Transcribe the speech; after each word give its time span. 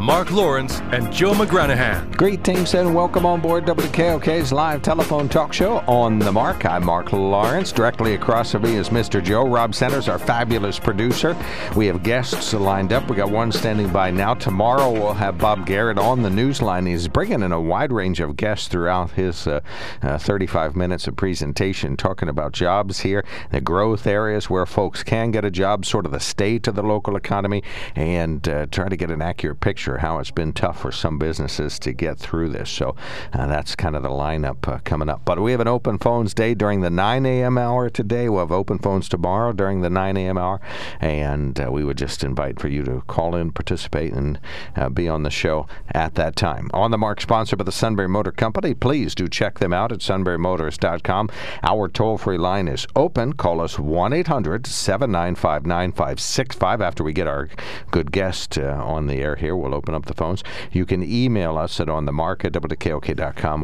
Mark 0.00 0.32
Lawrence 0.32 0.80
and 0.92 1.10
Joe 1.12 1.32
McGranahan. 1.32 2.16
Greetings 2.16 2.74
and 2.74 2.94
welcome 2.94 3.24
on 3.24 3.40
board 3.40 3.64
WKOK's 3.64 4.52
live 4.52 4.82
telephone 4.82 5.28
talk 5.28 5.52
show 5.52 5.78
on 5.86 6.18
the 6.18 6.32
mark. 6.32 6.66
I'm 6.66 6.84
Mark 6.84 7.12
Lawrence. 7.12 7.70
Directly 7.70 8.14
across 8.14 8.52
from 8.52 8.62
me 8.62 8.74
is 8.74 8.88
Mr. 8.88 9.22
Joe. 9.22 9.46
Rob 9.46 9.72
Centers, 9.72 10.08
our 10.08 10.18
fabulous 10.18 10.80
producer. 10.80 11.36
We 11.76 11.86
have 11.86 12.02
guests 12.02 12.52
lined 12.52 12.92
up. 12.92 13.08
We 13.08 13.16
got 13.16 13.30
one 13.30 13.52
standing 13.52 13.88
by 13.88 14.10
now. 14.10 14.34
Tomorrow 14.34 14.90
we'll 14.90 15.14
have 15.14 15.38
Bob 15.38 15.64
Garrett 15.64 15.98
on 15.98 16.22
the 16.22 16.30
news 16.30 16.60
line. 16.60 16.86
He's 16.86 17.06
bringing 17.06 17.42
in 17.42 17.52
a 17.52 17.60
wide 17.60 17.92
range 17.92 18.18
of 18.18 18.36
guests 18.36 18.66
throughout 18.66 19.12
his 19.12 19.46
uh, 19.46 19.60
uh, 20.02 20.18
35 20.18 20.74
minutes 20.74 21.06
of 21.06 21.14
presentation, 21.14 21.96
talking 21.96 22.28
about 22.28 22.52
jobs 22.52 23.00
here, 23.00 23.24
the 23.52 23.60
growth 23.60 24.08
areas 24.08 24.50
where 24.50 24.66
folks 24.66 25.04
can 25.04 25.30
get 25.30 25.44
a 25.44 25.50
job, 25.50 25.86
sort 25.86 26.04
of 26.04 26.10
the 26.10 26.20
state 26.20 26.66
of 26.66 26.74
the 26.74 26.82
local 26.82 27.14
economy, 27.16 27.62
and 27.94 28.48
uh, 28.48 28.66
try 28.66 28.88
to 28.88 28.96
get 28.96 29.10
an 29.10 29.22
accurate 29.22 29.60
picture 29.60 29.83
how 29.98 30.18
it's 30.18 30.30
been 30.30 30.52
tough 30.52 30.80
for 30.80 30.92
some 30.92 31.18
businesses 31.18 31.78
to 31.80 31.92
get 31.92 32.18
through 32.18 32.48
this. 32.48 32.70
So 32.70 32.96
uh, 33.32 33.46
that's 33.46 33.76
kind 33.76 33.96
of 33.96 34.02
the 34.02 34.08
lineup 34.08 34.66
uh, 34.66 34.78
coming 34.84 35.08
up. 35.08 35.24
But 35.24 35.40
we 35.40 35.52
have 35.52 35.60
an 35.60 35.68
open 35.68 35.98
phones 35.98 36.34
day 36.34 36.54
during 36.54 36.80
the 36.80 36.90
9 36.90 37.26
a.m. 37.26 37.58
hour 37.58 37.90
today. 37.90 38.28
We'll 38.28 38.40
have 38.40 38.52
open 38.52 38.78
phones 38.78 39.08
tomorrow 39.08 39.52
during 39.52 39.80
the 39.80 39.90
9 39.90 40.16
a.m. 40.16 40.38
hour. 40.38 40.60
And 41.00 41.60
uh, 41.60 41.70
we 41.70 41.84
would 41.84 41.98
just 41.98 42.24
invite 42.24 42.60
for 42.60 42.68
you 42.68 42.82
to 42.84 43.02
call 43.06 43.36
in, 43.36 43.52
participate, 43.52 44.12
and 44.12 44.40
uh, 44.76 44.88
be 44.88 45.08
on 45.08 45.22
the 45.22 45.30
show 45.30 45.66
at 45.92 46.14
that 46.14 46.36
time. 46.36 46.70
On 46.72 46.90
the 46.90 46.98
mark, 46.98 47.20
sponsored 47.20 47.58
by 47.58 47.64
the 47.64 47.72
Sunbury 47.72 48.08
Motor 48.08 48.32
Company. 48.32 48.74
Please 48.74 49.14
do 49.14 49.28
check 49.28 49.58
them 49.58 49.72
out 49.72 49.92
at 49.92 50.00
sunburymotors.com. 50.00 51.30
Our 51.62 51.88
toll 51.88 52.18
free 52.18 52.38
line 52.38 52.68
is 52.68 52.86
open. 52.96 53.34
Call 53.34 53.60
us 53.60 53.78
1 53.78 54.12
800 54.12 54.66
795 54.66 55.66
9565 55.66 56.80
after 56.80 57.04
we 57.04 57.12
get 57.12 57.26
our 57.26 57.48
good 57.90 58.12
guest 58.12 58.58
uh, 58.58 58.82
on 58.84 59.06
the 59.06 59.16
air 59.16 59.36
here. 59.36 59.56
We'll 59.56 59.73
open 59.74 59.94
up 59.94 60.06
the 60.06 60.14
phones. 60.14 60.42
You 60.72 60.86
can 60.86 61.02
email 61.02 61.58
us 61.58 61.80
at 61.80 61.88
onthemark 61.88 62.44
at 62.44 62.54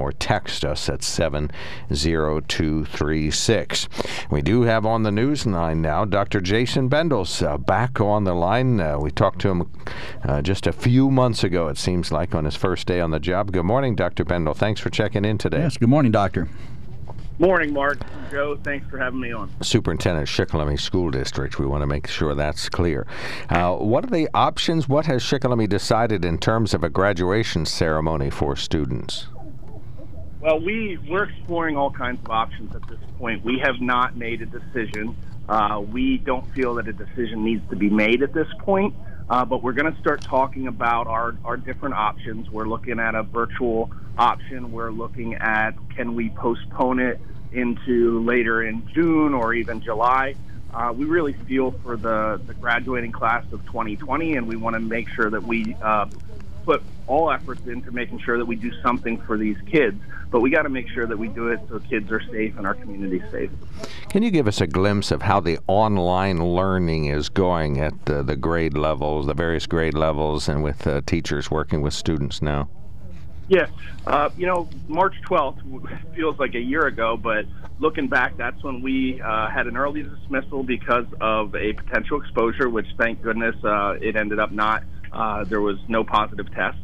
or 0.00 0.12
text 0.12 0.64
us 0.64 0.88
at 0.88 1.02
70236. 1.02 3.88
We 4.30 4.42
do 4.42 4.62
have 4.62 4.86
on 4.86 5.02
the 5.02 5.10
news 5.10 5.44
line 5.46 5.82
now 5.82 6.04
Dr. 6.04 6.40
Jason 6.40 6.86
Bendle's 6.88 7.42
uh, 7.42 7.58
back 7.58 8.00
on 8.00 8.22
the 8.24 8.34
line. 8.34 8.80
Uh, 8.80 8.98
we 8.98 9.10
talked 9.10 9.40
to 9.40 9.50
him 9.50 9.70
uh, 10.24 10.40
just 10.42 10.66
a 10.66 10.72
few 10.72 11.10
months 11.10 11.44
ago, 11.44 11.68
it 11.68 11.78
seems 11.78 12.12
like, 12.12 12.34
on 12.34 12.44
his 12.44 12.56
first 12.56 12.86
day 12.86 13.00
on 13.00 13.10
the 13.10 13.20
job. 13.20 13.52
Good 13.52 13.64
morning, 13.64 13.94
Dr. 13.94 14.24
Bendle. 14.24 14.54
Thanks 14.54 14.80
for 14.80 14.90
checking 14.90 15.24
in 15.24 15.38
today. 15.38 15.60
Yes, 15.60 15.76
good 15.76 15.88
morning, 15.88 16.12
Doctor. 16.12 16.48
Morning, 17.40 17.72
Mark. 17.72 17.98
And 17.98 18.30
Joe, 18.30 18.58
thanks 18.62 18.86
for 18.90 18.98
having 18.98 19.18
me 19.18 19.32
on. 19.32 19.50
Superintendent 19.62 20.28
Shikellamy 20.28 20.78
School 20.78 21.10
District. 21.10 21.58
We 21.58 21.64
want 21.64 21.80
to 21.80 21.86
make 21.86 22.06
sure 22.06 22.34
that's 22.34 22.68
clear. 22.68 23.06
Uh, 23.48 23.76
what 23.76 24.04
are 24.04 24.10
the 24.10 24.28
options? 24.34 24.90
What 24.90 25.06
has 25.06 25.22
Shikellamy 25.22 25.66
decided 25.66 26.22
in 26.22 26.36
terms 26.36 26.74
of 26.74 26.84
a 26.84 26.90
graduation 26.90 27.64
ceremony 27.64 28.28
for 28.28 28.56
students? 28.56 29.28
Well, 30.42 30.60
we 30.60 30.98
we're 31.08 31.30
exploring 31.30 31.78
all 31.78 31.90
kinds 31.90 32.20
of 32.22 32.30
options 32.30 32.74
at 32.76 32.86
this 32.88 33.00
point. 33.16 33.42
We 33.42 33.58
have 33.60 33.80
not 33.80 34.18
made 34.18 34.42
a 34.42 34.46
decision. 34.46 35.16
Uh, 35.48 35.80
we 35.80 36.18
don't 36.18 36.46
feel 36.54 36.74
that 36.74 36.88
a 36.88 36.92
decision 36.92 37.42
needs 37.42 37.66
to 37.70 37.76
be 37.76 37.88
made 37.88 38.22
at 38.22 38.34
this 38.34 38.48
point. 38.58 38.94
Uh, 39.30 39.44
but 39.44 39.62
we're 39.62 39.72
going 39.72 39.90
to 39.90 39.98
start 40.00 40.24
talking 40.24 40.66
about 40.66 41.06
our, 41.06 41.36
our 41.44 41.56
different 41.56 41.94
options. 41.94 42.50
We're 42.50 42.66
looking 42.66 42.98
at 42.98 43.14
a 43.14 43.22
virtual 43.22 43.88
option. 44.18 44.72
We're 44.72 44.90
looking 44.90 45.34
at 45.34 45.70
can 45.94 46.16
we 46.16 46.30
postpone 46.30 46.98
it 46.98 47.20
into 47.52 48.24
later 48.24 48.60
in 48.64 48.82
June 48.92 49.32
or 49.32 49.54
even 49.54 49.82
July. 49.82 50.34
Uh, 50.74 50.92
we 50.96 51.04
really 51.04 51.34
feel 51.46 51.70
for 51.70 51.96
the, 51.96 52.40
the 52.44 52.54
graduating 52.54 53.12
class 53.12 53.44
of 53.52 53.64
2020, 53.66 54.34
and 54.34 54.48
we 54.48 54.56
want 54.56 54.74
to 54.74 54.80
make 54.80 55.08
sure 55.14 55.30
that 55.30 55.44
we 55.44 55.76
uh, 55.80 56.06
put 56.70 56.82
all 57.08 57.32
efforts 57.32 57.66
into 57.66 57.90
making 57.90 58.20
sure 58.20 58.38
that 58.38 58.44
we 58.44 58.54
do 58.54 58.70
something 58.80 59.20
for 59.22 59.36
these 59.36 59.56
kids. 59.66 60.00
But 60.30 60.40
we 60.40 60.50
got 60.50 60.62
to 60.62 60.68
make 60.68 60.88
sure 60.88 61.06
that 61.06 61.18
we 61.18 61.26
do 61.26 61.48
it 61.48 61.58
so 61.68 61.80
kids 61.80 62.12
are 62.12 62.22
safe 62.30 62.56
and 62.56 62.64
our 62.64 62.74
community 62.74 63.20
safe. 63.32 63.50
Can 64.08 64.22
you 64.22 64.30
give 64.30 64.46
us 64.46 64.60
a 64.60 64.68
glimpse 64.68 65.10
of 65.10 65.22
how 65.22 65.40
the 65.40 65.58
online 65.66 66.38
learning 66.38 67.06
is 67.06 67.28
going 67.28 67.80
at 67.80 67.94
uh, 68.08 68.22
the 68.22 68.36
grade 68.36 68.78
levels, 68.78 69.26
the 69.26 69.34
various 69.34 69.66
grade 69.66 69.94
levels, 69.94 70.48
and 70.48 70.62
with 70.62 70.86
uh, 70.86 71.00
teachers 71.04 71.50
working 71.50 71.82
with 71.82 71.92
students 71.92 72.40
now? 72.40 72.68
Yes. 73.48 73.68
Uh, 74.06 74.30
you 74.36 74.46
know, 74.46 74.68
March 74.86 75.16
12th 75.28 76.14
feels 76.14 76.38
like 76.38 76.54
a 76.54 76.60
year 76.60 76.86
ago, 76.86 77.16
but 77.16 77.46
looking 77.80 78.06
back, 78.06 78.36
that's 78.36 78.62
when 78.62 78.80
we 78.80 79.20
uh, 79.20 79.48
had 79.48 79.66
an 79.66 79.76
early 79.76 80.04
dismissal 80.04 80.62
because 80.62 81.06
of 81.20 81.56
a 81.56 81.72
potential 81.72 82.20
exposure, 82.20 82.70
which 82.70 82.86
thank 82.96 83.20
goodness 83.22 83.56
uh, 83.64 83.96
it 84.00 84.14
ended 84.14 84.38
up 84.38 84.52
not. 84.52 84.84
Uh, 85.12 85.44
there 85.44 85.60
was 85.60 85.78
no 85.88 86.04
positive 86.04 86.52
test. 86.54 86.78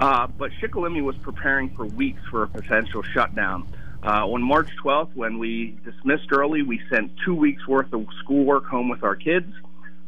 Uh, 0.00 0.26
but 0.26 0.50
Shikellamy 0.60 1.02
was 1.02 1.16
preparing 1.18 1.70
for 1.76 1.84
weeks 1.84 2.20
for 2.30 2.42
a 2.42 2.48
potential 2.48 3.02
shutdown. 3.02 3.66
Uh, 4.04 4.26
on 4.26 4.42
March 4.42 4.68
12th, 4.82 5.14
when 5.14 5.38
we 5.38 5.78
dismissed 5.84 6.32
early, 6.32 6.62
we 6.62 6.80
sent 6.90 7.12
two 7.24 7.34
weeks 7.34 7.66
worth 7.68 7.92
of 7.92 8.06
schoolwork 8.22 8.66
home 8.66 8.88
with 8.88 9.04
our 9.04 9.14
kids. 9.14 9.52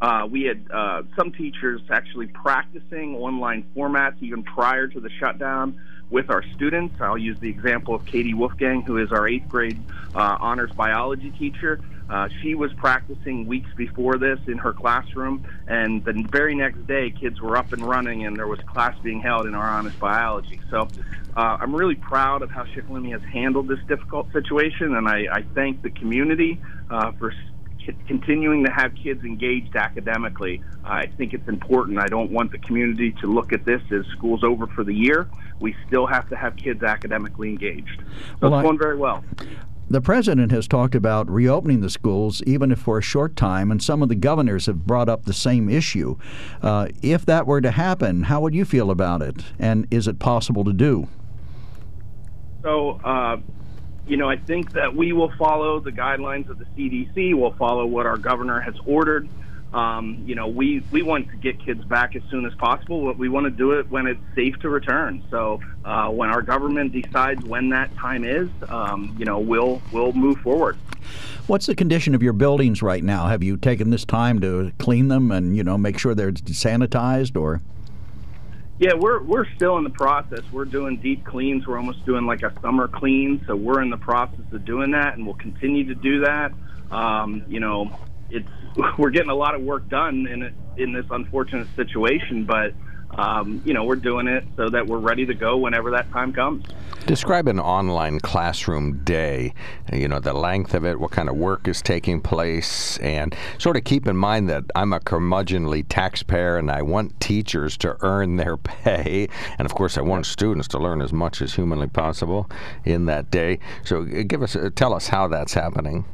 Uh, 0.01 0.27
we 0.29 0.43
had 0.43 0.67
uh, 0.73 1.03
some 1.17 1.33
teachers 1.33 1.81
actually 1.91 2.27
practicing 2.27 3.15
online 3.15 3.65
formats 3.77 4.21
even 4.21 4.43
prior 4.43 4.89
to 4.89 4.99
the 5.01 5.11
shutdown 5.21 5.81
with 6.11 6.29
our 6.29 6.43
students. 6.57 6.97
I'll 7.01 7.17
use 7.17 7.39
the 7.41 7.49
example 7.49 7.95
of 7.95 8.05
Katie 8.05 8.35
Wolfgang, 8.35 8.83
who 8.83 8.99
is 8.99 9.13
our 9.13 9.29
eighth 9.29 9.49
grade 9.49 9.81
uh, 10.15 10.37
honors 10.41 10.73
biology 10.73 11.31
teacher. 11.31 11.81
Uh, 12.09 12.29
she 12.43 12.55
was 12.55 12.73
practicing 12.75 13.47
weeks 13.47 13.71
before 13.77 14.19
this 14.19 14.39
in 14.47 14.59
her 14.59 14.73
classroom, 14.73 15.45
and 15.67 16.05
the 16.05 16.13
very 16.31 16.55
next 16.55 16.87
day, 16.87 17.11
kids 17.11 17.41
were 17.41 17.57
up 17.57 17.73
and 17.73 17.83
running, 17.83 18.27
and 18.27 18.37
there 18.37 18.47
was 18.47 18.61
class 18.61 18.95
being 19.03 19.21
held 19.21 19.47
in 19.47 19.55
our 19.55 19.67
honors 19.67 19.95
biology. 19.95 20.61
So 20.71 20.89
uh, 21.37 21.57
I'm 21.61 21.75
really 21.75 21.95
proud 21.95 22.43
of 22.43 22.51
how 22.51 22.65
Shikellamy 22.65 23.13
has 23.13 23.23
handled 23.33 23.69
this 23.69 23.81
difficult 23.89 24.31
situation, 24.33 24.95
and 24.95 25.09
I, 25.09 25.27
I 25.33 25.43
thank 25.55 25.83
the 25.83 25.91
community 25.91 26.61
uh, 26.91 27.13
for 27.13 27.33
continuing 28.07 28.65
to 28.65 28.71
have 28.71 28.95
kids 28.95 29.25
engaged 29.25 29.77
academically. 29.77 30.63
I 30.85 31.07
think 31.07 31.35
it's 31.35 31.49
important. 31.49 31.99
I 31.99 32.07
don't 32.07 32.31
want 32.31 32.53
the 32.53 32.59
community 32.59 33.13
to 33.21 33.27
look 33.27 33.53
at 33.53 33.65
this 33.65 33.83
as 33.91 34.05
school's 34.17 34.45
over 34.45 34.67
for 34.67 34.85
the 34.85 34.95
year. 34.95 35.29
We 35.61 35.75
still 35.87 36.07
have 36.07 36.29
to 36.31 36.37
have 36.37 36.57
kids 36.57 36.83
academically 36.83 37.49
engaged. 37.49 38.03
So 38.41 38.49
well, 38.49 38.59
it's 38.59 38.65
going 38.65 38.79
very 38.79 38.97
well. 38.97 39.25
The 39.89 40.01
president 40.01 40.51
has 40.51 40.67
talked 40.67 40.95
about 40.95 41.31
reopening 41.31 41.81
the 41.81 41.91
schools, 41.91 42.43
even 42.47 42.73
if 42.73 42.79
for 42.79 42.99
a 42.99 43.03
short 43.03 43.37
time, 43.37 43.71
and 43.71 43.83
some 43.83 44.03
of 44.03 44.09
the 44.09 44.15
governors 44.15 44.67
have 44.67 44.87
brought 44.87 45.11
up 45.11 45.25
the 45.25 45.35
same 45.35 45.69
issue. 45.69 46.17
Uh, 46.63 46.89
if 47.03 47.27
that 47.27 47.47
were 47.47 47.61
to 47.61 47.71
happen, 47.71 48.25
how 48.25 48.41
would 48.41 48.55
you 48.55 48.65
feel 48.65 48.91
about 48.91 49.21
it? 49.21 49.45
And 49.59 49.87
is 49.91 50.09
it 50.09 50.19
possible 50.19 50.65
to 50.65 50.73
do? 50.73 51.09
So, 52.63 52.99
uh, 53.05 53.37
you 54.07 54.17
know, 54.17 54.29
I 54.29 54.39
think 54.39 54.73
that 54.73 54.97
we 54.97 55.13
will 55.13 55.33
follow 55.37 55.81
the 55.81 55.93
guidelines 55.93 56.49
of 56.49 56.59
the 56.59 56.65
CDC. 56.77 57.35
We'll 57.35 57.53
follow 57.53 57.85
what 57.85 58.07
our 58.07 58.17
governor 58.17 58.61
has 58.61 58.75
ordered. 58.87 59.29
Um, 59.75 60.23
you 60.25 60.37
know, 60.37 60.47
we, 60.47 60.85
we 60.93 61.03
want 61.03 61.31
to 61.31 61.37
get 61.37 61.63
kids 61.63 61.85
back 61.85 62.15
as 62.15 62.23
soon 62.31 62.47
as 62.47 62.55
possible. 62.55 63.05
But 63.07 63.19
we 63.19 63.29
want 63.29 63.45
to 63.45 63.51
do 63.51 63.73
it 63.73 63.91
when 63.91 64.07
it's 64.07 64.21
safe 64.35 64.57
to 64.61 64.69
return. 64.69 65.23
So 65.31 65.61
uh, 65.85 66.11
when 66.11 66.31
our 66.31 66.43
government 66.43 66.93
decides 66.93 67.45
when 67.45 67.71
that 67.71 67.95
time 67.97 68.25
is, 68.25 68.49
um, 68.69 69.17
you 69.19 69.25
know, 69.25 69.41
we'll 69.41 69.83
we'll 69.91 70.13
move 70.13 70.39
forward. 70.39 70.79
What's 71.49 71.67
the 71.67 71.75
condition 71.75 72.15
of 72.15 72.23
your 72.23 72.33
buildings 72.33 72.83
right 72.83 73.03
now? 73.03 73.27
Have 73.27 73.43
you 73.43 73.57
taken 73.57 73.91
this 73.91 74.05
time 74.05 74.41
to 74.41 74.73
clean 74.79 75.09
them 75.09 75.31
and 75.33 75.57
you 75.57 75.65
know 75.65 75.77
make 75.77 75.99
sure 75.99 76.15
they're 76.15 76.33
sanitized 76.33 77.39
or? 77.39 77.61
Yeah, 78.79 78.95
we're 78.95 79.23
we're 79.23 79.47
still 79.57 79.77
in 79.79 79.85
the 79.85 79.91
process. 79.91 80.43
We're 80.53 80.65
doing 80.65 80.97
deep 80.99 81.25
cleans. 81.25 81.67
We're 81.67 81.79
almost 81.79 82.05
doing 82.07 82.27
like 82.27 82.43
a 82.43 82.53
summer 82.61 82.87
clean. 82.87 83.43
So 83.47 83.57
we're 83.57 83.83
in 83.83 83.91
the 83.91 83.97
process 83.97 84.45
of 84.53 84.65
doing 84.65 84.93
that, 84.93 85.17
and 85.17 85.27
we'll 85.27 85.37
continue 85.37 85.85
to 85.87 85.95
do 85.95 86.21
that. 86.21 86.53
Um, 86.91 87.45
you 87.49 87.61
know, 87.61 87.91
it's 88.31 88.49
we're 88.99 89.11
getting 89.11 89.31
a 89.31 89.35
lot 89.35 89.55
of 89.55 89.63
work 89.63 89.89
done 89.89 90.27
in 90.27 90.55
in 90.77 90.93
this 90.93 91.07
unfortunate 91.11 91.69
situation, 91.77 92.45
but 92.45 92.75
um, 93.17 93.63
you 93.65 93.75
know, 93.75 93.85
we're 93.85 93.97
doing 93.97 94.27
it 94.27 94.45
so 94.57 94.69
that 94.71 94.87
we're 94.87 94.99
ready 94.99 95.25
to 95.27 95.35
go 95.35 95.57
whenever 95.57 95.91
that 95.93 96.11
time 96.11 96.33
comes. 96.33 96.65
Describe 97.07 97.49
an 97.49 97.61
online 97.61 98.19
classroom 98.19 99.05
day. 99.05 99.55
You 99.93 100.09
know, 100.09 100.19
the 100.19 100.33
length 100.33 100.75
of 100.75 100.85
it, 100.85 100.99
what 100.99 101.11
kind 101.11 101.29
of 101.29 101.37
work 101.37 101.69
is 101.69 101.83
taking 101.83 102.21
place, 102.21 102.99
and 102.99 103.35
sort 103.59 103.77
of 103.77 103.85
keep 103.85 104.09
in 104.09 104.17
mind 104.17 104.49
that 104.49 104.65
I'm 104.75 104.93
a 104.93 105.01
curmudgeonly 105.01 105.87
taxpayer 105.89 106.57
and 106.57 106.71
I 106.71 106.83
want 106.83 107.21
teachers 107.21 107.77
to 107.79 107.97
earn 108.01 108.37
their 108.37 108.57
pay. 108.57 109.29
And 109.59 109.67
of 109.67 109.75
course, 109.75 109.97
I 109.97 110.01
want 110.01 110.27
students 110.27 110.67
to 110.69 110.79
learn 110.79 111.03
as 111.03 111.13
much 111.13 111.43
as 111.43 111.55
humanly 111.55 111.89
possible 111.89 112.51
in 112.85 113.07
that 113.07 113.31
day. 113.31 113.61
So, 113.85 114.05
give 114.05 114.43
us, 114.43 114.57
tell 114.75 114.95
us 114.95 115.09
how 115.09 115.29
that's 115.29 115.55
happening. 115.55 116.05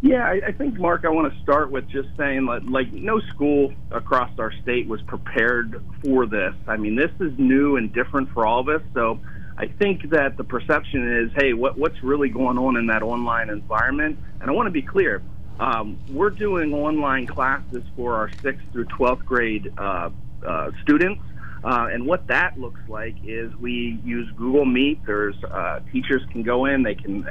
Yeah, 0.00 0.24
I, 0.24 0.40
I 0.48 0.52
think, 0.52 0.78
Mark, 0.78 1.04
I 1.04 1.08
want 1.08 1.32
to 1.32 1.40
start 1.40 1.72
with 1.72 1.88
just 1.88 2.08
saying 2.16 2.46
that, 2.46 2.66
like, 2.68 2.92
no 2.92 3.18
school 3.34 3.72
across 3.90 4.30
our 4.38 4.52
state 4.62 4.86
was 4.86 5.02
prepared 5.02 5.84
for 6.04 6.24
this. 6.26 6.54
I 6.68 6.76
mean, 6.76 6.94
this 6.94 7.10
is 7.18 7.36
new 7.36 7.76
and 7.76 7.92
different 7.92 8.30
for 8.30 8.46
all 8.46 8.60
of 8.60 8.68
us. 8.68 8.82
So 8.94 9.18
I 9.56 9.66
think 9.66 10.10
that 10.10 10.36
the 10.36 10.44
perception 10.44 11.24
is, 11.24 11.32
hey, 11.36 11.52
what, 11.52 11.76
what's 11.76 12.00
really 12.04 12.28
going 12.28 12.58
on 12.58 12.76
in 12.76 12.86
that 12.86 13.02
online 13.02 13.50
environment? 13.50 14.20
And 14.40 14.48
I 14.48 14.52
want 14.52 14.68
to 14.68 14.72
be 14.72 14.82
clear. 14.82 15.20
Um, 15.58 15.98
we're 16.08 16.30
doing 16.30 16.72
online 16.72 17.26
classes 17.26 17.82
for 17.96 18.14
our 18.14 18.30
6th 18.44 18.60
through 18.70 18.84
12th 18.84 19.24
grade 19.24 19.72
uh, 19.76 20.10
uh, 20.46 20.70
students. 20.82 21.20
Uh, 21.64 21.88
and 21.92 22.06
what 22.06 22.26
that 22.28 22.58
looks 22.58 22.80
like 22.88 23.16
is 23.24 23.54
we 23.56 24.00
use 24.04 24.30
Google 24.36 24.64
Meet. 24.64 25.04
There's 25.04 25.36
uh, 25.44 25.80
teachers 25.92 26.22
can 26.30 26.42
go 26.42 26.66
in, 26.66 26.82
they 26.82 26.94
can 26.94 27.26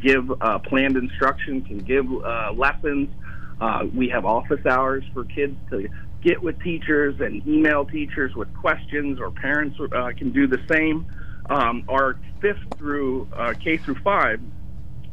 give 0.00 0.30
uh, 0.42 0.58
planned 0.58 0.96
instruction, 0.96 1.62
can 1.62 1.78
give 1.78 2.06
uh, 2.12 2.52
lessons. 2.54 3.08
Uh, 3.60 3.86
we 3.94 4.08
have 4.08 4.26
office 4.26 4.64
hours 4.66 5.04
for 5.14 5.24
kids 5.24 5.56
to 5.70 5.88
get 6.22 6.42
with 6.42 6.60
teachers 6.62 7.20
and 7.20 7.46
email 7.46 7.84
teachers 7.84 8.34
with 8.34 8.52
questions, 8.54 9.18
or 9.18 9.30
parents 9.30 9.78
uh, 9.80 10.10
can 10.16 10.32
do 10.32 10.46
the 10.46 10.60
same. 10.70 11.06
Um, 11.48 11.84
our 11.88 12.18
fifth 12.40 12.62
through 12.76 13.28
K 13.62 13.76
through 13.76 13.96
five, 14.04 14.40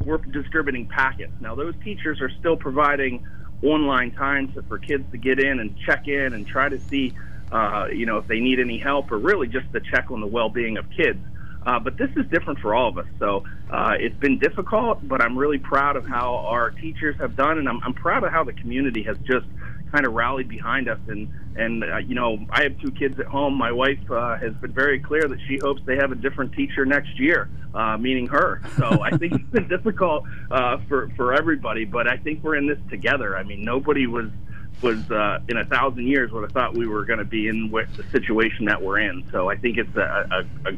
we're 0.04 0.18
distributing 0.18 0.88
packets. 0.88 1.34
Now, 1.40 1.56
those 1.56 1.74
teachers 1.84 2.22
are 2.22 2.30
still 2.40 2.58
providing 2.58 3.26
online 3.64 4.12
time 4.12 4.54
for 4.68 4.78
kids 4.78 5.10
to 5.12 5.18
get 5.18 5.40
in 5.40 5.60
and 5.60 5.78
check 5.86 6.08
in 6.08 6.34
and 6.34 6.48
try 6.48 6.70
to 6.70 6.80
see 6.80 7.14
uh, 7.52 7.88
you 7.92 8.06
know, 8.06 8.18
if 8.18 8.28
they 8.28 8.40
need 8.40 8.60
any 8.60 8.78
help 8.78 9.12
or 9.12 9.18
really 9.18 9.48
just 9.48 9.72
to 9.74 9.80
check 9.80 10.12
on 10.12 10.22
the 10.22 10.28
well-being 10.28 10.78
of 10.78 10.86
kids. 10.96 11.20
Uh, 11.66 11.78
but 11.78 11.98
this 11.98 12.10
is 12.16 12.26
different 12.32 12.60
for 12.60 12.74
all 12.74 12.88
of 12.88 12.98
us. 12.98 13.06
So 13.20 13.44
uh, 13.70 13.96
it's 14.00 14.16
been 14.18 14.40
difficult, 14.40 15.06
but 15.08 15.22
I'm 15.22 15.38
really 15.38 15.60
proud 15.60 15.98
of 15.98 16.08
how 16.08 16.38
our 16.38 16.72
teachers 16.72 17.18
have 17.20 17.36
done, 17.36 17.58
and 17.58 17.68
I'm, 17.68 17.82
I'm 17.84 17.94
proud 17.94 18.24
of 18.24 18.32
how 18.32 18.44
the 18.44 18.54
community 18.54 19.04
has 19.04 19.18
just 19.20 19.46
kind 19.92 20.06
of 20.06 20.14
rallied 20.14 20.48
behind 20.48 20.88
us. 20.90 21.00
And 21.08 21.30
and 21.56 21.84
uh, 21.84 21.98
you 21.98 22.16
know, 22.16 22.40
I 22.50 22.64
have 22.64 22.80
two 22.80 22.92
kids 22.92 23.20
at 23.20 23.26
home. 23.26 23.56
My 23.56 23.72
wife 23.72 24.00
uh, 24.10 24.38
has 24.38 24.54
been 24.56 24.72
very 24.72 25.00
clear 25.00 25.28
that 25.28 25.40
she 25.48 25.60
hopes 25.62 25.82
they 25.86 25.98
have 25.98 26.12
a 26.12 26.16
different 26.16 26.54
teacher 26.54 26.86
next 26.86 27.20
year, 27.20 27.50
uh, 27.74 27.98
meaning 27.98 28.28
her. 28.28 28.62
So 28.78 28.86
I 29.04 29.12
think 29.18 29.34
it's 29.34 29.52
been 29.52 29.68
difficult 29.68 30.24
uh, 30.52 30.78
for 30.88 31.10
for 31.18 31.34
everybody, 31.34 31.86
but 31.86 32.08
I 32.08 32.18
think 32.18 32.44
we're 32.44 32.56
in 32.56 32.68
this 32.68 32.80
together. 32.90 33.38
I 33.38 33.44
mean, 33.44 33.64
nobody 33.64 34.08
was 34.08 34.30
was 34.82 35.10
uh, 35.12 35.40
in 35.50 35.58
a 35.58 35.66
thousand 35.66 36.08
years 36.08 36.32
would 36.32 36.44
have 36.44 36.52
thought 36.52 36.74
we 36.74 36.88
were 36.88 37.06
going 37.06 37.20
to 37.20 37.26
be 37.26 37.48
in 37.48 37.70
the 37.72 38.04
situation 38.12 38.66
that 38.66 38.82
we're 38.82 39.00
in. 39.00 39.28
So 39.32 39.50
I 39.50 39.58
think 39.58 39.78
it's 39.78 39.96
a, 39.96 40.46
a, 40.66 40.70
a 40.70 40.74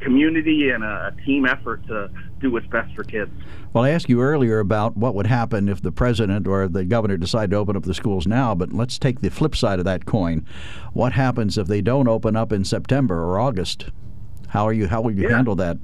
community 0.00 0.70
and 0.70 0.82
a, 0.82 1.14
team 1.24 1.44
effort 1.44 1.86
to 1.86 2.10
do 2.40 2.50
what's 2.50 2.66
best 2.66 2.94
for 2.94 3.04
kids. 3.04 3.30
Well, 3.72 3.84
I 3.84 3.90
asked 3.90 4.08
you 4.08 4.22
earlier 4.22 4.58
about 4.58 4.96
what 4.96 5.14
would 5.14 5.26
happen 5.26 5.68
if 5.68 5.82
the 5.82 5.92
president 5.92 6.48
or 6.48 6.66
the 6.66 6.84
governor 6.84 7.16
decide 7.16 7.50
to 7.50 7.56
open 7.56 7.76
up 7.76 7.84
the 7.84 7.94
schools 7.94 8.26
now, 8.26 8.54
but 8.54 8.72
let's 8.72 8.98
take 8.98 9.20
the 9.20 9.30
flip 9.30 9.54
side 9.54 9.78
of 9.78 9.84
that 9.84 10.06
coin. 10.06 10.46
What 10.92 11.12
happens 11.12 11.58
if 11.58 11.66
they 11.66 11.82
don't 11.82 12.08
open 12.08 12.36
up 12.36 12.52
in 12.52 12.64
September 12.64 13.22
or 13.22 13.38
August? 13.38 13.90
How 14.48 14.66
are 14.66 14.72
you? 14.72 14.88
How 14.88 15.00
will 15.00 15.12
you 15.12 15.24
yeah. 15.24 15.36
handle 15.36 15.54
that? 15.56 15.78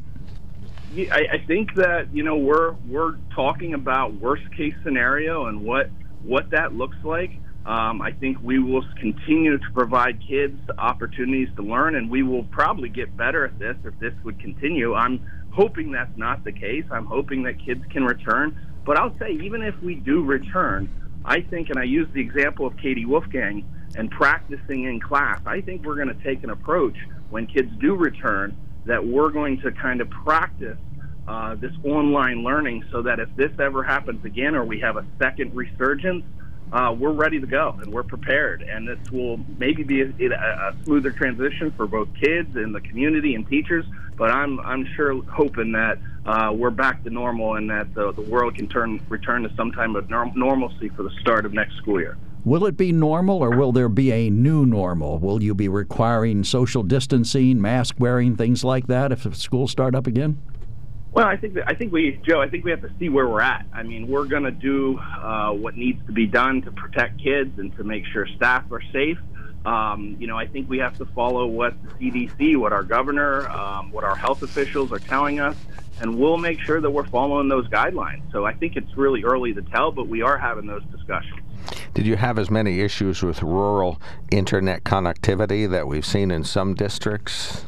I, 0.97 1.27
I 1.33 1.45
think 1.47 1.75
that 1.75 2.09
you 2.15 2.23
know 2.23 2.37
we're 2.37 2.73
we're 2.89 3.17
talking 3.35 3.75
about 3.75 4.15
worst 4.15 4.51
case 4.57 4.75
scenario 4.83 5.47
and 5.47 5.63
what 5.63 5.91
what 6.23 6.51
that 6.51 6.75
looks 6.75 6.97
like. 7.05 7.33
Um, 7.67 8.01
I 8.01 8.13
think 8.13 8.39
we 8.43 8.61
will 8.61 8.85
continue 9.01 9.59
to 9.59 9.71
provide 9.75 10.21
kids 10.27 10.57
opportunities 10.79 11.49
to 11.57 11.63
learn, 11.63 11.97
and 11.97 12.09
we 12.09 12.23
will 12.23 12.45
probably 12.45 12.89
get 12.89 13.17
better 13.17 13.45
at 13.45 13.59
this 13.59 13.77
if 13.85 13.99
this 13.99 14.15
would 14.23 14.39
continue. 14.39 14.95
I'm 14.95 15.27
hoping 15.51 15.91
that's 15.91 16.17
not 16.17 16.45
the 16.45 16.53
case. 16.53 16.85
I'm 16.93 17.07
hoping 17.07 17.43
that 17.43 17.55
kids 17.65 17.83
can 17.91 18.05
return. 18.05 18.57
But 18.85 18.99
I'll 18.99 19.19
say, 19.19 19.33
even 19.43 19.63
if 19.63 19.75
we 19.83 19.97
do 19.97 20.23
return, 20.23 20.89
I 21.25 21.41
think, 21.41 21.71
and 21.71 21.79
I 21.79 21.83
use 21.83 22.07
the 22.15 22.21
example 22.21 22.69
of 22.69 22.77
Katie 22.77 23.05
Wolfgang 23.05 23.65
and 23.97 24.13
practicing 24.13 24.85
in 24.85 25.01
class, 25.01 25.41
I 25.45 25.61
think 25.61 25.85
we're 25.85 25.97
going 25.97 26.17
to 26.17 26.23
take 26.23 26.45
an 26.45 26.51
approach 26.51 26.97
when 27.31 27.49
kids 27.49 27.73
do 27.81 27.97
return 27.97 28.57
that 28.85 29.05
we're 29.05 29.31
going 29.31 29.61
to 29.63 29.73
kind 29.73 30.01
of 30.01 30.09
practice 30.09 30.79
uh, 31.27 31.57
this 31.57 31.73
online 31.83 32.45
learning 32.45 32.85
so 32.93 33.03
that 33.03 33.19
if 33.19 33.29
this 33.35 33.51
ever 33.59 33.83
happens 33.83 34.25
again 34.25 34.55
or 34.55 34.65
we 34.65 34.79
have 34.79 34.97
a 34.97 35.05
second 35.21 35.53
resurgence, 35.57 36.25
uh, 36.73 36.95
we're 36.97 37.13
ready 37.13 37.41
to 37.41 37.47
go 37.47 37.79
and 37.81 37.93
we're 37.93 38.03
prepared. 38.03 38.63
And 38.63 38.89
this 38.89 38.99
will 39.11 39.39
maybe 39.59 39.83
be 39.83 40.03
a, 40.03 40.33
a, 40.33 40.75
smoother 40.85 41.11
transition 41.11 41.71
for 41.73 41.87
both 41.87 42.09
kids 42.21 42.57
and 42.57 42.75
the 42.75 42.81
community 42.81 43.35
and 43.35 43.49
teachers. 43.49 43.85
But 44.17 44.31
I'm 44.31 44.59
I'm 44.61 44.87
sure 44.97 45.23
hoping 45.25 45.73
that 45.73 45.99
uh, 46.25 46.53
we're 46.53 46.71
back 46.71 47.05
to 47.05 47.11
normal 47.11 47.57
and 47.57 47.69
that 47.71 47.95
the, 47.95 48.13
the 48.13 48.23
world 48.23 48.57
can 48.57 48.69
turn 48.69 49.01
return 49.09 49.43
to 49.43 49.55
some 49.55 49.73
type 49.73 49.95
of 49.95 50.09
norm- 50.09 50.33
normalcy 50.35 50.89
for 50.89 51.03
the 51.03 51.11
start 51.21 51.45
of 51.45 51.53
next 51.53 51.77
school 51.77 52.01
year. 52.01 52.17
Will 52.45 52.65
it 52.65 52.77
be 52.77 52.93
normal 52.93 53.43
or 53.43 53.51
will 53.57 53.73
there 53.73 53.89
be 53.89 54.13
a 54.13 54.31
new 54.31 54.65
normal? 54.65 55.19
Will 55.19 55.43
you 55.43 55.55
be 55.55 55.69
requiring 55.69 56.45
social 56.45 56.85
distancing, 56.85 57.61
mask 57.61 57.97
wearing, 57.99 58.37
things 58.37 58.63
like 58.63 58.87
that 58.87 59.11
if 59.11 59.37
schools 59.37 59.73
start 59.73 59.95
up 59.95 60.07
again? 60.07 60.41
Well, 61.17 61.27
I 61.27 61.39
think 61.39 61.55
that, 61.55 61.67
I 61.67 61.73
think 61.73 61.95
we, 61.95 62.21
Joe. 62.29 62.43
I 62.43 62.49
think 62.51 62.67
we 62.67 62.71
have 62.71 62.83
to 62.83 62.91
see 62.99 63.09
where 63.09 63.27
we're 63.27 63.41
at. 63.41 63.65
I 63.73 63.83
mean, 63.83 64.07
we're 64.07 64.27
going 64.27 64.43
to 64.43 64.51
do 64.51 64.99
uh, 64.99 65.51
what 65.51 65.75
needs 65.75 66.05
to 66.05 66.13
be 66.13 66.27
done 66.27 66.61
to 66.61 66.71
protect 66.71 67.23
kids 67.23 67.59
and 67.59 67.75
to 67.79 67.85
make 67.85 68.05
sure 68.13 68.27
staff 68.37 68.71
are 68.71 68.83
safe. 68.93 69.17
Um, 69.65 70.19
you 70.21 70.27
know, 70.27 70.37
I 70.37 70.47
think 70.47 70.69
we 70.69 70.77
have 70.77 70.99
to 70.99 71.07
follow 71.07 71.47
what 71.47 71.73
the 71.83 72.11
CDC, 72.11 72.59
what 72.59 72.75
our 72.75 72.83
governor, 72.83 73.49
um, 73.49 73.93
what 73.93 74.05
our 74.05 74.15
health 74.15 74.43
officials 74.43 74.93
are 74.93 74.99
telling 74.99 75.41
us, 75.41 75.57
and 76.03 76.19
we'll 76.19 76.37
make 76.37 76.61
sure 76.61 76.83
that 76.83 76.91
we're 76.91 77.07
following 77.07 77.49
those 77.49 77.67
guidelines. 77.69 78.31
So 78.31 78.45
I 78.45 78.53
think 78.53 78.77
it's 78.77 78.95
really 78.95 79.25
early 79.25 79.55
to 79.55 79.63
tell, 79.63 79.93
but 79.93 80.09
we 80.09 80.21
are 80.21 80.37
having 80.37 80.67
those 80.67 80.85
discussions. 80.93 81.41
Did 81.95 82.07
you 82.07 82.17
have 82.17 82.39
as 82.39 82.51
many 82.51 82.81
issues 82.81 83.23
with 83.23 83.43
rural 83.43 84.03
internet 84.31 84.85
connectivity 84.85 85.69
that 85.71 85.89
we've 85.89 86.05
seen 86.05 86.31
in 86.31 86.45
some 86.45 86.75
districts? 86.75 87.65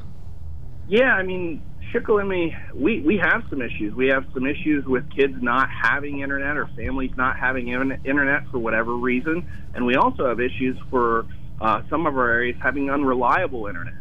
Yeah, 0.86 1.14
I 1.14 1.22
mean, 1.22 1.62
Shikellamy, 1.92 2.54
we, 2.74 3.00
we 3.00 3.16
have 3.16 3.44
some 3.48 3.62
issues. 3.62 3.94
We 3.94 4.08
have 4.08 4.26
some 4.34 4.46
issues 4.46 4.84
with 4.84 5.10
kids 5.10 5.34
not 5.40 5.70
having 5.70 6.20
internet 6.20 6.56
or 6.56 6.66
families 6.76 7.12
not 7.16 7.38
having 7.38 7.68
internet 7.68 8.46
for 8.50 8.58
whatever 8.58 8.94
reason. 8.94 9.48
And 9.74 9.86
we 9.86 9.94
also 9.94 10.28
have 10.28 10.38
issues 10.38 10.76
for 10.90 11.26
uh, 11.60 11.82
some 11.88 12.06
of 12.06 12.16
our 12.16 12.28
areas 12.28 12.56
having 12.62 12.90
unreliable 12.90 13.66
internet. 13.66 13.94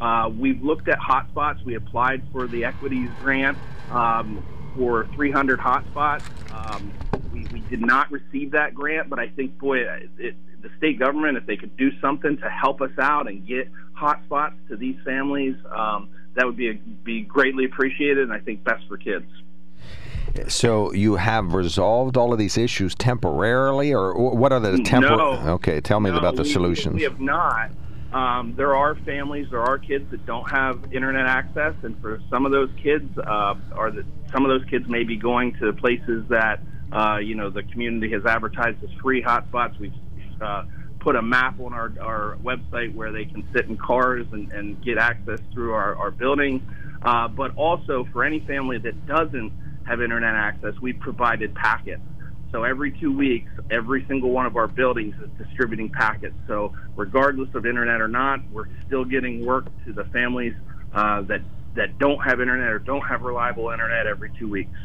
Uh, 0.00 0.30
we've 0.36 0.62
looked 0.62 0.88
at 0.88 0.98
hotspots. 0.98 1.62
We 1.64 1.74
applied 1.74 2.22
for 2.32 2.46
the 2.46 2.64
equities 2.64 3.10
grant 3.20 3.58
um, 3.90 4.44
for 4.76 5.06
300 5.14 5.58
hotspots. 5.58 6.24
Um, 6.52 6.92
we, 7.32 7.46
we 7.52 7.60
did 7.60 7.80
not 7.80 8.10
receive 8.10 8.52
that 8.52 8.74
grant, 8.74 9.10
but 9.10 9.18
I 9.18 9.28
think, 9.28 9.58
boy, 9.58 9.80
it, 9.80 10.10
it, 10.18 10.62
the 10.62 10.70
state 10.78 10.98
government, 10.98 11.36
if 11.36 11.46
they 11.46 11.56
could 11.56 11.76
do 11.76 11.90
something 12.00 12.38
to 12.38 12.48
help 12.48 12.80
us 12.80 12.98
out 12.98 13.28
and 13.28 13.46
get 13.46 13.68
hotspots 13.94 14.54
to 14.68 14.76
these 14.76 14.96
families, 15.04 15.56
um, 15.70 16.08
that 16.34 16.46
would 16.46 16.56
be 16.56 16.70
a, 16.70 16.74
be 16.74 17.22
greatly 17.22 17.64
appreciated, 17.64 18.18
and 18.18 18.32
I 18.32 18.38
think 18.38 18.64
best 18.64 18.86
for 18.88 18.96
kids. 18.96 19.26
So 20.48 20.92
you 20.92 21.16
have 21.16 21.54
resolved 21.54 22.16
all 22.16 22.32
of 22.32 22.38
these 22.38 22.58
issues 22.58 22.94
temporarily, 22.94 23.92
or 23.94 24.14
what 24.14 24.52
are 24.52 24.60
the 24.60 24.82
temporary? 24.82 25.16
No, 25.16 25.52
okay, 25.54 25.80
tell 25.80 26.00
me 26.00 26.10
no, 26.10 26.18
about 26.18 26.36
the 26.36 26.42
we, 26.42 26.52
solutions. 26.52 26.96
We 26.96 27.02
have 27.02 27.20
not. 27.20 27.70
Um, 28.12 28.54
there 28.56 28.74
are 28.74 28.94
families, 28.94 29.48
there 29.50 29.62
are 29.62 29.78
kids 29.78 30.10
that 30.10 30.24
don't 30.24 30.48
have 30.50 30.92
internet 30.92 31.26
access, 31.26 31.74
and 31.82 32.00
for 32.00 32.20
some 32.30 32.46
of 32.46 32.52
those 32.52 32.70
kids, 32.82 33.16
uh, 33.18 33.54
or 33.76 33.90
that 33.90 34.04
some 34.32 34.44
of 34.44 34.48
those 34.48 34.68
kids 34.70 34.88
may 34.88 35.04
be 35.04 35.16
going 35.16 35.54
to 35.60 35.72
places 35.72 36.24
that 36.28 36.60
uh, 36.92 37.18
you 37.18 37.34
know 37.34 37.50
the 37.50 37.62
community 37.64 38.10
has 38.12 38.24
advertised 38.24 38.82
as 38.82 38.90
free 39.02 39.22
hotspots. 39.22 39.78
We've 39.78 39.92
uh, 40.40 40.64
put 41.04 41.16
a 41.16 41.22
map 41.22 41.60
on 41.60 41.74
our, 41.74 41.92
our 42.00 42.38
website 42.42 42.94
where 42.94 43.12
they 43.12 43.26
can 43.26 43.46
sit 43.54 43.66
in 43.66 43.76
cars 43.76 44.26
and, 44.32 44.50
and 44.52 44.82
get 44.82 44.96
access 44.96 45.38
through 45.52 45.74
our, 45.74 45.94
our 45.96 46.10
building. 46.10 46.66
Uh, 47.02 47.28
but 47.28 47.54
also 47.56 48.08
for 48.10 48.24
any 48.24 48.40
family 48.40 48.78
that 48.78 49.06
doesn't 49.06 49.52
have 49.86 50.00
internet 50.00 50.34
access, 50.34 50.72
we've 50.80 50.98
provided 50.98 51.54
packets. 51.54 52.00
So 52.50 52.64
every 52.64 52.92
two 52.98 53.14
weeks, 53.14 53.50
every 53.70 54.06
single 54.08 54.30
one 54.30 54.46
of 54.46 54.56
our 54.56 54.66
buildings 54.66 55.14
is 55.22 55.28
distributing 55.46 55.90
packets. 55.90 56.36
So 56.46 56.72
regardless 56.96 57.54
of 57.54 57.66
internet 57.66 58.00
or 58.00 58.08
not, 58.08 58.40
we're 58.50 58.68
still 58.86 59.04
getting 59.04 59.44
work 59.44 59.66
to 59.84 59.92
the 59.92 60.04
families 60.04 60.54
uh, 60.94 61.22
that 61.22 61.42
that 61.74 61.98
don't 61.98 62.18
have 62.18 62.40
internet 62.40 62.68
or 62.68 62.78
don't 62.78 63.02
have 63.02 63.22
reliable 63.22 63.70
internet 63.70 64.06
every 64.06 64.30
two 64.38 64.48
weeks. 64.48 64.78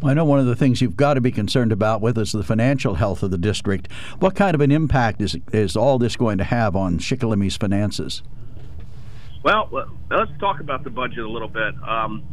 Well, 0.00 0.10
I 0.10 0.14
know 0.14 0.24
one 0.24 0.38
of 0.38 0.46
the 0.46 0.56
things 0.56 0.80
you've 0.80 0.96
got 0.96 1.14
to 1.14 1.20
be 1.20 1.32
concerned 1.32 1.72
about 1.72 2.00
with 2.00 2.18
is 2.18 2.32
the 2.32 2.44
financial 2.44 2.94
health 2.94 3.22
of 3.22 3.30
the 3.30 3.38
district. 3.38 3.90
What 4.18 4.34
kind 4.34 4.54
of 4.54 4.60
an 4.60 4.70
impact 4.70 5.20
is 5.20 5.36
is 5.52 5.76
all 5.76 5.98
this 5.98 6.16
going 6.16 6.38
to 6.38 6.44
have 6.44 6.76
on 6.76 6.98
Shikellamy's 6.98 7.56
finances? 7.56 8.22
Well, 9.42 9.88
let's 10.10 10.32
talk 10.40 10.60
about 10.60 10.84
the 10.84 10.90
budget 10.90 11.18
a 11.18 11.28
little 11.28 11.48
bit. 11.48 11.74
Um, 11.86 12.24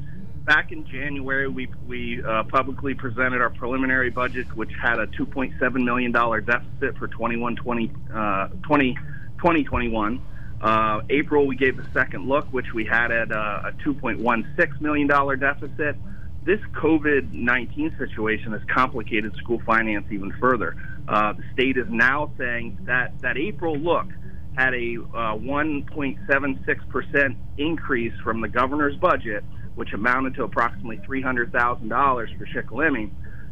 back 0.46 0.72
in 0.72 0.86
January, 0.88 1.48
we 1.48 1.68
we 1.88 2.24
uh, 2.24 2.44
publicly 2.44 2.94
presented 2.94 3.42
our 3.42 3.50
preliminary 3.50 4.10
budget, 4.10 4.48
which 4.56 4.72
had 4.82 5.00
a 5.00 5.08
2.7 5.08 5.84
million 5.84 6.12
dollar 6.12 6.42
deficit 6.42 6.98
for 6.98 7.08
21 7.08 7.56
20, 7.56 7.92
uh, 8.14 8.48
20 8.64 8.96
2021. 9.38 10.22
Uh, 10.62 11.02
April, 11.10 11.46
we 11.46 11.58
gave 11.58 11.76
the 11.76 11.86
second 11.94 12.28
look, 12.28 12.46
which 12.54 12.74
we 12.74 12.86
had 12.86 13.12
at 13.12 13.32
uh, 13.34 13.64
a 13.66 13.72
$2.16 13.86 14.80
million 14.80 15.08
deficit. 15.08 15.98
This 16.46 16.60
COVID 16.74 17.32
19 17.32 17.96
situation 17.98 18.52
has 18.52 18.62
complicated 18.74 19.34
school 19.38 19.62
finance 19.66 20.06
even 20.12 20.34
further. 20.42 20.76
Uh, 21.08 21.34
the 21.34 21.44
state 21.54 21.78
is 21.78 21.88
now 21.90 22.32
saying 22.38 22.80
that 22.84 23.18
that 23.22 23.38
April 23.38 23.78
look 23.78 24.08
had 24.56 24.74
a 24.74 24.98
uh, 25.14 25.36
1.76% 25.38 27.36
increase 27.58 28.14
from 28.24 28.42
the 28.42 28.48
governor's 28.48 28.96
budget, 28.98 29.44
which 29.76 29.94
amounted 29.94 30.36
to 30.36 30.44
approximately 30.44 30.98
$300,000 30.98 32.38
for 32.38 32.46
Shikellamy, 32.46 33.10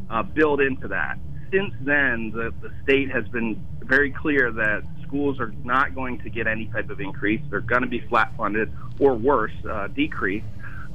uh, 0.09 0.23
built 0.23 0.61
into 0.61 0.87
that. 0.89 1.17
Since 1.51 1.73
then, 1.81 2.31
the, 2.35 2.53
the 2.61 2.71
state 2.83 3.09
has 3.09 3.27
been 3.29 3.65
very 3.83 4.11
clear 4.11 4.51
that 4.51 4.83
schools 5.07 5.39
are 5.39 5.53
not 5.63 5.95
going 5.95 6.19
to 6.19 6.29
get 6.29 6.45
any 6.47 6.67
type 6.67 6.89
of 6.89 7.01
increase. 7.01 7.41
They're 7.49 7.61
going 7.61 7.81
to 7.81 7.87
be 7.87 8.01
flat 8.01 8.31
funded 8.37 8.71
or 8.99 9.15
worse, 9.15 9.51
uh, 9.69 9.87
decrease. 9.87 10.43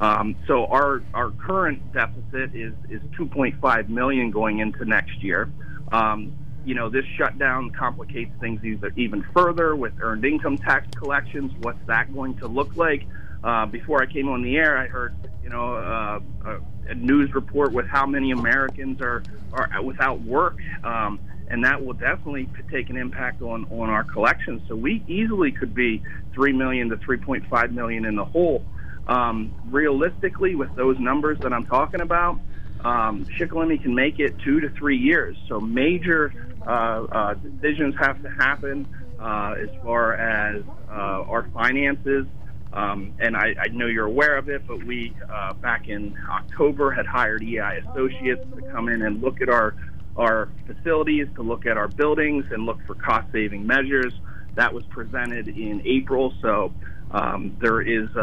Um, 0.01 0.37
so 0.47 0.67
our 0.67 1.03
our 1.15 1.31
current 1.31 1.93
deficit 1.93 2.55
is 2.55 2.75
is 2.91 3.01
2.5 3.19 3.89
million 3.89 4.31
going 4.31 4.59
into 4.59 4.85
next 4.85 5.23
year. 5.23 5.51
Um, 5.93 6.33
you 6.65 6.75
know, 6.75 6.91
this 6.91 7.05
shutdown 7.17 7.71
complicates 7.71 8.33
things 8.41 8.63
even, 8.65 8.93
even 8.97 9.25
further 9.33 9.77
with 9.77 9.95
earned 10.01 10.25
income 10.25 10.59
tax 10.59 10.89
collections. 10.97 11.53
What's 11.61 11.85
that 11.87 12.13
going 12.13 12.37
to 12.39 12.49
look 12.49 12.77
like? 12.77 13.07
Uh, 13.45 13.67
before 13.67 14.03
I 14.03 14.07
came 14.07 14.29
on 14.29 14.43
the 14.43 14.57
air, 14.57 14.77
I 14.77 14.87
heard, 14.89 15.15
you 15.45 15.49
know, 15.49 15.77
uh, 15.77 16.21
a, 16.45 16.91
a, 16.91 16.95
news 16.97 17.33
report 17.35 17.73
with 17.73 17.87
how 17.87 18.05
many 18.05 18.33
Americans 18.33 19.01
are, 19.01 19.23
are 19.53 19.81
without 19.81 20.21
work. 20.23 20.59
Um, 20.83 21.21
and 21.49 21.65
that 21.65 21.85
will 21.85 21.93
definitely 21.93 22.49
take 22.73 22.91
an 22.91 22.97
impact 22.97 23.43
on, 23.43 23.67
on 23.71 23.89
our 23.89 24.03
collections. 24.03 24.63
So 24.67 24.75
we 24.75 25.05
easily 25.07 25.53
could 25.53 25.75
be 25.75 26.03
3 26.35 26.53
million 26.53 26.89
to 26.89 26.97
3.5 26.97 27.73
million 27.73 28.05
in 28.05 28.17
the 28.17 28.25
hole. 28.25 28.65
Um, 29.07 29.55
realistically, 29.71 30.55
with 30.55 30.75
those 30.75 30.99
numbers 30.99 31.39
that 31.41 31.53
I'm 31.53 31.67
talking 31.67 32.01
about, 32.01 32.41
um, 32.85 33.25
Shikellamy 33.27 33.83
can 33.83 33.95
make 33.95 34.19
it 34.19 34.39
two 34.41 34.61
to 34.61 34.69
three 34.71 34.97
years. 34.97 35.37
So 35.49 35.61
major 35.61 36.33
uh, 36.67 36.71
uh, 36.71 37.35
decisions 37.35 37.95
have 38.01 38.23
to 38.23 38.31
happen 38.31 38.87
uh, 39.21 39.55
as 39.59 39.69
far 39.83 40.15
as 40.15 40.63
uh, 40.89 40.93
our 40.93 41.49
finances. 41.55 42.27
Um, 42.73 43.15
and 43.19 43.37
I, 43.37 43.55
I, 43.59 43.69
know 43.69 43.87
you're 43.87 44.07
aware 44.07 44.37
of 44.37 44.51
it, 44.51 44.67
but 44.67 44.85
we 44.85 45.15
uh, 45.33 45.55
back 45.55 45.89
in 45.89 46.15
October 46.29 46.91
had 46.91 47.07
hired 47.07 47.43
EI 47.43 47.83
Associates 47.89 48.45
to 48.55 48.63
come 48.71 48.89
in 48.89 49.03
and 49.03 49.23
look 49.23 49.41
at 49.41 49.49
our 49.49 49.75
our 50.17 50.49
facilities, 50.67 51.29
to 51.37 51.43
look 51.43 51.67
at 51.67 51.77
our 51.77 51.89
buildings, 51.89 52.45
and 52.51 52.67
look 52.67 52.79
for 52.87 52.95
cost 52.95 53.31
saving 53.33 53.67
measures. 53.67 54.13
That 54.55 54.75
was 54.75 54.85
presented 54.87 55.49
in 55.49 55.83
April, 55.85 56.35
so 56.43 56.73
um, 57.11 57.57
there 57.61 57.81
is 57.81 58.09
a, 58.17 58.21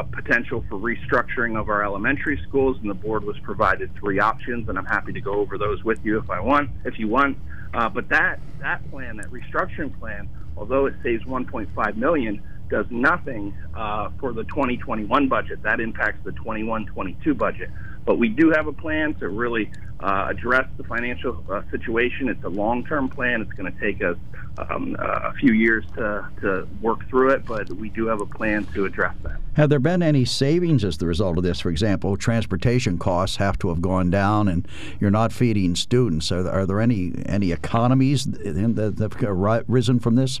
a, 0.00 0.08
potential 0.12 0.62
for 0.68 0.78
restructuring 0.78 1.58
of 1.58 1.70
our 1.70 1.82
elementary 1.82 2.38
schools, 2.46 2.76
and 2.80 2.90
the 2.90 2.94
board 2.94 3.24
was 3.24 3.38
provided 3.40 3.90
three 3.94 4.18
options, 4.18 4.68
and 4.68 4.76
I'm 4.76 4.84
happy 4.84 5.12
to 5.12 5.20
go 5.20 5.34
over 5.34 5.56
those 5.56 5.82
with 5.84 5.98
you 6.04 6.18
if 6.18 6.28
I 6.28 6.40
want, 6.40 6.70
if 6.84 6.98
you 6.98 7.08
want. 7.08 7.38
Uh, 7.72 7.88
but 7.88 8.08
that 8.10 8.38
that 8.60 8.88
plan, 8.90 9.16
that 9.16 9.26
restructuring 9.26 9.98
plan, 9.98 10.28
although 10.56 10.86
it 10.86 10.94
saves 11.02 11.24
1.5 11.24 11.96
million, 11.96 12.42
does 12.68 12.86
nothing 12.90 13.54
uh, 13.74 14.10
for 14.20 14.32
the 14.32 14.44
2021 14.44 15.28
budget. 15.28 15.62
That 15.62 15.80
impacts 15.80 16.22
the 16.24 16.32
21-22 16.32 17.36
budget. 17.36 17.70
But 18.06 18.18
we 18.18 18.28
do 18.28 18.50
have 18.50 18.68
a 18.68 18.72
plan 18.72 19.14
to 19.14 19.28
really 19.28 19.70
uh, 20.00 20.28
address 20.30 20.66
the 20.76 20.84
financial 20.84 21.44
uh, 21.50 21.62
situation. 21.70 22.28
It's 22.28 22.44
a 22.44 22.48
long-term 22.48 23.10
plan. 23.10 23.42
It's 23.42 23.52
going 23.52 23.72
to 23.72 23.80
take 23.80 24.02
us 24.02 24.16
um, 24.58 24.96
a 24.98 25.32
few 25.34 25.52
years 25.52 25.84
to, 25.96 26.26
to 26.40 26.68
work 26.80 27.06
through 27.08 27.30
it, 27.30 27.44
but 27.44 27.68
we 27.72 27.90
do 27.90 28.06
have 28.06 28.20
a 28.20 28.26
plan 28.26 28.64
to 28.74 28.84
address 28.84 29.14
that. 29.22 29.36
Have 29.54 29.68
there 29.68 29.80
been 29.80 30.02
any 30.02 30.24
savings 30.24 30.84
as 30.84 30.98
the 30.98 31.06
result 31.06 31.36
of 31.36 31.44
this? 31.44 31.60
For 31.60 31.70
example, 31.70 32.16
transportation 32.16 32.98
costs 32.98 33.36
have 33.36 33.58
to 33.58 33.68
have 33.68 33.82
gone 33.82 34.10
down, 34.10 34.48
and 34.48 34.66
you're 35.00 35.10
not 35.10 35.32
feeding 35.32 35.74
students. 35.74 36.30
Are, 36.30 36.48
are 36.48 36.66
there 36.66 36.80
any 36.80 37.12
any 37.26 37.52
economies 37.52 38.24
that 38.24 39.16
have 39.20 39.64
risen 39.68 39.98
from 39.98 40.14
this? 40.14 40.40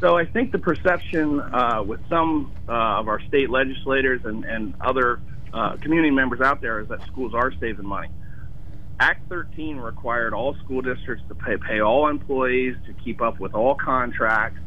So 0.00 0.18
I 0.18 0.26
think 0.26 0.52
the 0.52 0.58
perception 0.58 1.40
uh, 1.40 1.82
with 1.84 2.00
some 2.08 2.52
uh, 2.68 3.00
of 3.00 3.08
our 3.08 3.20
state 3.22 3.50
legislators 3.50 4.20
and, 4.24 4.44
and 4.44 4.74
other 4.80 5.20
uh, 5.52 5.76
community 5.76 6.10
members 6.10 6.40
out 6.40 6.60
there 6.60 6.80
is 6.80 6.88
that 6.88 7.02
schools 7.06 7.34
are 7.34 7.52
saving 7.60 7.86
money. 7.86 8.08
Act 8.98 9.28
13 9.28 9.76
required 9.76 10.32
all 10.32 10.54
school 10.64 10.80
districts 10.80 11.24
to 11.28 11.34
pay, 11.34 11.56
pay 11.56 11.80
all 11.80 12.08
employees 12.08 12.76
to 12.86 12.94
keep 12.94 13.20
up 13.20 13.38
with 13.38 13.54
all 13.54 13.74
contracts. 13.74 14.60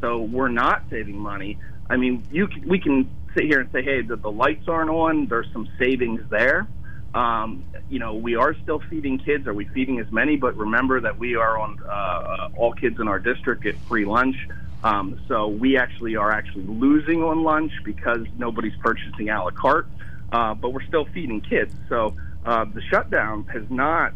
So 0.00 0.18
we're 0.18 0.48
not 0.48 0.82
saving 0.90 1.18
money. 1.18 1.58
I 1.88 1.96
mean, 1.96 2.24
you 2.30 2.48
we 2.66 2.80
can 2.80 3.08
sit 3.34 3.44
here 3.44 3.60
and 3.60 3.70
say, 3.72 3.82
hey, 3.82 4.02
the, 4.02 4.16
the 4.16 4.30
lights 4.30 4.68
aren't 4.68 4.90
on. 4.90 5.26
There's 5.26 5.46
some 5.52 5.68
savings 5.78 6.22
there. 6.30 6.66
Um, 7.14 7.64
you 7.88 7.98
know, 7.98 8.14
we 8.14 8.34
are 8.36 8.54
still 8.62 8.82
feeding 8.90 9.18
kids. 9.18 9.46
Are 9.46 9.54
we 9.54 9.66
feeding 9.66 10.00
as 10.00 10.10
many? 10.10 10.36
But 10.36 10.56
remember 10.56 11.00
that 11.00 11.18
we 11.18 11.36
are 11.36 11.58
on 11.58 11.78
uh, 11.82 11.88
uh 11.88 12.48
all 12.56 12.72
kids 12.72 13.00
in 13.00 13.08
our 13.08 13.18
district 13.18 13.62
get 13.62 13.78
free 13.88 14.04
lunch. 14.04 14.36
Um, 14.82 15.20
so 15.26 15.48
we 15.48 15.78
actually 15.78 16.16
are 16.16 16.30
actually 16.30 16.64
losing 16.64 17.22
on 17.22 17.42
lunch 17.42 17.72
because 17.84 18.26
nobody's 18.36 18.76
purchasing 18.82 19.30
a 19.30 19.44
la 19.44 19.50
carte. 19.50 19.88
Uh, 20.32 20.54
but 20.54 20.72
we're 20.72 20.84
still 20.84 21.06
feeding 21.14 21.40
kids. 21.40 21.74
So 21.88 22.16
uh, 22.44 22.64
the 22.64 22.82
shutdown 22.90 23.44
has 23.52 23.64
not 23.70 24.12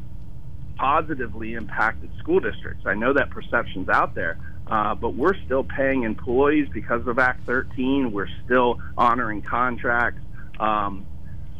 positively 0.76 1.54
impacted 1.54 2.10
school 2.18 2.40
districts. 2.40 2.84
I 2.86 2.94
know 2.94 3.12
that 3.12 3.30
perception's 3.30 3.88
out 3.88 4.14
there, 4.14 4.38
uh, 4.66 4.94
but 4.94 5.14
we're 5.14 5.36
still 5.44 5.64
paying 5.64 6.04
employees 6.04 6.68
because 6.72 7.06
of 7.06 7.18
Act 7.18 7.44
13. 7.46 8.12
We're 8.12 8.28
still 8.44 8.80
honoring 8.96 9.42
contracts. 9.42 10.20
Um, 10.58 11.06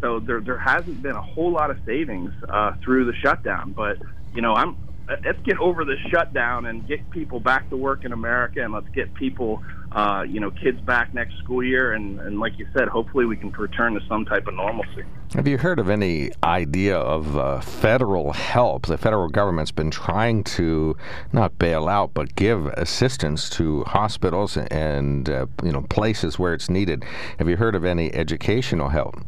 so 0.01 0.21
there, 0.21 0.41
there 0.41 0.59
hasn't 0.59 1.03
been 1.03 1.17
a 1.17 1.23
whole 1.23 1.53
lot 1.53 1.71
of 1.71 1.79
savings 1.85 2.33
uh, 2.49 2.73
through 2.83 3.05
the 3.05 3.15
shutdown. 3.15 3.73
But 3.73 3.99
you 4.35 4.41
know, 4.41 4.55
I'm 4.55 4.77
let's 5.25 5.41
get 5.45 5.59
over 5.59 5.85
the 5.85 5.97
shutdown 6.11 6.67
and 6.67 6.87
get 6.87 7.09
people 7.11 7.41
back 7.41 7.69
to 7.71 7.77
work 7.77 8.05
in 8.05 8.13
America, 8.13 8.63
and 8.63 8.73
let's 8.73 8.89
get 8.91 9.13
people, 9.15 9.63
uh, 9.93 10.25
you 10.29 10.41
know, 10.41 10.51
kids 10.51 10.81
back 10.83 11.13
next 11.15 11.37
school 11.39 11.63
year. 11.63 11.93
And, 11.93 12.21
and 12.21 12.39
like 12.39 12.59
you 12.59 12.67
said, 12.77 12.89
hopefully 12.89 13.27
we 13.27 13.37
can 13.37 13.51
return 13.51 13.95
to 13.95 14.01
some 14.09 14.25
type 14.25 14.47
of 14.47 14.55
normalcy. 14.55 15.05
Have 15.35 15.47
you 15.47 15.59
heard 15.59 15.79
of 15.79 15.89
any 15.89 16.31
idea 16.43 16.97
of 16.97 17.37
uh, 17.37 17.61
federal 17.61 18.33
help? 18.33 18.87
The 18.87 18.99
federal 18.99 19.29
government's 19.29 19.71
been 19.71 19.91
trying 19.91 20.45
to 20.45 20.97
not 21.33 21.59
bail 21.59 21.89
out, 21.89 22.15
but 22.15 22.35
give 22.35 22.67
assistance 22.67 23.49
to 23.51 23.85
hospitals 23.85 24.57
and 24.57 25.29
uh, 25.29 25.47
you 25.63 25.73
know 25.73 25.83
places 25.83 26.39
where 26.39 26.55
it's 26.55 26.69
needed. 26.69 27.05
Have 27.39 27.49
you 27.49 27.57
heard 27.57 27.75
of 27.75 27.85
any 27.85 28.13
educational 28.13 28.89
help? 28.89 29.21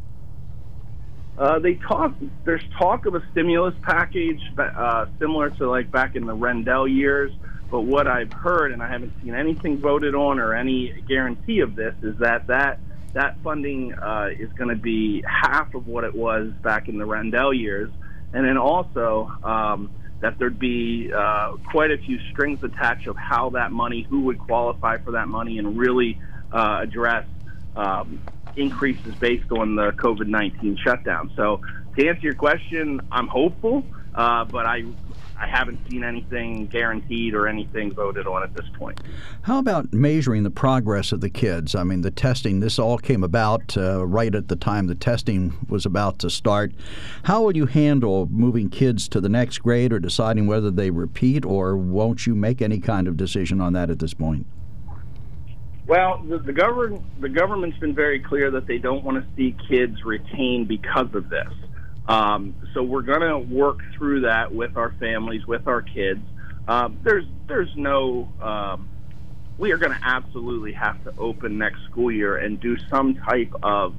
Uh, 1.39 1.59
they 1.59 1.75
talk. 1.75 2.15
There's 2.45 2.65
talk 2.79 3.07
of 3.07 3.15
a 3.15 3.23
stimulus 3.31 3.75
package 3.83 4.41
uh, 4.59 5.07
similar 5.19 5.51
to 5.51 5.71
like 5.71 5.91
back 5.91 6.15
in 6.15 6.27
the 6.27 6.35
Rendell 6.35 6.87
years. 6.87 7.33
But 7.71 7.83
what 7.83 8.07
I've 8.07 8.33
heard, 8.33 8.73
and 8.73 8.83
I 8.83 8.89
haven't 8.89 9.15
seen 9.23 9.35
anything 9.35 9.79
voted 9.79 10.15
on 10.15 10.39
or 10.39 10.55
any 10.55 10.93
guarantee 11.09 11.61
of 11.61 11.75
this, 11.75 11.95
is 12.03 12.19
that 12.19 12.49
that 12.49 12.79
that 13.15 13.39
funding 13.43 13.95
uh, 13.95 14.29
is 14.39 14.53
going 14.53 14.69
to 14.69 14.81
be 14.81 15.25
half 15.27 15.75
of 15.75 15.87
what 15.87 16.05
it 16.05 16.15
was 16.15 16.51
back 16.63 16.89
in 16.89 16.99
the 16.99 17.07
Rendell 17.07 17.53
years, 17.53 17.91
and 18.35 18.45
then 18.47 18.59
also 18.59 19.31
um, 19.43 19.91
that 20.21 20.39
there'd 20.39 20.59
be 20.59 21.11
uh, 21.15 21.53
quite 21.71 21.91
a 21.91 21.99
few 21.99 22.19
strings 22.31 22.63
attached 22.63 23.07
of 23.07 23.17
how 23.17 23.51
that 23.51 23.73
money, 23.73 24.03
who 24.03 24.21
would 24.23 24.39
qualify 24.39 24.99
for 24.99 25.13
that 25.13 25.29
money, 25.29 25.59
and 25.59 25.79
really 25.79 26.19
uh, 26.53 26.81
address 26.83 27.27
um, 27.75 28.21
increases 28.57 29.15
based 29.17 29.51
on 29.53 29.77
the 29.77 29.93
COVID 29.93 30.27
19 30.27 30.77
shutdown. 30.83 31.31
So, 31.37 31.61
to 31.97 32.09
answer 32.09 32.23
your 32.23 32.35
question, 32.35 33.01
I'm 33.11 33.29
hopeful, 33.29 33.85
uh, 34.15 34.45
but 34.45 34.67
I 34.67 34.85
I 35.43 35.49
haven't 35.49 35.81
seen 35.91 36.05
anything 36.05 36.69
guaranteed 36.69 37.35
or 37.35 37.49
anything 37.49 37.93
voted 37.93 38.29
on 38.29 38.45
at 38.45 38.55
this 38.55 38.67
point. 38.79 39.01
How 39.43 39.59
about 39.59 39.93
measuring 39.93 40.45
the 40.45 40.51
progress 40.51 41.11
of 41.11 41.21
the 41.21 41.31
kids? 41.31 41.75
I 41.75 41.83
mean, 41.83 42.03
the 42.03 42.13
testing, 42.13 42.61
this 42.61 42.79
all 42.79 42.97
came 42.97 43.25
about 43.25 43.77
uh, 43.77 44.07
right 44.07 44.33
at 44.37 44.47
the 44.47 44.55
time 44.55 44.87
the 44.87 44.95
testing 44.95 45.55
was 45.69 45.85
about 45.85 46.21
to 46.21 46.31
start. 46.31 46.73
How 47.25 47.43
will 47.43 47.57
you 47.57 47.67
handle 47.67 48.27
moving 48.27 48.71
kids 48.71 49.09
to 49.09 49.21
the 49.21 49.29
next 49.29 49.59
grade 49.59 49.93
or 49.93 49.99
deciding 49.99 50.47
whether 50.47 50.71
they 50.71 50.91
repeat, 50.91 51.45
or 51.45 51.77
won't 51.77 52.25
you 52.25 52.37
make 52.37 52.63
any 52.63 52.79
kind 52.79 53.09
of 53.09 53.17
decision 53.17 53.61
on 53.61 53.73
that 53.73 53.91
at 53.91 53.99
this 53.99 54.15
point? 54.15 54.47
Well, 55.87 56.23
the, 56.23 56.39
the 56.39 56.53
government 56.53 57.03
the 57.21 57.29
government's 57.29 57.79
been 57.79 57.95
very 57.95 58.21
clear 58.21 58.51
that 58.53 58.67
they 58.67 58.79
don't 58.79 59.05
want 59.05 59.23
to 59.23 59.37
see 59.37 59.57
kids 59.69 60.05
retained 60.05 60.69
because 60.69 61.15
of 61.15 61.29
this. 61.29 61.53
Um, 62.09 62.55
so 62.75 62.83
we're 62.83 63.03
going 63.03 63.21
to 63.21 63.39
work 63.39 63.79
through 63.97 64.23
that 64.23 64.55
with 64.55 64.77
our 64.77 64.93
families, 65.01 65.47
with 65.47 65.67
our 65.67 65.83
kids. 65.83 66.21
Um, 66.69 66.99
there's 67.03 67.25
there's 67.49 67.75
no 67.77 68.33
um, 68.41 68.89
we 69.59 69.73
are 69.73 69.77
going 69.77 69.93
to 69.93 70.05
absolutely 70.05 70.73
have 70.73 71.03
to 71.05 71.15
open 71.19 71.59
next 71.59 71.83
school 71.91 72.11
year 72.11 72.37
and 72.37 72.61
do 72.61 72.77
some 72.89 73.15
type 73.17 73.53
of 73.63 73.95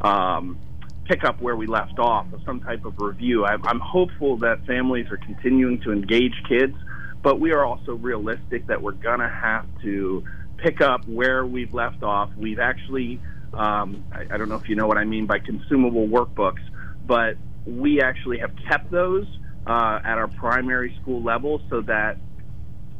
um, 0.00 0.58
pick 1.04 1.24
up 1.24 1.40
where 1.40 1.56
we 1.56 1.66
left 1.66 1.98
off, 1.98 2.26
or 2.32 2.40
some 2.44 2.60
type 2.60 2.84
of 2.84 2.98
review. 2.98 3.44
I'm, 3.44 3.64
I'm 3.66 3.80
hopeful 3.80 4.36
that 4.38 4.64
families 4.66 5.10
are 5.10 5.16
continuing 5.16 5.80
to 5.80 5.92
engage 5.92 6.34
kids, 6.48 6.76
but 7.22 7.40
we 7.40 7.52
are 7.52 7.64
also 7.64 7.94
realistic 7.94 8.66
that 8.66 8.82
we're 8.82 8.92
going 8.92 9.20
to 9.20 9.28
have 9.28 9.66
to 9.82 10.24
pick 10.58 10.80
up 10.80 11.06
where 11.08 11.46
we've 11.46 11.72
left 11.72 12.02
off. 12.02 12.30
We've 12.36 12.58
actually, 12.58 13.20
um, 13.54 14.04
I, 14.12 14.34
I 14.34 14.36
don't 14.36 14.48
know 14.48 14.56
if 14.56 14.68
you 14.68 14.76
know 14.76 14.86
what 14.86 14.98
I 14.98 15.04
mean 15.04 15.26
by 15.26 15.38
consumable 15.38 16.06
workbooks, 16.08 16.62
but 17.06 17.36
we 17.66 18.02
actually 18.02 18.38
have 18.38 18.52
kept 18.68 18.90
those 18.90 19.26
uh, 19.66 19.98
at 20.04 20.18
our 20.18 20.28
primary 20.28 20.96
school 21.00 21.22
level 21.22 21.60
so 21.70 21.82
that 21.82 22.16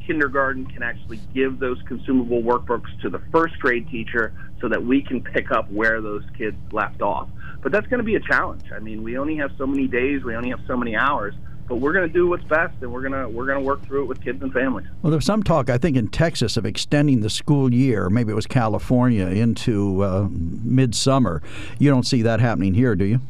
kindergarten 0.06 0.66
can 0.66 0.82
actually 0.82 1.20
give 1.34 1.58
those 1.58 1.78
consumable 1.86 2.42
workbooks 2.42 2.88
to 3.02 3.10
the 3.10 3.20
first 3.30 3.58
grade 3.58 3.88
teacher 3.90 4.32
so 4.60 4.68
that 4.68 4.82
we 4.84 5.02
can 5.02 5.22
pick 5.22 5.50
up 5.50 5.70
where 5.70 6.00
those 6.00 6.24
kids 6.36 6.56
left 6.72 7.02
off. 7.02 7.28
But 7.62 7.72
that's 7.72 7.86
going 7.88 7.98
to 7.98 8.04
be 8.04 8.14
a 8.14 8.20
challenge. 8.20 8.64
I 8.74 8.78
mean, 8.78 9.02
we 9.02 9.18
only 9.18 9.36
have 9.36 9.50
so 9.58 9.66
many 9.66 9.86
days, 9.86 10.22
we 10.24 10.34
only 10.34 10.50
have 10.50 10.60
so 10.66 10.76
many 10.76 10.96
hours, 10.96 11.34
but 11.68 11.76
we're 11.76 11.92
going 11.92 12.06
to 12.06 12.12
do 12.12 12.26
what's 12.26 12.44
best 12.44 12.74
and 12.80 12.92
we're 12.92 13.02
going 13.02 13.12
to 13.12 13.28
we're 13.28 13.46
going 13.46 13.58
to 13.58 13.64
work 13.64 13.84
through 13.84 14.02
it 14.02 14.06
with 14.06 14.22
kids 14.24 14.42
and 14.42 14.52
families. 14.52 14.86
Well, 15.02 15.10
there's 15.10 15.26
some 15.26 15.42
talk, 15.42 15.68
I 15.68 15.78
think, 15.78 15.96
in 15.96 16.08
Texas 16.08 16.56
of 16.56 16.64
extending 16.64 17.20
the 17.20 17.30
school 17.30 17.72
year. 17.72 18.08
Maybe 18.08 18.32
it 18.32 18.34
was 18.34 18.46
California 18.46 19.26
into 19.26 20.02
uh, 20.02 20.28
midsummer. 20.30 21.42
You 21.78 21.90
don't 21.90 22.04
see 22.04 22.22
that 22.22 22.40
happening 22.40 22.74
here, 22.74 22.96
do 22.96 23.04
you? 23.04 23.20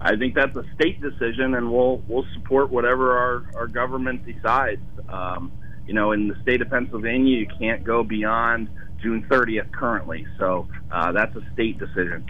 I 0.00 0.16
think 0.16 0.34
that's 0.34 0.56
a 0.56 0.64
state 0.74 1.00
decision, 1.00 1.54
and 1.54 1.72
we'll 1.72 2.02
we'll 2.06 2.26
support 2.34 2.70
whatever 2.70 3.16
our 3.16 3.44
our 3.56 3.66
government 3.66 4.24
decides. 4.24 4.82
Um, 5.08 5.50
you 5.86 5.94
know, 5.94 6.12
in 6.12 6.28
the 6.28 6.36
state 6.42 6.60
of 6.60 6.68
Pennsylvania, 6.68 7.38
you 7.38 7.48
can't 7.58 7.82
go 7.82 8.04
beyond 8.04 8.68
June 9.00 9.24
30th 9.28 9.72
currently, 9.72 10.26
so 10.38 10.68
uh, 10.92 11.12
that's 11.12 11.34
a 11.34 11.42
state 11.54 11.78
decision. 11.78 12.26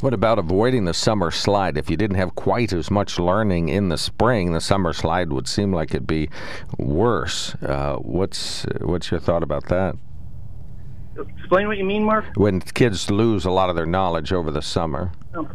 What 0.00 0.12
about 0.12 0.38
avoiding 0.38 0.84
the 0.84 0.92
summer 0.92 1.30
slide? 1.30 1.78
If 1.78 1.88
you 1.88 1.96
didn't 1.96 2.18
have 2.18 2.34
quite 2.34 2.72
as 2.72 2.90
much 2.90 3.18
learning 3.18 3.70
in 3.70 3.88
the 3.88 3.96
spring, 3.96 4.52
the 4.52 4.60
summer 4.60 4.92
slide 4.92 5.32
would 5.32 5.48
seem 5.48 5.72
like 5.72 5.90
it'd 5.90 6.06
be 6.06 6.28
worse. 6.76 7.54
Uh, 7.56 7.96
what's 7.96 8.64
what's 8.80 9.10
your 9.10 9.20
thought 9.20 9.42
about 9.42 9.68
that? 9.68 9.96
Explain 11.18 11.66
what 11.66 11.78
you 11.78 11.84
mean, 11.84 12.04
Mark. 12.04 12.26
When 12.34 12.60
kids 12.60 13.10
lose 13.10 13.46
a 13.46 13.50
lot 13.50 13.70
of 13.70 13.76
their 13.76 13.86
knowledge 13.86 14.32
over 14.32 14.50
the 14.50 14.60
summer. 14.60 15.12
Oh. 15.34 15.48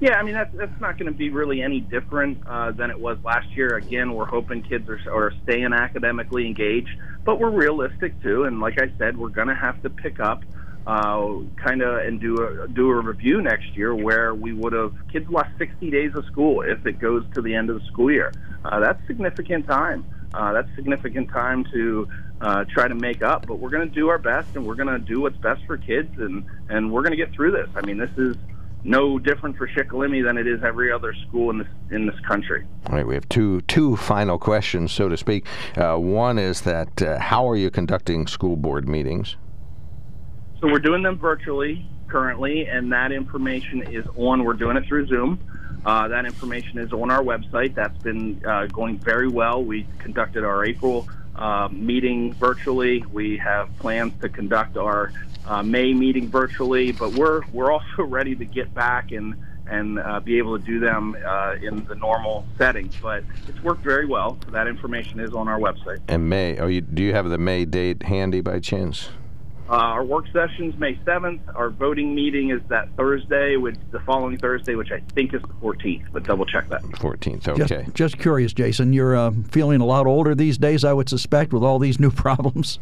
Yeah, 0.00 0.14
I 0.14 0.22
mean 0.22 0.32
that's 0.32 0.56
that's 0.56 0.80
not 0.80 0.96
going 0.96 1.12
to 1.12 1.16
be 1.16 1.28
really 1.28 1.60
any 1.60 1.80
different 1.80 2.38
uh, 2.46 2.70
than 2.70 2.90
it 2.90 2.98
was 2.98 3.18
last 3.22 3.50
year. 3.50 3.76
Again, 3.76 4.14
we're 4.14 4.24
hoping 4.24 4.62
kids 4.62 4.88
are, 4.88 4.98
are 5.12 5.34
staying 5.42 5.74
academically 5.74 6.46
engaged, 6.46 6.98
but 7.26 7.38
we're 7.38 7.50
realistic 7.50 8.22
too. 8.22 8.44
And 8.44 8.60
like 8.60 8.80
I 8.80 8.90
said, 8.96 9.18
we're 9.18 9.28
going 9.28 9.48
to 9.48 9.54
have 9.54 9.82
to 9.82 9.90
pick 9.90 10.18
up 10.18 10.42
uh, 10.86 11.28
kind 11.56 11.82
of 11.82 11.98
and 11.98 12.20
do 12.20 12.36
a 12.36 12.68
do 12.68 12.90
a 12.90 13.00
review 13.00 13.42
next 13.42 13.76
year 13.76 13.94
where 13.94 14.34
we 14.34 14.52
would 14.52 14.72
have 14.72 14.94
kids 15.12 15.28
lost 15.28 15.50
60 15.58 15.90
days 15.90 16.12
of 16.14 16.24
school 16.26 16.62
if 16.62 16.84
it 16.86 16.98
goes 16.98 17.24
to 17.34 17.42
the 17.42 17.54
end 17.54 17.70
of 17.70 17.80
the 17.80 17.86
school 17.86 18.10
year. 18.10 18.32
Uh, 18.64 18.80
that's 18.80 19.04
significant 19.06 19.66
time. 19.66 20.04
Uh, 20.32 20.52
that's 20.52 20.68
significant 20.76 21.28
time 21.30 21.64
to 21.72 22.08
uh, 22.40 22.64
try 22.72 22.88
to 22.88 22.94
make 22.94 23.22
up. 23.22 23.46
But 23.46 23.56
we're 23.56 23.70
going 23.70 23.88
to 23.88 23.94
do 23.94 24.08
our 24.08 24.18
best, 24.18 24.56
and 24.56 24.66
we're 24.66 24.74
going 24.74 24.88
to 24.88 24.98
do 24.98 25.20
what's 25.20 25.36
best 25.38 25.64
for 25.66 25.76
kids, 25.76 26.10
and 26.18 26.44
and 26.68 26.90
we're 26.90 27.02
going 27.02 27.12
to 27.12 27.16
get 27.16 27.32
through 27.32 27.52
this. 27.52 27.68
I 27.74 27.84
mean, 27.84 27.98
this 27.98 28.16
is 28.16 28.36
no 28.82 29.18
different 29.18 29.56
for 29.56 29.68
Shikellamy 29.68 30.24
than 30.24 30.38
it 30.38 30.46
is 30.46 30.62
every 30.64 30.90
other 30.90 31.14
school 31.28 31.50
in 31.50 31.58
this 31.58 31.68
in 31.90 32.06
this 32.06 32.18
country. 32.26 32.66
All 32.86 32.96
right, 32.96 33.06
we 33.06 33.14
have 33.14 33.28
two 33.28 33.60
two 33.62 33.96
final 33.96 34.38
questions, 34.38 34.92
so 34.92 35.08
to 35.08 35.16
speak. 35.16 35.46
Uh, 35.76 35.96
one 35.96 36.38
is 36.38 36.62
that 36.62 37.02
uh, 37.02 37.18
how 37.18 37.48
are 37.48 37.56
you 37.56 37.70
conducting 37.70 38.26
school 38.26 38.56
board 38.56 38.88
meetings? 38.88 39.36
So 40.60 40.66
we're 40.66 40.78
doing 40.78 41.02
them 41.02 41.18
virtually 41.18 41.86
currently, 42.08 42.66
and 42.66 42.92
that 42.92 43.12
information 43.12 43.82
is 43.82 44.04
on. 44.14 44.44
We're 44.44 44.52
doing 44.52 44.76
it 44.76 44.84
through 44.84 45.06
Zoom. 45.06 45.40
Uh, 45.86 46.08
that 46.08 46.26
information 46.26 46.78
is 46.78 46.92
on 46.92 47.10
our 47.10 47.22
website. 47.22 47.74
That's 47.74 47.96
been 48.02 48.44
uh, 48.44 48.66
going 48.66 48.98
very 48.98 49.28
well. 49.28 49.64
We 49.64 49.86
conducted 49.98 50.44
our 50.44 50.66
April 50.66 51.08
uh, 51.36 51.68
meeting 51.72 52.34
virtually. 52.34 53.02
We 53.10 53.38
have 53.38 53.70
plans 53.78 54.12
to 54.20 54.28
conduct 54.28 54.76
our 54.76 55.12
uh, 55.46 55.62
May 55.62 55.94
meeting 55.94 56.28
virtually, 56.28 56.92
but 56.92 57.12
we're 57.14 57.40
we're 57.52 57.72
also 57.72 58.02
ready 58.04 58.34
to 58.36 58.44
get 58.44 58.74
back 58.74 59.12
and 59.12 59.34
and 59.66 59.98
uh, 59.98 60.20
be 60.20 60.36
able 60.36 60.58
to 60.58 60.64
do 60.64 60.78
them 60.78 61.16
uh, 61.24 61.54
in 61.62 61.84
the 61.86 61.94
normal 61.94 62.44
settings. 62.58 62.94
But 63.00 63.24
it's 63.48 63.62
worked 63.62 63.82
very 63.82 64.04
well. 64.04 64.36
So 64.44 64.50
that 64.50 64.66
information 64.66 65.20
is 65.20 65.32
on 65.32 65.48
our 65.48 65.58
website. 65.58 66.00
And 66.08 66.28
May, 66.28 66.58
oh, 66.58 66.66
you, 66.66 66.82
do 66.82 67.02
you 67.02 67.14
have 67.14 67.30
the 67.30 67.38
May 67.38 67.64
date 67.64 68.02
handy 68.02 68.42
by 68.42 68.58
chance? 68.58 69.08
Uh, 69.70 69.74
our 69.74 70.02
work 70.02 70.24
session's 70.32 70.76
May 70.80 70.96
7th. 70.96 71.38
Our 71.54 71.70
voting 71.70 72.12
meeting 72.12 72.50
is 72.50 72.60
that 72.70 72.88
Thursday, 72.96 73.56
which 73.56 73.76
the 73.92 74.00
following 74.00 74.36
Thursday, 74.36 74.74
which 74.74 74.90
I 74.90 74.98
think 75.14 75.32
is 75.32 75.40
the 75.42 75.54
14th, 75.62 76.06
but 76.12 76.24
double 76.24 76.44
check 76.44 76.68
that. 76.70 76.82
14th, 76.82 77.46
okay. 77.46 77.84
Just, 77.84 77.94
just 77.94 78.18
curious, 78.18 78.52
Jason. 78.52 78.92
You're 78.92 79.14
uh, 79.14 79.30
feeling 79.48 79.80
a 79.80 79.84
lot 79.84 80.08
older 80.08 80.34
these 80.34 80.58
days, 80.58 80.84
I 80.84 80.92
would 80.92 81.08
suspect, 81.08 81.52
with 81.52 81.62
all 81.62 81.78
these 81.78 82.00
new 82.00 82.10
problems. 82.10 82.80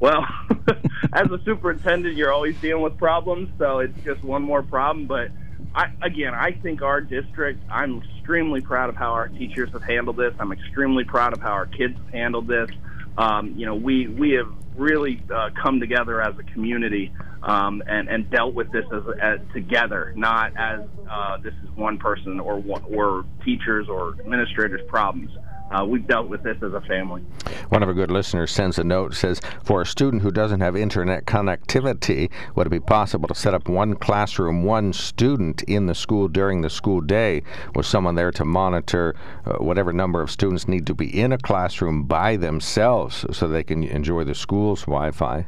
Well, 0.00 0.26
as 1.12 1.30
a 1.30 1.38
superintendent, 1.44 2.16
you're 2.16 2.32
always 2.32 2.58
dealing 2.58 2.82
with 2.82 2.96
problems, 2.96 3.50
so 3.58 3.80
it's 3.80 4.02
just 4.02 4.24
one 4.24 4.42
more 4.42 4.62
problem. 4.62 5.06
But 5.06 5.30
I, 5.74 5.92
again, 6.00 6.32
I 6.32 6.52
think 6.52 6.80
our 6.80 7.02
district, 7.02 7.62
I'm 7.70 8.02
extremely 8.02 8.62
proud 8.62 8.88
of 8.88 8.96
how 8.96 9.10
our 9.12 9.28
teachers 9.28 9.70
have 9.72 9.82
handled 9.82 10.16
this. 10.16 10.32
I'm 10.40 10.52
extremely 10.52 11.04
proud 11.04 11.34
of 11.34 11.42
how 11.42 11.52
our 11.52 11.66
kids 11.66 11.98
have 11.98 12.08
handled 12.08 12.46
this. 12.46 12.70
Um, 13.18 13.54
you 13.56 13.66
know, 13.66 13.74
we, 13.74 14.08
we 14.08 14.32
have 14.32 14.52
really 14.76 15.22
uh, 15.34 15.50
come 15.62 15.80
together 15.80 16.20
as 16.22 16.34
a 16.38 16.42
community 16.52 17.12
um, 17.42 17.82
and, 17.86 18.08
and 18.08 18.30
dealt 18.30 18.54
with 18.54 18.70
this 18.72 18.84
as, 18.92 19.02
as 19.20 19.38
together, 19.52 20.12
not 20.16 20.52
as 20.56 20.80
uh, 21.10 21.36
this 21.38 21.54
is 21.62 21.70
one 21.76 21.98
person 21.98 22.40
or, 22.40 22.62
or 22.88 23.24
teachers 23.44 23.88
or 23.88 24.14
administrators' 24.20 24.80
problems 24.88 25.30
uh, 25.72 25.84
we've 25.84 26.06
dealt 26.06 26.28
with 26.28 26.42
this 26.42 26.56
as 26.62 26.72
a 26.72 26.80
family. 26.82 27.22
One 27.68 27.82
of 27.82 27.88
our 27.88 27.94
good 27.94 28.10
listeners 28.10 28.50
sends 28.50 28.78
a 28.78 28.84
note 28.84 29.14
says, 29.14 29.40
For 29.64 29.82
a 29.82 29.86
student 29.86 30.22
who 30.22 30.30
doesn't 30.30 30.60
have 30.60 30.76
internet 30.76 31.24
connectivity, 31.24 32.30
would 32.54 32.66
it 32.66 32.70
be 32.70 32.80
possible 32.80 33.28
to 33.28 33.34
set 33.34 33.54
up 33.54 33.68
one 33.68 33.94
classroom, 33.94 34.64
one 34.64 34.92
student 34.92 35.62
in 35.62 35.86
the 35.86 35.94
school 35.94 36.28
during 36.28 36.60
the 36.60 36.70
school 36.70 37.00
day 37.00 37.42
with 37.74 37.86
someone 37.86 38.14
there 38.14 38.32
to 38.32 38.44
monitor 38.44 39.14
uh, 39.46 39.54
whatever 39.54 39.92
number 39.92 40.20
of 40.20 40.30
students 40.30 40.68
need 40.68 40.86
to 40.86 40.94
be 40.94 41.20
in 41.20 41.32
a 41.32 41.38
classroom 41.38 42.04
by 42.04 42.36
themselves 42.36 43.24
so 43.32 43.48
they 43.48 43.64
can 43.64 43.82
enjoy 43.84 44.24
the 44.24 44.34
school's 44.34 44.82
Wi 44.82 45.10
Fi? 45.10 45.46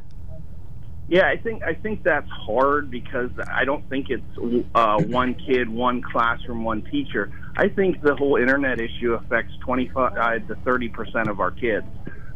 Yeah, 1.07 1.27
I 1.27 1.37
think 1.37 1.61
I 1.63 1.75
think 1.75 2.03
that's 2.03 2.29
hard 2.29 2.89
because 2.89 3.29
I 3.47 3.63
don't 3.63 3.87
think 3.89 4.07
it's 4.09 4.65
uh, 4.73 4.97
one 5.03 5.35
kid, 5.35 5.69
one 5.69 6.01
classroom, 6.01 6.63
one 6.63 6.81
teacher. 6.89 7.31
I 7.55 7.67
think 7.69 8.01
the 8.01 8.15
whole 8.15 8.37
internet 8.37 8.81
issue 8.81 9.13
affects 9.13 9.53
25 9.63 10.47
to 10.47 10.55
30 10.55 10.89
percent 10.89 11.27
of 11.29 11.39
our 11.39 11.51
kids. 11.51 11.85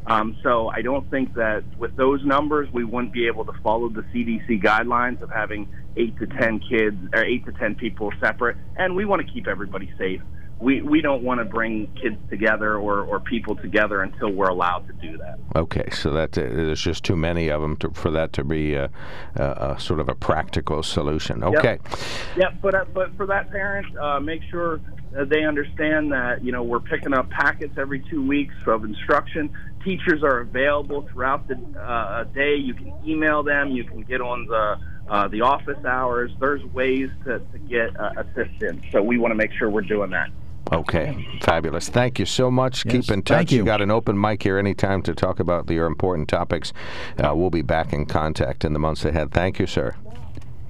Um, 0.05 0.37
so 0.43 0.69
I 0.69 0.81
don't 0.81 1.09
think 1.09 1.33
that 1.33 1.63
with 1.77 1.95
those 1.95 2.23
numbers 2.23 2.69
we 2.71 2.83
wouldn't 2.83 3.11
be 3.11 3.27
able 3.27 3.45
to 3.45 3.53
follow 3.63 3.89
the 3.89 4.03
CDC 4.13 4.63
guidelines 4.63 5.21
of 5.21 5.31
having 5.31 5.67
eight 5.97 6.17
to 6.19 6.27
ten 6.27 6.59
kids 6.59 6.97
or 7.13 7.23
eight 7.23 7.45
to 7.45 7.51
ten 7.53 7.73
people 7.73 8.11
separate. 8.19 8.57
And 8.77 8.95
we 8.95 9.05
want 9.05 9.25
to 9.25 9.33
keep 9.33 9.47
everybody 9.47 9.91
safe 9.97 10.21
we, 10.59 10.81
we 10.81 11.01
don't 11.01 11.23
want 11.23 11.39
to 11.39 11.45
bring 11.45 11.87
kids 12.01 12.17
together 12.29 12.75
or, 12.75 13.01
or 13.01 13.19
people 13.19 13.55
together 13.55 14.01
until 14.01 14.29
we're 14.29 14.49
allowed 14.49 14.85
to 14.87 14.93
do 14.93 15.17
that. 15.17 15.39
Okay, 15.55 15.89
so 15.91 16.11
that 16.11 16.37
uh, 16.37 16.41
there's 16.41 16.81
just 16.81 17.03
too 17.03 17.15
many 17.15 17.47
of 17.47 17.61
them 17.61 17.77
to, 17.77 17.91
for 17.91 18.11
that 18.11 18.33
to 18.33 18.43
be 18.43 18.73
a, 18.73 18.89
a, 19.35 19.43
a, 19.43 19.79
sort 19.79 20.01
of 20.01 20.09
a 20.09 20.15
practical 20.15 20.83
solution. 20.83 21.43
Okay. 21.43 21.79
Yep, 21.91 22.37
yep 22.37 22.53
but 22.61 22.75
uh, 22.75 22.85
but 22.93 23.15
for 23.15 23.25
that 23.27 23.49
parent, 23.51 23.97
uh, 23.97 24.19
make 24.19 24.41
sure 24.49 24.81
they 25.11 25.43
understand 25.43 26.11
that 26.11 26.43
you 26.43 26.51
know 26.51 26.61
we're 26.61 26.79
picking 26.81 27.13
up 27.13 27.29
packets 27.29 27.75
every 27.77 28.03
two 28.09 28.25
weeks 28.25 28.55
of 28.67 28.83
instruction. 28.83 29.49
Teachers 29.83 30.23
are 30.23 30.39
available 30.39 31.07
throughout 31.11 31.47
the 31.47 31.55
uh, 31.79 32.25
day. 32.25 32.55
You 32.55 32.73
can 32.73 32.93
email 33.07 33.43
them. 33.43 33.69
You 33.69 33.85
can 33.85 34.01
get 34.01 34.19
on 34.19 34.45
the 34.45 34.77
uh, 35.09 35.27
the 35.29 35.41
office 35.41 35.83
hours. 35.85 36.31
There's 36.39 36.63
ways 36.65 37.09
to, 37.25 37.39
to 37.39 37.59
get 37.59 37.97
uh, 37.97 38.11
assistance. 38.17 38.83
So 38.91 39.01
we 39.01 39.17
want 39.17 39.31
to 39.31 39.35
make 39.35 39.53
sure 39.53 39.69
we're 39.69 39.81
doing 39.81 40.11
that. 40.11 40.29
Okay, 40.71 41.27
fabulous. 41.41 41.89
Thank 41.89 42.19
you 42.19 42.25
so 42.25 42.51
much. 42.51 42.85
Yes, 42.85 42.93
Keep 42.93 43.11
in 43.11 43.21
touch. 43.23 43.51
You. 43.51 43.59
you. 43.59 43.65
got 43.65 43.81
an 43.81 43.89
open 43.89 44.19
mic 44.19 44.43
here 44.43 44.57
anytime 44.57 45.01
to 45.03 45.15
talk 45.15 45.39
about 45.39 45.69
your 45.69 45.87
important 45.87 46.29
topics. 46.29 46.73
Uh, 47.17 47.33
we'll 47.35 47.49
be 47.49 47.63
back 47.63 47.91
in 47.91 48.05
contact 48.05 48.63
in 48.63 48.73
the 48.73 48.79
months 48.79 49.03
ahead. 49.03 49.31
Thank 49.31 49.59
you, 49.59 49.65
sir. 49.65 49.95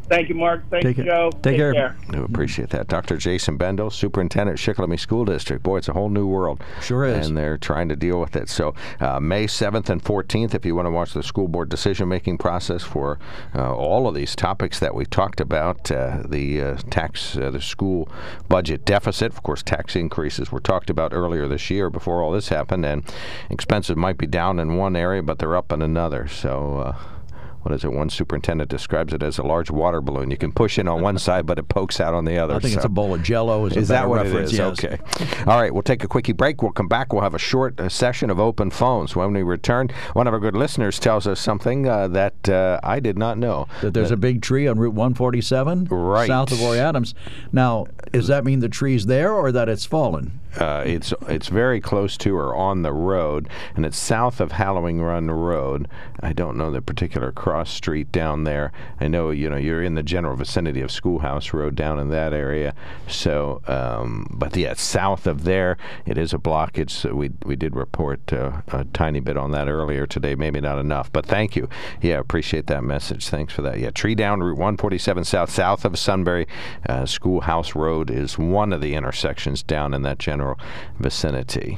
Thank 0.09 0.27
you, 0.27 0.35
Mark. 0.35 0.63
Thank 0.71 0.83
Take 0.83 0.97
you, 0.97 1.03
care. 1.03 1.13
Joe. 1.13 1.31
Take 1.43 1.57
care. 1.57 1.95
We 2.09 2.19
appreciate 2.19 2.71
that. 2.71 2.87
Dr. 2.87 3.15
Jason 3.15 3.57
Bendle, 3.57 3.91
Superintendent, 3.91 4.57
Shikellamy 4.57 4.99
School 4.99 5.23
District. 5.23 5.61
Boy, 5.61 5.77
it's 5.77 5.87
a 5.87 5.93
whole 5.93 6.09
new 6.09 6.25
world. 6.25 6.63
Sure 6.81 7.05
is. 7.05 7.27
And 7.27 7.37
they're 7.37 7.59
trying 7.59 7.89
to 7.89 7.95
deal 7.95 8.19
with 8.19 8.35
it. 8.35 8.49
So, 8.49 8.73
uh, 8.99 9.19
May 9.19 9.45
7th 9.45 9.87
and 9.89 10.03
14th, 10.03 10.55
if 10.55 10.65
you 10.65 10.73
want 10.73 10.87
to 10.87 10.91
watch 10.91 11.13
the 11.13 11.21
school 11.21 11.47
board 11.47 11.69
decision 11.69 12.07
making 12.07 12.39
process 12.39 12.83
for 12.83 13.19
uh, 13.53 13.71
all 13.71 14.07
of 14.07 14.15
these 14.15 14.35
topics 14.35 14.79
that 14.79 14.95
we 14.95 15.05
talked 15.05 15.39
about 15.39 15.91
uh, 15.91 16.23
the 16.27 16.61
uh, 16.61 16.77
tax, 16.89 17.37
uh, 17.37 17.51
the 17.51 17.61
school 17.61 18.09
budget 18.47 18.85
deficit, 18.85 19.31
of 19.31 19.43
course, 19.43 19.61
tax 19.61 19.95
increases 19.95 20.51
were 20.51 20.59
talked 20.59 20.89
about 20.89 21.13
earlier 21.13 21.47
this 21.47 21.69
year 21.69 21.91
before 21.91 22.23
all 22.23 22.31
this 22.31 22.49
happened, 22.49 22.83
and 22.83 23.03
expenses 23.51 23.95
might 23.95 24.17
be 24.17 24.25
down 24.25 24.59
in 24.59 24.75
one 24.75 24.95
area, 24.95 25.21
but 25.21 25.37
they're 25.37 25.55
up 25.55 25.71
in 25.71 25.83
another. 25.83 26.27
So, 26.27 26.77
uh, 26.77 26.97
what 27.61 27.73
is 27.73 27.83
it? 27.83 27.91
One 27.91 28.09
superintendent 28.09 28.69
describes 28.69 29.13
it 29.13 29.21
as 29.21 29.37
a 29.37 29.43
large 29.43 29.69
water 29.69 30.01
balloon. 30.01 30.31
You 30.31 30.37
can 30.37 30.51
push 30.51 30.77
in 30.79 30.87
on 30.87 31.01
one 31.01 31.17
side, 31.27 31.45
but 31.45 31.59
it 31.59 31.67
pokes 31.69 31.99
out 31.99 32.13
on 32.13 32.25
the 32.25 32.37
other. 32.37 32.55
I 32.55 32.59
think 32.59 32.73
so. 32.73 32.79
it's 32.79 32.85
a 32.85 32.89
bowl 32.89 33.13
of 33.13 33.21
Jello. 33.23 33.65
Is, 33.65 33.75
Is 33.75 33.87
that 33.89 34.07
what 34.07 34.23
reference. 34.23 34.51
it 34.51 34.53
is? 34.53 34.59
Yes. 34.59 34.83
Okay. 34.85 34.97
All 35.45 35.59
right. 35.59 35.73
We'll 35.73 35.83
take 35.83 36.03
a 36.03 36.07
quickie 36.07 36.31
break. 36.33 36.61
We'll 36.61 36.71
come 36.71 36.87
back. 36.87 37.11
We'll 37.13 37.21
have 37.23 37.33
a 37.35 37.39
short 37.39 37.79
uh, 37.79 37.89
session 37.89 38.29
of 38.29 38.39
open 38.39 38.71
phones. 38.71 39.15
When 39.15 39.33
we 39.33 39.43
return, 39.43 39.89
one 40.13 40.27
of 40.27 40.33
our 40.33 40.39
good 40.39 40.55
listeners 40.55 40.99
tells 40.99 41.27
us 41.27 41.39
something 41.39 41.87
uh, 41.87 42.07
that 42.09 42.47
uh, 42.49 42.79
I 42.83 42.99
did 42.99 43.17
not 43.17 43.37
know. 43.37 43.67
That 43.81 43.93
there's 43.93 44.11
a 44.11 44.17
big 44.17 44.41
tree 44.41 44.67
on 44.67 44.79
Route 44.79 44.93
147 44.93 45.85
Right. 45.85 46.27
south 46.27 46.51
of 46.51 46.61
Roy 46.61 46.77
Adams. 46.77 47.13
Now, 47.51 47.87
does 48.11 48.27
that 48.27 48.45
mean 48.45 48.59
the 48.59 48.69
tree's 48.69 49.05
there 49.05 49.33
or 49.33 49.51
that 49.51 49.67
it's 49.69 49.85
fallen? 49.85 50.39
Uh, 50.57 50.83
it's 50.85 51.13
it's 51.27 51.47
very 51.47 51.79
close 51.79 52.17
to 52.17 52.35
or 52.35 52.55
on 52.55 52.81
the 52.81 52.93
road, 52.93 53.47
and 53.75 53.85
it's 53.85 53.97
south 53.97 54.39
of 54.39 54.53
Hallowing 54.53 55.01
Run 55.01 55.29
Road. 55.29 55.87
I 56.21 56.33
don't 56.33 56.57
know 56.57 56.71
the 56.71 56.81
particular 56.81 57.31
cross 57.31 57.69
street 57.69 58.11
down 58.11 58.43
there. 58.43 58.71
I 58.99 59.07
know 59.07 59.29
you 59.29 59.49
know 59.49 59.57
you're 59.57 59.83
in 59.83 59.95
the 59.95 60.03
general 60.03 60.35
vicinity 60.35 60.81
of 60.81 60.91
Schoolhouse 60.91 61.53
Road 61.53 61.75
down 61.75 61.99
in 61.99 62.09
that 62.09 62.33
area. 62.33 62.73
So, 63.07 63.61
um, 63.67 64.27
but 64.31 64.55
yeah, 64.55 64.73
south 64.73 65.27
of 65.27 65.43
there, 65.43 65.77
it 66.05 66.17
is 66.17 66.33
a 66.33 66.37
blockage. 66.39 66.89
So 66.89 67.13
we 67.13 67.31
we 67.45 67.55
did 67.55 67.75
report 67.75 68.33
uh, 68.33 68.61
a 68.69 68.85
tiny 68.85 69.19
bit 69.19 69.37
on 69.37 69.51
that 69.51 69.67
earlier 69.69 70.05
today. 70.05 70.35
Maybe 70.35 70.59
not 70.61 70.79
enough, 70.79 71.11
but 71.11 71.25
thank 71.25 71.55
you. 71.55 71.69
Yeah, 72.01 72.19
appreciate 72.19 72.67
that 72.67 72.83
message. 72.83 73.27
Thanks 73.27 73.53
for 73.53 73.61
that. 73.61 73.79
Yeah, 73.79 73.91
tree 73.91 74.15
down 74.15 74.41
Route 74.41 74.57
147 74.57 75.23
south, 75.25 75.51
south 75.51 75.85
of 75.85 75.97
Sunbury. 75.97 76.47
Uh, 76.87 77.05
Schoolhouse 77.05 77.75
Road 77.75 78.09
is 78.09 78.37
one 78.37 78.73
of 78.73 78.81
the 78.81 78.95
intersections 78.95 79.63
down 79.63 79.93
in 79.93 80.01
that 80.03 80.19
general 80.19 80.48
vicinity. 80.99 81.77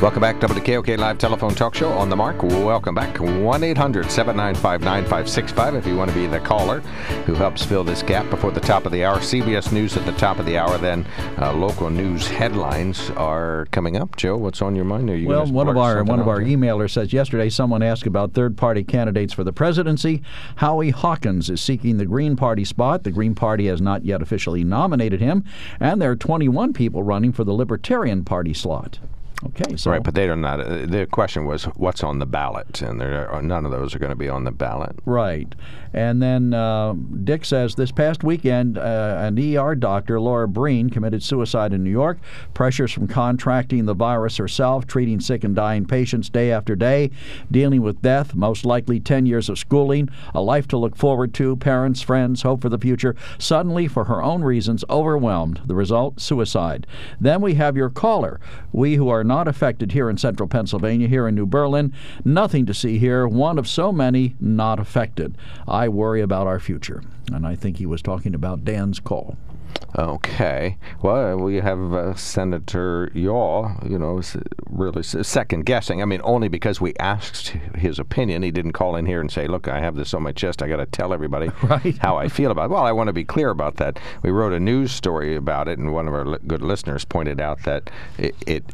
Welcome 0.00 0.22
back 0.22 0.40
to 0.40 0.46
WKOK 0.46 0.96
Live 0.96 1.18
Telephone 1.18 1.54
Talk 1.54 1.74
Show 1.74 1.90
on 1.92 2.08
the 2.08 2.16
mark. 2.16 2.42
Welcome 2.42 2.94
back. 2.94 3.20
1 3.20 3.62
800 3.62 4.10
795 4.10 4.80
9565 4.80 5.74
if 5.74 5.86
you 5.86 5.94
want 5.94 6.10
to 6.10 6.16
be 6.16 6.26
the 6.26 6.40
caller 6.40 6.80
who 7.26 7.34
helps 7.34 7.62
fill 7.66 7.84
this 7.84 8.02
gap 8.02 8.30
before 8.30 8.50
the 8.50 8.60
top 8.60 8.86
of 8.86 8.92
the 8.92 9.04
hour. 9.04 9.18
CBS 9.18 9.72
News 9.72 9.98
at 9.98 10.06
the 10.06 10.12
top 10.12 10.38
of 10.38 10.46
the 10.46 10.56
hour, 10.56 10.78
then 10.78 11.04
uh, 11.38 11.52
local 11.52 11.90
news 11.90 12.26
headlines 12.26 13.10
are 13.10 13.66
coming 13.72 13.98
up. 13.98 14.16
Joe, 14.16 14.38
what's 14.38 14.62
on 14.62 14.74
your 14.74 14.86
mind? 14.86 15.10
Are 15.10 15.16
you 15.16 15.28
Well, 15.28 15.44
one 15.44 15.68
of 15.68 15.76
our 15.76 16.02
one 16.02 16.18
of 16.18 16.28
our 16.28 16.38
there? 16.38 16.48
emailers 16.48 16.92
says 16.92 17.12
yesterday 17.12 17.50
someone 17.50 17.82
asked 17.82 18.06
about 18.06 18.32
third-party 18.32 18.84
candidates 18.84 19.34
for 19.34 19.44
the 19.44 19.52
presidency. 19.52 20.22
Howie 20.56 20.90
Hawkins 20.90 21.50
is 21.50 21.60
seeking 21.60 21.98
the 21.98 22.06
Green 22.06 22.36
Party 22.36 22.64
spot. 22.64 23.04
The 23.04 23.10
Green 23.10 23.34
Party 23.34 23.66
has 23.66 23.82
not 23.82 24.06
yet 24.06 24.22
officially 24.22 24.64
nominated 24.64 25.20
him, 25.20 25.44
and 25.78 26.00
there 26.00 26.10
are 26.10 26.16
21 26.16 26.72
people 26.72 27.02
running 27.02 27.32
for 27.32 27.44
the 27.44 27.52
Libertarian 27.52 28.24
Party 28.24 28.54
slot. 28.54 28.98
Okay, 29.46 29.76
so 29.76 29.90
Right, 29.90 30.02
but 30.02 30.14
they 30.14 30.28
are 30.28 30.36
not. 30.36 30.60
Uh, 30.60 30.86
the 30.86 31.06
question 31.10 31.46
was 31.46 31.64
what's 31.64 32.02
on 32.02 32.18
the 32.18 32.26
ballot, 32.26 32.82
and 32.82 33.00
there 33.00 33.30
are, 33.30 33.40
none 33.40 33.64
of 33.64 33.70
those 33.70 33.94
are 33.94 33.98
going 33.98 34.10
to 34.10 34.16
be 34.16 34.28
on 34.28 34.44
the 34.44 34.50
ballot. 34.50 34.98
Right. 35.06 35.54
And 35.92 36.22
then 36.22 36.54
uh, 36.54 36.92
Dick 37.24 37.44
says 37.44 37.74
this 37.74 37.90
past 37.90 38.22
weekend, 38.22 38.78
uh, 38.78 39.16
an 39.18 39.38
ER 39.38 39.74
doctor, 39.74 40.20
Lorna 40.20 40.46
Breen, 40.46 40.90
committed 40.90 41.22
suicide 41.22 41.72
in 41.72 41.82
New 41.82 41.90
York. 41.90 42.18
Pressures 42.54 42.92
from 42.92 43.08
contracting 43.08 43.86
the 43.86 43.94
virus 43.94 44.36
herself, 44.36 44.86
treating 44.86 45.20
sick 45.20 45.42
and 45.42 45.56
dying 45.56 45.86
patients 45.86 46.28
day 46.28 46.52
after 46.52 46.76
day, 46.76 47.10
dealing 47.50 47.82
with 47.82 48.02
death, 48.02 48.34
most 48.34 48.64
likely 48.64 49.00
10 49.00 49.26
years 49.26 49.48
of 49.48 49.58
schooling, 49.58 50.08
a 50.34 50.40
life 50.40 50.68
to 50.68 50.76
look 50.76 50.96
forward 50.96 51.34
to, 51.34 51.56
parents, 51.56 52.02
friends, 52.02 52.42
hope 52.42 52.60
for 52.62 52.68
the 52.68 52.78
future. 52.78 53.16
Suddenly, 53.38 53.88
for 53.88 54.04
her 54.04 54.22
own 54.22 54.42
reasons, 54.42 54.84
overwhelmed. 54.88 55.62
The 55.64 55.74
result, 55.74 56.20
suicide. 56.20 56.86
Then 57.20 57.40
we 57.40 57.54
have 57.54 57.76
your 57.76 57.90
caller. 57.90 58.38
We 58.70 58.94
who 58.94 59.08
are 59.08 59.24
not 59.30 59.46
affected 59.46 59.92
here 59.92 60.10
in 60.10 60.16
central 60.18 60.48
Pennsylvania, 60.48 61.06
here 61.06 61.28
in 61.28 61.36
New 61.36 61.46
Berlin, 61.46 61.92
nothing 62.24 62.66
to 62.66 62.74
see 62.74 62.98
here, 62.98 63.28
one 63.28 63.58
of 63.58 63.68
so 63.68 63.92
many 63.92 64.34
not 64.40 64.80
affected. 64.80 65.38
I 65.68 65.88
worry 65.88 66.20
about 66.20 66.48
our 66.48 66.58
future. 66.58 67.00
And 67.32 67.46
I 67.46 67.54
think 67.54 67.76
he 67.76 67.86
was 67.86 68.02
talking 68.02 68.34
about 68.34 68.64
Dan's 68.64 68.98
call. 68.98 69.36
Okay. 69.96 70.76
Well, 71.00 71.36
we 71.38 71.56
have 71.56 71.92
uh, 71.94 72.14
Senator 72.14 73.10
Yaw, 73.14 73.72
you 73.88 73.98
know, 74.00 74.20
really 74.68 75.02
second 75.04 75.64
guessing. 75.64 76.02
I 76.02 76.04
mean, 76.06 76.20
only 76.24 76.48
because 76.48 76.80
we 76.80 76.92
asked 76.98 77.48
his 77.76 77.98
opinion. 78.00 78.42
He 78.42 78.50
didn't 78.50 78.72
call 78.72 78.96
in 78.96 79.06
here 79.06 79.20
and 79.20 79.30
say, 79.30 79.46
look, 79.46 79.68
I 79.68 79.78
have 79.80 79.94
this 79.94 80.12
on 80.12 80.22
my 80.24 80.32
chest. 80.32 80.60
I 80.62 80.68
got 80.68 80.76
to 80.78 80.86
tell 80.86 81.12
everybody 81.12 81.50
Right. 81.62 81.96
how 81.98 82.16
I 82.16 82.28
feel 82.28 82.50
about 82.50 82.64
it. 82.64 82.70
Well, 82.70 82.84
I 82.84 82.92
want 82.92 83.06
to 83.08 83.12
be 83.12 83.24
clear 83.24 83.50
about 83.50 83.76
that. 83.76 83.98
We 84.22 84.30
wrote 84.30 84.52
a 84.52 84.60
news 84.60 84.90
story 84.92 85.36
about 85.36 85.68
it, 85.68 85.78
and 85.78 85.92
one 85.92 86.08
of 86.08 86.14
our 86.14 86.24
li- 86.24 86.38
good 86.48 86.62
listeners 86.62 87.04
pointed 87.04 87.40
out 87.40 87.62
that 87.62 87.90
it, 88.18 88.34
it 88.46 88.64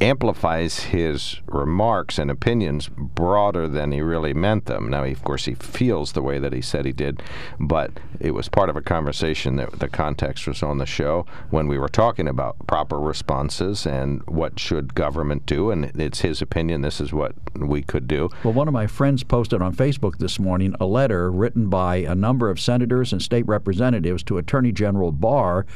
amplifies 0.00 0.80
his 0.80 1.40
remarks 1.46 2.18
and 2.18 2.30
opinions 2.30 2.88
broader 2.88 3.66
than 3.66 3.92
he 3.92 4.00
really 4.00 4.34
meant 4.34 4.66
them. 4.66 4.90
Now, 4.90 5.04
he, 5.04 5.12
of 5.12 5.24
course, 5.24 5.46
he 5.46 5.54
feels 5.54 6.12
the 6.12 6.22
way 6.22 6.38
that 6.38 6.52
he 6.52 6.60
said 6.60 6.84
he 6.84 6.92
did, 6.92 7.22
but 7.58 7.92
it 8.20 8.32
was 8.32 8.48
part 8.48 8.68
of 8.68 8.76
a 8.76 8.82
conversation 8.82 9.56
that 9.56 9.78
the 9.78 9.88
context 9.88 10.46
was 10.46 10.62
on 10.62 10.78
the 10.78 10.86
show 10.86 11.26
when 11.50 11.66
we 11.66 11.78
were 11.78 11.88
talking 11.88 12.28
about 12.28 12.56
proper 12.66 12.98
responses 12.98 13.86
and 13.86 14.22
what 14.26 14.58
should 14.58 14.94
government 14.94 15.46
do, 15.46 15.70
and 15.70 15.84
it's 16.00 16.20
his 16.20 16.42
opinion. 16.42 16.82
This 16.82 17.00
is 17.00 17.12
what 17.12 17.34
we 17.54 17.82
could 17.82 18.06
do. 18.06 18.28
Well, 18.44 18.52
one 18.52 18.68
of 18.68 18.74
my 18.74 18.86
friends 18.86 19.22
posted 19.22 19.62
on 19.62 19.74
Facebook 19.74 20.18
this 20.18 20.38
morning 20.38 20.74
a 20.80 20.86
letter 20.86 21.30
written 21.30 21.68
by 21.68 21.96
a 21.96 22.14
number 22.14 22.50
of 22.50 22.60
senators 22.60 23.12
and 23.12 23.22
state 23.22 23.46
representatives 23.46 24.22
to 24.24 24.38
Attorney 24.38 24.72
General 24.72 25.12
Barr 25.12 25.66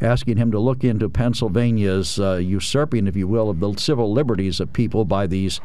asking 0.00 0.36
him 0.36 0.50
to 0.52 0.58
look 0.58 0.84
into 0.84 1.08
Pennsylvania's 1.08 2.20
uh, 2.20 2.34
usurping, 2.34 3.06
if 3.06 3.16
you 3.16 3.26
will, 3.26 3.48
of 3.48 3.60
the 3.60 3.69
civil 3.78 4.12
liberties 4.12 4.58
of 4.58 4.72
people 4.72 5.04
by 5.04 5.26
these 5.26 5.60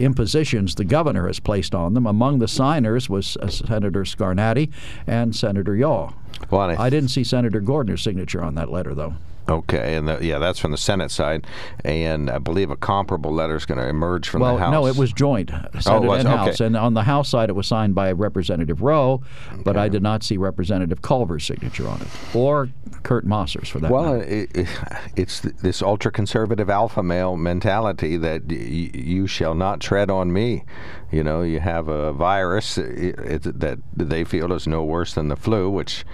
impositions 0.00 0.74
the 0.74 0.84
governor 0.84 1.26
has 1.26 1.40
placed 1.40 1.74
on 1.74 1.94
them. 1.94 2.06
Among 2.06 2.38
the 2.38 2.48
signers 2.48 3.08
was 3.08 3.36
uh, 3.38 3.48
Senator 3.48 4.02
Scarnati 4.04 4.70
and 5.06 5.34
Senator 5.34 5.74
Yaw. 5.74 6.12
Well, 6.50 6.60
I 6.60 6.86
I 6.86 6.90
didn't 6.90 7.08
see 7.08 7.24
Senator 7.24 7.60
Gordner's 7.60 8.02
signature 8.02 8.42
on 8.42 8.54
that 8.56 8.70
letter, 8.70 8.94
though. 8.94 9.14
Okay, 9.48 9.94
and 9.94 10.08
the, 10.08 10.18
yeah, 10.24 10.38
that's 10.38 10.58
from 10.58 10.72
the 10.72 10.76
Senate 10.76 11.10
side, 11.10 11.46
and 11.84 12.28
I 12.28 12.38
believe 12.38 12.70
a 12.70 12.76
comparable 12.76 13.32
letter 13.32 13.54
is 13.54 13.64
going 13.64 13.78
to 13.78 13.86
emerge 13.88 14.28
from 14.28 14.40
Well, 14.40 14.56
the 14.56 14.62
House. 14.64 14.72
no, 14.72 14.86
it 14.86 14.96
was 14.96 15.12
joint, 15.12 15.50
oh, 15.52 15.78
Senate 15.78 16.02
was? 16.02 16.20
and 16.20 16.28
House. 16.28 16.48
Okay. 16.60 16.66
And 16.66 16.76
on 16.76 16.94
the 16.94 17.02
House 17.04 17.28
side, 17.28 17.48
it 17.48 17.52
was 17.54 17.66
signed 17.66 17.94
by 17.94 18.10
Representative 18.10 18.82
Rowe, 18.82 19.22
but 19.64 19.76
I 19.76 19.88
did 19.88 20.02
not 20.02 20.24
see 20.24 20.36
Representative 20.36 21.00
Culver's 21.00 21.44
signature 21.44 21.88
on 21.88 22.00
it, 22.02 22.08
or 22.34 22.70
Kurt 23.04 23.24
Masser's 23.24 23.68
for 23.68 23.78
that 23.78 23.90
Well, 23.90 24.20
it, 24.20 24.50
it, 24.54 24.68
it's 25.14 25.40
th- 25.40 25.54
this 25.56 25.80
ultra 25.80 26.10
conservative 26.10 26.68
alpha 26.68 27.02
male 27.04 27.36
mentality 27.36 28.16
that 28.16 28.46
y- 28.46 28.56
you 28.94 29.26
shall 29.28 29.54
not 29.54 29.80
tread 29.80 30.10
on 30.10 30.32
me. 30.32 30.64
You 31.10 31.22
know, 31.22 31.42
you 31.42 31.60
have 31.60 31.88
a 31.88 32.12
virus 32.12 32.78
it, 32.78 33.42
that 33.42 33.78
they 33.96 34.24
feel 34.24 34.52
is 34.52 34.66
no 34.66 34.82
worse 34.84 35.14
than 35.14 35.28
the 35.28 35.36
flu, 35.36 35.70
which 35.70 36.04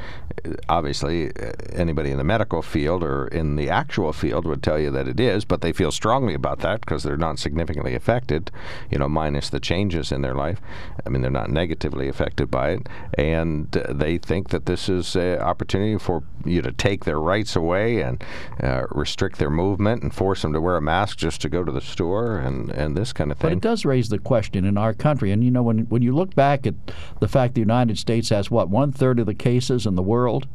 uh, 0.44 0.52
obviously 0.68 1.28
uh, 1.28 1.52
anybody 1.72 2.10
in 2.10 2.18
the 2.18 2.24
medical 2.24 2.60
field 2.62 3.02
or 3.02 3.26
in 3.28 3.56
the 3.56 3.70
actual 3.70 4.12
field 4.12 4.46
would 4.46 4.62
tell 4.62 4.78
you 4.78 4.90
that 4.90 5.08
it 5.08 5.18
is, 5.18 5.44
but 5.44 5.62
they 5.62 5.72
feel 5.72 5.90
strongly 5.90 6.34
about 6.34 6.60
that 6.60 6.80
because 6.80 7.02
they're 7.02 7.16
not 7.16 7.38
significantly 7.38 7.94
affected, 7.94 8.50
you 8.90 8.98
know, 8.98 9.08
minus 9.08 9.48
the 9.48 9.60
changes 9.60 10.12
in 10.12 10.22
their 10.22 10.34
life. 10.34 10.60
I 11.06 11.08
mean, 11.08 11.22
they're 11.22 11.30
not 11.30 11.50
negatively 11.50 12.08
affected 12.08 12.50
by 12.50 12.70
it, 12.70 12.88
and 13.14 13.74
uh, 13.76 13.92
they 13.92 14.18
think 14.18 14.50
that 14.50 14.66
this 14.66 14.88
is 14.88 15.16
an 15.16 15.38
opportunity 15.38 15.98
for 15.98 16.22
you 16.44 16.60
to 16.62 16.72
take 16.72 17.04
their 17.04 17.20
rights 17.20 17.56
away 17.56 18.02
and 18.02 18.22
uh, 18.62 18.84
restrict 18.90 19.38
their 19.38 19.50
movement 19.50 20.02
and 20.02 20.14
force 20.14 20.42
them 20.42 20.52
to 20.52 20.60
wear 20.60 20.76
a 20.76 20.82
mask 20.82 21.16
just 21.16 21.40
to 21.40 21.48
go 21.48 21.64
to 21.64 21.72
the 21.72 21.80
store 21.80 22.38
and, 22.38 22.70
and 22.70 22.96
this 22.96 23.12
kind 23.12 23.30
of 23.30 23.38
thing. 23.38 23.50
But 23.50 23.56
it 23.56 23.60
does 23.60 23.84
raise 23.84 24.08
the 24.08 24.18
question 24.18 24.64
in 24.64 24.76
our 24.82 24.92
country, 24.94 25.30
and 25.30 25.42
you 25.42 25.50
know, 25.50 25.62
when 25.62 25.80
when 25.86 26.02
you 26.02 26.14
look 26.14 26.34
back 26.34 26.66
at 26.66 26.74
the 27.20 27.28
fact 27.28 27.54
the 27.54 27.60
United 27.60 27.98
States 27.98 28.28
has 28.28 28.50
what 28.50 28.68
one 28.68 28.92
third 28.92 29.18
of 29.18 29.26
the 29.26 29.34
cases 29.34 29.86
in 29.86 29.94
the 29.94 30.02
world, 30.02 30.46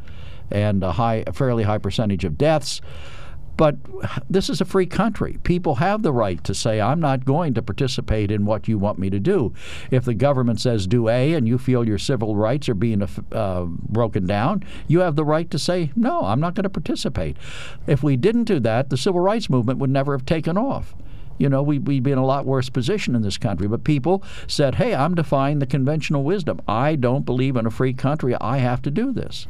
and 0.51 0.83
a 0.83 0.93
high, 0.93 1.23
a 1.25 1.33
fairly 1.33 1.63
high 1.63 1.77
percentage 1.77 2.23
of 2.23 2.37
deaths. 2.37 2.81
But 3.57 3.77
this 4.29 4.51
is 4.51 4.61
a 4.61 4.65
free 4.65 4.85
country. 4.85 5.39
People 5.41 5.75
have 5.75 6.03
the 6.03 6.13
right 6.13 6.43
to 6.43 6.53
say, 6.53 6.79
I'm 6.79 6.99
not 6.99 7.25
going 7.25 7.55
to 7.55 7.63
participate 7.63 8.29
in 8.29 8.45
what 8.45 8.67
you 8.67 8.77
want 8.77 8.99
me 8.99 9.09
to 9.09 9.19
do. 9.19 9.51
If 9.89 10.05
the 10.05 10.13
government 10.13 10.61
says 10.61 10.85
do 10.85 11.09
A 11.09 11.33
and 11.33 11.47
you 11.47 11.57
feel 11.57 11.83
your 11.83 11.97
civil 11.97 12.35
rights 12.35 12.69
are 12.69 12.75
being 12.75 13.01
uh, 13.31 13.63
broken 13.65 14.27
down, 14.27 14.63
you 14.87 14.99
have 14.99 15.15
the 15.15 15.25
right 15.25 15.49
to 15.49 15.57
say, 15.57 15.91
no, 15.95 16.21
I'm 16.25 16.39
not 16.39 16.53
going 16.53 16.65
to 16.65 16.69
participate. 16.69 17.35
If 17.87 18.03
we 18.03 18.15
didn't 18.15 18.43
do 18.43 18.59
that, 18.59 18.91
the 18.91 18.97
civil 18.97 19.21
rights 19.21 19.49
movement 19.49 19.79
would 19.79 19.89
never 19.89 20.13
have 20.13 20.27
taken 20.27 20.55
off 20.55 20.93
you 21.37 21.49
know, 21.49 21.61
we, 21.61 21.79
would 21.79 22.03
be 22.03 22.11
in 22.11 22.17
a 22.17 22.25
lot 22.25 22.45
worse 22.45 22.69
position 22.69 23.15
in 23.15 23.21
this 23.21 23.37
country. 23.37 23.67
But 23.67 23.83
people 23.83 24.23
said, 24.47 24.75
hey, 24.75 24.93
I'm 24.95 25.15
defying 25.15 25.59
the 25.59 25.65
conventional 25.65 26.23
wisdom. 26.23 26.61
I 26.67 26.95
don't 26.95 27.25
believe 27.25 27.55
in 27.55 27.65
a 27.65 27.71
free 27.71 27.93
country. 27.93 28.35
I 28.39 28.57
have 28.57 28.81
to 28.83 28.91
do 28.91 29.11
this. 29.11 29.47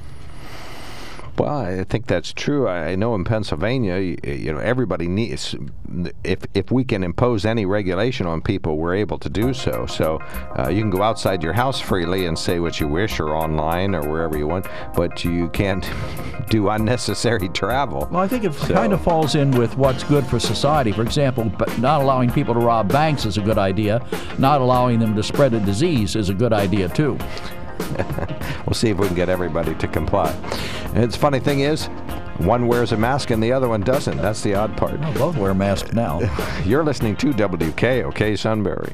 Well, 1.37 1.55
I 1.55 1.83
think 1.83 2.07
that's 2.07 2.33
true. 2.33 2.67
I 2.67 2.95
know 2.95 3.13
in 3.13 3.23
Pennsylvania, 3.23 3.97
you, 3.97 4.17
you, 4.23 4.53
know, 4.53 4.59
everybody 4.59 5.07
needs. 5.07 5.55
If 6.23 6.45
if 6.55 6.71
we 6.71 6.83
can 6.83 7.03
impose 7.03 7.45
any 7.45 7.65
regulation 7.65 8.25
on 8.25 8.41
people, 8.41 8.77
we're 8.77 8.95
able 8.95 9.19
to 9.19 9.29
do 9.29 9.53
so. 9.53 9.85
So 9.85 10.19
uh, 10.57 10.69
you 10.69 10.81
can 10.81 10.89
go 10.89 11.03
outside 11.03 11.43
your 11.43 11.53
house 11.53 11.79
freely 11.79 12.25
and 12.25 12.37
say 12.37 12.59
what 12.59 12.79
you 12.79 12.87
wish, 12.87 13.19
or 13.19 13.35
online, 13.35 13.93
or 13.93 14.09
wherever 14.09 14.35
you 14.35 14.47
want, 14.47 14.65
but 14.95 15.23
you 15.23 15.49
can't 15.49 15.87
do 16.49 16.69
unnecessary 16.69 17.49
travel. 17.49 18.07
Well, 18.11 18.21
I 18.21 18.27
think 18.27 18.43
it 18.43 18.53
so. 18.53 18.73
kind 18.73 18.91
of 18.91 19.01
falls 19.01 19.35
in 19.35 19.51
with 19.51 19.77
what's 19.77 20.03
good 20.03 20.25
for 20.25 20.39
society. 20.39 20.91
For 20.91 21.03
example, 21.03 21.51
not 21.77 22.01
allowing 22.01 22.31
people 22.31 22.55
to 22.55 22.59
rob 22.59 22.91
banks 22.91 23.25
is 23.25 23.37
a 23.37 23.41
good 23.41 23.59
idea. 23.59 24.03
Not 24.39 24.61
allowing 24.61 24.99
them 24.99 25.15
to 25.15 25.21
spread 25.21 25.53
a 25.53 25.59
disease 25.59 26.15
is 26.15 26.29
a 26.29 26.33
good 26.33 26.53
idea 26.53 26.89
too. 26.89 27.17
we'll 28.65 28.73
see 28.73 28.89
if 28.89 28.97
we 28.97 29.07
can 29.07 29.15
get 29.15 29.29
everybody 29.29 29.75
to 29.75 29.87
comply. 29.87 30.35
It's 30.93 31.15
funny 31.15 31.39
thing 31.39 31.61
is, 31.61 31.85
one 32.37 32.67
wears 32.67 32.91
a 32.91 32.97
mask 32.97 33.31
and 33.31 33.41
the 33.41 33.51
other 33.51 33.67
one 33.67 33.81
doesn't. 33.81 34.17
That's 34.17 34.41
the 34.41 34.55
odd 34.55 34.77
part. 34.77 34.99
Well, 34.99 35.13
both 35.13 35.37
wear 35.37 35.53
masks 35.53 35.93
now. 35.93 36.21
You're 36.65 36.83
listening 36.83 37.15
to 37.17 37.27
WKOK 37.27 38.37
Sunbury. 38.37 38.93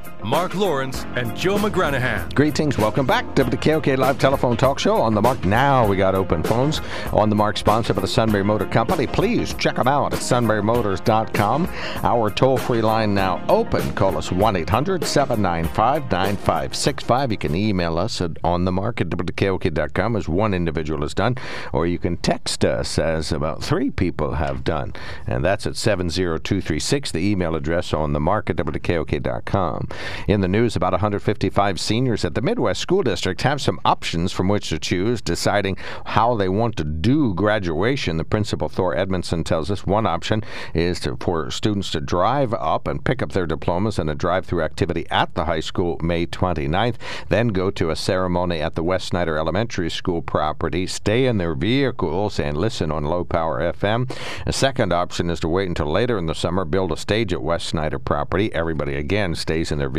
Mark 0.23 0.55
Lawrence, 0.55 1.03
and 1.15 1.35
Joe 1.35 1.57
McGranahan. 1.57 2.33
Greetings. 2.33 2.77
Welcome 2.77 3.05
back 3.05 3.35
to 3.35 3.43
the 3.43 3.57
KOK 3.57 3.97
Live 3.97 4.19
Telephone 4.19 4.55
Talk 4.55 4.79
Show. 4.79 4.95
On 4.95 5.13
the 5.13 5.21
Mark 5.21 5.43
now, 5.45 5.87
we 5.87 5.97
got 5.97 6.15
open 6.15 6.43
phones. 6.43 6.81
On 7.11 7.29
the 7.29 7.35
Mark, 7.35 7.57
sponsored 7.57 7.95
by 7.95 8.01
the 8.01 8.07
Sunbury 8.07 8.43
Motor 8.43 8.67
Company. 8.67 9.07
Please 9.07 9.53
check 9.55 9.75
them 9.75 9.87
out 9.87 10.13
at 10.13 10.19
sunburymotors.com. 10.19 11.67
Our 12.03 12.29
toll 12.29 12.57
free 12.57 12.81
line 12.81 13.13
now 13.13 13.43
open. 13.49 13.91
Call 13.93 14.17
us 14.17 14.31
1 14.31 14.55
800 14.55 15.03
795 15.03 16.11
9565. 16.11 17.31
You 17.31 17.37
can 17.37 17.55
email 17.55 17.97
us 17.97 18.21
at 18.21 18.31
onthemark 18.43 19.01
at 19.01 19.09
WKOK.com, 19.09 20.15
as 20.15 20.29
one 20.29 20.53
individual 20.53 21.01
has 21.01 21.13
done, 21.13 21.35
or 21.73 21.87
you 21.87 21.97
can 21.97 22.17
text 22.17 22.63
us, 22.63 22.99
as 22.99 23.31
about 23.31 23.63
three 23.63 23.89
people 23.89 24.35
have 24.35 24.63
done. 24.63 24.93
And 25.25 25.43
that's 25.43 25.65
at 25.65 25.75
70236, 25.75 27.11
the 27.11 27.19
email 27.19 27.55
address 27.55 27.93
on 27.93 28.13
the 28.13 28.19
mark 28.19 28.49
at 28.49 28.57
WKOK.com. 28.57 29.87
In 30.27 30.41
the 30.41 30.47
news, 30.47 30.75
about 30.75 30.93
155 30.93 31.79
seniors 31.79 32.25
at 32.25 32.35
the 32.35 32.41
Midd-West 32.41 32.81
School 32.81 33.03
District 33.03 33.41
have 33.43 33.61
some 33.61 33.79
options 33.85 34.31
from 34.31 34.47
which 34.47 34.69
to 34.69 34.79
choose, 34.79 35.21
deciding 35.21 35.77
how 36.05 36.35
they 36.35 36.49
want 36.49 36.75
to 36.77 36.83
do 36.83 37.33
graduation. 37.33 38.17
The 38.17 38.23
principal, 38.23 38.67
Thor 38.67 38.95
Edmondson, 38.95 39.43
tells 39.43 39.69
us 39.69 39.85
one 39.85 40.05
option 40.05 40.43
is 40.73 40.99
to, 41.01 41.17
for 41.19 41.51
students 41.51 41.91
to 41.91 42.01
drive 42.01 42.53
up 42.53 42.87
and 42.87 43.03
pick 43.03 43.21
up 43.21 43.31
their 43.31 43.45
diplomas 43.45 43.99
in 43.99 44.09
a 44.09 44.15
drive 44.15 44.45
through 44.45 44.63
activity 44.63 45.05
at 45.11 45.33
the 45.35 45.45
high 45.45 45.59
school 45.59 45.97
May 46.01 46.25
29th, 46.25 46.95
then 47.29 47.49
go 47.49 47.69
to 47.69 47.91
a 47.91 47.95
ceremony 47.95 48.59
at 48.59 48.75
the 48.75 48.83
West 48.83 49.09
Snyder 49.09 49.37
Elementary 49.37 49.89
School 49.89 50.21
property, 50.21 50.87
stay 50.87 51.27
in 51.27 51.37
their 51.37 51.55
vehicles, 51.55 52.39
and 52.39 52.57
listen 52.57 52.91
on 52.91 53.05
low 53.05 53.23
power 53.23 53.59
FM. 53.71 54.11
A 54.45 54.53
second 54.53 54.91
option 54.91 55.29
is 55.29 55.39
to 55.41 55.47
wait 55.47 55.67
until 55.67 55.91
later 55.91 56.17
in 56.17 56.25
the 56.25 56.35
summer, 56.35 56.65
build 56.65 56.91
a 56.91 56.97
stage 56.97 57.31
at 57.33 57.41
West 57.43 57.67
Snyder 57.67 57.99
property. 57.99 58.53
Everybody 58.53 58.95
again 58.95 59.35
stays 59.35 59.71
in 59.71 59.77
their. 59.77 59.91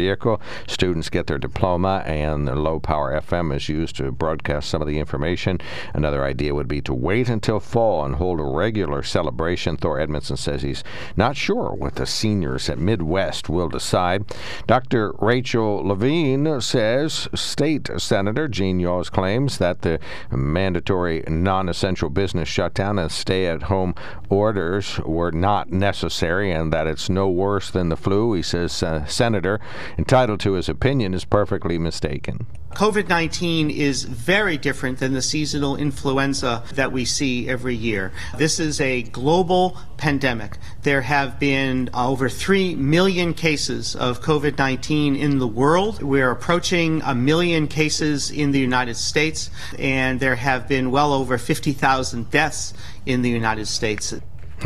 Students 0.66 1.08
get 1.08 1.26
their 1.26 1.38
diploma, 1.38 2.02
and 2.06 2.46
the 2.46 2.56
low 2.56 2.80
power 2.80 3.20
FM 3.20 3.54
is 3.54 3.68
used 3.68 3.96
to 3.96 4.10
broadcast 4.12 4.68
some 4.68 4.82
of 4.82 4.88
the 4.88 4.98
information. 4.98 5.60
Another 5.94 6.24
idea 6.24 6.54
would 6.54 6.68
be 6.68 6.80
to 6.82 6.94
wait 6.94 7.28
until 7.28 7.60
fall 7.60 8.04
and 8.04 8.16
hold 8.16 8.40
a 8.40 8.44
regular 8.44 9.02
celebration. 9.02 9.76
Thor 9.76 10.00
Edmondson 10.00 10.36
says 10.36 10.62
he's 10.62 10.84
not 11.16 11.36
sure 11.36 11.72
what 11.72 11.96
the 11.96 12.06
seniors 12.06 12.68
at 12.68 12.78
Midd-West 12.78 13.48
will 13.48 13.68
decide. 13.68 14.24
Dr. 14.66 15.12
Rachel 15.18 15.86
Levine 15.86 16.60
says 16.60 17.28
State 17.34 17.90
Senator 17.98 18.48
Gene 18.48 18.80
Yaw's 18.80 19.10
claims 19.10 19.58
that 19.58 19.82
the 19.82 19.98
mandatory 20.30 21.22
non 21.28 21.68
essential 21.68 22.10
business 22.10 22.48
shutdown 22.48 22.98
and 22.98 23.10
stay 23.10 23.46
at 23.46 23.64
home 23.64 23.94
orders 24.28 24.98
were 25.00 25.32
not 25.32 25.70
necessary 25.70 26.50
and 26.52 26.72
that 26.72 26.86
it's 26.86 27.08
no 27.08 27.28
worse 27.28 27.70
than 27.70 27.88
the 27.88 27.96
flu. 27.96 28.34
He 28.34 28.42
says 28.42 28.82
uh, 28.82 29.04
Senator 29.06 29.60
entitled 29.98 30.40
to 30.40 30.52
his 30.52 30.68
opinion 30.68 31.14
is 31.14 31.24
perfectly 31.24 31.78
mistaken. 31.78 32.46
COVID 32.74 33.08
19 33.08 33.70
is 33.70 34.04
very 34.04 34.56
different 34.56 34.98
than 34.98 35.12
the 35.12 35.20
seasonal 35.20 35.76
influenza 35.76 36.62
that 36.74 36.90
we 36.90 37.04
see 37.04 37.48
every 37.48 37.74
year. 37.74 38.12
This 38.38 38.58
is 38.58 38.80
a 38.80 39.02
global 39.02 39.76
pandemic. 39.98 40.56
There 40.82 41.02
have 41.02 41.38
been 41.38 41.90
uh, 41.92 42.08
over 42.08 42.30
3 42.30 42.74
million 42.76 43.34
cases 43.34 43.94
of 43.94 44.22
COVID 44.22 44.56
19 44.56 45.16
in 45.16 45.38
the 45.38 45.46
world. 45.46 46.02
We're 46.02 46.30
approaching 46.30 47.02
a 47.02 47.14
million 47.14 47.68
cases 47.68 48.30
in 48.30 48.52
the 48.52 48.60
United 48.60 48.96
States, 48.96 49.50
and 49.78 50.18
there 50.18 50.36
have 50.36 50.66
been 50.66 50.90
well 50.90 51.12
over 51.12 51.36
50,000 51.36 52.30
deaths 52.30 52.72
in 53.04 53.20
the 53.20 53.30
United 53.30 53.68
States. 53.68 54.14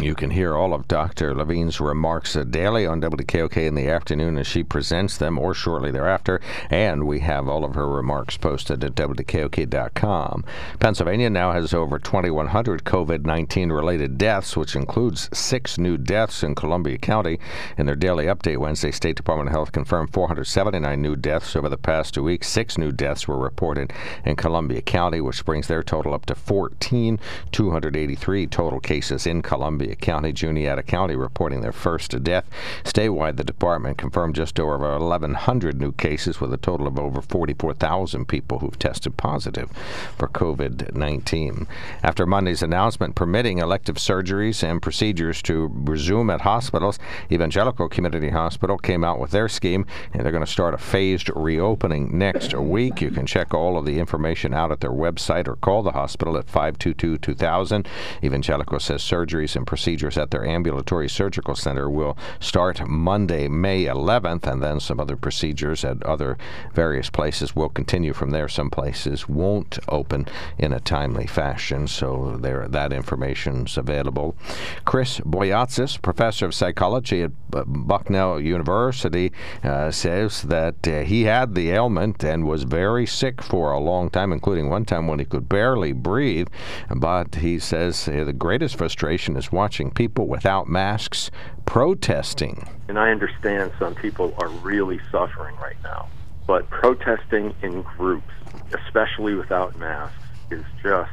You 0.00 0.14
can 0.14 0.30
hear 0.30 0.54
all 0.54 0.74
of 0.74 0.88
Dr. 0.88 1.34
Levine's 1.34 1.80
remarks 1.80 2.34
daily 2.50 2.86
on 2.86 3.00
WKOK 3.00 3.56
in 3.56 3.74
the 3.74 3.88
afternoon 3.88 4.36
as 4.36 4.46
she 4.46 4.62
presents 4.62 5.16
them 5.16 5.38
or 5.38 5.54
shortly 5.54 5.90
thereafter. 5.90 6.38
And 6.68 7.06
we 7.06 7.20
have 7.20 7.48
all 7.48 7.64
of 7.64 7.74
her 7.76 7.88
remarks 7.88 8.36
posted 8.36 8.84
at 8.84 8.94
WKOK.com. 8.94 10.44
Pennsylvania 10.80 11.30
now 11.30 11.52
has 11.52 11.72
over 11.72 11.98
2,100 11.98 12.84
COVID 12.84 13.24
19 13.24 13.72
related 13.72 14.18
deaths, 14.18 14.54
which 14.54 14.76
includes 14.76 15.30
six 15.32 15.78
new 15.78 15.96
deaths 15.96 16.42
in 16.42 16.54
Columbia 16.54 16.98
County. 16.98 17.38
In 17.78 17.86
their 17.86 17.96
daily 17.96 18.26
update 18.26 18.58
Wednesday, 18.58 18.90
State 18.90 19.16
Department 19.16 19.48
of 19.48 19.54
Health 19.54 19.72
confirmed 19.72 20.12
479 20.12 21.00
new 21.00 21.16
deaths 21.16 21.56
over 21.56 21.70
the 21.70 21.78
past 21.78 22.12
two 22.12 22.22
weeks. 22.22 22.48
Six 22.48 22.76
new 22.76 22.92
deaths 22.92 23.26
were 23.26 23.38
reported 23.38 23.94
in 24.26 24.36
Columbia 24.36 24.82
County, 24.82 25.22
which 25.22 25.44
brings 25.46 25.68
their 25.68 25.82
total 25.82 26.12
up 26.12 26.26
to 26.26 26.34
14, 26.34 27.18
283 27.50 28.46
total 28.48 28.78
cases 28.78 29.26
in 29.26 29.40
Columbia. 29.40 29.85
Columbia 29.86 30.04
County, 30.04 30.32
Juniata 30.32 30.82
County 30.82 31.14
reporting 31.14 31.60
their 31.60 31.72
first 31.72 32.22
death. 32.24 32.44
Statewide, 32.82 33.36
the 33.36 33.44
department 33.44 33.98
confirmed 33.98 34.34
just 34.34 34.58
over 34.58 34.78
1,100 34.78 35.80
new 35.80 35.92
cases 35.92 36.40
with 36.40 36.52
a 36.52 36.56
total 36.56 36.88
of 36.88 36.98
over 36.98 37.22
44,000 37.22 38.26
people 38.26 38.58
who've 38.58 38.78
tested 38.78 39.16
positive 39.16 39.70
for 40.18 40.26
COVID 40.26 40.94
19. 40.96 41.68
After 42.02 42.26
Monday's 42.26 42.62
announcement 42.62 43.14
permitting 43.14 43.58
elective 43.58 43.96
surgeries 43.96 44.64
and 44.64 44.82
procedures 44.82 45.40
to 45.42 45.70
resume 45.72 46.30
at 46.30 46.40
hospitals, 46.40 46.98
Evangelical 47.30 47.88
Community 47.88 48.30
Hospital 48.30 48.78
came 48.78 49.04
out 49.04 49.20
with 49.20 49.30
their 49.30 49.48
scheme, 49.48 49.86
and 50.12 50.24
they're 50.24 50.32
going 50.32 50.44
to 50.44 50.50
start 50.50 50.74
a 50.74 50.78
phased 50.78 51.30
reopening 51.36 52.18
next 52.18 52.54
week. 52.54 53.00
You 53.00 53.12
can 53.12 53.26
check 53.26 53.54
all 53.54 53.78
of 53.78 53.84
the 53.84 54.00
information 54.00 54.52
out 54.52 54.72
at 54.72 54.80
their 54.80 54.90
website 54.90 55.46
or 55.46 55.54
call 55.54 55.84
the 55.84 55.92
hospital 55.92 56.36
at 56.36 56.48
522 56.48 57.18
2000. 57.18 57.86
Evangelical 58.24 58.80
says 58.80 59.02
surgeries 59.02 59.54
and 59.54 59.66
procedures 59.66 59.75
at 59.76 60.30
their 60.30 60.44
ambulatory 60.44 61.08
surgical 61.08 61.54
center 61.54 61.88
will 61.88 62.16
start 62.40 62.86
Monday, 62.86 63.48
May 63.48 63.84
11th, 63.84 64.46
and 64.46 64.62
then 64.62 64.80
some 64.80 65.00
other 65.00 65.16
procedures 65.16 65.84
at 65.84 66.02
other 66.02 66.38
various 66.74 67.10
places 67.10 67.54
will 67.54 67.68
continue 67.68 68.12
from 68.12 68.30
there. 68.30 68.48
Some 68.48 68.70
places 68.70 69.28
won't 69.28 69.78
open 69.88 70.26
in 70.58 70.72
a 70.72 70.80
timely 70.80 71.26
fashion, 71.26 71.86
so 71.86 72.36
there 72.40 72.66
that 72.68 72.92
information's 72.92 73.76
available. 73.76 74.36
Chris 74.84 75.20
Boyatzis, 75.20 76.00
professor 76.00 76.46
of 76.46 76.54
psychology 76.54 77.22
at 77.22 77.32
Bucknell 77.50 78.40
University, 78.40 79.32
uh, 79.62 79.90
says 79.90 80.42
that 80.42 80.86
uh, 80.86 81.00
he 81.00 81.24
had 81.24 81.54
the 81.54 81.70
ailment 81.70 82.24
and 82.24 82.46
was 82.46 82.64
very 82.64 83.06
sick 83.06 83.42
for 83.42 83.72
a 83.72 83.80
long 83.80 84.10
time, 84.10 84.32
including 84.32 84.68
one 84.68 84.84
time 84.84 85.06
when 85.06 85.18
he 85.18 85.24
could 85.24 85.48
barely 85.48 85.92
breathe. 85.92 86.48
But 86.94 87.36
he 87.36 87.58
says 87.58 88.08
uh, 88.08 88.24
the 88.24 88.32
greatest 88.32 88.76
frustration 88.76 89.36
is 89.36 89.52
watching 89.66 89.90
people 89.90 90.28
without 90.28 90.68
masks 90.68 91.28
protesting. 91.64 92.68
And 92.86 93.00
I 93.00 93.10
understand 93.10 93.72
some 93.80 93.96
people 93.96 94.32
are 94.38 94.48
really 94.48 95.00
suffering 95.10 95.56
right 95.56 95.74
now, 95.82 96.08
but 96.46 96.70
protesting 96.70 97.52
in 97.62 97.82
groups, 97.82 98.30
especially 98.72 99.34
without 99.34 99.76
masks, 99.76 100.22
is 100.52 100.64
just 100.84 101.10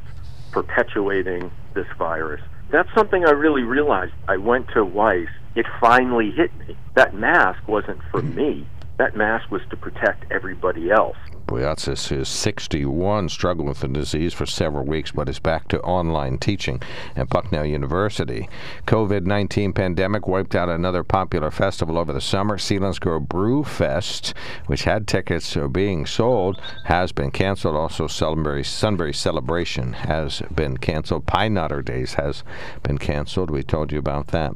perpetuating 0.51 1.49
this 1.73 1.87
virus. 1.97 2.41
That's 2.69 2.93
something 2.93 3.25
I 3.25 3.31
really 3.31 3.63
realized. 3.63 4.13
I 4.27 4.37
went 4.37 4.67
to 4.75 4.85
Weis. 4.85 5.29
It 5.55 5.65
finally 5.81 6.29
hit 6.29 6.55
me. 6.59 6.77
That 6.93 7.15
mask 7.15 7.67
wasn't 7.67 8.01
for 8.11 8.21
me. 8.21 8.67
That 8.99 9.15
mask 9.15 9.49
was 9.49 9.63
to 9.71 9.75
protect 9.75 10.31
everybody 10.31 10.91
else. 10.91 11.17
Boyatzis 11.53 12.11
is 12.11 12.27
61, 12.29 13.29
struggled 13.29 13.67
with 13.67 13.81
the 13.81 13.87
disease 13.87 14.33
for 14.33 14.47
several 14.47 14.85
weeks, 14.85 15.11
but 15.11 15.29
is 15.29 15.37
back 15.37 15.67
to 15.67 15.79
online 15.81 16.39
teaching 16.39 16.81
at 17.15 17.29
Bucknell 17.29 17.63
University. 17.63 18.49
COVID-19 18.87 19.75
pandemic 19.75 20.27
wiped 20.27 20.55
out 20.55 20.67
another 20.67 21.03
popular 21.03 21.51
festival 21.51 21.99
over 21.99 22.11
the 22.11 22.19
summer. 22.19 22.57
Selinsgrove 22.57 23.29
Brew 23.29 23.63
Fest, 23.63 24.33
which 24.65 24.85
had 24.85 25.07
tickets 25.07 25.55
being 25.71 26.07
sold, 26.07 26.59
has 26.85 27.11
been 27.11 27.29
canceled. 27.29 27.75
Also, 27.75 28.07
Sunbury, 28.07 28.63
Sunbury 28.63 29.13
Celebration 29.13 29.93
has 29.93 30.41
been 30.55 30.77
canceled. 30.77 31.27
Pine 31.27 31.53
Nutter 31.53 31.83
Days 31.83 32.15
has 32.15 32.43
been 32.81 32.97
canceled. 32.97 33.51
We 33.51 33.61
told 33.61 33.91
you 33.91 33.99
about 33.99 34.29
that. 34.29 34.53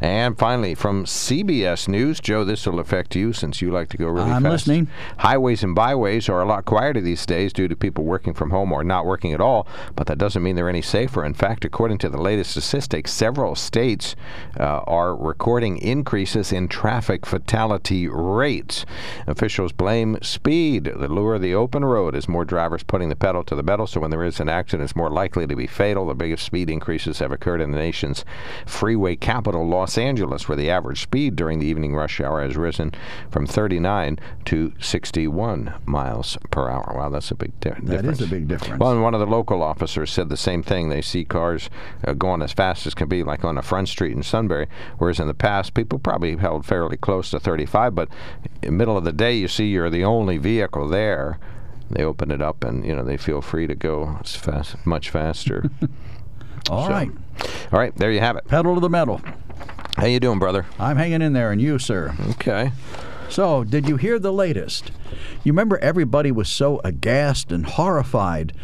And 0.00 0.38
finally, 0.38 0.76
from 0.76 1.04
CBS 1.04 1.88
News, 1.88 2.20
Joe, 2.20 2.44
this 2.44 2.64
will 2.64 2.78
affect 2.78 3.16
you 3.16 3.32
since 3.32 3.60
you 3.60 3.72
like 3.72 3.88
to 3.88 3.96
go 3.96 4.06
really 4.06 4.30
I'm 4.30 4.44
fast. 4.44 4.68
listening. 4.68 4.86
Highways 5.16 5.64
and 5.64 5.74
byways 5.74 6.27
are 6.28 6.42
a 6.42 6.44
lot 6.44 6.64
quieter 6.64 7.00
these 7.00 7.24
days 7.26 7.52
due 7.52 7.68
to 7.68 7.76
people 7.76 8.04
working 8.04 8.34
from 8.34 8.50
home 8.50 8.72
or 8.72 8.84
not 8.84 9.06
working 9.06 9.32
at 9.32 9.40
all, 9.40 9.66
but 9.94 10.06
that 10.06 10.18
doesn't 10.18 10.42
mean 10.42 10.56
they're 10.56 10.68
any 10.68 10.82
safer. 10.82 11.24
In 11.24 11.34
fact, 11.34 11.64
according 11.64 11.98
to 11.98 12.08
the 12.08 12.20
latest 12.20 12.50
statistics, 12.50 13.12
several 13.12 13.54
states 13.54 14.16
uh, 14.58 14.80
are 14.86 15.16
recording 15.16 15.78
increases 15.78 16.52
in 16.52 16.68
traffic 16.68 17.24
fatality 17.24 18.08
rates. 18.08 18.84
Officials 19.26 19.72
blame 19.72 20.18
speed, 20.22 20.84
the 20.84 21.08
lure 21.08 21.36
of 21.36 21.42
the 21.42 21.54
open 21.54 21.84
road, 21.84 22.14
as 22.14 22.28
more 22.28 22.44
drivers 22.44 22.82
putting 22.82 23.08
the 23.08 23.16
pedal 23.16 23.44
to 23.44 23.54
the 23.54 23.62
metal, 23.62 23.86
so 23.86 24.00
when 24.00 24.10
there 24.10 24.24
is 24.24 24.40
an 24.40 24.48
accident, 24.48 24.84
it's 24.84 24.96
more 24.96 25.10
likely 25.10 25.46
to 25.46 25.56
be 25.56 25.66
fatal. 25.66 26.06
The 26.06 26.14
biggest 26.14 26.44
speed 26.44 26.70
increases 26.70 27.18
have 27.18 27.32
occurred 27.32 27.60
in 27.60 27.70
the 27.70 27.78
nation's 27.78 28.24
freeway 28.66 29.16
capital, 29.16 29.66
Los 29.66 29.96
Angeles, 29.96 30.48
where 30.48 30.56
the 30.56 30.70
average 30.70 31.02
speed 31.02 31.36
during 31.36 31.58
the 31.58 31.66
evening 31.66 31.94
rush 31.94 32.20
hour 32.20 32.42
has 32.42 32.56
risen 32.56 32.92
from 33.30 33.46
39 33.46 34.18
to 34.46 34.72
61 34.80 35.74
miles 35.86 36.07
per 36.50 36.68
hour. 36.68 36.92
Wow, 36.96 37.08
that's 37.08 37.30
a 37.30 37.34
big 37.34 37.58
di- 37.60 37.70
difference. 37.70 38.20
is 38.20 38.26
a 38.26 38.30
big 38.30 38.48
difference. 38.48 38.78
Well, 38.80 38.92
and 38.92 39.02
one 39.02 39.14
of 39.14 39.20
the 39.20 39.26
local 39.26 39.62
officers 39.62 40.10
said 40.12 40.28
the 40.28 40.36
same 40.36 40.62
thing. 40.62 40.88
They 40.88 41.02
see 41.02 41.24
cars 41.24 41.70
uh, 42.06 42.12
going 42.14 42.42
as 42.42 42.52
fast 42.52 42.86
as 42.86 42.94
can 42.94 43.08
be, 43.08 43.22
like 43.22 43.44
on 43.44 43.56
a 43.58 43.62
front 43.62 43.88
street 43.88 44.12
in 44.16 44.22
Sunbury, 44.22 44.66
whereas 44.98 45.20
in 45.20 45.26
the 45.28 45.34
past, 45.34 45.74
people 45.74 45.98
probably 45.98 46.36
held 46.36 46.64
fairly 46.66 46.96
close 46.96 47.30
to 47.30 47.40
35, 47.40 47.94
but 47.94 48.08
in 48.62 48.68
the 48.72 48.72
middle 48.72 48.96
of 48.96 49.04
the 49.04 49.12
day, 49.12 49.34
you 49.36 49.48
see 49.48 49.68
you're 49.68 49.90
the 49.90 50.04
only 50.04 50.38
vehicle 50.38 50.88
there. 50.88 51.38
They 51.90 52.04
open 52.04 52.30
it 52.30 52.42
up, 52.42 52.64
and 52.64 52.84
you 52.84 52.94
know 52.94 53.02
they 53.04 53.16
feel 53.16 53.40
free 53.40 53.66
to 53.66 53.74
go 53.74 54.18
as 54.22 54.36
fast, 54.36 54.76
much 54.86 55.08
faster. 55.10 55.70
All 56.70 56.84
So- 56.86 56.90
right, 56.90 57.10
All 57.72 57.78
right, 57.78 57.96
there 57.96 58.12
you 58.12 58.20
have 58.20 58.36
it. 58.36 58.46
pedal 58.46 58.74
to 58.74 58.80
the 58.80 58.90
metal. 58.90 59.20
How 59.96 60.06
you 60.06 60.20
doing, 60.20 60.38
brother? 60.38 60.66
I'm 60.78 60.96
hanging 60.96 61.22
in 61.22 61.32
there, 61.32 61.50
and 61.50 61.60
you, 61.60 61.78
sir. 61.78 62.14
Okay. 62.30 62.70
So, 63.30 63.62
did 63.62 63.86
you 63.86 63.96
hear 63.96 64.18
the 64.18 64.32
latest? 64.32 64.90
You 65.44 65.52
remember 65.52 65.78
everybody 65.78 66.32
was 66.32 66.48
so 66.48 66.80
aghast 66.82 67.52
and 67.52 67.66
horrified 67.66 68.54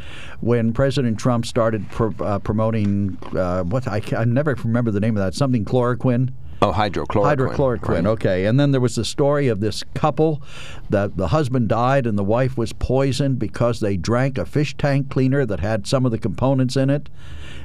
when 0.40 0.72
President 0.72 1.18
Trump 1.18 1.44
started 1.44 1.84
uh, 2.20 2.38
promoting 2.38 3.18
uh, 3.36 3.62
what 3.64 3.86
I, 3.86 4.00
I 4.16 4.24
never 4.24 4.54
remember 4.54 4.90
the 4.90 5.00
name 5.00 5.16
of 5.16 5.22
that 5.22 5.34
something 5.34 5.64
chloroquine. 5.64 6.32
Oh, 6.64 6.72
hydrochloroquine. 6.72 7.36
Hydrochloroquine. 7.36 7.88
Right. 7.88 8.06
Okay, 8.06 8.46
and 8.46 8.58
then 8.58 8.70
there 8.72 8.80
was 8.80 8.96
the 8.96 9.04
story 9.04 9.48
of 9.48 9.60
this 9.60 9.82
couple 9.94 10.42
that 10.90 11.16
the 11.16 11.28
husband 11.28 11.68
died 11.68 12.06
and 12.06 12.18
the 12.18 12.24
wife 12.24 12.56
was 12.56 12.72
poisoned 12.72 13.38
because 13.38 13.80
they 13.80 13.96
drank 13.96 14.38
a 14.38 14.46
fish 14.46 14.74
tank 14.76 15.10
cleaner 15.10 15.44
that 15.44 15.60
had 15.60 15.86
some 15.86 16.04
of 16.06 16.10
the 16.12 16.18
components 16.18 16.76
in 16.76 16.90
it. 16.90 17.08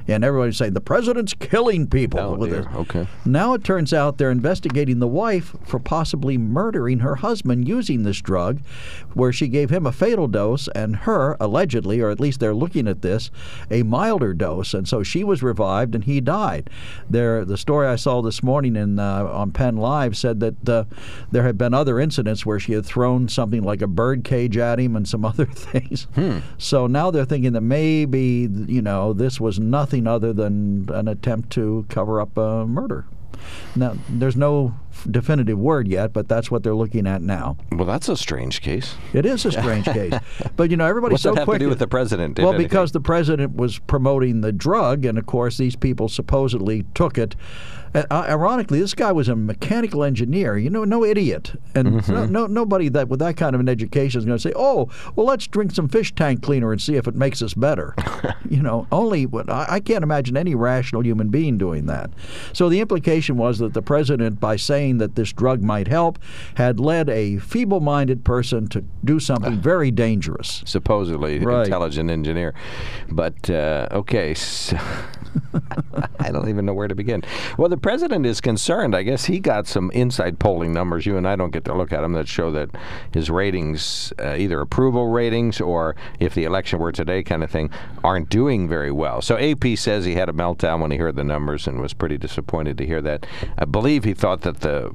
And 0.08 0.24
everybody's 0.24 0.58
saying 0.58 0.74
the 0.74 0.82
president's 0.82 1.36
killing 1.36 1.86
people 1.86 2.20
Oh, 2.20 2.34
with 2.34 2.50
dear. 2.50 2.62
it. 2.62 2.76
Okay. 2.76 3.08
Now 3.26 3.54
it 3.54 3.64
turns 3.64 3.94
out 3.94 4.18
they're 4.18 4.32
investigating 4.32 4.98
the 4.98 5.08
wife 5.08 5.56
for 5.64 5.78
possibly 5.80 6.36
murdering 6.36 7.00
her 7.00 7.16
husband 7.18 7.68
using 7.68 8.02
this 8.02 8.20
drug, 8.20 8.60
where 9.14 9.32
she 9.32 9.48
gave 9.48 9.70
him 9.70 9.86
a 9.86 9.92
fatal 9.92 10.28
dose 10.28 10.68
and 10.70 10.96
her, 10.96 11.38
allegedly, 11.40 12.02
or 12.02 12.10
at 12.10 12.20
least 12.20 12.40
they're 12.40 12.56
looking 12.56 12.88
at 12.88 13.04
this, 13.04 13.30
a 13.70 13.84
milder 13.84 14.34
dose. 14.34 14.74
And 14.74 14.88
so 14.88 15.04
she 15.04 15.24
was 15.24 15.44
revived 15.44 15.94
and 15.94 16.04
he 16.06 16.22
died. 16.22 16.72
There, 17.08 17.46
the 17.46 17.58
story 17.58 17.86
I 17.86 17.96
saw 17.96 18.24
this 18.24 18.42
morning 18.42 18.76
in 18.76 18.89
uh, 18.98 19.26
on 19.26 19.52
Penn 19.52 19.76
Live 19.76 20.16
said 20.16 20.40
that 20.40 20.70
uh, 20.70 20.86
there 21.32 21.44
had 21.44 21.58
been 21.58 21.74
other 21.74 22.00
incidents 22.00 22.46
where 22.46 22.60
she 22.60 22.72
had 22.72 22.86
thrown 22.86 23.28
something 23.28 23.62
like 23.62 23.82
a 23.82 23.88
bird 23.88 24.24
cage 24.24 24.56
at 24.56 24.80
him 24.80 24.96
and 24.96 25.06
some 25.06 25.26
other 25.32 25.46
things. 25.46 26.08
So 26.58 26.88
now 26.88 27.12
they're 27.12 27.26
thinking 27.26 27.54
that 27.54 27.62
maybe 27.62 28.50
you 28.68 28.82
know 28.82 29.12
this 29.12 29.40
was 29.42 29.60
nothing 29.60 30.08
other 30.08 30.32
than 30.32 30.88
an 30.94 31.10
attempt 31.10 31.50
to 31.52 31.86
cover 31.90 32.22
up 32.22 32.38
a 32.38 32.66
murder. 32.66 33.06
Now, 33.76 33.96
there's 34.10 34.36
no 34.36 34.76
definitive 35.10 35.58
word 35.58 35.88
yet, 35.88 36.12
but 36.12 36.28
that's 36.28 36.52
what 36.52 36.62
they're 36.64 36.76
looking 36.76 37.08
at 37.08 37.22
now. 37.22 37.56
Well, 37.72 37.86
that's 37.86 38.10
a 38.10 38.18
strange 38.18 38.62
case. 38.62 38.96
It 39.14 39.26
is 39.26 39.46
a 39.46 39.52
strange 39.52 39.86
case, 40.00 40.14
but 40.56 40.70
you 40.72 40.78
know 40.78 40.86
everybody's 40.86 41.14
What's 41.16 41.24
so 41.24 41.32
that 41.32 41.40
have 41.40 41.46
quick. 41.46 41.60
to 41.60 41.66
do 41.66 41.70
with 41.70 41.80
the 41.80 41.88
president? 41.88 42.38
well, 42.38 42.50
anything? 42.50 42.68
because 42.68 42.92
the 42.92 43.00
president 43.00 43.56
was 43.56 43.80
promoting 43.80 44.42
the 44.42 44.52
drug, 44.52 45.06
and 45.06 45.18
of 45.18 45.26
course 45.26 45.58
these 45.58 45.76
people 45.76 46.10
supposedly 46.10 46.84
took 46.94 47.18
it. 47.18 47.36
Uh, 47.94 48.06
ironically, 48.12 48.80
this 48.80 48.94
guy 48.94 49.12
was 49.12 49.28
a 49.30 49.36
mechanical 49.36 50.04
engineer. 50.04 50.58
You 50.58 50.70
know, 50.70 50.84
no 50.84 51.04
idiot, 51.04 51.54
and 51.76 51.88
Mm-hmm. 51.90 52.14
no, 52.14 52.26
no 52.26 52.48
nobody 52.48 52.90
that 52.90 53.08
with 53.10 53.20
that 53.20 53.36
kind 53.38 53.56
of 53.56 53.60
an 53.62 53.68
education 53.70 54.20
is 54.20 54.26
going 54.26 54.38
to 54.38 54.42
say, 54.42 54.54
"Oh, 54.56 54.90
well, 55.16 55.26
let's 55.26 55.48
drink 55.48 55.72
some 55.72 55.88
fish 55.88 56.14
tank 56.14 56.42
cleaner 56.44 56.72
and 56.72 56.82
see 56.82 56.96
if 56.96 57.08
it 57.08 57.16
makes 57.16 57.42
us 57.42 57.54
better." 57.54 57.96
you 58.50 58.62
know, 58.62 58.88
only 58.92 59.28
I, 59.48 59.66
I 59.70 59.80
can't 59.80 60.04
imagine 60.04 60.38
any 60.38 60.56
rational 60.56 61.04
human 61.04 61.30
being 61.30 61.58
doing 61.58 61.86
that. 61.88 62.12
So 62.54 62.70
the 62.70 62.80
implication 62.80 63.38
was 63.38 63.58
that 63.60 63.74
the 63.74 63.82
president, 63.82 64.40
by 64.40 64.56
saying 64.56 65.00
that 65.00 65.16
this 65.16 65.34
drug 65.34 65.62
might 65.64 65.88
help, 65.88 66.20
had 66.56 66.80
led 66.80 67.10
a 67.10 67.38
feeble-minded 67.38 68.24
person 68.24 68.68
to 68.70 68.84
do 69.04 69.20
something 69.20 69.60
very 69.60 69.92
dangerous. 69.92 70.62
supposedly 70.66 71.40
Right. 71.40 71.64
intelligent 71.66 72.10
engineer. 72.12 72.54
But 73.10 73.50
uh, 73.50 73.88
okay, 73.92 74.34
so 74.34 74.78
I 76.20 76.32
don't 76.32 76.50
even 76.50 76.66
know 76.66 76.74
where 76.74 76.88
to 76.88 76.96
begin. 76.96 77.24
Well, 77.58 77.70
the 77.70 77.78
president 77.80 78.26
is 78.26 78.42
concerned. 78.42 78.96
I 78.96 79.04
guess 79.04 79.26
he 79.26 79.40
got 79.40 79.68
some 79.68 79.90
inside 79.92 80.40
polling 80.40 80.74
numbers. 80.74 81.06
You 81.06 81.18
and 81.18 81.28
I 81.28 81.36
don't 81.36 81.52
get 81.52 81.66
to 81.66 81.74
look 81.74 81.92
at 81.92 82.02
them 82.02 82.14
that 82.14 82.28
show 82.28 82.52
that 82.52 82.70
his 83.14 83.30
ratings, 83.30 84.14
uh, 84.20 84.36
either 84.36 84.62
approval 84.62 85.08
ratings 85.08 85.60
or 85.62 85.96
if 86.20 86.34
the 86.36 86.44
election 86.44 86.80
were 86.80 86.92
today 86.92 87.24
kind 87.24 87.44
of 87.44 87.50
thing, 87.52 87.70
aren't 88.04 88.30
doing 88.30 88.68
very 88.68 88.92
well. 88.92 89.22
So 89.22 89.38
AP 89.38 89.78
says 89.78 90.06
he 90.06 90.16
had 90.16 90.30
a 90.30 90.34
meltdown 90.34 90.82
when 90.82 90.92
he 90.92 90.98
heard 90.98 91.16
the 91.16 91.24
numbers 91.24 91.68
and 91.68 91.80
was 91.82 91.94
pretty 91.94 92.18
disappointed 92.18 92.78
to 92.78 92.86
hear 92.86 93.02
that. 93.02 93.26
I 93.58 93.66
believe 93.66 94.04
he 94.04 94.14
thought 94.14 94.42
that 94.42 94.62
the 94.62 94.94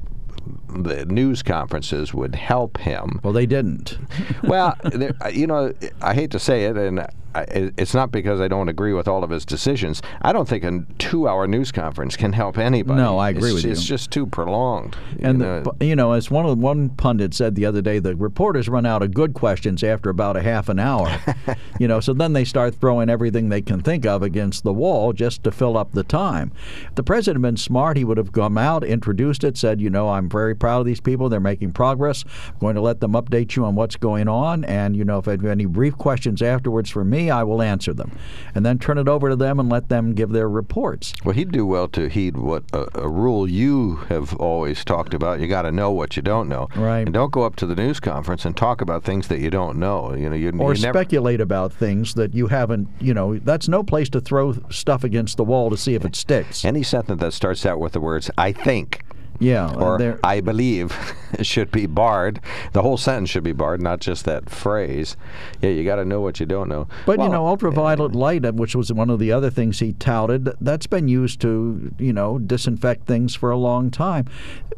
the 0.68 1.06
news 1.06 1.42
conferences 1.42 2.12
would 2.12 2.34
help 2.34 2.76
him 2.78 3.18
Well, 3.22 3.32
they 3.32 3.46
didn't. 3.46 3.96
well, 4.42 4.76
you 5.32 5.46
know, 5.46 5.72
I 6.02 6.12
hate 6.12 6.30
to 6.32 6.38
say 6.38 6.64
it, 6.64 6.76
and 6.76 7.06
it's 7.34 7.94
not 7.94 8.12
because 8.12 8.40
I 8.40 8.48
don't 8.48 8.68
agree 8.68 8.92
with 8.92 9.08
all 9.08 9.24
of 9.24 9.30
his 9.30 9.44
decisions. 9.44 10.02
I 10.22 10.32
don't 10.32 10.48
think 10.48 10.64
a 10.64 10.84
two-hour 10.98 11.46
news 11.46 11.72
conference 11.72 12.16
can 12.16 12.32
help 12.32 12.58
anybody. 12.58 13.00
No, 13.00 13.18
I 13.18 13.30
agree 13.30 13.50
it's, 13.50 13.54
with 13.54 13.64
you. 13.64 13.72
It's 13.72 13.84
just 13.84 14.10
too 14.10 14.26
prolonged. 14.26 14.96
And 15.20 15.38
you 15.38 15.44
know. 15.44 15.62
the, 15.62 15.86
you 15.86 15.96
know, 15.96 16.12
as 16.12 16.30
one 16.30 16.46
of 16.46 16.58
one 16.58 16.90
pundit 16.90 17.34
said 17.34 17.54
the 17.54 17.66
other 17.66 17.82
day, 17.82 17.98
the 17.98 18.14
reporters 18.14 18.68
run 18.68 18.86
out 18.86 19.02
of 19.02 19.14
good 19.14 19.34
questions 19.34 19.82
after 19.82 20.10
about 20.10 20.36
a 20.36 20.42
half 20.42 20.68
an 20.68 20.78
hour. 20.78 21.20
you 21.80 21.88
know, 21.88 22.00
so 22.00 22.12
then 22.12 22.32
they 22.32 22.44
start 22.44 22.74
throwing 22.76 23.08
everything 23.08 23.48
they 23.48 23.62
can 23.62 23.80
think 23.80 24.06
of 24.06 24.22
against 24.22 24.62
the 24.62 24.72
wall 24.72 25.12
just 25.12 25.42
to 25.44 25.50
fill 25.50 25.76
up 25.76 25.92
the 25.92 26.04
time. 26.04 26.52
If 26.88 26.94
the 26.94 27.02
president 27.02 27.44
had 27.44 27.48
been 27.50 27.56
smart, 27.56 27.96
he 27.96 28.04
would 28.04 28.18
have 28.18 28.32
come 28.32 28.56
out, 28.58 28.84
introduced 28.84 29.44
it, 29.44 29.56
said, 29.56 29.80
you 29.80 29.90
know, 29.90 30.08
I'm 30.08 30.28
very 30.28 30.54
proud 30.54 30.80
of 30.80 30.86
these 30.86 31.00
people. 31.00 31.28
They're 31.28 31.40
making 31.40 31.72
progress. 31.72 32.24
I'm 32.48 32.58
going 32.58 32.74
to 32.76 32.80
let 32.80 33.00
them 33.00 33.12
update 33.12 33.56
you 33.56 33.64
on 33.64 33.74
what's 33.74 33.96
going 33.96 34.28
on. 34.28 34.64
And, 34.64 34.96
you 34.96 35.04
know, 35.04 35.18
if 35.18 35.28
I 35.28 35.32
have 35.32 35.44
any 35.44 35.66
brief 35.66 35.96
questions 35.96 36.42
afterwards 36.42 36.90
for 36.90 37.04
me, 37.04 37.23
I 37.30 37.42
will 37.44 37.62
answer 37.62 37.92
them. 37.92 38.12
And 38.54 38.64
then 38.64 38.78
turn 38.78 38.98
it 38.98 39.08
over 39.08 39.28
to 39.30 39.36
them 39.36 39.60
and 39.60 39.68
let 39.68 39.88
them 39.88 40.14
give 40.14 40.30
their 40.30 40.48
reports. 40.48 41.12
Well, 41.24 41.34
he'd 41.34 41.52
do 41.52 41.66
well 41.66 41.88
to 41.88 42.08
heed 42.08 42.36
what 42.36 42.64
a, 42.72 42.86
a 43.02 43.08
rule 43.08 43.48
you 43.48 43.96
have 44.08 44.34
always 44.36 44.84
talked 44.84 45.14
about. 45.14 45.40
You 45.40 45.46
got 45.46 45.62
to 45.62 45.72
know 45.72 45.90
what 45.90 46.16
you 46.16 46.22
don't 46.22 46.48
know, 46.48 46.68
Right. 46.74 47.00
And 47.00 47.12
don't 47.12 47.32
go 47.32 47.42
up 47.42 47.56
to 47.56 47.66
the 47.66 47.74
news 47.74 48.00
conference 48.00 48.44
and 48.44 48.56
talk 48.56 48.80
about 48.80 49.04
things 49.04 49.28
that 49.28 49.40
you 49.40 49.50
don't 49.50 49.78
know. 49.78 50.14
You 50.14 50.28
know, 50.30 50.36
you, 50.36 50.48
Or 50.58 50.74
you 50.74 50.82
never, 50.82 50.98
speculate 50.98 51.40
about 51.40 51.72
things 51.72 52.14
that 52.14 52.34
you 52.34 52.48
haven't, 52.48 52.88
you 53.00 53.14
know, 53.14 53.38
that's 53.38 53.68
no 53.68 53.82
place 53.82 54.08
to 54.10 54.20
throw 54.20 54.54
stuff 54.70 55.04
against 55.04 55.36
the 55.36 55.44
wall 55.44 55.70
to 55.70 55.76
see 55.76 55.94
if 55.94 56.04
it 56.04 56.16
sticks. 56.16 56.64
any 56.64 56.82
sentence 56.82 57.20
that 57.20 57.32
starts 57.32 57.64
out 57.66 57.78
with 57.78 57.92
the 57.92 58.00
words 58.00 58.30
"I 58.38 58.52
think." 58.52 59.03
Yeah. 59.40 59.72
or 59.74 59.98
there- 59.98 60.18
I 60.22 60.40
believe 60.40 60.96
should 61.42 61.70
be 61.70 61.86
barred. 61.86 62.40
The 62.72 62.82
whole 62.82 62.96
sentence 62.96 63.30
should 63.30 63.42
be 63.44 63.52
barred, 63.52 63.82
not 63.82 64.00
just 64.00 64.24
that 64.24 64.48
phrase. 64.48 65.16
Yeah, 65.60 65.70
you 65.70 65.84
got 65.84 65.96
to 65.96 66.04
know 66.04 66.20
what 66.20 66.38
you 66.40 66.46
don't 66.46 66.68
know. 66.68 66.86
But 67.06 67.18
Well, 67.18 67.26
you 67.26 67.32
know, 67.32 67.46
ultraviolet 67.46 68.14
light, 68.14 68.44
uh, 68.44 68.52
which 68.52 68.74
was 68.76 68.92
one 68.92 69.10
of 69.10 69.18
the 69.18 69.32
other 69.32 69.50
things 69.50 69.80
he 69.80 69.92
touted, 69.94 70.50
that's 70.60 70.86
been 70.86 71.08
used 71.08 71.40
to 71.40 71.92
you 71.98 72.12
know 72.12 72.38
disinfect 72.38 73.06
things 73.06 73.34
for 73.34 73.50
a 73.50 73.56
long 73.56 73.90
time. 73.90 74.26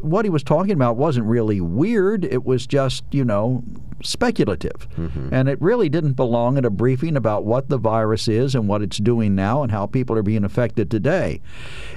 What 0.00 0.24
he 0.24 0.30
was 0.30 0.42
talking 0.42 0.72
about 0.72 0.96
wasn't 0.96 1.26
really 1.26 1.60
weird; 1.60 2.24
it 2.24 2.44
was 2.44 2.66
just 2.66 3.04
you 3.10 3.24
know 3.24 3.62
speculative, 4.02 4.86
and 5.32 5.48
it 5.48 5.60
really 5.60 5.88
didn't 5.88 6.14
belong 6.14 6.58
at 6.58 6.64
a 6.64 6.70
briefing 6.70 7.16
about 7.16 7.44
what 7.44 7.68
the 7.68 7.78
virus 7.78 8.28
is 8.28 8.54
and 8.54 8.68
what 8.68 8.82
it's 8.82 8.98
doing 8.98 9.34
now 9.34 9.62
and 9.62 9.72
how 9.72 9.86
people 9.86 10.16
are 10.16 10.22
being 10.22 10.44
affected 10.44 10.90
today. 10.90 11.40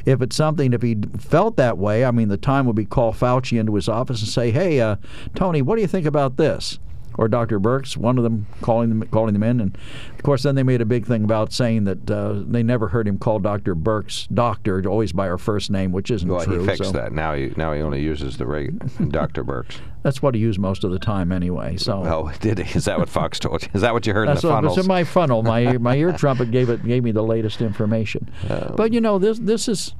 If 0.05 0.21
it's 0.21 0.35
something, 0.35 0.73
if 0.73 0.81
he 0.81 0.97
felt 1.17 1.57
that 1.57 1.77
way, 1.77 2.05
I 2.05 2.11
mean, 2.11 2.29
the 2.29 2.37
time 2.37 2.65
would 2.65 2.75
be 2.75 2.85
call 2.85 3.13
Fauci 3.13 3.59
into 3.59 3.75
his 3.75 3.89
office 3.89 4.19
and 4.21 4.29
say, 4.29 4.51
"Hey, 4.51 4.79
uh, 4.81 4.95
Tony, 5.35 5.61
what 5.61 5.75
do 5.75 5.81
you 5.81 5.87
think 5.87 6.05
about 6.05 6.37
this?" 6.37 6.79
or 7.17 7.27
Dr. 7.27 7.59
Birx, 7.59 7.97
one 7.97 8.17
of 8.17 8.23
them 8.23 8.47
calling 8.61 8.87
them 8.87 9.01
calling 9.09 9.33
them 9.33 9.43
in, 9.43 9.59
and 9.59 9.77
of 10.15 10.23
course 10.23 10.43
then 10.43 10.55
they 10.55 10.63
made 10.63 10.79
a 10.79 10.85
big 10.85 11.05
thing 11.05 11.25
about 11.25 11.51
saying 11.51 11.83
that 11.83 12.09
uh, 12.09 12.41
they 12.47 12.63
never 12.63 12.87
heard 12.87 13.07
him 13.09 13.17
call 13.17 13.39
Dr. 13.39 13.75
Birx 13.75 14.25
doctor, 14.33 14.81
always 14.87 15.11
by 15.11 15.27
her 15.27 15.37
first 15.37 15.69
name, 15.69 15.91
which 15.91 16.11
isn't 16.11 16.29
Well, 16.29 16.45
true. 16.45 16.61
he 16.61 16.65
fixed 16.65 16.85
so 16.85 16.91
that. 16.91 17.11
Now 17.11 17.33
he 17.33 17.51
now 17.57 17.73
he 17.73 17.81
only 17.81 18.01
uses 18.01 18.37
the 18.37 18.45
reg- 18.45 19.11
Dr. 19.11 19.43
Birx. 19.43 19.79
That's 20.01 20.21
what 20.21 20.33
he 20.35 20.41
used 20.41 20.59
most 20.59 20.83
of 20.83 20.91
the 20.91 20.99
time 20.99 21.31
anyway. 21.31 21.77
So 21.77 22.03
Oh, 22.05 22.31
did 22.39 22.59
he? 22.59 22.77
Is 22.77 22.85
that 22.85 22.99
what 22.99 23.09
Fox 23.09 23.39
told 23.39 23.63
you? 23.63 23.69
Is 23.73 23.81
that 23.81 23.93
what 23.93 24.07
you 24.07 24.13
heard 24.13 24.27
that's 24.29 24.43
in 24.43 24.47
the 24.47 24.53
what 24.53 24.57
funnels? 24.57 24.77
it's 24.77 24.85
in 24.85 24.87
my 24.87 25.03
funnel. 25.03 25.43
My 25.43 25.77
my 25.77 25.95
ear 25.95 26.13
trumpet 26.13 26.51
gave 26.51 26.69
it 26.69 26.83
gave 26.85 27.03
me 27.03 27.11
the 27.11 27.23
latest 27.23 27.61
information. 27.61 28.29
Um, 28.49 28.73
but 28.75 28.93
you 28.93 29.01
know 29.01 29.19
this 29.19 29.39
this 29.39 29.67
is 29.67 29.93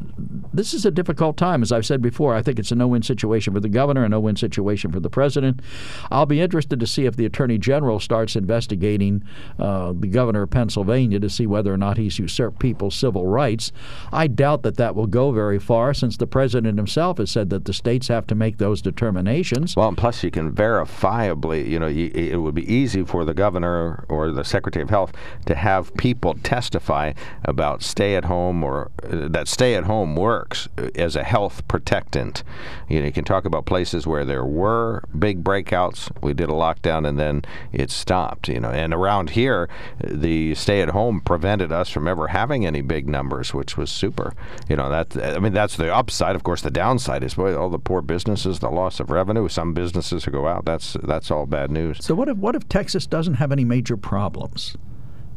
this 0.54 0.74
is 0.74 0.86
a 0.86 0.92
difficult 0.92 1.38
time, 1.38 1.62
as 1.62 1.72
I've 1.72 1.86
said 1.86 2.02
before. 2.02 2.34
I 2.36 2.42
think 2.42 2.60
it's 2.60 2.72
a 2.72 2.76
no-win 2.76 3.04
situation 3.04 3.54
for 3.54 3.60
the 3.60 3.70
governor, 3.70 4.04
a 4.04 4.10
no-win 4.10 4.36
situation 4.36 4.92
for 4.92 5.00
the 5.00 5.10
president. 5.10 5.62
I'll 6.10 6.26
be 6.26 6.42
interested 6.42 6.80
to 6.80 6.88
see 6.88 7.06
if 7.06 7.16
the 7.16 7.26
attorney 7.26 7.58
general 7.58 8.00
starts 8.00 8.36
investigating 8.36 9.24
uh, 9.60 9.94
the 9.98 10.08
governor 10.08 10.44
of 10.44 10.50
Pennsylvania 10.50 11.20
to 11.20 11.30
see 11.30 11.46
whether 11.46 11.72
or 11.74 11.78
not 11.78 11.98
he's 11.98 12.18
usurped 12.20 12.60
people's 12.60 12.96
civil 12.96 13.28
rights. 13.28 13.72
I 14.12 14.28
doubt 14.28 14.64
that 14.64 14.78
that 14.78 14.96
will 14.96 15.08
go 15.08 15.32
very 15.32 15.60
far, 15.60 15.94
since 15.94 16.18
the 16.18 16.28
president 16.28 16.78
himself 16.78 17.20
has 17.20 17.30
said 17.30 17.50
that 17.52 17.66
the 17.66 17.74
states 17.74 18.08
have 18.08 18.26
to 18.28 18.36
make 18.36 18.58
those 18.58 18.82
determinations. 18.82 19.76
Well, 19.76 19.89
and 19.90 19.98
plus 19.98 20.24
you 20.24 20.32
can 20.32 20.52
verifiably, 20.52 21.68
you 21.68 21.80
know, 21.80 21.88
y- 21.88 22.12
it 22.14 22.38
would 22.42 22.56
be 22.56 22.74
easy 22.74 23.04
for 23.04 23.26
the 23.26 23.34
governor 23.34 24.06
or 24.08 24.32
the 24.32 24.44
secretary 24.44 24.84
of 24.84 24.90
health 24.90 25.14
to 25.46 25.56
have 25.56 25.94
people 25.96 26.36
testify 26.44 27.14
about 27.44 27.84
stay 27.84 28.16
at 28.16 28.26
home 28.26 28.64
or 28.64 28.92
uh, 29.04 29.28
that 29.28 29.48
stay 29.48 29.76
at 29.76 29.84
home 29.84 30.16
works 30.16 30.68
as 30.96 31.16
a 31.16 31.24
health 31.24 31.68
protectant. 31.68 32.44
You 32.88 33.00
know, 33.00 33.08
you 33.08 33.12
can 33.12 33.26
talk 33.26 33.46
about 33.46 33.66
places 33.66 34.08
where 34.08 34.24
there 34.24 34.46
were 34.46 35.04
big 35.18 35.44
breakouts. 35.44 36.10
We 36.22 36.34
did 36.34 36.50
a 36.50 36.54
lockdown 36.54 37.08
and 37.08 37.20
then 37.20 37.44
it 37.74 37.92
stopped. 37.92 38.48
You 38.48 38.60
know, 38.60 38.70
and 38.70 38.94
around 38.94 39.32
here, 39.32 39.68
the 40.04 40.56
stay 40.56 40.82
at 40.82 40.90
home 40.90 41.22
prevented 41.22 41.72
us 41.72 41.90
from 41.90 42.08
ever 42.08 42.28
having 42.28 42.66
any 42.66 42.82
big 42.82 43.10
numbers, 43.10 43.54
which 43.54 43.78
was 43.78 43.90
super. 43.90 44.34
You 44.70 44.76
know, 44.76 44.90
that 44.90 45.18
I 45.18 45.40
mean, 45.40 45.54
that's 45.54 45.76
the 45.76 45.94
upside. 45.94 46.36
Of 46.36 46.44
course, 46.44 46.62
the 46.62 46.72
downside 46.72 47.24
is 47.24 47.34
boy, 47.34 47.56
all 47.56 47.70
the 47.70 47.80
poor 47.80 48.02
businesses, 48.02 48.60
the 48.60 48.70
loss 48.70 49.00
of 49.00 49.10
revenue. 49.10 49.48
Some 49.48 49.74
businesses 49.80 50.26
who 50.26 50.32
go 50.32 50.48
out. 50.48 50.66
That's 50.66 50.98
that's 51.04 51.32
all 51.32 51.46
bad 51.46 51.72
news. 51.72 51.98
So 52.02 52.14
what 52.16 52.28
if 52.30 52.38
what 52.38 52.56
if 52.56 52.68
Texas 52.68 53.08
doesn't 53.08 53.36
have 53.36 53.52
any 53.52 53.64
major 53.66 53.96
problems? 53.98 54.76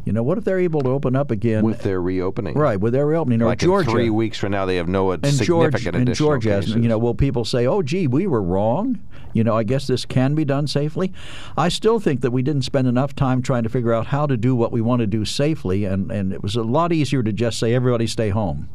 You 0.05 0.13
know, 0.13 0.25
what 0.25 0.37
if 0.37 0.43
they're 0.45 0.59
able 0.59 0.81
to 0.81 0.89
open 0.91 1.15
up 1.15 1.31
again? 1.31 1.65
With 1.65 1.83
their 1.83 2.03
reopening, 2.03 2.55
right, 2.59 2.79
with 2.81 2.93
their 2.93 3.07
reopening, 3.07 3.41
or 3.41 3.47
Like 3.47 3.61
Georgia. 3.61 3.89
three 3.91 4.11
weeks 4.11 4.37
from 4.37 4.51
now, 4.51 4.67
they 4.67 4.75
have 4.77 4.89
no 4.89 5.13
and 5.13 5.25
significant 5.25 5.95
and 5.95 6.09
additional 6.09 6.31
Georgia, 6.31 6.49
cases. 6.61 6.75
you 6.75 6.89
know, 6.89 6.99
will 6.99 7.15
people 7.15 7.45
say, 7.45 7.69
"Oh, 7.69 7.83
gee, 7.83 8.09
we 8.09 8.27
were 8.27 8.43
wrong"? 8.43 8.99
You 9.33 9.45
know, 9.45 9.57
I 9.57 9.63
guess 9.63 9.87
this 9.87 10.05
can 10.05 10.35
be 10.35 10.45
done 10.45 10.67
safely. 10.67 11.13
I 11.57 11.69
still 11.69 12.01
think 12.01 12.21
that 12.21 12.31
we 12.31 12.43
didn't 12.43 12.63
spend 12.63 12.87
enough 12.87 13.15
time 13.15 13.43
trying 13.43 13.63
to 13.63 13.69
figure 13.69 13.93
out 13.93 14.07
how 14.07 14.27
to 14.27 14.37
do 14.37 14.55
what 14.55 14.73
we 14.73 14.81
want 14.81 15.01
to 15.01 15.07
do 15.07 15.25
safely, 15.25 15.85
and, 15.85 16.11
and 16.11 16.33
it 16.33 16.43
was 16.43 16.57
a 16.57 16.63
lot 16.63 16.93
easier 16.93 17.23
to 17.23 17.33
just 17.33 17.59
say, 17.59 17.75
"Everybody 17.75 18.07
stay 18.07 18.31
home." 18.31 18.69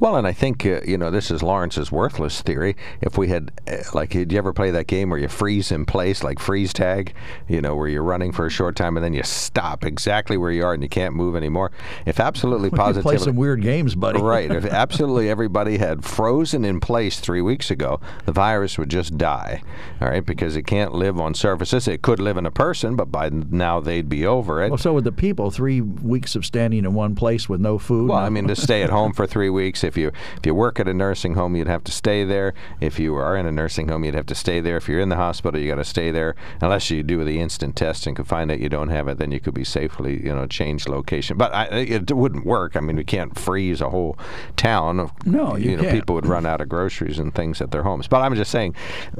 Well, 0.00 0.16
and 0.16 0.26
I 0.26 0.32
think 0.32 0.64
uh, 0.64 0.80
you 0.86 0.96
know 0.96 1.10
this 1.10 1.30
is 1.30 1.42
Lawrence's 1.42 1.92
worthless 1.92 2.42
theory. 2.42 2.76
If 3.00 3.18
we 3.18 3.28
had, 3.28 3.50
uh, 3.66 3.78
like, 3.92 4.10
did 4.10 4.32
you 4.32 4.38
ever 4.38 4.52
play 4.52 4.70
that 4.70 4.86
game 4.86 5.10
where 5.10 5.18
you 5.18 5.28
freeze 5.28 5.72
in 5.72 5.84
place, 5.84 6.22
like 6.22 6.38
freeze 6.38 6.72
tag? 6.72 7.14
You 7.48 7.60
know, 7.60 7.74
where 7.74 7.88
you're 7.88 8.02
running 8.02 8.32
for 8.32 8.46
a 8.46 8.50
short 8.50 8.76
time 8.76 8.96
and 8.96 9.04
then 9.04 9.14
you 9.14 9.22
stop 9.24 9.84
exactly 9.84 10.36
where 10.36 10.50
you 10.50 10.64
are 10.64 10.74
and 10.74 10.82
you 10.82 10.88
can't 10.88 11.14
move 11.14 11.36
anymore. 11.36 11.72
If 12.06 12.20
absolutely 12.20 12.70
You 12.78 13.02
play 13.02 13.18
some 13.18 13.36
weird 13.36 13.60
games, 13.60 13.94
buddy. 13.94 14.20
right? 14.20 14.50
If 14.50 14.64
absolutely 14.88 15.28
everybody 15.28 15.78
had 15.78 16.04
frozen 16.04 16.64
in 16.64 16.80
place 16.80 17.20
three 17.20 17.42
weeks 17.42 17.70
ago, 17.70 18.00
the 18.24 18.32
virus 18.32 18.78
would 18.78 18.88
just 18.88 19.18
die. 19.18 19.62
All 20.00 20.08
right, 20.08 20.24
because 20.24 20.56
it 20.56 20.62
can't 20.62 20.92
live 20.92 21.18
on 21.20 21.34
surfaces. 21.34 21.88
It 21.88 22.02
could 22.02 22.18
live 22.20 22.36
in 22.36 22.46
a 22.46 22.50
person, 22.50 22.96
but 22.96 23.10
by 23.10 23.28
now 23.30 23.80
they'd 23.80 24.08
be 24.08 24.26
over 24.26 24.62
it. 24.62 24.70
Well, 24.70 24.78
so 24.78 24.94
with 24.94 25.04
the 25.04 25.12
people, 25.12 25.50
three 25.50 25.80
weeks 25.80 26.36
of 26.36 26.44
standing 26.46 26.84
in 26.84 26.94
one 26.94 27.14
place 27.14 27.48
with 27.48 27.60
no 27.60 27.78
food. 27.78 28.08
Well, 28.08 28.20
no- 28.20 28.26
I 28.26 28.30
mean, 28.30 28.46
to 28.48 28.56
stay 28.56 28.82
at 28.82 28.90
home 28.90 29.12
for 29.12 29.26
three 29.26 29.50
weeks. 29.50 29.84
If 29.84 29.96
you 29.96 30.08
if 30.36 30.46
you 30.46 30.54
work 30.54 30.78
at 30.80 30.88
a 30.88 30.94
nursing 30.94 31.34
home, 31.34 31.56
you'd 31.56 31.68
have 31.68 31.84
to 31.84 31.92
stay 31.92 32.24
there. 32.24 32.54
If 32.80 32.98
you 32.98 33.14
are 33.16 33.36
in 33.36 33.46
a 33.46 33.52
nursing 33.52 33.88
home, 33.88 34.04
you'd 34.04 34.14
have 34.14 34.26
to 34.26 34.34
stay 34.34 34.60
there. 34.60 34.76
If 34.76 34.88
you're 34.88 35.00
in 35.00 35.08
the 35.08 35.16
hospital, 35.16 35.60
you 35.60 35.68
got 35.68 35.76
to 35.76 35.84
stay 35.84 36.10
there. 36.10 36.34
Unless 36.60 36.90
you 36.90 37.02
do 37.02 37.24
the 37.24 37.40
instant 37.40 37.76
test 37.76 38.06
and 38.06 38.16
can 38.16 38.24
find 38.24 38.50
out 38.50 38.60
you 38.60 38.68
don't 38.68 38.88
have 38.88 39.08
it, 39.08 39.18
then 39.18 39.32
you 39.32 39.40
could 39.40 39.54
be 39.54 39.64
safely, 39.64 40.22
you 40.24 40.34
know, 40.34 40.46
change 40.46 40.88
location. 40.88 41.36
But 41.36 41.54
I, 41.54 41.64
it 41.66 42.12
wouldn't 42.12 42.46
work. 42.46 42.76
I 42.76 42.80
mean, 42.80 42.96
we 42.96 43.04
can't 43.04 43.38
freeze 43.38 43.80
a 43.80 43.90
whole 43.90 44.16
town. 44.56 45.10
No, 45.24 45.56
you 45.56 45.76
know, 45.76 45.82
can't. 45.82 45.94
people 45.94 46.14
would 46.14 46.26
run 46.26 46.46
out 46.46 46.60
of 46.60 46.68
groceries 46.68 47.18
and 47.18 47.34
things 47.34 47.60
at 47.60 47.70
their 47.70 47.82
homes. 47.82 48.08
But 48.08 48.22
I'm 48.22 48.34
just 48.34 48.50
saying, 48.50 48.74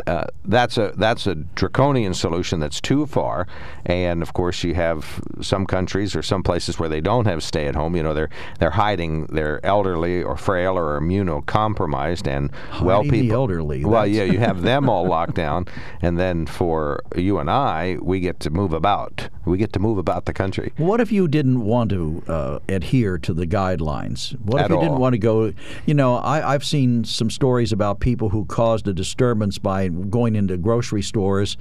uh, 0.07 0.25
that's 0.59 0.77
a 0.77 0.93
that's 0.97 1.27
a 1.29 1.37
draconian 1.37 2.15
solution 2.15 2.59
that's 2.59 2.81
too 2.81 3.07
far. 3.07 3.47
And 3.87 4.23
of 4.23 4.33
course, 4.33 4.65
you 4.65 4.75
have 4.75 5.23
some 5.41 5.67
countries 5.67 6.17
or 6.17 6.23
some 6.23 6.43
places 6.43 6.81
where 6.81 6.89
they 6.89 7.01
don't 7.01 7.27
have 7.27 7.45
stay 7.45 7.67
at 7.69 7.77
home. 7.77 7.95
You 7.95 8.03
know, 8.03 8.13
they're 8.13 8.31
they're 8.59 8.71
hiding 8.71 9.27
their 9.27 9.65
elderly 9.65 10.21
or 10.23 10.37
frail 10.37 10.77
or 10.77 11.01
immunocompromised 11.01 12.27
and 12.27 12.51
well 12.83 12.99
Hiding 12.99 13.13
the 13.13 13.21
people. 13.23 13.37
elderly, 13.37 13.85
Well, 13.85 14.07
yeah, 14.07 14.25
you 14.25 14.41
have 14.41 14.63
them 14.63 14.89
all 14.89 15.07
locked 15.07 15.35
down, 15.47 15.67
and 16.03 16.19
then 16.19 16.47
for 16.47 17.03
you 17.15 17.39
and 17.39 17.49
I, 17.49 17.99
we 18.03 18.19
get 18.19 18.41
to 18.41 18.51
move 18.51 18.73
about. 18.73 19.29
We 19.45 19.59
get 19.59 19.73
to 19.75 19.79
move 19.79 19.97
about 19.97 20.27
the 20.27 20.35
country. 20.35 20.73
What 20.77 21.01
if 21.01 21.13
you 21.13 21.29
didn't 21.29 21.65
want 21.65 21.91
to 21.91 22.23
uh, 22.27 22.59
adhere 22.69 23.17
to 23.19 23.33
the 23.33 23.47
guidelines? 23.47 24.39
What 24.41 24.61
At 24.61 24.67
if 24.67 24.75
you 24.75 24.81
didn't 24.81 24.99
want 24.99 25.15
to 25.15 25.19
go? 25.19 25.55
You 25.87 25.95
know, 25.95 26.17
I, 26.17 26.55
I've 26.55 26.65
seen 26.65 27.05
some 27.05 27.31
stories 27.31 27.73
about 27.73 28.01
people 28.01 28.29
who 28.29 28.45
caused 28.45 28.89
a 28.89 28.93
disturbance 28.93 29.57
by 29.59 29.89
going 29.89 30.35
into 30.51 30.61
grocery 30.63 31.03
stores 31.03 31.57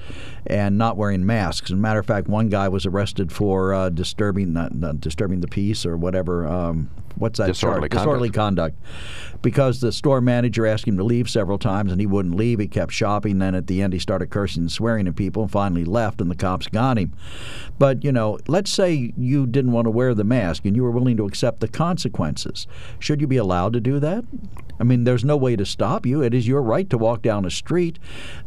and 0.45 0.77
not 0.77 0.97
wearing 0.97 1.25
masks. 1.25 1.69
As 1.69 1.73
a 1.73 1.77
matter 1.77 1.99
of 1.99 2.05
fact, 2.05 2.27
one 2.27 2.49
guy 2.49 2.67
was 2.67 2.85
arrested 2.85 3.31
for 3.31 3.73
uh, 3.73 3.89
disturbing 3.89 4.53
disturbing 4.99 5.41
the 5.41 5.47
peace 5.47 5.85
or 5.85 5.97
whatever. 5.97 6.47
Um, 6.47 6.89
what's 7.18 7.38
that? 7.39 7.47
Disorderly 7.47 7.89
charge? 7.89 8.01
Disorderly 8.01 8.30
conduct. 8.30 8.78
Because 9.41 9.82
the 9.82 9.91
store 9.91 10.20
manager 10.22 10.65
asked 10.65 10.88
him 10.88 10.97
to 10.97 11.03
leave 11.03 11.30
several 11.30 11.57
times 11.57 11.91
and 11.91 12.01
he 12.01 12.07
wouldn't 12.07 12.36
leave. 12.36 12.59
He 12.59 12.68
kept 12.68 12.91
shopping. 12.91 13.39
Then 13.39 13.53
at 13.55 13.68
the 13.68 13.82
end, 13.82 13.93
he 13.93 13.99
started 13.99 14.30
cursing 14.30 14.63
and 14.63 14.72
swearing 14.72 15.07
at 15.07 15.15
people 15.15 15.43
and 15.43 15.51
finally 15.51 15.86
left, 15.86 16.22
and 16.22 16.32
the 16.32 16.36
cops 16.36 16.68
got 16.68 16.97
him. 16.97 17.13
But, 17.78 18.03
you 18.03 18.11
know, 18.11 18.39
let's 18.47 18.72
say 18.72 19.13
you 19.15 19.45
didn't 19.45 19.72
want 19.72 19.86
to 19.86 19.91
wear 19.91 20.13
the 20.15 20.24
mask 20.24 20.65
and 20.65 20.76
you 20.76 20.84
were 20.84 20.91
willing 20.91 21.18
to 21.18 21.26
accept 21.26 21.59
the 21.59 21.68
consequences. 21.68 22.68
Should 22.99 23.22
you 23.22 23.28
be 23.28 23.38
allowed 23.38 23.74
to 23.74 23.80
do 23.80 23.99
that? 23.99 24.26
I 24.80 24.84
mean, 24.84 25.05
there's 25.05 25.26
no 25.26 25.36
way 25.38 25.55
to 25.55 25.65
stop 25.65 26.05
you. 26.05 26.22
It 26.22 26.36
is 26.36 26.47
your 26.47 26.61
right 26.61 26.88
to 26.91 26.99
walk 26.99 27.24
down 27.24 27.45
a 27.45 27.49
street. 27.49 27.97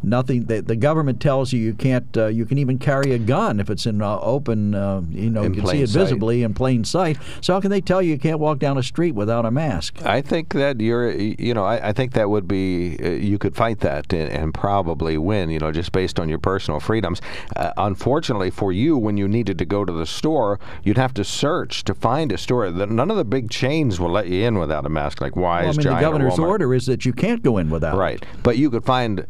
Nothing. 0.00 0.44
The, 0.44 0.62
the 0.62 0.76
government 0.76 1.20
tells 1.20 1.52
you 1.52 1.60
you 1.60 1.74
can't. 1.74 2.16
Uh, 2.16 2.26
you 2.26 2.46
can 2.46 2.56
even 2.58 2.78
carry 2.78 3.12
a 3.12 3.18
gun 3.18 3.58
if 3.58 3.68
it's 3.68 3.84
in 3.84 4.00
uh, 4.00 4.16
open. 4.20 4.74
Uh, 4.76 5.02
you 5.10 5.28
know, 5.28 5.42
In 5.42 5.54
you 5.54 5.62
can 5.62 5.70
see 5.70 5.82
it 5.82 5.88
sight. 5.88 5.98
visibly 6.02 6.44
in 6.44 6.54
plain 6.54 6.84
sight. 6.84 7.18
So 7.40 7.54
how 7.54 7.60
can 7.60 7.72
they 7.72 7.80
tell 7.80 8.00
you 8.00 8.12
you 8.12 8.18
can't 8.18 8.38
walk 8.38 8.59
down 8.60 8.78
a 8.78 8.82
street 8.82 9.12
without 9.16 9.44
a 9.44 9.50
mask? 9.50 10.00
I 10.04 10.20
think 10.20 10.52
that 10.54 10.80
you're, 10.80 11.10
you 11.10 11.52
know, 11.54 11.64
I, 11.64 11.88
I 11.88 11.92
think 11.92 12.12
that 12.12 12.30
would 12.30 12.46
be, 12.46 12.96
uh, 13.02 13.08
you 13.08 13.38
could 13.38 13.56
fight 13.56 13.80
that 13.80 14.12
and, 14.12 14.30
and 14.30 14.54
probably 14.54 15.18
win, 15.18 15.50
you 15.50 15.58
know, 15.58 15.72
just 15.72 15.90
based 15.92 16.20
on 16.20 16.28
your 16.28 16.38
personal 16.38 16.78
freedoms. 16.78 17.20
Uh, 17.56 17.72
unfortunately 17.76 18.50
for 18.50 18.72
you, 18.72 18.96
when 18.96 19.16
you 19.16 19.26
needed 19.26 19.58
to 19.58 19.64
go 19.64 19.84
to 19.84 19.92
the 19.92 20.06
store, 20.06 20.60
you'd 20.84 20.98
have 20.98 21.14
to 21.14 21.24
search 21.24 21.82
to 21.84 21.94
find 21.94 22.30
a 22.30 22.38
store. 22.38 22.70
The- 22.70 22.86
None 22.86 23.10
of 23.10 23.16
the 23.16 23.24
big 23.24 23.50
chains 23.50 23.98
will 23.98 24.10
let 24.10 24.28
you 24.28 24.44
in 24.46 24.58
without 24.58 24.86
a 24.86 24.88
mask, 24.88 25.20
like 25.20 25.32
Weis, 25.32 25.40
Well, 25.40 25.56
I 25.56 25.62
mean, 25.62 25.76
the 25.76 25.82
Giant, 25.82 25.98
or 25.98 26.00
governor's 26.00 26.38
order 26.38 26.74
is 26.74 26.86
that 26.86 27.04
you 27.04 27.12
can't 27.12 27.42
go 27.42 27.58
in 27.58 27.70
without. 27.70 27.96
Right. 27.96 28.24
But 28.42 28.58
you 28.58 28.70
could 28.70 28.84
find 28.84 29.26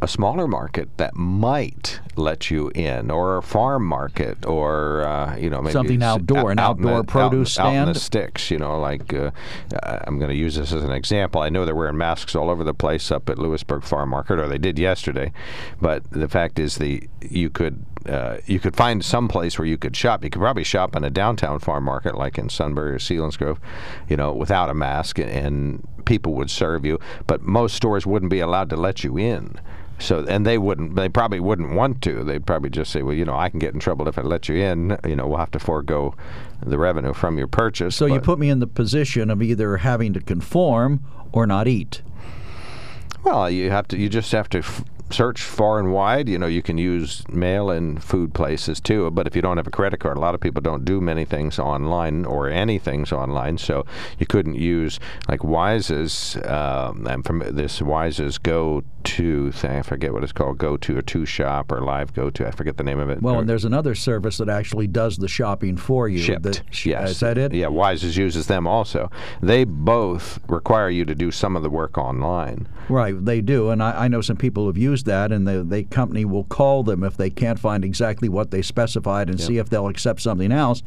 a 0.00 0.08
smaller 0.08 0.46
market 0.46 0.88
that 0.98 1.14
might 1.16 2.00
let 2.16 2.50
you 2.50 2.70
in, 2.74 3.10
or 3.10 3.36
a 3.38 3.42
farm 3.42 3.84
market, 3.84 4.44
or 4.46 5.02
uh, 5.02 5.36
you 5.36 5.50
know 5.50 5.60
maybe 5.60 5.72
Something 5.72 6.02
outdoor, 6.02 6.50
an 6.52 6.58
out 6.58 6.78
the- 6.80 6.88
outdoor 6.88 6.92
out 6.94 6.98
in- 7.00 7.06
produce 7.06 7.58
out 7.58 7.72
in 7.74 7.74
the 7.86 7.94
stand? 7.94 7.96
sticks. 7.96 8.50
You 8.50 8.58
know, 8.58 8.78
like 8.80 9.12
uh, 9.12 9.30
I'm 9.82 10.18
going 10.18 10.30
to 10.30 10.36
use 10.36 10.54
this 10.56 10.72
as 10.72 10.84
an 10.84 10.92
example. 10.92 11.40
I 11.42 11.48
know 11.48 11.64
they're 11.64 11.74
wearing 11.74 11.96
masks 11.98 12.34
all 12.34 12.50
over 12.50 12.64
the 12.64 12.74
place 12.74 13.10
up 13.10 13.28
at 13.28 13.38
Lewisburg 13.38 13.82
Farm 13.82 14.08
Market, 14.10 14.38
or 14.38 14.48
they 14.48 14.58
did 14.58 14.78
yesterday. 14.78 15.32
But 15.80 16.08
the 16.10 16.28
fact 16.28 16.58
is, 16.58 16.76
the 16.76 17.08
you 17.20 17.50
could 17.50 17.84
uh, 18.08 18.38
you 18.46 18.60
could 18.60 18.76
find 18.76 19.04
some 19.04 19.28
place 19.28 19.58
where 19.58 19.66
you 19.66 19.76
could 19.78 19.96
shop. 19.96 20.22
You 20.24 20.30
could 20.30 20.40
probably 20.40 20.64
shop 20.64 20.94
in 20.96 21.04
a 21.04 21.10
downtown 21.10 21.58
farm 21.58 21.84
market, 21.84 22.14
like 22.16 22.38
in 22.38 22.48
Sunbury 22.48 22.92
or 22.92 22.98
Selinsgrove, 22.98 23.58
you 24.08 24.16
know, 24.16 24.32
without 24.32 24.70
a 24.70 24.74
mask, 24.74 25.18
and 25.18 25.86
people 26.04 26.34
would 26.34 26.50
serve 26.50 26.84
you. 26.86 26.98
But 27.26 27.42
most 27.42 27.74
stores 27.74 28.06
wouldn't 28.06 28.30
be 28.30 28.40
allowed 28.40 28.70
to 28.70 28.76
let 28.76 29.02
you 29.04 29.18
in. 29.18 29.58
So 29.98 30.24
and 30.28 30.46
they 30.46 30.58
wouldn't. 30.58 30.94
They 30.96 31.08
probably 31.08 31.40
wouldn't 31.40 31.74
want 31.74 32.02
to. 32.02 32.22
They'd 32.22 32.46
probably 32.46 32.70
just 32.70 32.92
say, 32.92 33.02
"Well, 33.02 33.14
you 33.14 33.24
know, 33.24 33.36
I 33.36 33.48
can 33.48 33.58
get 33.58 33.74
in 33.74 33.80
trouble 33.80 34.06
if 34.08 34.18
I 34.18 34.22
let 34.22 34.48
you 34.48 34.56
in. 34.56 34.96
You 35.04 35.16
know, 35.16 35.26
we'll 35.26 35.38
have 35.38 35.50
to 35.52 35.58
forego 35.58 36.14
the 36.64 36.78
revenue 36.78 37.12
from 37.12 37.36
your 37.38 37.48
purchase." 37.48 37.96
So 37.96 38.06
you 38.06 38.20
put 38.20 38.38
me 38.38 38.48
in 38.48 38.60
the 38.60 38.66
position 38.66 39.30
of 39.30 39.42
either 39.42 39.78
having 39.78 40.12
to 40.12 40.20
conform 40.20 41.04
or 41.32 41.46
not 41.46 41.66
eat. 41.66 42.02
Well, 43.24 43.50
you 43.50 43.70
have 43.70 43.88
to. 43.88 43.98
You 43.98 44.08
just 44.08 44.30
have 44.32 44.48
to 44.50 44.58
f- 44.58 44.84
search 45.10 45.42
far 45.42 45.78
and 45.78 45.92
wide. 45.92 46.28
You 46.28 46.38
know, 46.38 46.46
you 46.46 46.62
can 46.62 46.78
use 46.78 47.26
mail 47.28 47.70
in 47.70 47.98
food 47.98 48.34
places 48.34 48.80
too. 48.80 49.10
But 49.10 49.26
if 49.26 49.34
you 49.34 49.42
don't 49.42 49.56
have 49.56 49.66
a 49.66 49.70
credit 49.70 50.00
card, 50.00 50.16
a 50.16 50.20
lot 50.20 50.34
of 50.34 50.40
people 50.40 50.62
don't 50.62 50.84
do 50.84 51.00
many 51.00 51.24
things 51.24 51.58
online 51.58 52.24
or 52.24 52.48
any 52.48 52.78
things 52.78 53.12
online. 53.12 53.58
So 53.58 53.84
you 54.18 54.26
couldn't 54.26 54.54
use 54.54 55.00
like 55.28 55.42
Weis's. 55.42 56.36
Um, 56.44 57.06
and 57.06 57.24
from 57.24 57.40
this 57.40 57.80
Weis's 57.82 58.38
Go 58.38 58.82
to 59.04 59.52
thing, 59.52 59.70
I 59.78 59.82
forget 59.82 60.12
what 60.12 60.22
it's 60.22 60.32
called. 60.32 60.58
Go 60.58 60.76
to 60.76 60.98
or 60.98 61.02
to 61.02 61.24
shop 61.24 61.72
or 61.72 61.80
live 61.80 62.12
Go 62.14 62.30
to. 62.30 62.46
I 62.46 62.50
forget 62.50 62.76
the 62.76 62.84
name 62.84 62.98
of 62.98 63.10
it. 63.10 63.22
Well, 63.22 63.36
Or- 63.36 63.40
and 63.40 63.48
there's 63.48 63.64
another 63.64 63.94
service 63.94 64.38
that 64.38 64.48
actually 64.48 64.86
does 64.86 65.16
the 65.18 65.28
shopping 65.28 65.76
for 65.76 66.08
you. 66.08 66.18
Shipt. 66.18 66.42
that- 66.42 66.62
sh- 66.70 66.86
yes. 66.86 67.10
Is 67.10 67.20
that 67.20 67.38
it? 67.38 67.52
Yeah, 67.54 67.68
Weis's 67.68 68.16
uses 68.16 68.46
them 68.46 68.66
also. 68.66 69.10
They 69.42 69.64
both 69.64 70.40
require 70.48 70.90
you 70.90 71.04
to 71.04 71.14
do 71.14 71.30
some 71.30 71.56
of 71.56 71.62
the 71.62 71.70
work 71.70 71.96
online. 71.98 72.66
Right, 72.88 73.14
they 73.22 73.42
do, 73.42 73.68
and 73.68 73.82
I, 73.82 74.04
I 74.04 74.08
know 74.08 74.22
some 74.22 74.36
people 74.38 74.64
who've 74.64 74.78
used 74.78 75.04
that, 75.06 75.30
and 75.30 75.46
the, 75.46 75.62
the 75.62 75.84
company 75.84 76.24
will 76.24 76.44
call 76.44 76.82
them 76.82 77.04
if 77.04 77.18
they 77.18 77.28
can't 77.28 77.58
find 77.58 77.84
exactly 77.84 78.30
what 78.30 78.50
they 78.50 78.62
specified 78.62 79.28
and 79.28 79.38
see 79.38 79.58
if 79.58 79.68
they'll 79.68 79.88
accept 79.88 80.22
something 80.22 80.50
else. 80.50 80.82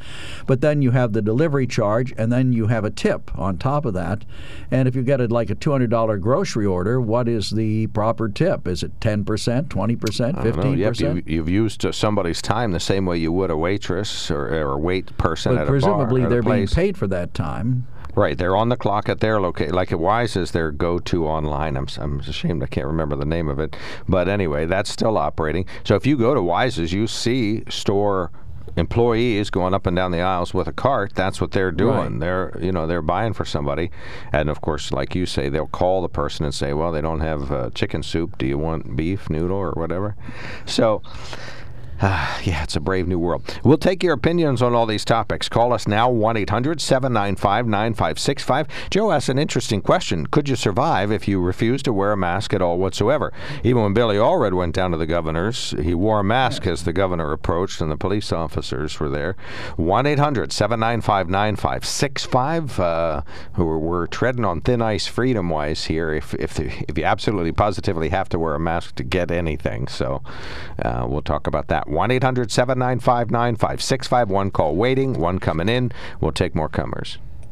But 0.48 0.62
then 0.62 0.82
you 0.82 0.92
have 0.92 1.14
the 1.14 1.22
delivery 1.22 1.68
charge, 1.68 2.12
and 2.18 2.32
then 2.32 2.54
you 2.54 2.68
have 2.68 2.86
a 2.86 2.90
tip 2.90 3.30
on 3.38 3.60
top 3.60 3.86
of 3.86 3.94
that. 3.94 4.26
And 4.72 4.88
if 4.88 4.96
you 4.96 5.04
get 5.04 5.22
it 5.22 5.32
like 5.32 5.52
a 5.52 5.56
two 5.56 5.72
hundred 5.72 5.92
dollar 5.92 6.18
grocery 6.18 6.66
order, 6.66 7.00
what 7.00 7.28
is 7.28 7.52
the 7.52 7.86
proper 8.02 8.28
tip? 8.28 8.68
Is 8.68 8.82
it 8.82 9.00
ten 9.00 9.24
percent, 9.24 9.70
twenty 9.70 9.96
percent, 9.96 10.36
I 10.36 10.44
don't 10.44 10.54
fifteen 10.56 10.80
Yep, 10.80 10.90
percent? 10.90 11.28
you, 11.28 11.36
you've 11.36 11.50
used 11.50 11.86
somebody's 11.94 12.42
time 12.42 12.72
the 12.72 12.80
same 12.80 13.06
way 13.06 13.18
you 13.20 13.32
would 13.32 13.52
a 13.52 13.56
waitress 13.56 14.32
or, 14.32 14.48
or 14.48 14.72
a 14.72 14.78
wait 14.78 15.16
person 15.18 15.54
But 15.54 15.62
at 15.62 15.64
a 15.64 15.66
bar. 15.66 15.72
presumably 15.72 16.26
they're 16.26 16.42
being 16.42 16.66
paid 16.66 16.98
for 16.98 17.06
that 17.08 17.36
time. 17.36 17.86
Right, 18.16 18.36
they're 18.36 18.56
on 18.56 18.70
the 18.70 18.76
clock 18.76 19.08
at 19.08 19.20
their 19.20 19.40
location. 19.40 19.76
Like 19.76 19.92
at 19.92 20.00
Weis 20.00 20.36
is 20.36 20.50
their 20.50 20.72
go-to 20.72 21.28
online. 21.28 21.78
I'm, 21.78 21.88
I'm 22.00 22.20
ashamed 22.22 22.64
I 22.64 22.66
can't 22.66 22.88
remember 22.88 23.16
the 23.16 23.24
name 23.24 23.48
of 23.48 23.60
it, 23.60 23.76
but 24.10 24.28
anyway, 24.28 24.66
that's 24.66 24.90
still 24.90 25.16
operating. 25.18 25.68
So 25.84 25.96
if 25.96 26.08
you 26.08 26.18
go 26.18 26.34
to 26.34 26.42
Weis's, 26.42 26.92
you 26.92 27.06
see 27.06 27.64
store 27.70 28.32
employees 28.76 29.50
going 29.50 29.74
up 29.74 29.86
and 29.86 29.96
down 29.96 30.12
the 30.12 30.22
aisles 30.22 30.54
with 30.54 30.68
a 30.68 30.72
cart. 30.72 31.14
That's 31.16 31.42
what 31.42 31.52
they're 31.52 31.72
doing. 31.72 32.14
Right. 32.14 32.20
They're 32.20 32.58
you 32.62 32.72
know 32.72 32.88
they're 32.88 33.02
buying 33.02 33.34
for 33.34 33.46
somebody, 33.46 33.92
and 34.32 34.50
of 34.50 34.62
course, 34.62 34.92
like 34.92 35.16
you 35.16 35.26
say, 35.26 35.50
they'll 35.50 35.68
call 35.68 36.02
the 36.02 36.10
person 36.10 36.46
and 36.46 36.54
say, 36.54 36.74
well, 36.74 36.92
they 36.92 37.02
don't 37.02 37.22
have 37.22 37.52
uh, 37.52 37.70
chicken 37.72 38.04
soup. 38.04 38.38
Do 38.38 38.46
you 38.46 38.58
want 38.58 38.96
beef 38.96 39.30
noodle 39.30 39.58
or 39.58 39.72
whatever? 39.72 40.16
So. 40.66 41.02
Ah, 42.04 42.42
yeah, 42.44 42.64
it's 42.64 42.76
a 42.76 42.80
brave 42.80 43.08
new 43.08 43.20
world. 43.20 43.44
We'll 43.64 43.78
take 43.78 44.02
your 44.04 44.14
opinions 44.14 44.62
on 44.62 44.74
all 44.74 44.86
these 44.86 45.06
topics. 45.06 45.48
Call 45.48 45.72
us 45.72 45.88
now, 45.88 46.10
1 46.10 46.38
800 46.38 46.82
795 46.82 47.68
9565. 47.68 48.68
Joe 48.90 49.12
asked 49.12 49.30
an 49.30 49.38
interesting 49.38 49.82
question 49.82 50.26
Could 50.28 50.50
you 50.50 50.56
survive 50.56 51.12
if 51.12 51.28
you 51.28 51.40
refused 51.40 51.86
to 51.86 51.94
wear 51.94 52.12
a 52.12 52.18
mask 52.18 52.54
at 52.54 52.62
all 52.62 52.78
whatsoever? 52.80 53.32
Even 53.64 53.84
when 53.84 53.94
Billy 53.94 54.16
Allred 54.16 54.54
went 54.54 54.74
down 54.74 54.92
to 54.92 54.98
the 54.98 55.06
governor's, 55.06 55.76
he 55.82 55.94
wore 55.94 56.20
a 56.20 56.24
mask 56.24 56.66
as 56.66 56.84
the 56.84 56.94
governor 56.94 57.32
approached 57.32 57.82
and 57.82 57.92
the 57.92 57.98
police 57.98 58.32
officers 58.32 59.00
were 59.00 59.10
there. 59.10 59.36
1 59.78 60.06
800 60.06 60.52
795 60.52 61.30
9565. 61.30 62.80
Uh, 62.80 63.22
we're 63.58 64.08
treading 64.08 64.46
on 64.46 64.62
thin 64.62 64.82
ice 64.82 65.06
freedom 65.06 65.50
wise 65.50 65.86
here 65.86 66.12
if, 66.14 66.34
if, 66.36 66.60
if 66.60 66.98
you 66.98 67.04
absolutely 67.04 67.52
positively 67.52 68.10
have 68.10 68.30
to 68.30 68.40
wear 68.40 68.56
a 68.56 68.60
mask 68.60 68.96
to 68.96 69.04
get 69.04 69.30
anything. 69.30 69.88
So 69.88 70.24
uh, 70.82 71.06
we'll 71.08 71.22
talk 71.22 71.46
about 71.46 71.68
that. 71.68 71.91
1 71.92 72.12
800 72.12 72.52
795 72.52 73.32
9565. 73.32 74.30
One 74.30 74.52
call 74.52 74.76
waiting, 74.76 75.14
one 75.14 75.40
coming 75.40 75.70
in. 75.70 75.92
We'll 76.20 76.32
take 76.32 76.56
more 76.56 76.70
comers. 76.70 77.18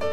you 0.00 0.11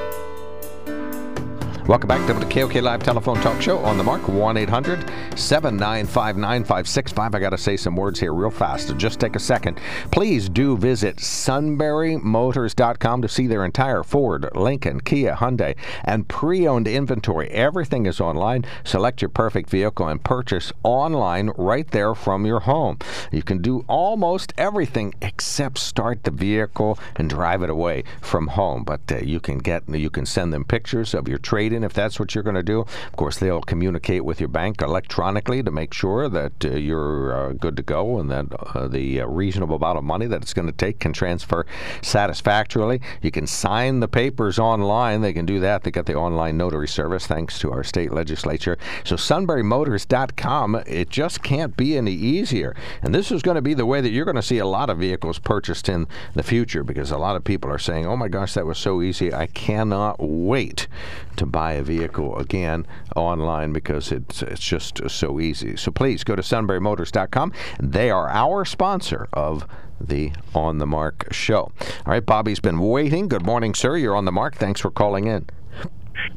Welcome 1.89 2.07
back 2.07 2.25
to 2.27 2.33
the 2.35 2.45
KOK 2.45 2.75
Live 2.83 3.01
Telephone 3.01 3.37
Talk 3.37 3.59
Show 3.63 3.79
on 3.79 3.97
the 3.97 4.03
mark, 4.03 4.27
1 4.27 4.57
800 4.57 5.09
795 5.35 6.37
9565. 6.37 7.33
I 7.33 7.39
got 7.39 7.49
to 7.49 7.57
say 7.57 7.75
some 7.77 7.95
words 7.95 8.19
here 8.19 8.31
real 8.31 8.51
fast, 8.51 8.95
just 8.97 9.19
take 9.19 9.35
a 9.35 9.39
second. 9.39 9.79
Please 10.11 10.49
do 10.49 10.77
visit 10.77 11.15
sunburymotors.com 11.15 13.23
to 13.23 13.27
see 13.27 13.47
their 13.47 13.65
entire 13.65 14.03
Ford, 14.03 14.47
Lincoln, 14.53 15.01
Kia, 15.01 15.33
Hyundai, 15.33 15.75
and 16.03 16.27
pre 16.27 16.67
owned 16.67 16.87
inventory. 16.87 17.49
Everything 17.49 18.05
is 18.05 18.21
online. 18.21 18.65
Select 18.83 19.23
your 19.23 19.29
perfect 19.29 19.71
vehicle 19.71 20.07
and 20.07 20.23
purchase 20.23 20.71
online 20.83 21.49
right 21.57 21.89
there 21.89 22.13
from 22.13 22.45
your 22.45 22.59
home. 22.59 22.99
You 23.31 23.41
can 23.41 23.63
do 23.63 23.83
almost 23.87 24.53
everything 24.59 25.15
except 25.23 25.79
start 25.79 26.23
the 26.23 26.29
vehicle 26.29 26.99
and 27.15 27.31
drive 27.31 27.63
it 27.63 27.71
away 27.71 28.03
from 28.21 28.45
home. 28.45 28.83
But 28.83 29.11
uh, 29.11 29.21
you 29.23 29.39
can 29.39 29.57
get 29.57 29.89
you 29.89 30.11
can 30.11 30.27
send 30.27 30.53
them 30.53 30.65
pictures 30.65 31.15
of 31.15 31.27
your 31.27 31.39
if 31.83 31.93
that's 31.93 32.19
what 32.19 32.33
you're 32.33 32.43
going 32.43 32.55
to 32.55 32.63
do. 32.63 32.81
Of 32.81 33.15
course, 33.15 33.37
they'll 33.37 33.61
communicate 33.61 34.25
with 34.25 34.39
your 34.39 34.49
bank 34.49 34.81
electronically 34.81 35.63
to 35.63 35.71
make 35.71 35.93
sure 35.93 36.29
that 36.29 36.65
uh, 36.65 36.69
you're 36.69 37.33
uh, 37.35 37.53
good 37.53 37.77
to 37.77 37.83
go 37.83 38.19
and 38.19 38.29
that 38.31 38.45
uh, 38.75 38.87
the 38.87 39.21
uh, 39.21 39.27
reasonable 39.27 39.75
amount 39.75 39.97
of 39.97 40.03
money 40.03 40.25
that 40.27 40.41
it's 40.41 40.53
going 40.53 40.67
to 40.67 40.73
take 40.73 40.99
can 40.99 41.13
transfer 41.13 41.65
satisfactorily. 42.01 43.01
You 43.21 43.31
can 43.31 43.47
sign 43.47 43.99
the 43.99 44.07
papers 44.07 44.59
online. 44.59 45.21
They 45.21 45.33
can 45.33 45.45
do 45.45 45.59
that. 45.59 45.83
They 45.83 45.91
got 45.91 46.05
the 46.05 46.15
online 46.15 46.57
notary 46.57 46.87
service 46.87 47.27
thanks 47.27 47.59
to 47.59 47.71
our 47.71 47.83
state 47.83 48.11
legislature. 48.11 48.77
So 49.03 49.15
sunburymotors.com, 49.15 50.75
it 50.87 51.09
just 51.09 51.43
can't 51.43 51.75
be 51.75 51.97
any 51.97 52.13
easier. 52.13 52.75
And 53.01 53.13
this 53.13 53.31
is 53.31 53.41
going 53.41 53.55
to 53.55 53.61
be 53.61 53.73
the 53.73 53.85
way 53.85 54.01
that 54.01 54.09
you're 54.09 54.25
going 54.25 54.35
to 54.35 54.41
see 54.41 54.57
a 54.57 54.65
lot 54.65 54.89
of 54.89 54.97
vehicles 54.97 55.39
purchased 55.39 55.89
in 55.89 56.07
the 56.33 56.43
future 56.43 56.83
because 56.83 57.11
a 57.11 57.17
lot 57.17 57.35
of 57.35 57.43
people 57.43 57.71
are 57.71 57.79
saying, 57.79 58.05
"Oh 58.05 58.17
my 58.17 58.27
gosh, 58.27 58.53
that 58.53 58.65
was 58.65 58.77
so 58.77 59.01
easy. 59.01 59.33
I 59.33 59.47
cannot 59.47 60.17
wait 60.19 60.87
to 61.35 61.45
buy 61.45 61.68
a 61.73 61.83
vehicle 61.83 62.37
again 62.37 62.85
online 63.15 63.73
because 63.73 64.11
it's 64.11 64.41
it's 64.41 64.61
just 64.61 65.01
so 65.09 65.39
easy." 65.39 65.75
So 65.75 65.91
please 65.91 66.23
go 66.23 66.35
to 66.35 66.41
sunburymotors.com. 66.41 67.53
They 67.79 68.09
are 68.09 68.29
our 68.29 68.65
sponsor 68.65 69.27
of 69.33 69.65
the 70.01 70.31
On 70.55 70.77
the 70.77 70.87
Mark 70.87 71.27
show. 71.31 71.71
All 71.81 72.13
right, 72.13 72.25
Bobby's 72.25 72.59
been 72.59 72.79
waiting. 72.79 73.27
Good 73.27 73.45
morning, 73.45 73.73
sir. 73.73 73.97
You're 73.97 74.15
on 74.15 74.25
the 74.25 74.31
mark. 74.31 74.55
Thanks 74.55 74.79
for 74.79 74.91
calling 74.91 75.27
in. 75.27 75.45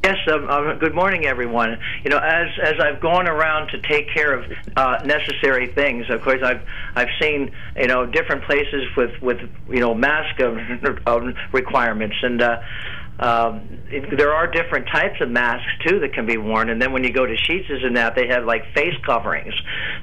Yes. 0.04 0.16
Um, 0.28 0.48
uh, 0.48 0.74
good 0.74 0.94
morning, 0.94 1.26
everyone. 1.26 1.78
You 2.04 2.10
know, 2.10 2.18
as 2.18 2.48
as 2.62 2.74
I've 2.80 3.00
gone 3.00 3.28
around 3.28 3.68
to 3.68 3.80
take 3.82 4.08
care 4.12 4.32
of 4.32 4.44
uh, 4.76 5.02
necessary 5.04 5.68
things, 5.68 6.06
of 6.10 6.22
course, 6.22 6.40
I've 6.42 6.62
I've 6.94 7.08
seen 7.20 7.52
you 7.76 7.86
know 7.86 8.06
different 8.06 8.44
places 8.44 8.84
with 8.96 9.20
with 9.22 9.38
you 9.68 9.80
know 9.80 9.94
mask 9.94 10.40
of, 10.40 10.58
of 11.06 11.34
requirements 11.52 12.16
and. 12.22 12.42
Uh, 12.42 12.60
um, 13.22 13.78
it, 13.86 14.18
there 14.18 14.34
are 14.34 14.48
different 14.48 14.88
types 14.88 15.20
of 15.20 15.30
masks 15.30 15.70
too 15.86 16.00
that 16.00 16.12
can 16.12 16.26
be 16.26 16.38
worn, 16.38 16.70
and 16.70 16.82
then 16.82 16.92
when 16.92 17.04
you 17.04 17.12
go 17.12 17.24
to 17.24 17.34
Sheetz 17.34 17.70
and 17.84 17.96
that, 17.96 18.16
they 18.16 18.26
have 18.26 18.44
like 18.44 18.64
face 18.74 18.96
coverings. 19.06 19.54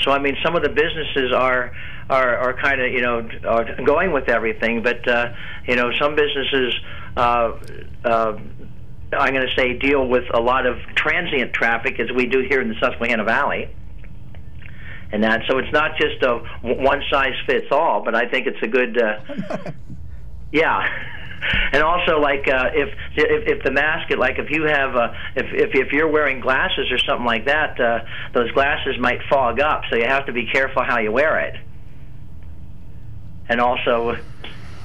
So 0.02 0.12
I 0.12 0.20
mean, 0.20 0.38
some 0.42 0.56
of 0.56 0.64
the 0.64 0.70
businesses 0.70 1.34
are 1.34 1.74
are, 2.10 2.38
are 2.38 2.54
kind 2.54 2.80
of 2.80 2.94
you 2.94 3.02
know 3.02 3.30
are 3.46 3.76
going 3.84 4.14
with 4.14 4.30
everything, 4.30 4.82
but 4.82 5.06
uh, 5.06 5.34
you 5.68 5.76
know 5.76 5.92
some 6.00 6.16
businesses. 6.16 6.74
Uh, 7.18 7.60
uh, 8.06 8.40
I'm 9.12 9.34
going 9.34 9.48
to 9.48 9.56
say 9.56 9.78
deal 9.78 10.08
with 10.08 10.26
a 10.34 10.40
lot 10.40 10.66
of 10.66 10.78
transient 10.96 11.52
traffic 11.52 12.00
as 12.00 12.12
we 12.16 12.28
do 12.28 12.46
here 12.48 12.62
in 12.62 12.70
the 12.70 12.76
Susquehanna 12.80 13.24
Valley. 13.24 13.76
And 15.12 15.24
that, 15.24 15.42
so 15.50 15.58
it's 15.58 15.74
not 15.74 15.98
just 15.98 16.22
a 16.22 16.38
one 16.62 17.02
size 17.10 17.34
fits 17.48 17.66
all, 17.72 18.04
but 18.06 18.14
I 18.14 18.30
think 18.30 18.46
it's 18.46 18.62
a 18.62 18.68
good, 18.68 19.02
uh, 19.02 19.72
yeah. 20.52 20.88
And 21.72 21.84
also, 21.84 22.20
like 22.20 22.48
uh, 22.48 22.70
if, 22.74 22.90
if 23.16 23.58
if 23.58 23.64
the 23.64 23.72
mask, 23.72 24.12
like 24.18 24.40
if 24.40 24.50
you 24.50 24.64
have, 24.64 24.96
uh, 24.96 25.14
if 25.36 25.46
if 25.54 25.76
if 25.76 25.92
you're 25.92 26.10
wearing 26.10 26.40
glasses 26.40 26.92
or 26.92 26.98
something 27.00 27.26
like 27.26 27.46
that, 27.46 27.80
uh, 27.80 28.00
those 28.34 28.52
glasses 28.52 28.96
might 29.00 29.20
fog 29.30 29.60
up, 29.60 29.84
so 29.90 29.96
you 29.96 30.06
have 30.06 30.26
to 30.26 30.34
be 30.34 30.46
careful 30.46 30.84
how 30.84 31.00
you 31.00 31.12
wear 31.12 31.40
it. 31.40 31.56
And 33.48 33.60
also, 33.60 34.18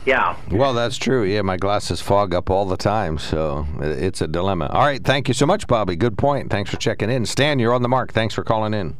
yeah. 0.07 0.37
Well, 0.51 0.75
that's 0.75 0.97
true. 0.97 1.25
Yeah, 1.25 1.43
my 1.43 1.57
glasses 1.57 2.01
fog 2.01 2.35
up 2.35 2.51
all 2.51 2.65
the 2.67 2.77
time, 2.77 3.19
so 3.19 3.67
it's 3.81 4.21
a 4.21 4.27
dilemma. 4.27 4.67
All 4.67 4.85
right, 4.85 5.03
thank 5.03 5.29
you 5.29 5.35
so 5.35 5.47
much, 5.47 5.67
Bobby. 5.67 5.97
Good 5.97 6.19
point. 6.19 6.51
Thanks 6.51 6.71
for 6.71 6.77
checking 6.77 7.11
in. 7.11 7.27
Stan, 7.27 7.59
you're 7.59 7.75
on 7.75 7.83
the 7.83 7.89
mark. 7.89 8.13
Thanks 8.13 8.35
for 8.35 8.45
calling 8.45 8.75
in. 8.75 8.97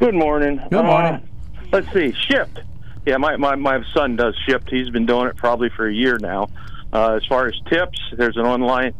Good 0.00 0.14
morning. 0.14 0.60
Good 0.70 0.84
morning. 0.84 1.14
Uh, 1.14 1.62
let's 1.72 1.86
see, 1.92 2.12
Shipt. 2.12 2.62
Yeah, 3.06 3.16
my, 3.16 3.36
my, 3.36 3.54
my 3.56 3.82
son 3.94 4.16
does 4.16 4.34
Shipt. 4.46 4.70
He's 4.70 4.90
been 4.90 5.06
doing 5.06 5.28
it 5.28 5.36
probably 5.36 5.70
for 5.76 5.88
a 5.88 5.92
year 5.92 6.18
now. 6.20 6.48
Uh, 6.92 7.14
as 7.14 7.26
far 7.26 7.46
as 7.46 7.54
tips, 7.70 7.98
there's 8.16 8.36
an 8.36 8.46
online, 8.46 8.94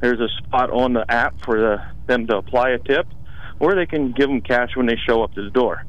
there's 0.00 0.20
a 0.20 0.28
spot 0.38 0.70
on 0.70 0.92
the 0.92 1.10
app 1.10 1.34
for 1.44 1.58
the, 1.58 1.82
them 2.06 2.26
to 2.26 2.36
apply 2.36 2.70
a 2.70 2.78
tip, 2.78 3.06
or 3.60 3.74
they 3.74 3.86
can 3.86 4.12
give 4.12 4.28
them 4.28 4.40
cash 4.40 4.70
when 4.76 4.86
they 4.86 4.96
show 4.96 5.22
up 5.22 5.32
to 5.34 5.42
the 5.42 5.50
door. 5.50 5.84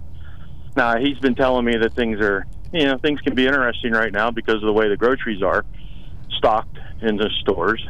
Now, 0.75 0.97
he's 0.97 1.17
been 1.19 1.35
telling 1.35 1.65
me 1.65 1.77
that 1.77 1.93
things 1.93 2.19
are 2.19 2.45
you 2.75 2.85
know 2.85 2.97
things 2.97 3.21
can 3.21 3.35
be 3.35 3.45
interesting 3.45 3.93
right 3.93 4.11
now 4.11 4.31
because 4.31 4.55
of 4.55 4.63
the 4.63 4.73
way 4.73 4.89
the 4.89 4.97
groceries 4.97 5.41
are 5.41 5.65
stocked 6.37 6.77
in 7.01 7.15
the 7.15 7.29
stores. 7.41 7.85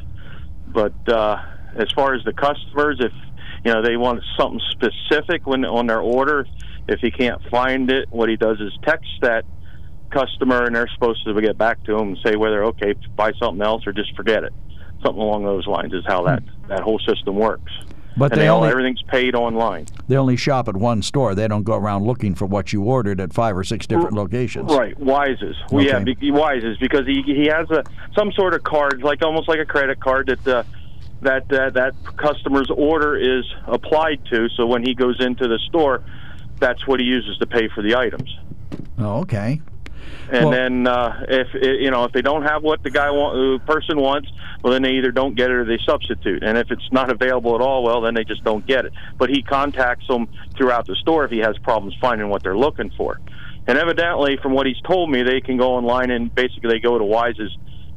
But 0.67 0.93
uh, 1.09 1.41
as 1.75 1.91
far 1.95 2.13
as 2.13 2.23
the 2.23 2.33
customers, 2.33 2.97
if 2.99 3.11
you 3.63 3.73
know 3.73 3.81
they 3.81 3.97
want 3.97 4.23
something 4.37 4.61
specific 4.71 5.47
when 5.47 5.65
on 5.65 5.87
their 5.87 6.01
order, 6.01 6.45
if 6.87 6.99
he 6.99 7.09
can't 7.09 7.41
find 7.49 7.89
it, 7.89 8.09
what 8.11 8.29
he 8.29 8.35
does 8.35 8.59
is 8.59 8.71
text 8.83 9.09
that 9.21 9.43
customer, 10.11 10.63
and 10.63 10.75
they're 10.75 10.89
supposed 10.93 11.25
to 11.25 11.41
get 11.41 11.57
back 11.57 11.83
to 11.85 11.95
them 11.97 12.09
and 12.09 12.17
say 12.25 12.35
whether 12.35 12.63
okay 12.65 12.93
buy 13.15 13.31
something 13.39 13.61
else 13.61 13.85
or 13.87 13.91
just 13.93 14.15
forget 14.15 14.43
it. 14.43 14.53
Something 15.03 15.21
along 15.21 15.43
those 15.43 15.67
lines 15.67 15.93
is 15.93 16.03
how 16.07 16.23
that 16.23 16.43
that 16.67 16.81
whole 16.81 16.99
system 16.99 17.35
works. 17.35 17.71
But 18.17 18.31
and 18.31 18.39
they, 18.39 18.45
they 18.45 18.47
all, 18.47 18.59
only 18.59 18.69
everything's 18.69 19.01
paid 19.03 19.35
online. 19.35 19.87
they 20.07 20.15
only 20.15 20.37
shop 20.37 20.69
at 20.69 20.77
one 20.77 21.01
store. 21.01 21.35
They 21.35 21.49
don't 21.49 21.63
go 21.63 21.75
around 21.75 22.05
looking 22.05 22.33
for 22.33 22.45
what 22.45 22.71
you 22.71 22.81
ordered 22.83 23.19
at 23.19 23.33
five 23.33 23.57
or 23.57 23.63
six 23.65 23.85
different 23.87 24.13
locations. 24.13 24.71
Right, 24.73 24.97
Weis's. 24.97 25.57
Well, 25.69 25.83
yeah, 25.83 25.97
Okay. 25.97 26.31
Weis's 26.31 26.77
because 26.77 27.05
he 27.05 27.23
he 27.25 27.47
has 27.47 27.69
a 27.71 27.83
some 28.17 28.31
sort 28.31 28.53
of 28.53 28.63
card, 28.63 29.03
like 29.03 29.21
almost 29.21 29.49
like 29.49 29.59
a 29.59 29.65
credit 29.65 29.99
card 29.99 30.27
that 30.27 30.47
uh, 30.47 30.63
that 31.23 31.51
uh, 31.51 31.71
that 31.71 31.93
customer's 32.15 32.69
order 32.73 33.17
is 33.17 33.43
applied 33.67 34.21
to. 34.31 34.47
So 34.55 34.65
when 34.65 34.81
he 34.81 34.95
goes 34.95 35.17
into 35.19 35.47
the 35.49 35.59
store, 35.67 36.01
that's 36.59 36.87
what 36.87 37.01
he 37.01 37.05
uses 37.05 37.37
to 37.39 37.45
pay 37.45 37.67
for 37.75 37.81
the 37.83 37.97
items. 37.97 38.33
Oh, 38.97 39.19
okay. 39.21 39.61
And 40.31 40.45
Well- 40.45 40.51
then 40.51 40.87
uh, 40.87 41.25
if 41.27 41.47
you 41.53 41.91
know 41.91 42.03
if 42.05 42.11
they 42.11 42.21
don't 42.21 42.43
have 42.43 42.63
what 42.63 42.81
the 42.83 42.89
guy 42.89 43.11
want, 43.11 43.35
the 43.35 43.71
person 43.71 43.99
wants, 43.99 44.29
well 44.63 44.73
then 44.73 44.81
they 44.81 44.93
either 44.93 45.11
don't 45.11 45.35
get 45.35 45.49
it 45.51 45.53
or 45.53 45.65
they 45.65 45.79
substitute. 45.85 46.43
And 46.43 46.57
if 46.57 46.71
it's 46.71 46.91
not 46.91 47.11
available 47.11 47.55
at 47.55 47.61
all, 47.61 47.83
well 47.83 48.01
then 48.01 48.13
they 48.13 48.23
just 48.23 48.43
don't 48.43 48.65
get 48.65 48.85
it. 48.85 48.93
But 49.17 49.29
he 49.29 49.43
contacts 49.43 50.07
them 50.07 50.27
throughout 50.57 50.87
the 50.87 50.95
store 50.95 51.25
if 51.25 51.31
he 51.31 51.39
has 51.39 51.57
problems 51.59 51.95
finding 52.01 52.29
what 52.29 52.43
they're 52.43 52.57
looking 52.57 52.91
for. 52.97 53.19
And 53.67 53.77
evidently, 53.77 54.37
from 54.41 54.53
what 54.53 54.67
he's 54.67 54.79
told 54.81 55.09
me, 55.09 55.23
they 55.23 55.41
can 55.41 55.57
go 55.57 55.73
online 55.73 56.11
and 56.11 56.33
basically 56.33 56.69
they 56.71 56.79
go 56.79 56.97
to 56.97 57.03
Weis's 57.03 57.55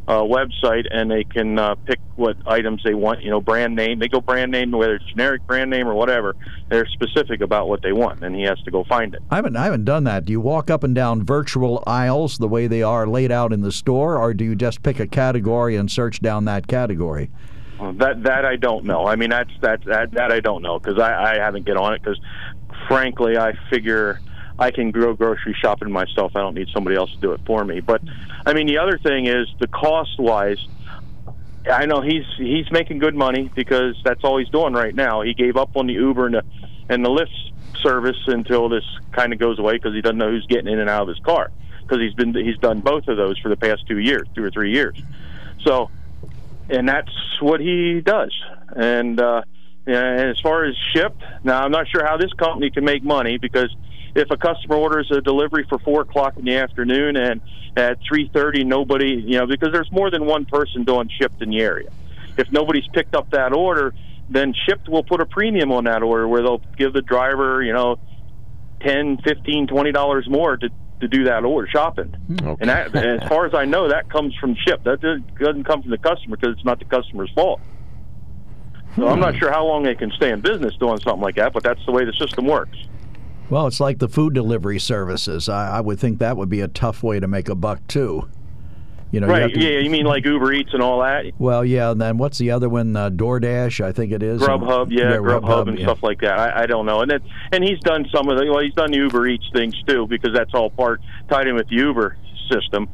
uh, 0.09 0.23
website 0.23 0.87
and 0.91 1.11
they 1.11 1.23
can 1.23 1.59
uh, 1.59 1.75
pick 1.75 2.01
what 2.17 2.37
items 2.47 2.83
they 2.83 2.95
want. 2.95 3.23
You 3.23 3.31
know, 3.31 3.41
brand 3.43 3.77
name. 3.77 3.99
They 3.99 4.09
go 4.09 4.21
brand 4.23 4.51
name, 4.51 4.71
whether 4.73 4.95
it's 4.95 5.05
generic 5.05 5.47
brand 5.47 5.71
name 5.71 5.87
or 5.87 5.95
whatever. 5.95 6.35
They're 6.71 6.87
specific 6.87 7.43
about 7.43 7.69
what 7.69 7.83
they 7.83 7.93
want, 7.93 8.25
and 8.25 8.35
he 8.35 8.43
has 8.43 8.59
to 8.63 8.71
go 8.71 8.85
find 8.85 9.15
it. 9.15 9.21
I 9.31 9.37
haven't 9.37 9.57
I 9.57 9.65
haven't 9.65 9.85
done 9.85 10.05
that. 10.05 10.25
Do 10.25 10.33
you 10.33 10.41
walk 10.41 10.71
up 10.71 10.83
and 10.83 10.95
down 10.95 11.25
virtual 11.25 11.85
aisles 11.87 12.39
the 12.39 12.49
way 12.49 12.67
they 12.67 12.83
are 12.83 13.07
laid 13.07 13.31
out 13.31 13.53
in 13.53 13.61
the 13.61 13.71
store, 13.71 14.17
or 14.17 14.33
do 14.33 14.45
you 14.45 14.57
just 14.57 14.83
pick 14.83 14.99
a 14.99 15.07
category 15.07 15.77
and 15.77 15.91
search 15.91 16.21
down 16.21 16.47
that 16.47 16.67
category? 16.67 17.31
Well, 17.79 17.93
That 17.93 18.23
that 18.23 18.47
I 18.47 18.57
don't 18.57 18.87
know. 18.87 19.07
I 19.07 19.15
mean, 19.17 19.31
that's 19.31 19.53
that 19.61 19.85
that, 19.85 20.13
that 20.13 20.33
I 20.33 20.41
don't 20.41 20.63
know 20.63 20.79
because 20.79 20.99
I, 20.99 21.35
I 21.35 21.39
haven't 21.39 21.67
get 21.67 21.77
on 21.77 21.93
it 21.93 22.03
because, 22.03 22.19
frankly, 22.89 23.37
I 23.37 23.53
figure 23.69 24.21
I 24.59 24.71
can 24.71 24.91
go 24.91 25.15
grocery 25.15 25.57
shopping 25.61 25.91
myself. 25.91 26.33
I 26.35 26.41
don't 26.41 26.55
need 26.55 26.69
somebody 26.75 26.97
else 26.97 27.11
to 27.13 27.19
do 27.19 27.33
it 27.33 27.41
for 27.47 27.65
me. 27.65 27.81
But 27.81 28.03
I 28.45 28.53
mean, 28.53 28.67
the 28.67 28.79
other 28.79 28.99
thing 28.99 29.27
is 29.27 29.47
the 29.61 29.69
cost 29.69 30.19
wise. 30.19 30.59
I 31.71 31.87
know 31.87 32.01
he's 32.01 32.25
he's 32.37 32.71
making 32.73 32.99
good 32.99 33.15
money 33.15 33.51
because 33.55 34.01
that's 34.05 34.25
all 34.25 34.39
he's 34.39 34.49
doing 34.49 34.73
right 34.73 34.95
now. 34.95 35.23
He 35.23 35.35
gave 35.35 35.57
up 35.57 35.77
on 35.77 35.87
the 35.87 35.95
Uber 35.95 36.27
and 36.27 36.35
the 36.37 36.43
and 36.89 37.05
the 37.05 37.11
Lyft 37.11 37.83
service 37.83 38.17
until 38.27 38.69
this 38.69 38.85
kind 39.13 39.33
of 39.33 39.39
goes 39.39 39.59
away 39.59 39.75
because 39.75 39.95
he 39.95 40.01
doesn't 40.01 40.19
know 40.19 40.31
who's 40.31 40.47
getting 40.47 40.73
in 40.73 40.81
and 40.81 40.91
out 40.91 41.03
of 41.03 41.09
his 41.09 41.19
car 41.21 41.51
because 41.83 41.99
he's 41.99 42.15
been 42.15 42.35
he's 42.35 42.59
done 42.59 42.81
both 42.81 43.07
of 43.09 43.17
those 43.17 43.39
for 43.39 43.49
the 43.49 43.57
past 43.57 43.87
two 43.87 43.99
years, 43.99 44.27
two 44.35 44.43
or 44.43 44.51
three 44.51 44.73
years. 44.73 45.01
So, 45.63 45.91
and 46.69 46.89
that's 46.89 47.13
what 47.41 47.61
he 47.61 48.01
does. 48.01 48.35
And 48.75 49.21
uh, 49.21 49.43
and 49.87 50.31
as 50.31 50.41
far 50.41 50.65
as 50.65 50.75
Shipt, 50.95 51.23
now 51.45 51.63
I'm 51.63 51.71
not 51.71 51.89
sure 51.89 52.05
how 52.05 52.17
this 52.17 52.33
company 52.33 52.71
can 52.71 52.85
make 52.85 53.03
money 53.03 53.39
because 53.39 53.75
if 54.15 54.31
a 54.31 54.37
customer 54.37 54.77
orders 54.77 55.11
a 55.11 55.21
delivery 55.21 55.65
for 55.69 55.79
four 55.79 56.03
o'clock 56.03 56.37
in 56.37 56.45
the 56.45 56.57
afternoon 56.57 57.17
and 57.17 57.41
at 57.77 57.99
three 58.07 58.31
thirty 58.33 58.65
nobody, 58.65 59.23
you 59.27 59.39
know, 59.39 59.47
because 59.47 59.73
there's 59.73 59.91
more 59.93 60.11
than 60.11 60.27
one 60.27 60.45
person 60.45 60.85
doing 60.85 61.09
Shipt 61.21 61.43
in 61.43 61.51
the 61.51 61.61
area. 61.61 61.91
If 62.37 62.51
nobody's 62.53 62.87
picked 62.93 63.15
up 63.15 63.31
that 63.31 63.53
order, 63.53 63.95
then 64.29 64.55
Shipt 64.69 64.89
will 64.89 65.05
put 65.05 65.21
a 65.21 65.27
premium 65.27 65.73
on 65.73 65.85
that 65.85 66.03
order 66.03 66.27
where 66.29 66.43
they'll 66.43 66.63
give 66.77 66.93
the 66.93 67.03
driver, 67.03 67.63
you 67.63 67.73
know, 67.73 67.99
ten, 68.81 69.19
fifteen, 69.19 69.67
twenty 69.67 69.93
dollars 69.93 70.29
more 70.29 70.57
to 70.57 70.69
to 71.01 71.09
do 71.09 71.25
that 71.25 71.45
order 71.45 71.69
shopping. 71.69 72.15
Okay. 72.43 72.57
And 72.61 72.71
that, 72.71 72.95
as 72.95 73.29
far 73.29 73.47
as 73.47 73.55
I 73.55 73.65
know, 73.65 73.89
that 73.89 74.11
comes 74.11 74.35
from 74.35 74.57
ship. 74.67 74.83
That 74.85 75.01
doesn't 75.01 75.39
doesn't 75.39 75.65
come 75.65 75.83
from 75.83 75.91
the 75.91 75.99
customer 75.99 76.37
because 76.37 76.55
it's 76.57 76.65
not 76.65 76.79
the 76.79 76.85
customer's 76.85 77.31
fault. 77.35 77.61
So 78.97 79.07
I'm 79.07 79.21
not 79.21 79.35
hmm. 79.35 79.39
sure 79.39 79.53
how 79.53 79.65
long 79.65 79.85
they 79.85 79.95
can 79.95 80.11
stay 80.13 80.31
in 80.31 80.41
business 80.41 80.75
doing 80.77 80.99
something 81.01 81.21
like 81.21 81.37
that, 81.37 81.53
but 81.53 81.63
that's 81.63 81.85
the 81.87 81.93
way 81.93 82.05
the 82.05 82.13
system 82.15 82.47
works. 82.47 82.77
Well, 83.51 83.67
it's 83.67 83.81
like 83.81 83.99
the 83.99 84.09
food 84.09 84.35
delivery 84.35 84.79
services. 84.79 85.49
I, 85.49 85.79
I 85.79 85.81
would 85.81 85.99
think 85.99 86.19
that 86.19 86.37
would 86.37 86.51
be 86.51 86.61
a 86.61 86.69
tough 86.69 87.03
way 87.03 87.19
to 87.19 87.27
make 87.27 87.49
a 87.49 87.55
buck 87.55 87.87
too. 87.89 88.29
You 89.11 89.21
know, 89.21 89.27
right? 89.27 89.43
have 89.43 89.53
to- 89.53 89.61
yeah, 89.61 89.81
you 89.81 89.89
mean 89.89 90.05
like 90.05 90.27
Uber 90.27 90.53
Eats 90.53 90.75
and 90.75 90.83
all 90.83 91.01
that? 91.01 91.25
Well, 91.39 91.65
yeah, 91.65 91.93
and 91.93 92.01
then 92.01 92.19
what's 92.19 92.37
the 92.37 92.51
other 92.51 92.69
one? 92.69 92.95
Uh, 92.95 93.09
DoorDash, 93.09 93.83
I 93.83 93.91
think 93.91 94.13
it 94.13 94.23
is. 94.23 94.43
Grubhub, 94.43 94.89
yeah, 94.91 95.17
Grubhub 95.17 95.69
and 95.69 95.79
yeah. 95.79 95.87
stuff 95.87 96.03
like 96.03 96.21
that. 96.21 96.39
I, 96.39 96.65
I 96.65 96.67
don't 96.67 96.85
know, 96.85 97.01
and 97.01 97.11
then 97.11 97.21
and 97.53 97.65
he's 97.65 97.81
done 97.81 98.05
some 98.15 98.29
of 98.29 98.39
the 98.39 98.45
well, 98.51 98.63
he's 98.63 98.75
done 98.75 98.91
the 98.91 98.99
Uber 98.99 99.27
Eats 99.29 99.49
things 99.55 99.75
too 99.87 100.07
because 100.07 100.35
that's 100.35 100.53
all 100.53 100.69
part 100.69 101.01
tied 101.31 101.49
in 101.49 101.55
with 101.55 101.69
the 101.69 101.77
Uber 101.77 102.19
system. 102.53 102.87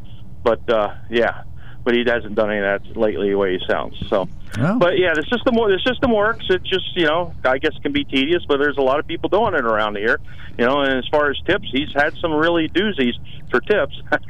But 0.45 0.69
uh, 0.71 0.95
yeah, 1.11 1.43
but 1.85 1.95
he 1.95 2.03
hasn't 2.07 2.35
done 2.35 2.51
any 2.51 2.61
of 2.61 2.83
that 2.83 2.97
lately 2.97 3.31
the 3.31 3.37
way 3.37 3.59
he 3.59 3.65
sounds. 3.69 3.95
So, 4.09 4.27
but 4.57 4.99
yeah, 4.99 5.13
the 5.15 5.23
system 5.23 5.55
the 5.55 5.81
system 5.85 6.13
works. 6.13 6.47
It 6.49 6.63
just 6.65 6.97
you 6.97 7.07
know 7.07 7.35
I 7.45 7.59
guess 7.59 7.73
can 7.83 7.93
be 7.93 8.05
tedious, 8.05 8.43
but 8.49 8.59
there's 8.59 8.79
a 8.79 8.83
lot 8.83 8.99
of 8.99 9.07
people 9.07 9.29
doing 9.29 9.55
it 9.55 9.65
around 9.65 9.97
here. 9.97 10.19
You 10.59 10.65
know, 10.65 10.81
and 10.81 10.99
as 10.99 11.07
far 11.09 11.31
as 11.31 11.39
tips, 11.47 11.69
he's 11.71 11.93
had 11.95 12.17
some 12.19 12.33
really 12.33 12.69
doozies 12.69 13.15
for 13.51 13.61
tips. 13.61 14.01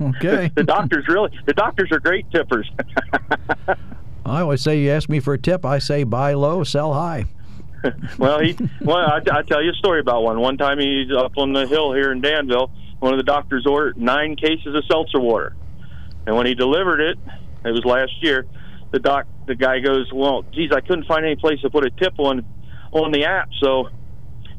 Okay. 0.00 0.50
the 0.54 0.64
doctors 0.64 1.06
really 1.08 1.30
the 1.44 1.52
doctors 1.52 1.92
are 1.92 2.00
great 2.00 2.30
tippers. 2.30 2.70
I 4.26 4.40
always 4.40 4.62
say 4.62 4.80
you 4.80 4.90
ask 4.90 5.08
me 5.08 5.20
for 5.20 5.34
a 5.34 5.38
tip, 5.38 5.64
I 5.64 5.78
say 5.78 6.04
buy 6.04 6.32
low, 6.34 6.64
sell 6.64 6.94
high. 6.94 7.26
well, 8.18 8.40
he 8.40 8.56
well, 8.80 8.96
I, 8.96 9.20
I 9.30 9.42
tell 9.42 9.62
you 9.62 9.70
a 9.70 9.74
story 9.74 10.00
about 10.00 10.22
one. 10.22 10.40
One 10.40 10.56
time 10.56 10.78
he's 10.78 11.12
up 11.12 11.32
on 11.36 11.52
the 11.52 11.66
hill 11.66 11.92
here 11.92 12.12
in 12.12 12.20
Danville. 12.20 12.70
One 13.00 13.12
of 13.12 13.18
the 13.18 13.24
doctors 13.24 13.66
ordered 13.66 13.96
nine 13.98 14.36
cases 14.36 14.74
of 14.74 14.84
seltzer 14.86 15.20
water, 15.20 15.54
and 16.28 16.36
when 16.36 16.44
he 16.44 16.54
delivered 16.54 17.00
it, 17.00 17.18
it 17.64 17.70
was 17.70 17.86
last 17.86 18.12
year. 18.22 18.44
The 18.92 18.98
doc, 18.98 19.26
the 19.46 19.54
guy 19.54 19.80
goes, 19.80 20.12
"Well, 20.12 20.42
geez, 20.52 20.70
I 20.72 20.82
couldn't 20.82 21.06
find 21.06 21.24
any 21.24 21.36
place 21.36 21.58
to 21.62 21.70
put 21.70 21.86
a 21.86 21.90
tip 21.90 22.18
on 22.18 22.44
on 22.92 23.12
the 23.12 23.24
app." 23.24 23.48
So 23.62 23.88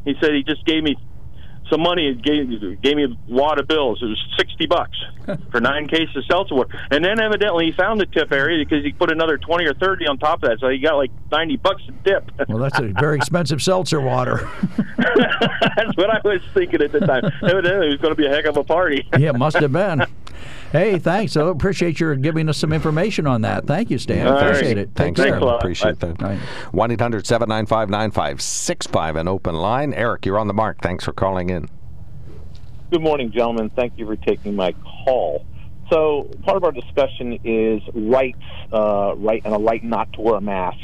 he 0.04 0.16
said 0.20 0.32
he 0.34 0.42
just 0.42 0.66
gave 0.66 0.82
me 0.82 0.96
some 1.70 1.82
money 1.82 2.08
and 2.08 2.24
gave 2.24 2.82
gave 2.82 2.96
me 2.96 3.04
a 3.04 3.32
wad 3.32 3.60
of 3.60 3.68
bills. 3.68 4.02
It 4.02 4.08
was 4.08 4.20
sixty 4.36 4.66
bucks 4.66 4.98
for 5.52 5.62
nine 5.62 5.88
cases 5.88 6.16
of 6.16 6.26
seltzer 6.26 6.56
water, 6.56 6.76
and 6.90 7.06
then 7.06 7.20
evidently 7.20 7.68
he 7.68 7.72
found 7.72 8.02
the 8.02 8.08
tip 8.08 8.32
area 8.32 8.66
because 8.66 8.84
he 8.84 8.92
put 8.92 9.12
another 9.12 9.38
twenty 9.38 9.66
or 9.66 9.76
thirty 9.76 10.08
on 10.08 10.18
top 10.18 10.42
of 10.42 10.50
that, 10.50 10.60
so 10.60 10.70
he 10.70 10.80
got 10.80 10.96
like 10.96 11.12
ninety 11.32 11.58
bucks 11.58 11.84
a 11.88 12.04
tip. 12.04 12.32
Well, 12.48 12.58
that's 12.58 12.80
a 12.80 12.88
very 13.00 13.16
expensive 13.22 13.62
seltzer 13.62 14.02
water. 14.02 14.50
That's 14.98 15.96
what 15.96 16.10
I 16.10 16.20
was 16.26 16.42
thinking 16.54 16.82
at 16.82 16.92
the 16.92 17.00
time. 17.00 17.24
Evidently, 17.42 17.88
it 17.88 17.92
was 17.92 18.02
going 18.02 18.12
to 18.14 18.16
be 18.16 18.26
a 18.26 18.30
heck 18.30 18.46
of 18.46 18.58
a 18.58 18.64
party. 18.64 19.08
yeah, 19.18 19.32
must 19.32 19.58
have 19.58 19.72
been. 19.72 20.06
Hey, 20.72 21.00
thanks. 21.00 21.36
I 21.36 21.48
appreciate 21.50 22.00
your 22.00 22.16
giving 22.16 22.48
us 22.48 22.58
some 22.60 22.72
information 22.72 23.26
on 23.26 23.42
that. 23.42 23.66
Thank 23.66 23.90
you, 23.90 23.98
Stan. 23.98 24.28
All 24.28 24.34
right. 24.34 24.48
appreciate 24.48 24.78
it. 24.78 24.96
Take 24.96 25.16
Thanks, 25.16 25.20
care. 25.22 25.40
Stan. 25.40 25.50
Appreciate 25.56 26.00
that. 26.00 26.22
right. 26.22 26.38
1 26.72 26.92
800 26.92 27.26
795 27.26 27.90
9565, 27.90 29.16
an 29.16 29.28
open 29.28 29.56
line. 29.56 29.94
Eric, 29.96 30.28
you're 30.28 30.38
on 30.38 30.48
the 30.48 30.54
mark. 30.54 30.80
Thanks 30.82 31.04
for 31.04 31.12
calling 31.12 31.50
in. 31.50 31.68
Good 32.92 33.02
morning, 33.02 33.32
gentlemen. 33.32 33.72
Thank 33.72 33.98
you 33.98 34.06
for 34.06 34.16
taking 34.16 34.56
my 34.56 34.74
call. 35.06 35.44
So, 35.92 36.30
part 36.44 36.58
of 36.58 36.64
our 36.64 36.72
discussion 36.72 37.40
is 37.44 37.82
rights, 37.96 38.38
uh, 38.72 39.16
right, 39.18 39.42
and 39.44 39.56
a 39.56 39.58
right 39.58 39.84
not 39.84 40.14
to 40.14 40.22
wear 40.22 40.36
a 40.36 40.42
mask. 40.42 40.78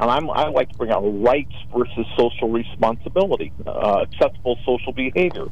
And 0.00 0.10
I'm, 0.10 0.30
I 0.30 0.48
like 0.48 0.70
to 0.70 0.78
bring 0.78 0.90
out 0.90 1.02
rights 1.02 1.54
versus 1.76 2.06
social 2.16 2.48
responsibility, 2.50 3.52
uh, 3.64 4.04
acceptable 4.08 4.58
social 4.64 4.92
behavior. 4.92 5.46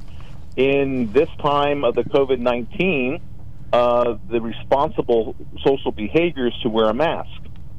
In 0.57 1.13
this 1.13 1.29
time 1.41 1.85
of 1.85 1.95
the 1.95 2.03
COVID 2.03 2.41
19, 2.41 3.21
uh, 3.73 4.17
the 4.31 4.41
responsible 4.41 5.35
social 5.65 5.93
behaviors 5.93 6.57
to 6.63 6.69
wear 6.69 6.89
a 6.89 6.95
mask. 6.95 7.29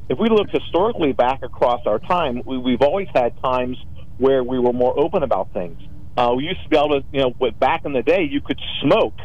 If 0.10 0.20
we 0.20 0.30
look 0.30 0.48
historically 0.52 1.12
back 1.12 1.44
across 1.44 1.82
our 1.86 2.00
time, 2.00 2.42
we, 2.46 2.58
we've 2.58 2.82
always 2.82 3.08
had 3.14 3.34
times 3.44 3.78
where 4.18 4.44
we 4.44 4.60
were 4.60 4.74
more 4.74 4.98
open 5.00 5.24
about 5.24 5.52
things. 5.54 5.78
Uh, 6.16 6.34
we 6.36 6.46
used 6.46 6.64
to 6.64 6.70
be 6.70 6.78
able 6.78 7.02
to, 7.02 7.06
you 7.12 7.22
know, 7.22 7.52
back 7.60 7.86
in 7.86 7.94
the 7.94 8.02
day, 8.02 8.24
you 8.30 8.42
could 8.42 8.60
smoke 8.82 9.16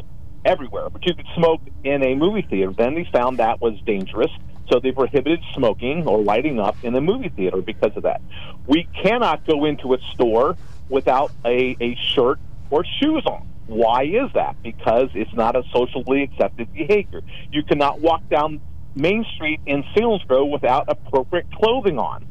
everywhere, 0.44 0.90
but 0.90 1.06
you 1.06 1.14
could 1.14 1.26
smoke 1.34 1.62
in 1.84 2.02
a 2.02 2.14
movie 2.14 2.46
theater. 2.48 2.72
Then 2.76 2.94
they 2.94 3.08
found 3.12 3.38
that 3.38 3.60
was 3.62 3.80
dangerous, 3.86 4.30
so 4.70 4.80
they 4.80 4.92
prohibited 4.92 5.40
smoking 5.54 6.06
or 6.06 6.22
lighting 6.22 6.60
up 6.60 6.76
in 6.82 6.94
a 6.94 7.00
movie 7.00 7.30
theater 7.30 7.62
because 7.62 7.92
of 7.96 8.02
that. 8.02 8.20
We 8.66 8.88
cannot 9.02 9.46
go 9.46 9.64
into 9.64 9.94
a 9.94 9.98
store 10.12 10.56
without 10.88 11.32
a, 11.44 11.76
a 11.80 11.96
shirt 12.14 12.38
or 12.70 12.84
shoes 13.00 13.22
on. 13.26 13.42
Why 13.72 14.04
is 14.04 14.30
that? 14.34 14.56
Because 14.62 15.08
it's 15.14 15.32
not 15.34 15.56
a 15.56 15.62
socially 15.72 16.22
accepted 16.22 16.72
behavior. 16.72 17.22
You 17.50 17.62
cannot 17.62 18.00
walk 18.00 18.28
down 18.28 18.60
Main 18.94 19.24
Street 19.34 19.60
in 19.66 19.82
Selinsgrove 19.96 20.50
without 20.50 20.84
appropriate 20.88 21.46
clothing 21.52 21.98
on. 21.98 22.26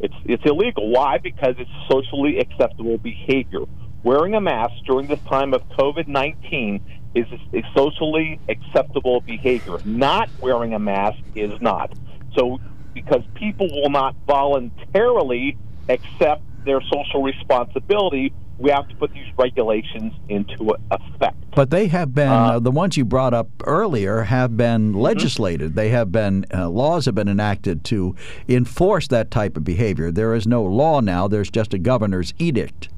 It's 0.00 0.14
it's 0.24 0.42
illegal. 0.44 0.90
Why? 0.90 1.18
Because 1.18 1.54
it's 1.58 1.70
socially 1.90 2.38
acceptable 2.38 2.98
behavior. 2.98 3.60
Wearing 4.02 4.34
a 4.34 4.40
mask 4.40 4.74
during 4.86 5.08
this 5.08 5.20
time 5.28 5.54
of 5.54 5.62
COVID 5.70 6.06
nineteen 6.06 6.80
is 7.14 7.26
a 7.54 7.62
socially 7.74 8.38
acceptable 8.48 9.20
behavior. 9.20 9.78
Not 9.84 10.28
wearing 10.40 10.74
a 10.74 10.78
mask 10.78 11.18
is 11.34 11.60
not. 11.60 11.92
So 12.36 12.58
because 12.92 13.22
people 13.34 13.68
will 13.70 13.90
not 13.90 14.14
voluntarily 14.26 15.56
accept 15.88 16.42
their 16.64 16.80
social 16.82 17.22
responsibility, 17.22 18.32
we 18.58 18.70
have 18.70 18.88
to 18.88 18.94
put 18.96 19.12
these 19.12 19.26
regulations 19.36 20.12
into 20.28 20.74
effect. 20.90 21.36
But 21.54 21.70
they 21.70 21.88
have 21.88 22.14
been 22.14 22.28
Uh, 22.28 22.52
uh, 22.52 22.58
the 22.58 22.70
ones 22.70 22.96
you 22.96 23.04
brought 23.04 23.34
up 23.34 23.48
earlier 23.64 24.22
have 24.22 24.56
been 24.56 24.92
legislated. 24.94 25.74
They 25.74 25.90
have 25.90 26.10
been 26.10 26.46
uh, 26.54 26.68
laws 26.68 27.04
have 27.04 27.14
been 27.14 27.28
enacted 27.28 27.84
to 27.84 28.14
enforce 28.48 29.08
that 29.08 29.30
type 29.30 29.56
of 29.56 29.64
behavior. 29.64 30.10
There 30.10 30.34
is 30.34 30.46
no 30.46 30.62
law 30.62 31.00
now. 31.00 31.28
There's 31.28 31.50
just 31.50 31.74
a 31.74 31.78
governor's 31.78 32.32
edict. 32.38 32.88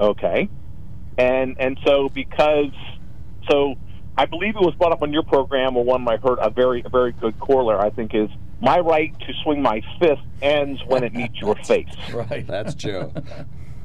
Okay. 0.00 0.48
And 1.16 1.56
and 1.58 1.78
so 1.86 2.08
because 2.08 2.72
so 3.50 3.74
I 4.16 4.26
believe 4.26 4.56
it 4.56 4.62
was 4.62 4.74
brought 4.74 4.92
up 4.92 5.02
on 5.02 5.12
your 5.12 5.22
program 5.24 5.76
or 5.76 5.84
one 5.84 6.06
I 6.08 6.16
heard 6.16 6.38
a 6.40 6.50
very 6.50 6.82
a 6.84 6.88
very 6.88 7.12
good 7.12 7.38
corollary 7.38 7.78
I 7.78 7.90
think 7.90 8.14
is 8.14 8.30
my 8.60 8.80
right 8.80 9.16
to 9.20 9.32
swing 9.44 9.62
my 9.62 9.82
fist 10.00 10.22
ends 10.42 10.80
when 10.86 11.04
it 11.04 11.14
meets 11.14 11.40
your 11.40 11.54
face. 11.64 11.86
Right. 12.12 12.44
That's 12.46 12.74
Joe. 12.74 13.12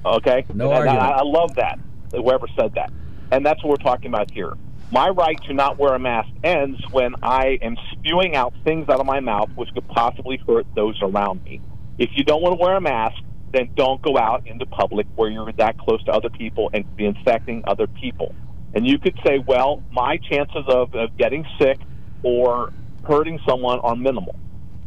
Okay? 0.06 0.46
No 0.54 0.72
and 0.72 0.90
I. 0.90 1.10
I 1.10 1.24
love 1.24 1.56
that. 1.56 1.80
Whoever 2.12 2.48
said 2.60 2.76
that. 2.76 2.92
And 3.32 3.46
that's 3.46 3.64
what 3.64 3.70
we're 3.72 3.84
talking 3.84 4.08
about 4.08 4.32
here. 4.32 4.54
My 4.92 5.10
right 5.10 5.42
to 5.46 5.54
not 5.54 5.80
wear 5.80 5.96
a 5.96 6.00
mask 6.00 6.30
ends 6.44 6.80
when 6.92 7.16
I 7.24 7.58
am 7.64 7.76
spewing 7.94 8.36
out 8.36 8.54
things 8.64 8.90
out 8.90 9.00
of 9.00 9.08
my 9.08 9.20
mouth 9.22 9.50
which 9.56 9.70
could 9.74 9.88
possibly 9.88 10.38
hurt 10.48 10.68
those 10.76 11.00
around 11.02 11.44
me. 11.44 11.62
If 11.98 12.12
you 12.16 12.24
don't 12.24 12.42
want 12.44 12.60
to 12.60 12.64
wear 12.64 12.76
a 12.76 12.82
mask, 12.82 13.16
then 13.52 13.72
don't 13.76 14.02
go 14.02 14.18
out 14.18 14.46
into 14.46 14.66
public 14.66 15.08
where 15.16 15.30
you're 15.30 15.52
that 15.54 15.78
close 15.80 16.04
to 16.04 16.12
other 16.12 16.30
people 16.30 16.70
and 16.74 16.84
be 16.96 17.06
infecting 17.06 17.64
other 17.66 17.88
people. 17.88 18.36
And 18.76 18.86
you 18.86 19.00
could 19.00 19.18
say, 19.26 19.40
well, 19.40 19.84
my 19.92 20.18
chances 20.18 20.64
of, 20.68 20.94
of 20.96 21.16
getting 21.18 21.46
sick 21.60 21.80
or 22.24 22.74
hurting 23.08 23.40
someone 23.48 23.80
are 23.80 23.96
minimal. 23.96 24.36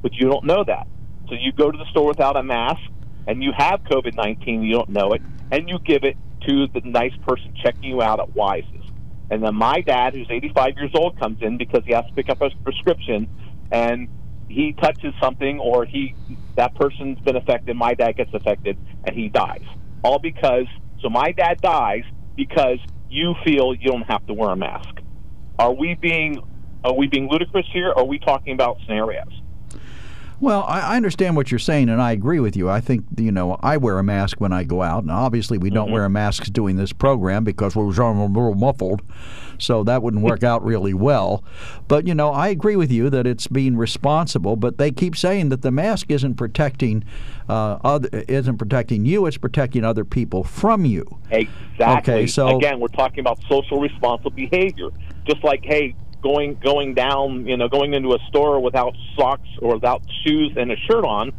But 0.02 0.14
you 0.14 0.28
don't 0.28 0.44
know 0.44 0.64
that. 0.64 0.86
So 1.28 1.34
you 1.34 1.52
go 1.52 1.70
to 1.70 1.78
the 1.78 1.86
store 1.90 2.06
without 2.06 2.36
a 2.36 2.42
mask 2.42 2.80
and 3.26 3.42
you 3.42 3.52
have 3.56 3.80
COVID 3.90 4.14
19, 4.14 4.62
you 4.62 4.74
don't 4.74 4.88
know 4.88 5.12
it, 5.12 5.22
and 5.50 5.68
you 5.68 5.78
give 5.84 6.04
it 6.04 6.16
to 6.48 6.66
the 6.74 6.80
nice 6.84 7.14
person 7.26 7.52
checking 7.62 7.90
you 7.90 8.02
out 8.02 8.20
at 8.20 8.34
Weis's. 8.34 8.84
And 9.30 9.42
then 9.42 9.54
my 9.54 9.80
dad, 9.80 10.14
who's 10.14 10.28
85 10.30 10.74
years 10.76 10.92
old, 10.94 11.18
comes 11.18 11.38
in 11.40 11.58
because 11.58 11.82
he 11.84 11.92
has 11.94 12.04
to 12.06 12.12
pick 12.14 12.28
up 12.28 12.40
a 12.40 12.50
prescription, 12.62 13.28
and 13.72 14.08
he 14.48 14.74
touches 14.80 15.12
something 15.20 15.58
or 15.58 15.86
he 15.86 16.14
that 16.56 16.74
person's 16.76 17.18
been 17.20 17.36
affected. 17.36 17.76
My 17.76 17.94
dad 17.94 18.16
gets 18.16 18.30
affected, 18.32 18.78
and 19.04 19.16
he 19.16 19.28
dies. 19.28 19.64
All 20.04 20.20
because 20.20 20.66
so 21.00 21.10
my 21.10 21.32
dad 21.32 21.60
dies 21.60 22.04
because 22.36 22.78
you 23.08 23.34
feel 23.44 23.74
you 23.74 23.90
don't 23.90 24.08
have 24.08 24.24
to 24.26 24.34
wear 24.34 24.50
a 24.50 24.56
mask. 24.56 24.94
Are 25.58 25.72
we 25.72 25.96
being 26.00 26.38
are 26.84 26.94
we 26.94 27.08
being 27.08 27.28
ludicrous 27.30 27.66
here? 27.72 27.88
Or 27.88 28.00
are 28.00 28.06
we 28.06 28.20
talking 28.20 28.54
about 28.54 28.76
scenarios? 28.86 29.24
Well, 30.40 30.64
I 30.64 30.80
I 30.80 30.96
understand 30.96 31.36
what 31.36 31.50
you're 31.50 31.58
saying, 31.58 31.88
and 31.88 32.00
I 32.00 32.12
agree 32.12 32.40
with 32.40 32.56
you. 32.56 32.68
I 32.68 32.80
think 32.80 33.04
you 33.16 33.32
know 33.32 33.58
I 33.62 33.76
wear 33.78 33.98
a 33.98 34.02
mask 34.02 34.40
when 34.40 34.52
I 34.52 34.64
go 34.64 34.82
out, 34.82 35.02
and 35.02 35.10
obviously 35.10 35.56
we 35.58 35.70
don't 35.70 35.90
wear 35.90 36.08
masks 36.08 36.50
doing 36.50 36.76
this 36.76 36.92
program 36.92 37.42
because 37.44 37.74
we're 37.74 37.84
a 37.84 37.88
little 38.26 38.54
muffled, 38.54 39.00
so 39.58 39.82
that 39.84 40.02
wouldn't 40.02 40.22
work 40.22 40.42
out 40.42 40.64
really 40.64 40.92
well. 40.94 41.42
But 41.88 42.06
you 42.06 42.14
know, 42.14 42.32
I 42.32 42.48
agree 42.48 42.76
with 42.76 42.92
you 42.92 43.08
that 43.10 43.26
it's 43.26 43.46
being 43.46 43.76
responsible. 43.76 44.56
But 44.56 44.76
they 44.78 44.90
keep 44.90 45.16
saying 45.16 45.48
that 45.48 45.62
the 45.62 45.70
mask 45.70 46.10
isn't 46.10 46.34
protecting, 46.34 47.04
uh, 47.48 47.78
other, 47.82 48.08
isn't 48.28 48.58
protecting 48.58 49.06
you; 49.06 49.26
it's 49.26 49.38
protecting 49.38 49.84
other 49.84 50.04
people 50.04 50.44
from 50.44 50.84
you. 50.84 51.18
Exactly. 51.30 52.12
Okay, 52.14 52.26
so- 52.26 52.56
again, 52.58 52.78
we're 52.78 52.88
talking 52.88 53.20
about 53.20 53.38
social 53.48 53.80
responsible 53.80 54.30
behavior. 54.32 54.90
Just 55.26 55.42
like, 55.42 55.64
hey, 55.64 55.94
going 56.22 56.54
going 56.62 56.94
down, 56.94 57.46
you 57.46 57.56
know, 57.56 57.68
going 57.68 57.94
into 57.94 58.14
a 58.14 58.18
store 58.28 58.60
without 58.60 58.94
socks 59.16 59.48
or 59.60 59.74
without 59.74 60.02
shoes 60.24 60.52
and 60.56 60.70
a 60.72 60.76
shirt 60.76 61.04
on 61.04 61.32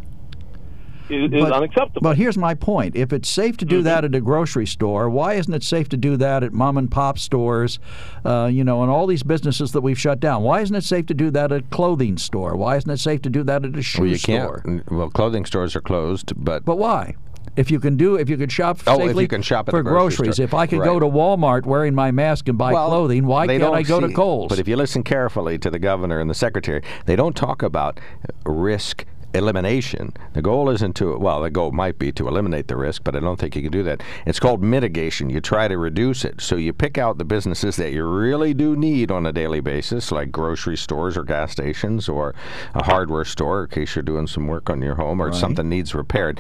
is, 1.10 1.32
is 1.32 1.42
But- 1.42 1.54
unacceptable. 1.54 2.02
But 2.02 2.18
here's 2.18 2.38
my 2.38 2.54
point: 2.54 2.96
if 2.96 3.14
it's 3.14 3.30
safe 3.30 3.56
to 3.58 3.66
do 3.66 3.82
that 3.84 4.04
at 4.04 4.14
a 4.14 4.20
grocery 4.22 4.66
store, 4.66 5.10
why 5.10 5.34
isn't 5.36 5.54
it 5.54 5.64
safe 5.64 5.88
to 5.90 5.98
do 5.98 6.18
that 6.18 6.44
at 6.44 6.52
mom 6.54 6.78
and 6.78 6.92
pop 6.92 7.18
stores? 7.18 7.80
Uh, 8.26 8.50
you 8.52 8.64
know, 8.66 8.82
and 8.82 8.92
all 8.92 9.08
these 9.08 9.24
businesses 9.24 9.72
that 9.72 9.82
we've 9.82 10.00
shut 10.00 10.20
down. 10.20 10.44
Why 10.44 10.60
isn't 10.62 10.76
it 10.76 10.84
safe 10.84 11.06
to 11.08 11.14
do 11.14 11.30
that 11.32 11.52
at 11.54 11.60
a 11.62 11.64
clothing 11.64 12.18
store? 12.18 12.56
Why 12.58 12.76
isn't 12.76 12.90
it 12.92 13.00
safe 13.00 13.22
to 13.22 13.30
do 13.30 13.44
that 13.44 13.64
at 13.64 13.78
a 13.78 13.82
shoe 13.82 14.02
Well, 14.02 14.12
you 14.12 14.18
store? 14.18 14.62
can't. 14.66 14.92
Well, 14.92 15.10
clothing 15.10 15.46
stores 15.46 15.76
are 15.78 15.82
closed, 15.82 16.34
but 16.36 16.66
But 16.66 16.78
why? 16.78 17.16
If 17.56 17.72
you 17.72 17.80
can 17.80 17.98
do, 17.98 18.16
if 18.16 18.30
you 18.30 18.38
can 18.38 18.50
shop 18.50 18.80
Oh, 18.86 19.00
if 19.00 19.08
safely 19.08 19.24
you 19.24 19.28
can 19.28 19.42
shop 19.42 19.70
for 19.70 19.82
groceries. 19.82 20.36
store. 20.36 20.44
If 20.44 20.54
I 20.54 20.68
could 20.68 20.84
go 20.84 21.00
to 21.00 21.06
Walmart 21.08 21.66
wearing 21.66 21.96
my 21.96 22.12
mask 22.12 22.48
and 22.48 22.58
buy 22.58 22.74
Well, 22.74 22.88
clothing, 22.90 23.26
why 23.26 23.48
can't 23.48 23.64
I 23.64 23.82
go 23.84 24.00
to 24.00 24.08
see- 24.10 24.14
Kohl's? 24.14 24.50
But 24.50 24.60
if 24.60 24.68
you 24.68 24.76
listen 24.76 25.04
carefully 25.04 25.58
to 25.60 25.70
the 25.72 25.80
governor 25.80 26.20
and 26.20 26.30
the 26.30 26.36
secretary, 26.36 26.82
they 27.06 27.16
don't 27.16 27.36
talk 27.36 27.64
about 27.64 28.00
risk 28.46 29.06
elimination. 29.34 30.14
The 30.34 30.42
goal 30.42 30.70
isn't 30.70 30.96
to, 30.98 31.18
well, 31.18 31.42
the 31.42 31.50
goal 31.50 31.72
might 31.72 32.00
be 32.00 32.12
to 32.14 32.28
eliminate 32.28 32.68
the 32.68 32.78
risk, 32.78 33.04
but 33.04 33.16
I 33.16 33.20
don't 33.20 33.40
think 33.40 33.56
you 33.56 33.62
can 33.62 33.72
do 33.72 33.84
that. 33.84 34.02
It's 34.26 34.40
called 34.40 34.64
mitigation. 34.64 35.30
You 35.30 35.42
try 35.42 35.68
to 35.68 35.78
reduce 35.78 36.26
it. 36.26 36.42
So 36.42 36.56
you 36.56 36.74
pick 36.74 36.98
out 36.98 37.18
the 37.18 37.26
businesses 37.26 37.76
that 37.76 37.92
you 37.92 38.04
really 38.06 38.54
do 38.54 38.76
need 38.76 39.12
on 39.12 39.26
a 39.26 39.34
daily 39.34 39.60
basis, 39.60 40.12
like 40.12 40.32
grocery 40.32 40.78
stores 40.78 41.18
or 41.18 41.24
gas 41.24 41.52
stations 41.52 42.10
or 42.10 42.34
a 42.74 42.84
hardware 42.84 43.26
store 43.26 43.64
in 43.64 43.70
case 43.70 43.96
you're 43.96 44.04
doing 44.04 44.28
some 44.28 44.48
work 44.48 44.70
on 44.70 44.82
your 44.82 44.96
home 44.96 45.22
or 45.22 45.34
something 45.34 45.70
needs 45.70 45.94
repaired. 45.94 46.40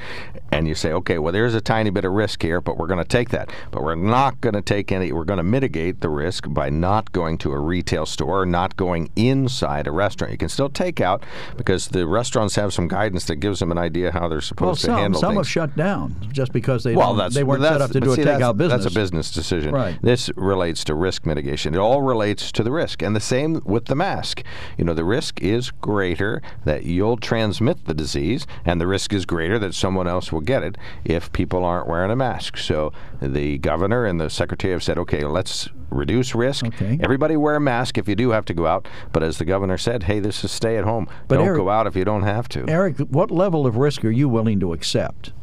And 0.52 0.68
you 0.68 0.76
say, 0.76 0.92
okay, 0.94 1.18
well, 1.18 1.34
there's 1.34 1.56
a 1.56 1.62
tiny 1.62 1.90
bit 1.90 2.06
of 2.06 2.14
risk 2.14 2.42
here, 2.42 2.62
but 2.62 2.78
we're 2.78 2.88
going 2.88 3.04
to 3.04 3.06
take 3.06 3.30
that. 3.30 3.52
But 3.72 3.84
we're 3.84 3.96
not 3.96 4.40
going 4.42 4.56
to 4.56 4.62
take 4.62 4.92
any, 4.92 5.12
we're 5.12 5.26
going 5.26 5.38
to 5.38 5.44
mitigate 5.44 6.02
the 6.02 6.10
risk 6.10 6.46
by 6.48 6.70
not 6.70 7.12
going 7.12 7.38
to 7.40 7.52
a 7.52 7.60
retail 7.60 8.06
store 8.06 8.42
or 8.42 8.46
not 8.46 8.78
going 8.78 9.12
inside 9.16 9.88
a 9.88 9.92
restaurant. 9.92 10.32
You 10.32 10.38
can 10.38 10.50
still 10.50 10.70
take 10.70 11.02
out 11.02 11.24
because 11.58 11.90
the 11.90 12.08
restaurants 12.08 12.56
have 12.56 12.74
some 12.78 12.88
guidance 12.88 13.26
that 13.26 13.38
gives 13.38 13.60
them 13.60 13.72
an 13.72 13.78
idea 13.80 14.12
how 14.12 14.28
they're 14.28 14.40
supposed 14.40 14.68
well, 14.68 14.76
to 14.76 14.82
some 14.82 14.98
handle 14.98 15.20
some 15.20 15.36
things. 15.36 15.52
Some 15.52 15.62
have 15.62 15.72
shut 15.72 15.76
down 15.76 16.16
just 16.32 16.54
because 16.54 16.84
they 16.84 16.96
well, 16.96 17.16
that's 17.16 17.34
they 17.34 17.44
weren't 17.44 17.64
that's, 17.64 17.74
set 17.74 17.82
up 17.82 17.92
to 17.92 18.00
do 18.00 18.12
a 18.12 18.16
see, 18.16 18.24
that's- 18.24 18.40
takeout 18.40 18.56
business. 18.56 18.84
That's 18.84 18.96
a 18.96 19.00
business 19.00 19.32
decision. 19.32 19.74
Right. 19.74 20.00
This 20.02 20.30
relates 20.36 20.84
to 20.86 20.94
risk 20.94 21.26
mitigation. 21.26 21.74
It 21.74 21.80
all 21.80 22.04
relates 22.04 22.52
to 22.52 22.64
the 22.64 22.72
risk, 22.72 23.02
and 23.02 23.16
the 23.16 23.20
same 23.20 23.62
with 23.66 23.86
the 23.86 23.96
mask. 23.96 24.44
You 24.78 24.86
know, 24.86 24.94
the 24.94 25.04
risk 25.04 25.42
is 25.42 25.72
greater 25.72 26.42
that 26.66 26.84
you'll 26.84 27.18
transmit 27.18 27.86
the 27.86 27.96
disease, 27.96 28.46
and 28.64 28.80
the 28.80 28.88
risk 28.88 29.12
is 29.12 29.26
greater 29.26 29.58
that 29.58 29.74
someone 29.74 30.08
else 30.08 30.32
will 30.32 30.42
get 30.42 30.62
it 30.62 30.78
if 31.04 31.32
people 31.34 31.66
aren't 31.66 31.88
wearing 31.88 32.12
a 32.12 32.16
mask. 32.16 32.58
So 32.58 32.94
the 33.20 33.58
governor 33.58 34.06
and 34.06 34.22
the 34.22 34.30
secretary 34.30 34.74
have 34.74 34.84
said, 34.84 35.00
okay, 35.00 35.24
let's 35.24 35.68
reduce 35.90 36.36
risk. 36.36 36.66
Okay. 36.66 37.00
Everybody 37.02 37.38
wear 37.38 37.56
a 37.56 37.60
mask 37.60 37.98
if 37.98 38.08
you 38.08 38.16
do 38.16 38.32
have 38.32 38.46
to 38.46 38.54
go 38.54 38.66
out. 38.66 38.88
But 39.12 39.24
as 39.24 39.38
the 39.38 39.46
governor 39.46 39.78
said, 39.78 40.04
hey, 40.04 40.20
this 40.20 40.44
is 40.44 40.52
stay 40.52 40.78
at 40.78 40.84
home. 40.84 41.08
But 41.28 41.38
Don't 41.38 41.48
Eric- 41.48 41.58
go 41.58 41.70
out 41.70 41.88
if 41.88 41.96
you 41.96 42.06
don't 42.06 42.24
have 42.24 42.48
to. 42.50 42.66
Eric, 42.68 42.98
what 42.98 43.32
level 43.32 43.66
of 43.66 43.78
risk 43.78 44.04
are 44.06 44.12
you 44.12 44.30
willing 44.30 44.60
to 44.60 44.74
accept? 44.74 45.34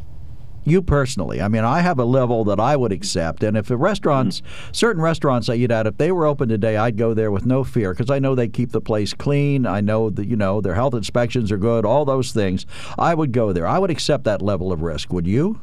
You 0.66 0.80
personally, 0.80 1.42
I 1.42 1.48
mean, 1.48 1.62
I 1.62 1.80
have 1.80 1.98
a 1.98 2.06
level 2.06 2.42
that 2.44 2.58
I 2.58 2.74
would 2.74 2.90
accept, 2.90 3.42
and 3.42 3.54
if 3.54 3.66
the 3.66 3.76
restaurants, 3.76 4.40
mm-hmm. 4.40 4.72
certain 4.72 5.02
restaurants 5.02 5.50
I 5.50 5.56
eat 5.56 5.70
at, 5.70 5.86
if 5.86 5.98
they 5.98 6.10
were 6.10 6.24
open 6.24 6.48
today, 6.48 6.78
I'd 6.78 6.96
go 6.96 7.12
there 7.12 7.30
with 7.30 7.44
no 7.44 7.64
fear 7.64 7.92
because 7.92 8.10
I 8.10 8.18
know 8.18 8.34
they 8.34 8.48
keep 8.48 8.72
the 8.72 8.80
place 8.80 9.12
clean. 9.12 9.66
I 9.66 9.82
know 9.82 10.08
that 10.08 10.26
you 10.26 10.36
know 10.36 10.62
their 10.62 10.74
health 10.74 10.94
inspections 10.94 11.52
are 11.52 11.58
good, 11.58 11.84
all 11.84 12.06
those 12.06 12.32
things. 12.32 12.64
I 12.98 13.14
would 13.14 13.32
go 13.32 13.52
there. 13.52 13.66
I 13.66 13.78
would 13.78 13.90
accept 13.90 14.24
that 14.24 14.40
level 14.40 14.72
of 14.72 14.80
risk. 14.80 15.12
Would 15.12 15.26
you? 15.26 15.60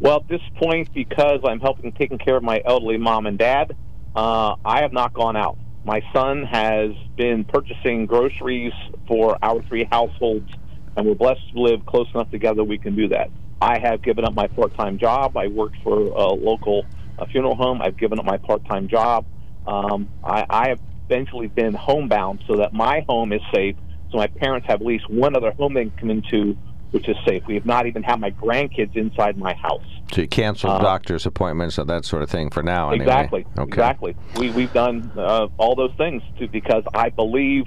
Well, 0.00 0.16
at 0.16 0.28
this 0.28 0.40
point, 0.62 0.90
because 0.94 1.40
I'm 1.46 1.60
helping 1.60 1.92
taking 1.92 2.18
care 2.18 2.36
of 2.36 2.42
my 2.42 2.60
elderly 2.66 2.98
mom 2.98 3.26
and 3.26 3.38
dad, 3.38 3.76
uh, 4.14 4.54
I 4.64 4.82
have 4.82 4.92
not 4.92 5.14
gone 5.14 5.36
out. 5.36 5.58
My 5.84 6.02
son 6.14 6.44
has 6.50 6.90
been 7.16 7.44
purchasing 7.44 8.06
groceries 8.06 8.72
for 9.06 9.38
our 9.42 9.62
three 9.62 9.86
households, 9.90 10.48
and 10.96 11.06
we're 11.06 11.14
blessed 11.14 11.40
to 11.54 11.60
live 11.60 11.86
close 11.86 12.08
enough 12.14 12.30
together 12.30 12.64
we 12.64 12.78
can 12.78 12.96
do 12.96 13.08
that. 13.08 13.30
I 13.60 13.78
have 13.82 14.02
given 14.02 14.24
up 14.24 14.34
my 14.34 14.48
part-time 14.48 14.98
job. 14.98 15.36
I 15.36 15.46
worked 15.48 15.76
for 15.82 15.98
a 16.00 16.28
local 16.34 16.84
uh, 17.18 17.26
funeral 17.30 17.56
home. 17.56 17.80
I've 17.82 17.96
given 17.98 18.18
up 18.18 18.24
my 18.24 18.38
part-time 18.38 18.88
job. 18.88 19.26
Um, 19.66 20.10
I, 20.22 20.44
I 20.50 20.68
have 20.70 20.80
eventually 21.08 21.48
been 21.48 21.74
homebound 21.74 22.42
so 22.46 22.56
that 22.56 22.72
my 22.72 23.04
home 23.08 23.32
is 23.32 23.40
safe. 23.54 23.76
So 24.10 24.18
my 24.18 24.26
parents 24.26 24.66
have 24.68 24.80
at 24.80 24.86
least 24.86 25.08
one 25.10 25.36
other 25.36 25.52
home 25.52 25.74
they 25.74 25.82
can 25.84 25.92
come 25.98 26.10
into, 26.10 26.56
which 26.94 27.08
is 27.08 27.16
safe. 27.26 27.44
We 27.48 27.54
have 27.54 27.66
not 27.66 27.86
even 27.86 28.04
had 28.04 28.20
my 28.20 28.30
grandkids 28.30 28.94
inside 28.94 29.36
my 29.36 29.52
house. 29.54 29.82
So 30.12 30.20
you 30.20 30.28
cancel 30.28 30.70
Uh, 30.70 30.78
doctor's 30.78 31.26
appointments 31.26 31.76
and 31.76 31.90
that 31.90 32.04
sort 32.04 32.22
of 32.22 32.30
thing 32.30 32.50
for 32.50 32.62
now. 32.62 32.90
Anyway. 32.90 33.04
Exactly. 33.04 33.46
Okay. 33.58 33.62
Exactly. 33.64 34.16
We 34.38 34.50
we've 34.52 34.72
done 34.72 35.10
uh, 35.16 35.48
all 35.58 35.74
those 35.74 35.90
things 35.98 36.22
to, 36.38 36.46
because 36.46 36.84
I 36.94 37.08
believe 37.08 37.64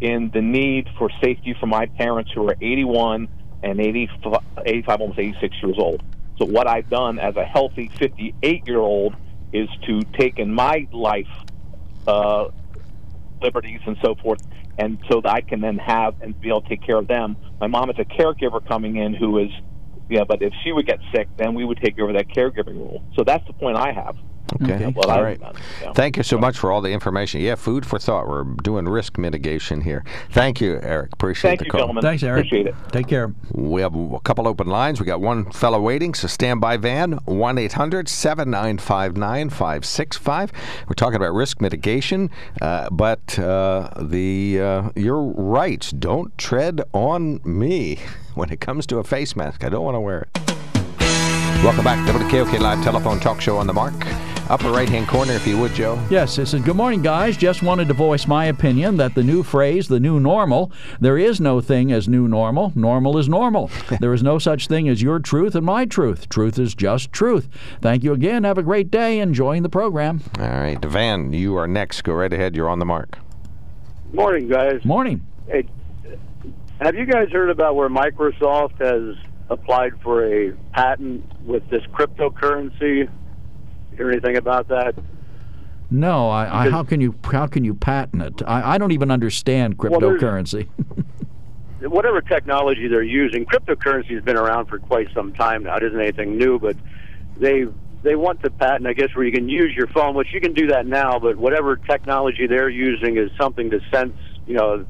in 0.00 0.30
the 0.32 0.40
need 0.40 0.86
for 0.96 1.10
safety 1.20 1.56
for 1.58 1.66
my 1.66 1.86
parents 1.86 2.30
who 2.32 2.48
are 2.48 2.54
81 2.60 3.26
and 3.64 3.80
85, 3.80 4.42
85 4.64 5.00
almost 5.00 5.18
86 5.18 5.56
years 5.60 5.76
old. 5.76 6.00
So 6.38 6.44
what 6.46 6.68
I've 6.68 6.88
done 6.88 7.18
as 7.18 7.34
a 7.34 7.44
healthy 7.44 7.90
58 7.98 8.68
year 8.68 8.78
old 8.78 9.16
is 9.52 9.68
to 9.88 10.02
take 10.16 10.38
in 10.38 10.54
my 10.54 10.86
life 10.92 11.26
uh, 12.06 12.50
liberties 13.42 13.80
and 13.86 13.96
so 14.04 14.14
forth, 14.14 14.40
and 14.78 14.98
so 15.10 15.20
that 15.22 15.30
I 15.32 15.40
can 15.42 15.60
then 15.60 15.78
have 15.78 16.14
and 16.20 16.38
be 16.40 16.48
able 16.48 16.62
to 16.62 16.68
take 16.68 16.82
care 16.82 16.98
of 16.98 17.08
them. 17.08 17.36
My 17.60 17.66
mom 17.66 17.90
is 17.90 17.96
a 17.98 18.04
caregiver 18.04 18.60
coming 18.66 18.96
in 18.96 19.14
who 19.14 19.38
is, 19.38 19.50
yeah, 20.08 20.24
but 20.28 20.42
if 20.42 20.52
she 20.64 20.72
would 20.72 20.86
get 20.86 21.00
sick, 21.14 21.28
then 21.38 21.54
we 21.54 21.64
would 21.64 21.78
take 21.84 21.98
over 21.98 22.12
that 22.14 22.28
caregiving 22.34 22.76
role. 22.78 23.04
So 23.18 23.24
that's 23.26 23.46
the 23.46 23.54
point 23.54 23.76
I 23.76 23.92
have. 23.92 24.14
Okay. 24.54 24.74
Okay. 24.74 24.86
What 24.86 25.06
All 25.06 25.18
I've 25.18 25.24
right. 25.24 25.40
done, 25.40 25.54
yeah. 25.82 25.92
Thank 25.92 26.16
you 26.16 26.22
so 26.22 26.38
much 26.38 26.58
for 26.58 26.72
all 26.72 26.80
the 26.80 26.90
information. 26.90 27.40
Yeah, 27.40 27.54
food 27.54 27.84
for 27.84 27.98
thought. 27.98 28.28
We're 28.28 28.44
doing 28.44 28.86
risk 28.86 29.18
mitigation 29.18 29.82
here. 29.82 30.04
Thank 30.30 30.60
you, 30.60 30.78
Eric. 30.82 31.12
Appreciate 31.12 31.50
Thank 31.50 31.58
the 31.60 31.64
you, 31.66 31.70
call. 31.70 31.80
gentlemen. 31.80 32.02
Thanks, 32.02 32.22
Eric. 32.22 32.46
Appreciate 32.46 32.66
it. 32.66 32.74
Take 32.90 33.08
care. 33.08 33.32
We 33.52 33.82
have 33.82 33.94
a 33.94 34.20
couple 34.20 34.48
open 34.48 34.66
lines. 34.68 35.00
We 35.00 35.06
got 35.06 35.20
one 35.20 35.50
fellow 35.52 35.80
waiting, 35.80 36.14
so 36.14 36.28
stand 36.28 36.60
by 36.60 36.76
van 36.76 37.12
1 37.24 37.58
800 37.58 38.08
795 38.08 39.16
9565. 39.16 40.52
We're 40.88 40.94
talking 40.94 41.16
about 41.16 41.34
risk 41.34 41.60
mitigation, 41.60 42.30
uh, 42.62 42.88
but 42.90 43.38
uh, 43.38 43.90
the 44.00 44.60
uh, 44.60 44.90
your 44.96 45.22
rights 45.22 45.90
don't 45.90 46.36
tread 46.38 46.82
on 46.92 47.40
me 47.44 47.98
when 48.34 48.50
it 48.50 48.60
comes 48.60 48.86
to 48.86 48.98
a 48.98 49.04
face 49.04 49.36
mask. 49.36 49.64
I 49.64 49.68
don't 49.68 49.84
want 49.84 49.94
to 49.96 50.00
wear 50.00 50.22
it. 50.34 50.48
Welcome 51.64 51.82
back 51.82 52.06
to 52.06 52.12
the 52.12 52.24
KOK 52.30 52.60
Live 52.60 52.84
Telephone 52.84 53.18
Talk 53.18 53.40
Show 53.40 53.56
on 53.56 53.66
the 53.66 53.74
Mark. 53.74 53.94
Upper 54.50 54.70
right 54.70 54.88
hand 54.88 55.06
corner, 55.08 55.34
if 55.34 55.46
you 55.46 55.58
would, 55.58 55.74
Joe. 55.74 56.02
Yes, 56.08 56.38
it 56.38 56.46
says, 56.46 56.62
Good 56.62 56.74
morning, 56.74 57.02
guys. 57.02 57.36
Just 57.36 57.62
wanted 57.62 57.86
to 57.88 57.94
voice 57.94 58.26
my 58.26 58.46
opinion 58.46 58.96
that 58.96 59.14
the 59.14 59.22
new 59.22 59.42
phrase, 59.42 59.88
the 59.88 60.00
new 60.00 60.18
normal, 60.18 60.72
there 61.00 61.18
is 61.18 61.38
no 61.38 61.60
thing 61.60 61.92
as 61.92 62.08
new 62.08 62.26
normal. 62.26 62.72
Normal 62.74 63.18
is 63.18 63.28
normal. 63.28 63.70
there 64.00 64.14
is 64.14 64.22
no 64.22 64.38
such 64.38 64.66
thing 64.66 64.88
as 64.88 65.02
your 65.02 65.18
truth 65.18 65.54
and 65.54 65.66
my 65.66 65.84
truth. 65.84 66.30
Truth 66.30 66.58
is 66.58 66.74
just 66.74 67.12
truth. 67.12 67.46
Thank 67.82 68.02
you 68.02 68.14
again. 68.14 68.44
Have 68.44 68.56
a 68.56 68.62
great 68.62 68.90
day. 68.90 69.18
Enjoying 69.18 69.62
the 69.62 69.68
program. 69.68 70.22
All 70.38 70.48
right, 70.48 70.82
Van, 70.82 71.30
you 71.34 71.56
are 71.56 71.68
next. 71.68 72.00
Go 72.02 72.14
right 72.14 72.32
ahead. 72.32 72.56
You're 72.56 72.70
on 72.70 72.78
the 72.78 72.86
mark. 72.86 73.18
Morning, 74.14 74.48
guys. 74.48 74.82
Morning. 74.82 75.26
Hey, 75.46 75.68
have 76.80 76.94
you 76.94 77.04
guys 77.04 77.28
heard 77.30 77.50
about 77.50 77.76
where 77.76 77.90
Microsoft 77.90 78.78
has 78.78 79.14
applied 79.50 79.92
for 80.02 80.24
a 80.24 80.52
patent 80.72 81.24
with 81.44 81.68
this 81.68 81.82
cryptocurrency? 81.92 83.10
Hear 83.98 84.12
anything 84.12 84.36
about 84.36 84.68
that? 84.68 84.94
No, 85.90 86.30
I, 86.30 86.66
I, 86.66 86.70
how 86.70 86.84
can 86.84 87.00
you 87.00 87.16
how 87.24 87.48
can 87.48 87.64
you 87.64 87.74
patent 87.74 88.22
it? 88.22 88.42
I, 88.46 88.74
I 88.74 88.78
don't 88.78 88.92
even 88.92 89.10
understand 89.10 89.76
Well, 89.76 89.90
cryptocurrency. 89.90 90.68
Whatever 91.80 92.20
technology 92.20 92.86
they're 92.86 93.02
using, 93.02 93.44
cryptocurrency 93.44 94.14
has 94.14 94.22
been 94.22 94.36
around 94.36 94.66
for 94.66 94.78
quite 94.78 95.08
some 95.12 95.32
time 95.32 95.64
now. 95.64 95.76
It 95.76 95.82
isn't 95.82 96.00
anything 96.00 96.38
new, 96.38 96.60
but 96.60 96.76
they 97.38 97.66
they 98.04 98.14
want 98.14 98.40
to 98.44 98.50
patent, 98.50 98.86
I 98.86 98.92
guess, 98.92 99.08
where 99.16 99.24
you 99.24 99.32
can 99.32 99.48
use 99.48 99.74
your 99.74 99.88
phone, 99.88 100.14
which 100.14 100.32
you 100.32 100.40
can 100.40 100.52
do 100.52 100.68
that 100.68 100.86
now. 100.86 101.18
But 101.18 101.36
whatever 101.36 101.76
technology 101.76 102.46
they're 102.46 102.68
using 102.68 103.16
is 103.16 103.32
something 103.36 103.68
to 103.70 103.80
sense, 103.92 104.16
you 104.46 104.54
know, 104.54 104.86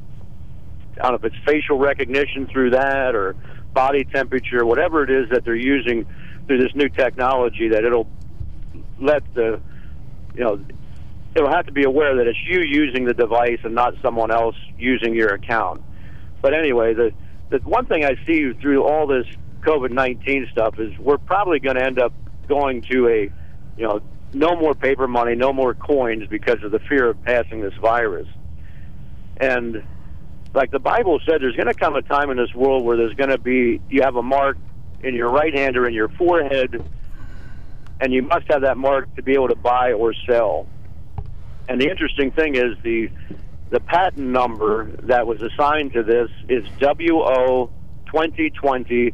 I 0.98 1.08
don't 1.08 1.12
know 1.12 1.14
if 1.14 1.32
it's 1.32 1.44
facial 1.46 1.78
recognition 1.78 2.46
through 2.52 2.70
that 2.70 3.14
or 3.14 3.36
body 3.72 4.04
temperature, 4.04 4.66
whatever 4.66 5.02
it 5.02 5.10
is 5.10 5.30
that 5.30 5.46
they're 5.46 5.54
using 5.54 6.04
through 6.46 6.58
this 6.58 6.74
new 6.74 6.90
technology 6.90 7.68
that 7.68 7.84
it'll 7.84 8.08
let 9.00 9.22
the, 9.34 9.60
you 10.34 10.44
know, 10.44 10.64
it'll 11.34 11.50
have 11.50 11.66
to 11.66 11.72
be 11.72 11.84
aware 11.84 12.16
that 12.16 12.26
it's 12.26 12.38
you 12.46 12.60
using 12.60 13.04
the 13.04 13.14
device 13.14 13.58
and 13.64 13.74
not 13.74 13.94
someone 14.02 14.30
else 14.30 14.56
using 14.78 15.14
your 15.14 15.34
account. 15.34 15.82
But 16.40 16.54
anyway, 16.54 16.94
the 16.94 17.12
the 17.50 17.58
one 17.58 17.86
thing 17.86 18.04
I 18.04 18.16
see 18.26 18.52
through 18.52 18.84
all 18.84 19.06
this 19.06 19.26
COVID 19.62 19.90
nineteen 19.90 20.46
stuff 20.52 20.78
is 20.78 20.96
we're 20.98 21.18
probably 21.18 21.58
going 21.58 21.76
to 21.76 21.84
end 21.84 21.98
up 21.98 22.12
going 22.46 22.82
to 22.90 23.08
a, 23.08 23.20
you 23.76 23.86
know, 23.86 24.00
no 24.32 24.56
more 24.56 24.74
paper 24.74 25.08
money, 25.08 25.34
no 25.34 25.52
more 25.52 25.74
coins 25.74 26.26
because 26.28 26.62
of 26.62 26.70
the 26.70 26.78
fear 26.80 27.08
of 27.08 27.22
passing 27.24 27.60
this 27.60 27.74
virus. 27.80 28.28
And 29.38 29.82
like 30.54 30.70
the 30.70 30.78
Bible 30.78 31.20
said, 31.26 31.40
there's 31.40 31.56
going 31.56 31.68
to 31.68 31.74
come 31.74 31.94
a 31.94 32.02
time 32.02 32.30
in 32.30 32.36
this 32.36 32.54
world 32.54 32.84
where 32.84 32.96
there's 32.96 33.14
going 33.14 33.30
to 33.30 33.38
be 33.38 33.80
you 33.88 34.02
have 34.02 34.16
a 34.16 34.22
mark 34.22 34.56
in 35.02 35.14
your 35.14 35.30
right 35.30 35.54
hand 35.54 35.76
or 35.76 35.86
in 35.86 35.94
your 35.94 36.08
forehead, 36.08 36.82
and 38.00 38.12
you 38.12 38.22
must 38.22 38.46
have 38.50 38.62
that 38.62 38.76
mark 38.76 39.14
to 39.16 39.22
be 39.22 39.32
able 39.32 39.48
to 39.48 39.56
buy 39.56 39.92
or 39.92 40.14
sell. 40.28 40.66
And 41.68 41.80
the 41.80 41.88
interesting 41.88 42.30
thing 42.30 42.54
is 42.54 42.76
the 42.82 43.10
the 43.70 43.80
patent 43.80 44.26
number 44.26 44.90
that 45.02 45.26
was 45.26 45.42
assigned 45.42 45.92
to 45.92 46.02
this 46.02 46.30
is 46.48 46.64
WO 46.80 47.70
2020 48.06 49.12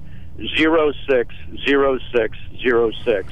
060606. 0.56 3.28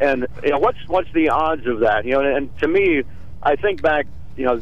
and 0.00 0.26
you 0.42 0.50
know 0.50 0.58
what's 0.58 0.78
what's 0.86 1.12
the 1.12 1.28
odds 1.28 1.66
of 1.66 1.80
that? 1.80 2.04
You 2.04 2.12
know, 2.12 2.20
and 2.20 2.56
to 2.58 2.68
me, 2.68 3.02
I 3.42 3.56
think 3.56 3.82
back, 3.82 4.06
you 4.36 4.46
know, 4.46 4.60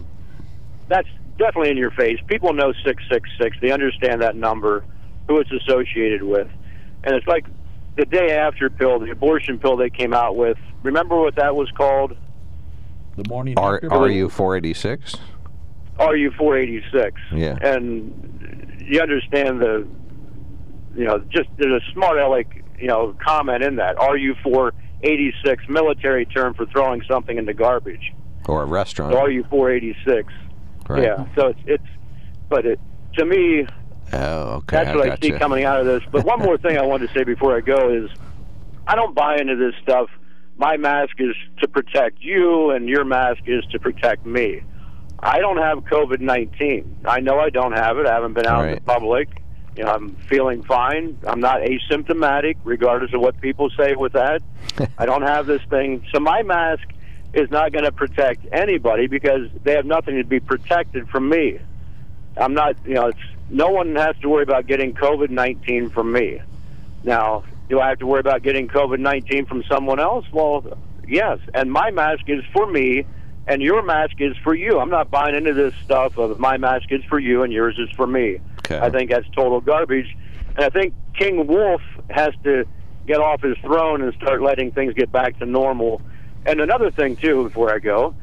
that's 0.89 1.09
definitely 1.39 1.71
in 1.71 1.77
your 1.77 1.91
face. 1.91 2.19
People 2.27 2.53
know 2.53 2.73
666. 2.85 3.59
They 3.61 3.71
understand 3.71 4.23
that 4.23 4.37
number, 4.37 4.85
who 5.29 5.41
it's 5.41 5.53
associated 5.53 6.23
with. 6.23 6.49
and 7.05 7.15
it's 7.15 7.27
like 7.27 7.47
the 7.97 8.05
day 8.05 8.37
after 8.37 8.69
pill, 8.71 8.99
the 8.99 9.11
abortion 9.11 9.59
pill 9.59 9.77
they 9.77 9.91
came 9.91 10.13
out 10.13 10.37
with. 10.37 10.59
Remember 10.83 11.21
what 11.21 11.37
that 11.37 11.55
was 11.55 11.71
called? 11.73 12.17
The 13.17 13.25
morning 13.29 13.57
Are, 13.59 13.77
after. 13.77 13.93
are 13.93 14.09
you 14.09 14.29
486? 14.29 15.17
RU 15.99 16.31
486. 16.33 17.21
Yeah. 17.33 17.57
And 17.63 18.83
you 18.85 19.01
understand 19.01 19.61
the, 19.61 19.87
you 20.97 21.05
know, 21.05 21.19
just 21.31 21.49
there's 21.57 21.83
a 21.83 21.93
smart 21.93 22.19
aleck, 22.19 22.65
you 22.79 22.89
know, 22.89 23.17
comment 23.25 23.63
in 23.63 23.77
that. 23.77 23.97
RU 23.99 24.35
486 24.43 25.69
military 25.69 26.27
term 26.27 26.55
for 26.55 26.67
throwing 26.67 27.03
something 27.09 27.39
in 27.39 27.45
the 27.45 27.55
garbage. 27.55 28.13
Or 28.49 28.63
a 28.63 28.67
restaurant? 28.67 29.13
So 29.13 29.25
RU 29.25 29.45
486. 29.49 30.33
Right. 30.89 31.03
Yeah. 31.05 31.25
So 31.37 31.49
it's 31.49 31.61
it's, 31.67 31.85
but 32.49 32.67
it 32.67 32.81
to 33.15 33.25
me 33.25 33.67
Oh, 34.13 34.57
okay. 34.57 34.77
that's 34.77 34.97
what 34.97 35.09
I 35.09 35.17
see 35.17 35.31
gotcha. 35.31 35.39
coming 35.39 35.65
out 35.65 35.81
of 35.81 35.87
this. 35.87 36.03
But 36.11 36.25
one 36.25 36.41
more 36.41 36.59
thing 36.59 36.79
I 36.79 36.83
wanted 36.83 37.09
to 37.09 37.15
say 37.15 37.25
before 37.25 37.57
I 37.57 37.61
go 37.61 37.93
is, 37.93 38.11
I 38.87 38.95
don't 38.95 39.15
buy 39.15 39.37
into 39.37 39.57
this 39.57 39.75
stuff. 39.83 40.11
My 40.57 40.77
mask 40.77 41.15
is 41.19 41.35
to 41.61 41.69
protect 41.69 42.21
you, 42.21 42.71
and 42.71 42.89
your 42.89 43.05
mask 43.05 43.43
is 43.47 43.65
to 43.73 43.79
protect 43.79 44.25
me. 44.25 44.63
I 45.19 45.39
don't 45.39 45.57
have 45.57 45.79
COVID 45.79 46.21
nineteen. 46.21 46.97
I 47.05 47.21
know 47.21 47.41
I 47.41 47.51
don't 47.51 47.73
have 47.73 47.99
it. 47.99 48.07
I 48.07 48.15
haven't 48.15 48.35
been 48.35 48.47
out 48.47 48.69
in 48.69 48.75
the 48.77 48.81
public. 48.83 49.29
You 49.77 49.85
know, 49.85 49.91
I'm 49.91 50.15
feeling 50.29 50.63
fine. 50.63 51.19
I'm 51.27 51.41
not 51.41 51.63
asymptomatic, 51.63 52.57
regardless 52.63 53.13
of 53.13 53.21
what 53.21 53.41
people 53.41 53.71
say 53.77 53.97
with 53.97 54.13
that. 54.13 54.43
I 54.99 55.07
don't 55.07 55.23
have 55.23 55.47
this 55.47 55.63
thing. 55.69 56.05
So 56.13 56.21
my 56.21 56.43
mask 56.43 56.85
is 57.33 57.51
not 57.51 57.73
going 57.73 57.85
to 57.85 57.91
protect 57.91 58.47
anybody 58.53 59.09
because 59.09 59.51
they 59.65 59.73
have 59.73 59.87
nothing 59.87 60.17
to 60.17 60.25
be 60.25 60.39
protected 60.39 61.09
from 61.09 61.29
me. 61.29 61.59
I'm 62.37 62.55
not, 62.55 62.77
you 62.87 62.95
know, 62.95 63.07
it's, 63.09 63.19
no 63.51 63.69
one 63.69 63.95
has 63.97 64.17
to 64.23 64.29
worry 64.29 64.43
about 64.43 64.67
getting 64.67 64.95
COVID 64.95 65.31
19 65.31 65.91
from 65.91 66.13
me. 66.13 66.41
Now, 67.03 67.45
do 67.69 67.81
I 67.81 67.89
have 67.89 67.99
to 67.99 68.07
worry 68.07 68.21
about 68.21 68.43
getting 68.43 68.69
COVID 68.69 68.99
19 68.99 69.47
from 69.47 69.63
someone 69.65 70.01
else? 70.01 70.27
Well, 70.33 70.79
yes. 71.07 71.39
And 71.53 71.73
my 71.73 71.91
mask 71.91 72.23
is 72.29 72.45
for 72.53 72.67
me, 72.67 73.07
and 73.47 73.63
your 73.63 73.83
mask 73.83 74.21
is 74.21 74.37
for 74.43 74.55
you. 74.55 74.79
I'm 74.79 74.91
not 74.91 75.11
buying 75.11 75.35
into 75.35 75.53
this 75.53 75.75
stuff 75.85 76.17
of 76.19 76.39
my 76.39 76.57
mask 76.57 76.91
is 76.91 77.05
for 77.05 77.19
you 77.19 77.43
and 77.43 77.53
yours 77.53 77.79
is 77.79 77.91
for 77.97 78.07
me. 78.07 78.39
Okay. 78.61 78.79
I 78.79 78.91
think 78.91 79.11
that's 79.11 79.29
total 79.31 79.61
garbage. 79.61 80.17
And 80.57 80.65
I 80.65 80.71
think 80.71 80.95
King 81.19 81.47
Wolf 81.47 81.83
has 82.11 82.33
to 82.45 82.65
get 83.07 83.19
off 83.19 83.43
his 83.43 83.57
throne 83.59 84.03
and 84.03 84.15
start 84.15 84.41
letting 84.41 84.73
things 84.73 84.95
get 84.95 85.13
back 85.13 85.39
to 85.41 85.47
normal. 85.47 86.01
And 86.47 86.61
another 86.61 86.91
thing, 86.91 87.17
too, 87.17 87.45
before 87.45 87.75
I 87.75 87.79
go, 87.79 88.15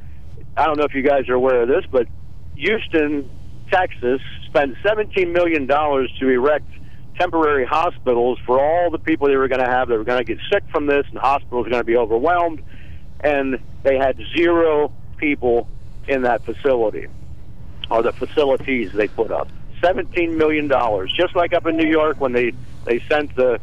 I 0.58 0.66
don't 0.66 0.78
know 0.78 0.86
if 0.86 0.94
you 0.94 1.04
guys 1.04 1.30
are 1.30 1.36
aware 1.36 1.62
of 1.62 1.68
this, 1.68 1.86
but 1.92 2.08
Houston, 2.56 3.30
Texas, 3.72 4.22
spent 4.52 4.76
$17 4.84 5.32
million 5.32 5.66
to 5.66 6.30
erect 6.30 6.68
temporary 7.18 7.66
hospitals 7.66 8.38
for 8.46 8.60
all 8.60 8.92
the 8.92 9.00
people 9.00 9.28
they 9.28 9.36
were 9.38 9.48
going 9.48 9.64
to 9.64 9.70
have 9.70 9.88
that 9.88 9.98
were 9.98 10.04
going 10.04 10.18
to 10.18 10.26
get 10.26 10.40
sick 10.52 10.64
from 10.72 10.88
this, 10.88 11.06
and 11.10 11.18
hospitals 11.18 11.68
are 11.68 11.70
going 11.70 11.82
to 11.82 11.86
be 11.86 11.96
overwhelmed. 11.96 12.62
And 13.22 13.60
they 13.84 13.98
had 13.98 14.20
zero 14.36 14.92
people 15.18 15.70
in 16.08 16.24
that 16.24 16.44
facility, 16.44 17.08
or 17.90 18.04
the 18.04 18.12
facilities 18.12 18.92
they 18.92 19.08
put 19.08 19.32
up. 19.32 19.48
$17 19.82 20.36
million, 20.36 20.70
just 21.16 21.36
like 21.36 21.54
up 21.54 21.66
in 21.66 21.78
New 21.78 21.90
York 21.90 22.20
when 22.20 22.34
they, 22.34 22.52
they 22.86 23.00
sent 23.10 23.34
the, 23.36 23.60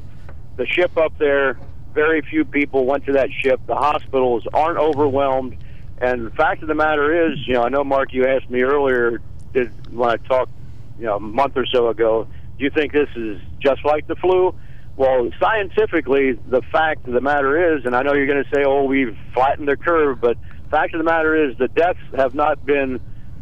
the 0.56 0.66
ship 0.66 0.96
up 0.96 1.16
there. 1.18 1.58
Very 1.92 2.22
few 2.22 2.44
people 2.44 2.86
went 2.86 3.04
to 3.06 3.12
that 3.12 3.28
ship. 3.42 3.60
The 3.66 3.74
hospitals 3.74 4.46
aren't 4.52 4.78
overwhelmed. 4.78 5.56
And 6.00 6.26
the 6.26 6.30
fact 6.30 6.62
of 6.62 6.68
the 6.68 6.74
matter 6.74 7.30
is, 7.30 7.38
you 7.46 7.54
know, 7.54 7.64
I 7.64 7.68
know, 7.68 7.84
Mark, 7.84 8.12
you 8.12 8.26
asked 8.26 8.48
me 8.48 8.62
earlier 8.62 9.20
did, 9.52 9.92
when 9.92 10.10
I 10.10 10.16
talked, 10.16 10.52
you 10.98 11.06
know, 11.06 11.16
a 11.16 11.20
month 11.20 11.54
or 11.56 11.66
so 11.72 11.88
ago, 11.88 12.26
do 12.58 12.64
you 12.64 12.70
think 12.74 12.92
this 12.92 13.08
is 13.16 13.38
just 13.62 13.80
like 13.84 14.06
the 14.06 14.16
flu? 14.16 14.52
Well, 14.96 15.30
scientifically, 15.40 16.32
the 16.50 16.62
fact 16.72 17.06
of 17.06 17.14
the 17.14 17.20
matter 17.20 17.76
is, 17.76 17.82
and 17.84 17.94
I 17.94 18.02
know 18.02 18.14
you're 18.14 18.26
going 18.26 18.42
to 18.42 18.56
say, 18.56 18.64
oh, 18.66 18.84
we've 18.84 19.16
flattened 19.32 19.68
the 19.68 19.76
curve, 19.76 20.20
but 20.20 20.36
fact 20.70 20.92
of 20.94 20.98
the 20.98 21.04
matter 21.04 21.48
is 21.48 21.56
the 21.56 21.68
deaths 21.68 21.98
have 22.16 22.34
not 22.34 22.66
been, 22.66 22.98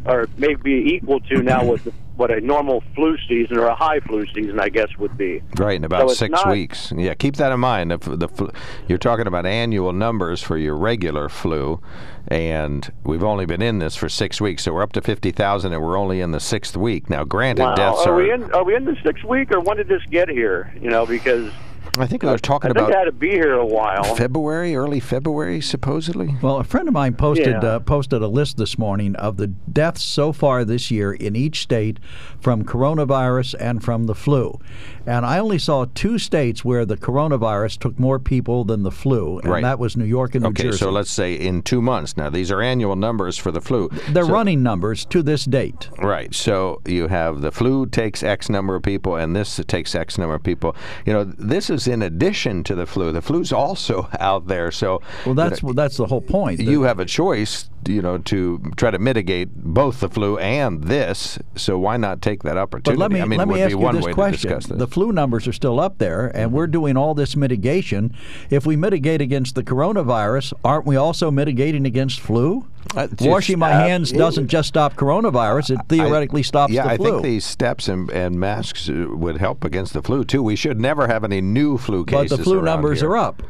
or 0.07 0.27
maybe 0.37 0.71
equal 0.71 1.19
to 1.21 1.43
now 1.43 1.63
what, 1.63 1.83
the, 1.83 1.91
what 2.15 2.31
a 2.31 2.39
normal 2.41 2.81
flu 2.95 3.17
season 3.27 3.57
or 3.57 3.65
a 3.65 3.75
high 3.75 3.99
flu 3.99 4.25
season, 4.33 4.59
I 4.59 4.69
guess, 4.69 4.87
would 4.97 5.17
be. 5.17 5.41
Right, 5.57 5.75
in 5.75 5.83
about 5.83 6.09
So 6.09 6.15
six 6.15 6.31
not- 6.31 6.49
weeks. 6.49 6.93
Yeah, 6.95 7.13
keep 7.13 7.35
that 7.35 7.51
in 7.51 7.59
mind. 7.59 7.91
If 7.91 8.01
the 8.01 8.27
flu, 8.29 8.49
you're 8.87 8.97
talking 8.97 9.27
about 9.27 9.45
annual 9.45 9.91
numbers 9.93 10.41
for 10.41 10.57
your 10.57 10.75
regular 10.77 11.27
flu, 11.29 11.81
and 12.29 12.91
we've 13.03 13.23
only 13.23 13.45
been 13.45 13.61
in 13.61 13.79
this 13.79 13.95
for 13.95 14.09
six 14.09 14.39
weeks, 14.41 14.63
so 14.63 14.73
we're 14.73 14.83
up 14.83 14.93
to 14.93 15.01
fifty 15.01 15.31
thousand, 15.31 15.73
and 15.73 15.81
we're 15.81 15.97
only 15.97 16.21
in 16.21 16.31
the 16.31 16.39
sixth 16.39 16.75
week 16.77 17.09
now. 17.09 17.23
Granted, 17.23 17.63
Wow. 17.63 17.75
deaths 17.75 18.05
are 18.05 18.13
are. 18.13 18.15
we 18.15 18.31
in? 18.31 18.51
Are 18.53 18.63
we 18.63 18.75
in 18.75 18.85
the 18.85 18.95
sixth 19.03 19.23
week, 19.25 19.51
or 19.51 19.59
when 19.59 19.77
did 19.77 19.87
this 19.87 20.01
get 20.09 20.29
here? 20.29 20.73
You 20.81 20.89
know, 20.89 21.05
because 21.05 21.51
I 21.99 22.07
think 22.07 22.21
they're 22.21 22.37
talking 22.37 22.71
I 22.71 22.73
think 22.73 22.87
about 22.89 22.91
it 22.91 22.97
had 22.97 23.03
to 23.05 23.11
be 23.11 23.29
here 23.31 23.53
a 23.53 23.65
while. 23.65 24.03
February, 24.15 24.75
early 24.75 24.99
February, 24.99 25.61
supposedly. 25.61 26.35
Well, 26.41 26.57
a 26.57 26.63
friend 26.63 26.87
of 26.87 26.93
mine 26.93 27.15
posted 27.15 27.47
Yeah. 27.47 27.59
uh, 27.75 27.79
posted 27.79 28.21
a 28.21 28.27
list 28.27 28.57
this 28.57 28.77
morning 28.77 29.15
of 29.15 29.37
the 29.37 29.47
deaths 29.47 30.03
so 30.03 30.31
far 30.31 30.63
this 30.65 30.91
year 30.91 31.13
in 31.13 31.35
each 31.35 31.61
state 31.61 31.99
from 32.39 32.63
coronavirus 32.63 33.55
and 33.59 33.83
from 33.83 34.05
the 34.05 34.15
flu, 34.15 34.59
and 35.05 35.25
I 35.25 35.39
only 35.39 35.57
saw 35.59 35.85
two 35.93 36.17
states 36.19 36.63
where 36.63 36.85
the 36.85 36.97
coronavirus 36.97 37.79
took 37.79 37.99
more 37.99 38.19
people 38.19 38.63
than 38.63 38.83
the 38.83 38.91
flu, 38.91 39.39
and 39.39 39.51
Right. 39.51 39.63
that 39.63 39.79
was 39.79 39.97
New 39.97 40.05
York 40.05 40.35
and 40.35 40.43
New 40.43 40.49
Okay, 40.49 40.63
Jersey. 40.63 40.77
so 40.77 40.89
let's 40.91 41.11
say 41.11 41.33
in 41.33 41.61
two 41.61 41.81
months. 41.81 42.15
Now 42.17 42.29
these 42.29 42.51
are 42.51 42.61
annual 42.61 42.95
numbers 42.95 43.37
for 43.37 43.51
the 43.51 43.61
flu. 43.61 43.89
They're 44.09 44.25
So- 44.25 44.31
running 44.33 44.61
numbers 44.63 45.05
to 45.05 45.23
this 45.23 45.45
date. 45.45 45.89
Right. 46.01 46.33
So 46.33 46.81
you 46.85 47.07
have 47.07 47.41
the 47.41 47.51
flu 47.51 47.85
takes 47.85 48.23
X 48.23 48.49
number 48.49 48.75
of 48.75 48.83
people, 48.83 49.15
and 49.15 49.35
this 49.35 49.59
takes 49.67 49.95
X 49.95 50.17
number 50.17 50.35
of 50.35 50.43
people. 50.43 50.75
You 51.05 51.13
know, 51.13 51.23
this 51.23 51.69
is 51.69 51.86
in 51.87 52.01
addition 52.01 52.63
to 52.65 52.75
the 52.75 52.85
flu. 52.85 53.11
The 53.11 53.21
flu's 53.21 53.51
also 53.51 54.09
out 54.19 54.47
there. 54.47 54.71
So 54.71 55.01
Well, 55.25 55.35
that's 55.35 55.63
well, 55.63 55.73
that's 55.73 55.97
the 55.97 56.05
whole 56.05 56.21
point. 56.21 56.59
you 56.59 56.83
have 56.83 56.99
a 56.99 57.05
choice, 57.05 57.69
you 57.87 58.01
know, 58.01 58.17
to 58.19 58.59
try 58.75 58.91
to 58.91 58.99
mitigate 58.99 59.53
both 59.53 59.99
the 59.99 60.09
flu 60.09 60.37
and 60.37 60.83
this. 60.83 61.39
So 61.55 61.77
why 61.77 61.97
not 61.97 62.21
take 62.21 62.43
that 62.43 62.57
opportunity? 62.57 62.97
But 62.97 62.99
let 62.99 63.11
me 63.11 63.21
I 63.21 63.25
mean, 63.25 63.39
let 63.39 63.47
me 63.47 63.61
ask 63.61 63.71
you 63.71 63.91
this 63.91 64.13
question: 64.13 64.53
this. 64.53 64.65
the 64.65 64.87
flu 64.87 65.11
numbers 65.11 65.47
are 65.47 65.53
still 65.53 65.79
up 65.79 65.97
there, 65.97 66.27
and 66.27 66.47
mm-hmm. 66.47 66.55
we're 66.55 66.67
doing 66.67 66.97
all 66.97 67.13
this 67.13 67.35
mitigation. 67.35 68.15
If 68.49 68.65
we 68.65 68.75
mitigate 68.75 69.21
against 69.21 69.55
the 69.55 69.63
coronavirus, 69.63 70.53
aren't 70.63 70.85
we 70.85 70.95
also 70.95 71.31
mitigating 71.31 71.85
against 71.85 72.19
flu? 72.19 72.65
Uh, 72.95 73.07
Washing 73.21 73.59
my 73.59 73.69
hands 73.69 74.09
absolutely. 74.09 74.17
doesn't 74.17 74.47
just 74.47 74.69
stop 74.69 74.95
coronavirus; 74.95 75.77
it 75.77 75.79
theoretically 75.89 76.43
stops 76.43 76.71
yeah, 76.71 76.83
the 76.83 76.89
I 76.89 76.97
think 76.97 77.21
these 77.21 77.45
steps 77.45 77.87
and, 77.87 78.09
and 78.11 78.39
masks 78.39 78.89
uh, 78.89 79.07
would 79.09 79.37
help 79.37 79.63
against 79.63 79.93
the 79.93 80.01
flu 80.01 80.23
too. 80.23 80.41
We 80.41 80.55
should 80.55 80.79
never 80.79 81.07
have 81.07 81.23
any 81.23 81.41
new 81.41 81.77
flu 81.77 82.05
cases. 82.05 82.31
but 82.31 82.37
the 82.37 82.43
flu 82.43 82.61
numbers 82.61 83.01
here. 83.01 83.11
are 83.11 83.17
up. 83.17 83.43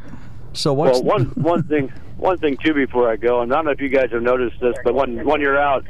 So 0.54 0.74
what's 0.74 1.02
Well, 1.02 1.20
one 1.20 1.26
one 1.36 1.64
thing 1.64 1.92
one 2.18 2.38
thing 2.40 2.58
too 2.58 2.74
before 2.74 3.10
I 3.10 3.16
go, 3.16 3.42
and 3.42 3.54
I 3.54 3.58
don't 3.58 3.66
know 3.66 3.72
if 3.72 3.82
you 3.82 3.90
guys 3.90 4.10
have 4.12 4.24
noticed 4.24 4.60
this, 4.60 4.76
but 4.84 4.96
when 4.96 5.24
when 5.24 5.40
you're 5.40 5.60
out, 5.60 5.86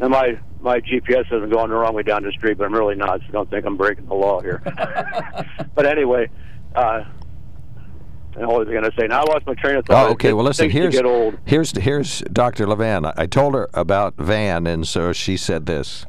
and 0.00 0.10
my 0.10 0.38
my 0.60 0.80
GPS 0.80 1.26
isn't 1.26 1.50
going 1.50 1.70
the 1.70 1.76
wrong 1.76 1.94
way 1.94 2.02
down 2.02 2.22
the 2.22 2.32
street, 2.32 2.58
but 2.58 2.64
I'm 2.64 2.72
really 2.72 2.94
not, 2.94 3.20
so 3.26 3.32
don't 3.32 3.50
think 3.50 3.64
I'm 3.66 3.76
breaking 3.76 4.06
the 4.06 4.14
law 4.14 4.40
here. 4.40 4.62
but 5.74 5.86
anyway, 5.86 6.28
uh, 6.74 7.04
and 8.36 8.46
what 8.46 8.60
was 8.60 8.68
I 8.68 8.72
going 8.72 8.84
to 8.84 8.92
say? 8.98 9.06
Now 9.06 9.20
I 9.20 9.32
lost 9.32 9.46
my 9.46 9.54
train 9.54 9.76
of 9.76 9.86
thought. 9.86 10.08
Oh, 10.08 10.12
okay. 10.12 10.32
Well, 10.32 10.44
listen. 10.44 10.70
Here's 10.70 10.98
here's 11.44 11.76
here's 11.76 12.20
Dr. 12.32 12.66
Levine. 12.66 13.04
I 13.16 13.26
told 13.26 13.54
her 13.54 13.68
about 13.74 14.14
Van, 14.16 14.66
and 14.66 14.86
so 14.86 15.12
she 15.12 15.36
said 15.36 15.66
this. 15.66 16.06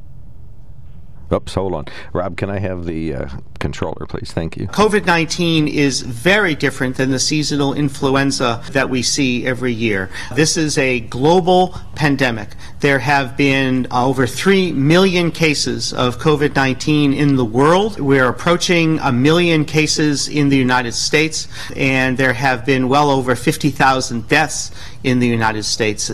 Oops, 1.34 1.54
hold 1.54 1.74
on. 1.74 1.86
Rob, 2.12 2.36
can 2.36 2.50
I 2.50 2.60
have 2.60 2.86
the 2.86 3.14
uh, 3.14 3.30
controller, 3.60 4.06
please? 4.06 4.34
Thank 4.34 4.58
you. 4.58 4.68
COVID 4.68 5.06
19 5.06 5.68
is 5.68 6.02
very 6.02 6.56
different 6.56 6.98
than 6.98 7.12
the 7.12 7.20
seasonal 7.20 7.74
influenza 7.74 8.62
that 8.72 8.90
we 8.90 9.02
see 9.02 9.46
every 9.46 9.72
year. 9.72 10.10
This 10.36 10.58
is 10.58 10.78
a 10.78 11.00
global 11.00 11.80
pandemic. 11.96 12.50
There 12.82 13.00
have 13.00 13.38
been 13.38 13.88
uh, 13.92 14.06
over 14.06 14.28
3 14.28 14.74
million 14.74 15.32
cases 15.32 15.94
of 15.94 16.18
COVID 16.18 16.56
19 16.56 17.14
in 17.14 17.38
the 17.38 17.46
world. 17.46 18.00
We're 18.00 18.28
approaching 18.28 19.00
a 19.00 19.12
million 19.12 19.64
cases 19.64 20.28
in 20.28 20.50
the 20.50 20.58
United 20.58 20.94
States, 20.94 21.48
and 21.78 22.18
there 22.18 22.34
have 22.34 22.66
been 22.66 22.90
well 22.90 23.10
over 23.10 23.36
50,000 23.36 24.28
deaths 24.28 24.72
in 25.04 25.20
the 25.20 25.28
United 25.28 25.64
States. 25.64 26.12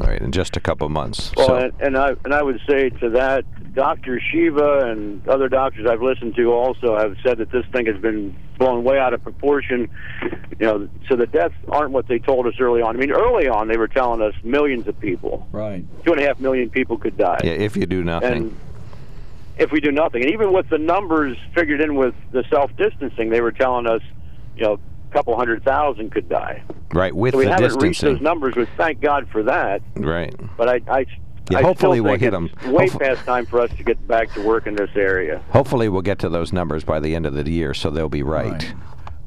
All 0.00 0.06
right, 0.06 0.20
in 0.20 0.30
just 0.30 0.56
a 0.56 0.60
couple 0.60 0.88
months. 0.88 1.32
Well, 1.36 1.46
so, 1.48 1.56
and, 1.56 1.72
and 1.80 1.98
I 1.98 2.14
and 2.24 2.32
I 2.32 2.42
would 2.42 2.60
say 2.68 2.90
to 2.90 3.10
that, 3.10 3.44
Dr. 3.74 4.20
Shiva 4.20 4.90
and 4.90 5.26
other 5.28 5.48
doctors 5.48 5.86
I've 5.86 6.02
listened 6.02 6.34
to 6.36 6.52
also 6.52 6.96
have 6.96 7.16
said 7.22 7.38
that 7.38 7.50
this 7.50 7.64
thing 7.66 7.86
has 7.86 7.96
been 7.96 8.36
blown 8.58 8.84
way 8.84 8.98
out 8.98 9.14
of 9.14 9.22
proportion. 9.22 9.88
You 10.58 10.66
know, 10.66 10.88
so 11.08 11.16
the 11.16 11.26
deaths 11.26 11.54
aren't 11.68 11.92
what 11.92 12.08
they 12.08 12.18
told 12.18 12.46
us 12.46 12.54
early 12.58 12.82
on. 12.82 12.96
I 12.96 12.98
mean, 12.98 13.12
early 13.12 13.48
on 13.48 13.68
they 13.68 13.76
were 13.76 13.88
telling 13.88 14.20
us 14.20 14.34
millions 14.42 14.88
of 14.88 14.98
people, 14.98 15.46
right? 15.52 15.84
two 16.04 16.12
and 16.12 16.20
a 16.20 16.26
half 16.26 16.40
million 16.40 16.70
people 16.70 16.98
could 16.98 17.16
die. 17.16 17.38
yeah, 17.44 17.52
if 17.52 17.76
you 17.76 17.86
do 17.86 18.02
nothing. 18.02 18.32
And 18.32 18.56
if 19.58 19.70
we 19.72 19.80
do 19.80 19.92
nothing, 19.92 20.22
and 20.22 20.32
even 20.32 20.52
with 20.52 20.68
the 20.68 20.78
numbers 20.78 21.36
figured 21.54 21.80
in 21.80 21.94
with 21.96 22.14
the 22.32 22.44
self 22.50 22.74
distancing, 22.76 23.30
they 23.30 23.40
were 23.40 23.52
telling 23.52 23.86
us, 23.86 24.02
you 24.56 24.62
know, 24.62 24.78
a 25.08 25.12
couple 25.12 25.36
hundred 25.36 25.64
thousand 25.64 26.10
could 26.10 26.28
die. 26.28 26.62
right, 26.92 27.14
with 27.14 27.34
So 27.34 27.38
we 27.38 27.46
haven't 27.46 27.80
reached 27.82 28.00
those 28.00 28.20
numbers, 28.20 28.56
which 28.56 28.68
thank 28.76 29.00
God 29.00 29.28
for 29.30 29.42
that. 29.44 29.82
Right. 29.94 30.34
But 30.56 30.68
I, 30.68 30.80
I 30.88 31.06
Yeah, 31.50 31.62
hopefully 31.62 32.00
we'll 32.00 32.18
hit 32.18 32.30
them. 32.30 32.50
Way 32.66 32.84
Hopefully- 32.88 33.06
past 33.06 33.24
time 33.24 33.46
for 33.46 33.60
us 33.60 33.70
to 33.76 33.82
get 33.82 34.06
back 34.06 34.32
to 34.34 34.42
work 34.42 34.66
in 34.66 34.74
this 34.74 34.90
area. 34.94 35.40
Hopefully, 35.50 35.88
we'll 35.88 36.02
get 36.02 36.18
to 36.20 36.28
those 36.28 36.52
numbers 36.52 36.84
by 36.84 37.00
the 37.00 37.14
end 37.14 37.26
of 37.26 37.34
the 37.34 37.48
year, 37.50 37.74
so 37.74 37.90
they'll 37.90 38.08
be 38.08 38.22
right. 38.22 38.52
Right. 38.52 38.74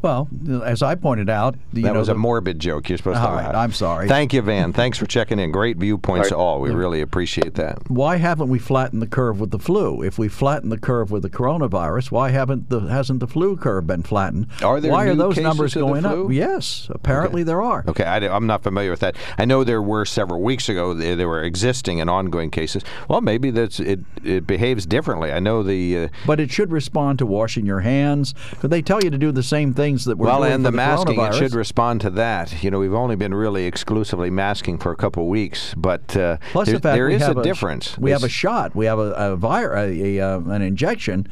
Well, 0.02 0.28
as 0.64 0.82
I 0.82 0.96
pointed 0.96 1.30
out, 1.30 1.56
you 1.74 1.84
that 1.84 1.94
know, 1.94 2.00
was 2.00 2.10
a 2.10 2.16
morbid 2.16 2.60
joke. 2.60 2.90
You're 2.90 2.98
supposed 2.98 3.18
to 3.18 3.28
All 3.28 3.36
right, 3.36 3.46
laugh. 3.46 3.56
I'm 3.56 3.72
sorry. 3.72 4.08
Thank 4.08 4.34
you, 4.34 4.42
Van. 4.42 4.74
Thanks 4.74 4.98
for 4.98 5.06
checking 5.06 5.40
in. 5.40 5.52
Great 5.52 5.78
viewpoints, 5.78 6.32
All 6.32 6.42
all. 6.42 6.62
We 6.62 6.72
really 6.72 7.02
appreciate 7.02 7.56
that. 7.56 7.90
why 7.90 8.18
haven't 8.18 8.50
we 8.50 8.60
flattened 8.60 9.02
the 9.02 9.08
curve 9.08 9.40
with 9.40 9.52
the 9.52 9.60
flu? 9.60 10.02
If 10.02 10.18
we 10.18 10.28
flatten 10.28 10.70
the 10.70 10.78
curve 10.78 11.12
with 11.12 11.24
the 11.24 11.30
coronavirus, 11.30 12.12
why 12.12 12.30
haven't 12.30 12.70
the 12.70 12.80
hasn't 12.80 13.20
the 13.20 13.28
flu 13.28 13.56
curve 13.56 13.86
been 13.86 14.04
flattened? 14.04 14.48
Are 14.64 14.80
there 14.80 14.92
why 14.92 15.06
are 15.06 15.14
new 15.14 15.20
those 15.20 15.36
cases 15.36 15.44
numbers 15.44 15.74
going 15.74 16.02
flu? 16.02 16.26
up? 16.26 16.32
Yes, 16.32 16.88
apparently 16.90 17.44
there 17.44 17.62
are. 17.62 17.84
Okay, 17.88 18.04
I, 18.04 18.18
am 18.18 18.48
not 18.48 18.64
familiar 18.64 18.90
with 18.90 19.02
that. 19.02 19.16
I 19.38 19.46
know 19.46 19.64
there 19.64 19.82
were 19.82 20.06
several 20.06 20.42
weeks 20.42 20.68
ago 20.70 20.94
there, 20.94 21.16
there 21.16 21.28
were 21.28 21.44
existing 21.44 22.02
and 22.02 22.10
ongoing 22.10 22.50
cases. 22.50 22.84
Well, 23.08 23.22
maybe 23.22 23.52
that's 23.52 23.80
it. 23.80 24.00
It 24.24 24.48
behaves 24.48 24.86
differently. 24.86 25.32
I 25.32 25.40
know 25.40 25.64
the 25.64 25.98
uh, 25.98 26.08
But 26.26 26.40
it 26.40 26.52
should 26.52 26.72
respond 26.72 27.20
to 27.20 27.26
washing 27.26 27.66
your 27.66 27.82
hands. 27.82 28.34
Because 28.50 28.70
they 28.70 28.82
tell 28.82 29.04
you 29.04 29.10
to 29.10 29.18
do 29.18 29.32
the 29.32 29.44
same 29.44 29.74
things 29.92 30.06
that 30.06 30.18
we're 30.18 30.28
well, 30.28 30.40
doing 30.40 30.54
and 30.54 30.66
for 30.66 30.72
the 30.72 30.78
masking. 30.78 31.20
It 31.20 31.34
should 31.34 31.54
respond 31.54 32.02
to 32.02 32.10
that. 32.12 32.64
You 32.64 32.72
know, 32.72 32.80
we've 32.80 32.94
only 32.94 33.16
been 33.16 33.34
really 33.34 33.66
exclusively 33.66 34.30
masking 34.30 34.78
for 34.78 34.92
a 34.92 34.96
couple 34.96 35.24
of 35.24 35.30
weeks, 35.30 35.74
but 35.76 36.16
uh, 36.16 36.38
Plus 36.52 36.68
there, 36.68 36.76
the 36.76 36.82
fact 36.82 36.96
there 36.96 37.10
is 37.10 37.22
have 37.22 37.38
a 37.38 37.44
difference. 37.44 37.98
We 37.98 38.12
have 38.12 38.24
a 38.24 38.30
shot. 38.30 38.76
We 38.76 38.86
have 38.86 39.00
a, 39.00 39.12
a 39.12 39.36
virus, 39.36 39.98
a, 39.98 40.18
a, 40.18 40.36
uh, 40.36 40.40
an 40.40 40.62
injection, 40.62 41.28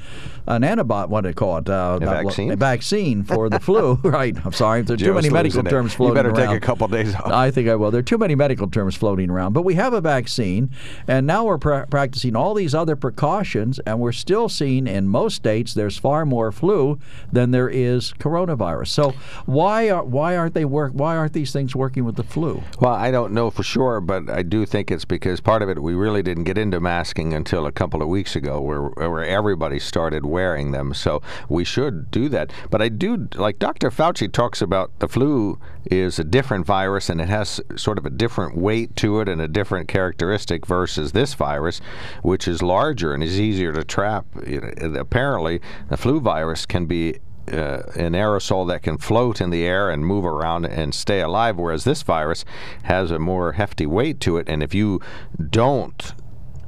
an 0.47 0.63
antibody. 0.63 1.09
What 1.09 1.21
do 1.21 1.29
they 1.29 1.33
call 1.33 1.57
it? 1.57 1.69
Uh, 1.69 1.99
A 2.01 2.05
vaccine? 2.05 2.51
A 2.51 2.55
vaccine 2.55 3.23
for 3.23 3.49
the 3.49 3.59
flu. 3.59 3.95
right. 4.03 4.35
I'm 4.45 4.53
sorry. 4.53 4.81
There's 4.81 4.99
too 4.99 5.05
Joe's 5.05 5.15
many 5.15 5.29
medical 5.29 5.59
losing 5.59 5.67
it. 5.67 5.69
terms 5.69 5.95
You 5.99 6.13
better 6.13 6.29
around. 6.29 6.47
take 6.47 6.57
a 6.57 6.59
couple 6.59 6.87
days 6.87 7.15
off. 7.15 7.27
I 7.27 7.51
think 7.51 7.69
I 7.69 7.75
will. 7.75 7.91
There 7.91 7.99
are 7.99 8.03
too 8.03 8.17
many 8.17 8.35
medical 8.35 8.67
terms 8.67 8.95
floating 8.95 9.29
around. 9.29 9.53
But 9.53 9.63
we 9.63 9.75
have 9.75 9.93
a 9.93 10.01
vaccine, 10.01 10.71
and 11.07 11.25
now 11.25 11.45
we're 11.45 11.57
pra- 11.57 11.87
practicing 11.87 12.35
all 12.35 12.53
these 12.53 12.75
other 12.75 12.95
precautions, 12.95 13.79
and 13.79 13.99
we're 13.99 14.11
still 14.11 14.49
seeing 14.49 14.87
in 14.87 15.07
most 15.07 15.35
states 15.35 15.73
there's 15.73 15.97
far 15.97 16.25
more 16.25 16.51
flu 16.51 16.99
than 17.31 17.51
there 17.51 17.69
is 17.69 18.13
coronavirus. 18.19 18.48
So 18.85 19.13
why 19.45 19.89
are 19.89 20.03
why 20.03 20.37
aren't 20.37 20.53
they 20.53 20.65
work? 20.65 20.93
Why 20.93 21.15
aren't 21.15 21.33
these 21.33 21.51
things 21.51 21.75
working 21.75 22.05
with 22.05 22.15
the 22.15 22.23
flu? 22.23 22.63
Well, 22.79 22.93
I 22.93 23.11
don't 23.11 23.33
know 23.33 23.49
for 23.49 23.63
sure, 23.63 24.01
but 24.01 24.29
I 24.29 24.43
do 24.43 24.65
think 24.65 24.91
it's 24.91 25.05
because 25.05 25.39
part 25.39 25.61
of 25.61 25.69
it 25.69 25.81
we 25.81 25.93
really 25.93 26.23
didn't 26.23 26.43
get 26.43 26.57
into 26.57 26.79
masking 26.79 27.33
until 27.33 27.65
a 27.65 27.71
couple 27.71 28.01
of 28.01 28.07
weeks 28.07 28.35
ago, 28.35 28.61
where 28.61 28.81
where 28.81 29.25
everybody 29.25 29.79
started 29.79 30.25
wearing 30.25 30.71
them. 30.71 30.93
So 30.93 31.21
we 31.47 31.63
should 31.63 32.11
do 32.11 32.29
that. 32.29 32.51
But 32.69 32.81
I 32.81 32.89
do 32.89 33.27
like 33.35 33.59
Dr. 33.59 33.89
Fauci 33.91 34.31
talks 34.31 34.61
about 34.61 34.97
the 34.99 35.07
flu 35.07 35.59
is 35.85 36.19
a 36.19 36.23
different 36.23 36.65
virus 36.65 37.09
and 37.09 37.19
it 37.21 37.29
has 37.29 37.61
sort 37.75 37.97
of 37.97 38.05
a 38.05 38.09
different 38.09 38.55
weight 38.55 38.95
to 38.97 39.19
it 39.21 39.29
and 39.29 39.41
a 39.41 39.47
different 39.47 39.87
characteristic 39.87 40.65
versus 40.65 41.11
this 41.11 41.33
virus, 41.33 41.81
which 42.21 42.47
is 42.47 42.61
larger 42.61 43.13
and 43.13 43.23
is 43.23 43.39
easier 43.39 43.73
to 43.73 43.83
trap. 43.83 44.25
Apparently, 44.81 45.61
the 45.89 45.97
flu 45.97 46.19
virus 46.19 46.65
can 46.65 46.85
be 46.85 47.19
uh, 47.51 47.91
an 47.95 48.13
aerosol 48.13 48.67
that 48.67 48.83
can 48.83 48.97
float 48.97 49.41
in 49.41 49.49
the 49.49 49.65
air 49.65 49.89
and 49.89 50.05
move 50.05 50.25
around 50.25 50.65
and 50.65 50.93
stay 50.93 51.21
alive, 51.21 51.57
whereas 51.57 51.83
this 51.83 52.03
virus 52.03 52.45
has 52.83 53.11
a 53.11 53.19
more 53.19 53.53
hefty 53.53 53.85
weight 53.85 54.19
to 54.21 54.37
it. 54.37 54.47
And 54.49 54.63
if 54.63 54.73
you 54.73 55.01
don't 55.49 56.13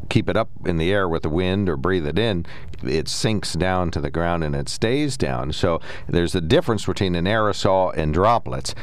keep 0.10 0.30
it 0.30 0.36
up 0.36 0.50
in 0.66 0.78
the 0.78 0.92
air 0.92 1.08
with 1.08 1.24
the 1.24 1.30
wind 1.30 1.70
or 1.70 1.78
breathe 1.78 2.06
it 2.06 2.20
in, 2.20 2.46
it 2.84 3.08
sinks 3.08 3.54
down 3.54 3.92
to 3.92 4.02
the 4.02 4.12
ground 4.12 4.44
and 4.44 4.56
it 4.56 4.68
stays 4.68 5.16
down. 5.18 5.54
So 5.54 5.80
there's 6.08 6.36
a 6.36 6.42
difference 6.42 6.86
between 6.86 7.16
an 7.16 7.26
aerosol 7.26 7.96
and 7.96 8.14
droplets. 8.14 8.76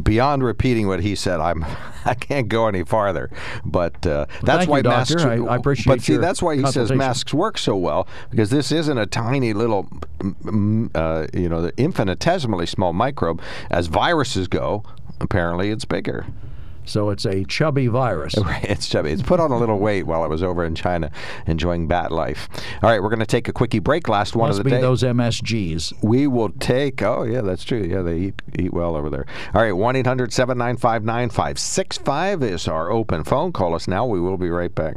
Beyond 0.00 0.44
repeating 0.44 0.86
what 0.86 1.00
he 1.00 1.14
said, 1.14 1.40
I'm 1.40 1.64
I 2.04 2.14
can't 2.14 2.48
go 2.48 2.66
any 2.68 2.84
farther. 2.84 3.30
But 3.64 4.06
uh, 4.06 4.26
that's 4.42 4.42
thank 4.42 4.66
you, 4.66 4.70
why 4.70 4.82
doctor. 4.82 5.14
masks. 5.16 5.24
I- 5.30 5.44
I 5.52 5.56
appreciate 5.56 5.86
But 5.92 6.00
see, 6.02 6.16
that's 6.16 6.40
why 6.42 6.56
he 6.56 6.64
says 6.66 6.92
masks 6.92 7.34
work 7.34 7.58
so 7.58 7.76
well 7.76 8.06
because 8.30 8.50
this 8.50 8.72
isn't 8.72 8.96
a 8.98 9.06
tiny 9.06 9.52
little, 9.52 9.84
mm, 10.18 10.34
mm, 10.42 10.90
uh, 10.94 11.26
you 11.38 11.48
know, 11.48 11.60
the 11.62 11.72
infinitesimally 11.76 12.66
small 12.66 12.92
microbe. 12.92 13.40
As 13.70 13.86
viruses 13.88 14.48
go, 14.48 14.84
apparently 15.20 15.70
it's 15.70 15.84
bigger. 15.84 16.26
So 16.90 17.10
it's 17.10 17.24
a 17.24 17.44
chubby 17.44 17.86
virus. 17.86 18.34
It's 18.62 18.88
chubby. 18.88 19.10
It's 19.10 19.22
put 19.22 19.40
on 19.40 19.50
a 19.52 19.56
little 19.58 19.78
weight 19.78 20.06
while 20.06 20.22
I 20.22 20.26
was 20.26 20.42
over 20.42 20.64
in 20.64 20.74
China 20.74 21.10
enjoying 21.46 21.86
bat 21.86 22.10
life. 22.12 22.48
All 22.82 22.90
right, 22.90 23.02
we're 23.02 23.08
going 23.08 23.20
to 23.20 23.26
take 23.26 23.48
a 23.48 23.52
quickie 23.52 23.78
break. 23.78 24.08
Last 24.08 24.34
one 24.36 24.48
Must 24.48 24.58
of 24.58 24.64
the 24.64 24.70
be 24.70 24.76
day. 24.76 24.80
those 24.80 25.02
MSGs. 25.02 26.02
We 26.02 26.26
will 26.26 26.50
take. 26.50 27.00
Oh 27.02 27.22
yeah, 27.22 27.40
that's 27.42 27.64
true. 27.64 27.82
Yeah, 27.82 28.02
they 28.02 28.18
eat 28.18 28.42
eat 28.58 28.72
well 28.72 28.96
over 28.96 29.08
there. 29.08 29.26
All 29.54 29.62
right, 29.62 29.72
1 29.72 29.96
800 29.96 30.32
795 30.32 31.04
9565 31.04 32.42
is 32.42 32.68
our 32.68 32.90
open 32.90 33.24
phone. 33.24 33.52
Call 33.52 33.74
us 33.74 33.86
now. 33.88 34.04
We 34.06 34.20
will 34.20 34.36
be 34.36 34.50
right 34.50 34.74
back. 34.74 34.96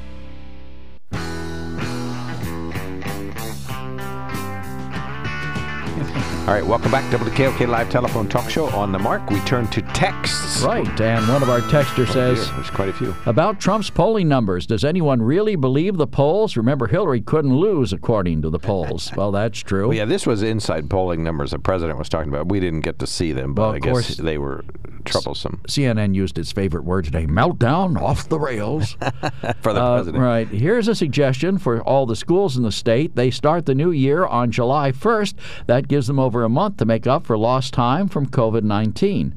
All 6.51 6.57
right, 6.57 6.65
welcome 6.65 6.91
back 6.91 7.09
to 7.11 7.17
WKOK 7.17 7.65
Live 7.65 7.89
Telephone 7.89 8.27
Talk 8.27 8.49
Show 8.49 8.65
on 8.71 8.91
the 8.91 8.99
mark. 8.99 9.29
We 9.29 9.39
turn 9.45 9.67
to 9.67 9.81
texts. 9.93 10.61
Right, 10.61 10.99
and 10.99 11.25
one 11.29 11.41
of 11.41 11.49
our 11.49 11.61
texters 11.61 12.11
says 12.11 12.45
Here, 12.45 12.55
there's 12.55 12.69
quite 12.69 12.89
a 12.89 12.93
few. 12.93 13.15
about 13.25 13.61
Trump's 13.61 13.89
polling 13.89 14.27
numbers. 14.27 14.67
Does 14.67 14.83
anyone 14.83 15.21
really 15.21 15.55
believe 15.55 15.95
the 15.95 16.07
polls? 16.07 16.57
Remember, 16.57 16.87
Hillary 16.87 17.21
couldn't 17.21 17.55
lose 17.55 17.93
according 17.93 18.41
to 18.41 18.49
the 18.49 18.59
polls. 18.59 19.13
well, 19.15 19.31
that's 19.31 19.59
true. 19.59 19.87
Well, 19.87 19.97
yeah, 19.97 20.03
this 20.03 20.27
was 20.27 20.43
inside 20.43 20.89
polling 20.89 21.23
numbers 21.23 21.51
the 21.51 21.59
president 21.59 21.97
was 21.97 22.09
talking 22.09 22.27
about. 22.27 22.49
We 22.49 22.59
didn't 22.59 22.81
get 22.81 22.99
to 22.99 23.07
see 23.07 23.31
them, 23.31 23.53
but 23.53 23.61
Well, 23.61 23.71
I 23.75 23.79
guess 23.79 24.17
they 24.17 24.37
were 24.37 24.65
troublesome 25.03 25.59
CNN 25.67 26.13
used 26.13 26.37
its 26.37 26.51
favorite 26.51 26.83
word 26.83 27.05
today: 27.05 27.25
meltdown 27.25 27.99
off 27.99 28.29
the 28.29 28.37
rails. 28.39 28.91
for 29.61 29.73
the 29.73 29.81
Uh, 29.81 29.95
president. 29.95 30.17
right. 30.23 30.47
Here's 30.49 30.89
a 30.89 30.95
suggestion 30.95 31.57
for 31.57 31.81
all 31.81 32.05
the 32.05 32.15
schools 32.15 32.57
in 32.57 32.63
the 32.63 32.71
state. 32.73 33.15
They 33.15 33.31
start 33.31 33.65
the 33.65 33.73
new 33.73 33.91
year 33.91 34.25
on 34.25 34.51
July 34.51 34.91
1st. 34.91 35.35
That 35.67 35.87
gives 35.87 36.07
them 36.07 36.19
over 36.19 36.40
a 36.43 36.49
month 36.49 36.77
to 36.77 36.85
make 36.85 37.07
up 37.07 37.25
for 37.25 37.37
lost 37.37 37.73
time 37.73 38.07
from 38.07 38.27
COVID 38.27 38.63
19. 38.63 39.35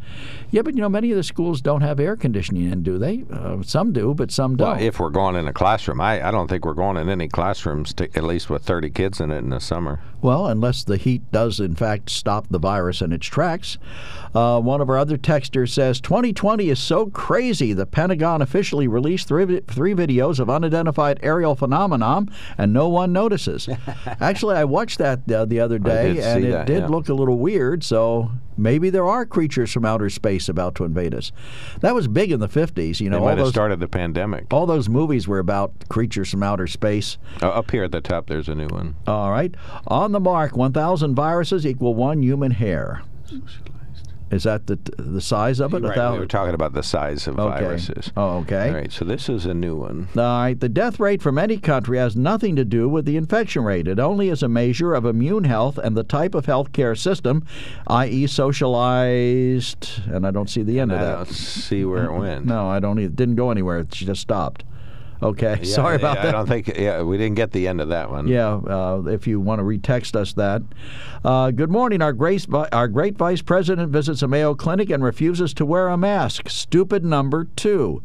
Yeah, 0.51 0.63
but 0.63 0.75
you 0.75 0.81
know, 0.81 0.89
many 0.89 1.11
of 1.11 1.17
the 1.17 1.23
schools 1.23 1.61
don't 1.61 1.81
have 1.81 2.01
air 2.01 2.17
conditioning 2.17 2.71
in, 2.71 2.83
do 2.83 2.99
they? 2.99 3.25
Uh, 3.31 3.63
some 3.63 3.93
do, 3.93 4.15
but 4.15 4.31
some 4.31 4.57
don't. 4.57 4.77
Well, 4.77 4.81
if 4.81 5.01
we're 5.01 5.11
going 5.11 5.37
in 5.37 5.49
a 5.49 5.53
classroom, 5.53 6.01
I, 6.01 6.27
I 6.27 6.31
don't 6.31 6.49
think 6.49 6.65
we're 6.65 6.75
going 6.75 6.97
in 6.97 7.09
any 7.09 7.29
classrooms, 7.29 7.93
to, 7.95 8.05
at 8.17 8.25
least 8.25 8.51
with 8.51 8.63
30 8.63 8.91
kids 8.91 9.21
in 9.21 9.31
it 9.31 9.39
in 9.39 9.51
the 9.51 9.61
summer. 9.61 10.01
Well, 10.21 10.47
unless 10.47 10.85
the 10.85 10.97
heat 10.97 11.31
does, 11.33 11.61
in 11.61 11.75
fact, 11.75 12.09
stop 12.09 12.49
the 12.49 12.59
virus 12.59 13.03
in 13.03 13.13
its 13.13 13.27
tracks. 13.27 13.79
Uh, 14.35 14.61
one 14.61 14.81
of 14.81 14.89
our 14.89 14.97
other 14.97 15.19
texters 15.19 15.71
says 15.71 16.01
2020 16.01 16.71
is 16.71 16.79
so 16.79 17.07
crazy. 17.07 17.73
The 17.73 17.87
Pentagon 17.87 18.41
officially 18.41 18.89
released 18.89 19.29
three, 19.29 19.61
three 19.61 19.95
videos 19.95 20.39
of 20.41 20.49
unidentified 20.49 21.21
aerial 21.23 21.55
phenomenon, 21.55 22.31
and 22.57 22.73
no 22.73 22.89
one 22.89 23.13
notices. 23.13 23.69
Actually, 24.21 24.57
I 24.57 24.65
watched 24.65 24.99
that 24.99 25.31
uh, 25.31 25.45
the 25.45 25.61
other 25.61 25.79
day, 25.79 26.19
and 26.21 26.45
it 26.45 26.51
that, 26.51 26.67
did 26.67 26.83
yeah. 26.85 26.87
look 26.87 27.09
a 27.09 27.15
little 27.15 27.39
weird. 27.39 27.85
So 27.85 28.31
maybe 28.57 28.91
there 28.91 29.07
are 29.07 29.25
creatures 29.27 29.73
from 29.73 29.85
outer 29.85 30.11
space 30.11 30.49
about 30.49 30.75
to 30.77 30.85
invade 30.85 31.15
us. 31.15 31.33
That 31.81 31.95
was 31.95 32.09
big 32.09 32.31
in 32.33 32.41
the 32.41 32.49
50s. 32.49 33.01
You 33.01 33.11
know, 33.11 33.17
They 33.17 33.21
all 33.21 33.25
might 33.27 33.31
have 33.39 33.47
those 33.47 33.53
started 33.53 33.81
the 33.81 33.89
pandemic. 33.89 34.47
all 34.53 34.67
those 34.67 34.89
movies 34.89 35.27
were 35.29 35.39
about 35.39 35.73
creatures 35.89 36.31
from 36.31 36.43
outer 36.43 36.67
space. 36.67 37.19
Uh, 37.43 37.49
up 37.49 37.71
here 37.71 37.85
at 37.85 37.93
the 37.93 38.01
top, 38.01 38.27
there's 38.27 38.49
a 38.49 38.55
new 38.55 38.69
one. 38.69 38.97
All 39.07 39.31
right. 39.31 39.55
On 39.87 40.13
the 40.13 40.21
mark, 40.21 40.57
1,000 40.57 41.15
viruses 41.15 41.67
equal 41.67 41.95
one 41.95 42.23
human 42.23 42.53
hair. 42.53 43.03
Is 44.35 44.43
that 44.43 44.66
the 44.66 44.78
the 44.99 45.20
size 45.20 45.61
of 45.61 45.72
it? 45.74 45.82
Right, 45.82 45.95
thou- 45.97 46.12
we 46.14 46.18
were 46.18 46.26
talking 46.26 46.55
about 46.55 46.72
the 46.74 46.82
size 46.82 47.26
of 47.28 47.39
Okay. 47.39 47.61
viruses. 47.64 48.11
Oh, 48.16 48.39
okay. 48.39 48.68
All 48.68 48.74
right, 48.74 48.91
so 48.93 49.05
this 49.05 49.28
is 49.28 49.47
a 49.47 49.55
new 49.55 49.76
one. 49.76 50.09
All 50.16 50.22
right, 50.22 50.59
the 50.59 50.68
death 50.68 50.99
rate 50.99 51.22
from 51.22 51.39
any 51.39 51.57
country 51.59 51.99
has 51.99 52.16
nothing 52.16 52.57
to 52.57 52.64
do 52.64 52.89
with 52.89 53.05
the 53.05 53.16
infection 53.16 53.62
rate. 53.64 53.87
It 53.87 53.99
only 54.01 54.28
is 54.30 54.43
a 54.43 54.49
measure 54.49 54.93
of 54.95 55.05
immune 55.05 55.45
health 55.45 55.78
and 55.78 55.97
the 55.97 56.03
type 56.05 56.35
of 56.35 56.47
healthcare 56.47 56.99
system, 56.99 57.45
i.e., 57.87 58.26
socialized. 58.26 60.01
And 60.11 60.26
I 60.26 60.30
don't 60.30 60.51
see 60.51 60.62
the 60.62 60.80
end 60.80 60.93
I 60.93 60.97
of 60.97 61.01
that. 61.01 61.14
don't 61.26 61.28
see 61.35 61.85
where 61.85 62.05
it 62.07 62.18
went. 62.18 62.45
No, 62.47 62.66
I 62.68 62.80
don't. 62.80 62.99
It 62.99 63.14
didn't 63.16 63.37
go 63.37 63.51
anywhere. 63.51 63.78
It 63.78 63.89
just 63.91 64.20
stopped. 64.22 64.64
Okay, 65.25 65.59
Yeah, 65.62 65.75
sorry 65.75 65.97
about 65.97 66.16
yeah, 66.16 66.22
that. 66.22 66.29
I 66.29 66.33
don't 66.33 66.47
think. 66.47 66.68
Yeah, 66.77 67.03
we 67.03 67.16
didn't 67.16 67.37
get 67.37 67.53
the 67.53 67.66
end 67.66 67.81
of 67.81 67.89
that 67.89 68.11
one. 68.11 68.29
Yeah, 68.29 68.57
uh, 68.57 69.03
if 69.07 69.27
you 69.27 69.41
want 69.41 69.59
to 69.59 69.62
retext 69.64 70.14
us 70.14 70.35
that. 70.35 70.62
Uh, 71.25 71.51
good 71.51 71.70
morning. 71.70 72.03
Our 72.03 72.12
great, 72.12 72.47
our 72.53 72.89
great 72.89 73.16
vice 73.16 73.41
president 73.41 73.91
visits 73.91 74.20
a 74.20 74.29
Mayo 74.29 74.55
Clinic 74.55 74.91
and 74.91 75.03
refuses 75.03 75.55
to 75.55 75.64
wear 75.64 75.89
a 75.89 75.97
mask. 75.97 76.51
Stupid 76.51 77.05
number 77.07 77.45
two. 77.57 78.03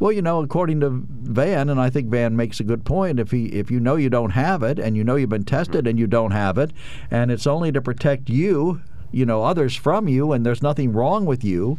Well, 0.00 0.10
you 0.10 0.22
know, 0.22 0.40
according 0.40 0.80
to 0.80 0.88
Van, 0.90 1.68
and 1.68 1.78
I 1.78 1.90
think 1.90 2.08
Van 2.08 2.34
makes 2.34 2.60
a 2.60 2.64
good 2.64 2.84
point. 2.84 3.20
If 3.20 3.30
he, 3.30 3.46
if 3.46 3.70
you 3.70 3.78
know 3.78 3.96
you 3.96 4.08
don't 4.08 4.30
have 4.30 4.62
it, 4.62 4.78
and 4.78 4.96
you 4.96 5.04
know 5.04 5.16
you've 5.16 5.28
been 5.28 5.44
tested 5.44 5.86
and 5.86 5.98
you 5.98 6.06
don't 6.06 6.30
have 6.30 6.56
it, 6.56 6.72
and 7.10 7.30
it's 7.30 7.46
only 7.46 7.72
to 7.72 7.82
protect 7.82 8.30
you, 8.30 8.80
you 9.12 9.26
know, 9.26 9.44
others 9.44 9.76
from 9.76 10.08
you, 10.08 10.32
and 10.32 10.46
there's 10.46 10.62
nothing 10.62 10.92
wrong 10.92 11.26
with 11.26 11.44
you. 11.44 11.78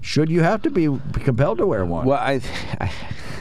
Should 0.00 0.28
you 0.28 0.42
have 0.42 0.62
to 0.62 0.70
be 0.70 0.88
compelled 1.14 1.58
to 1.58 1.66
wear 1.66 1.84
one? 1.84 2.06
Well, 2.06 2.18
I, 2.18 2.40
I, 2.80 2.92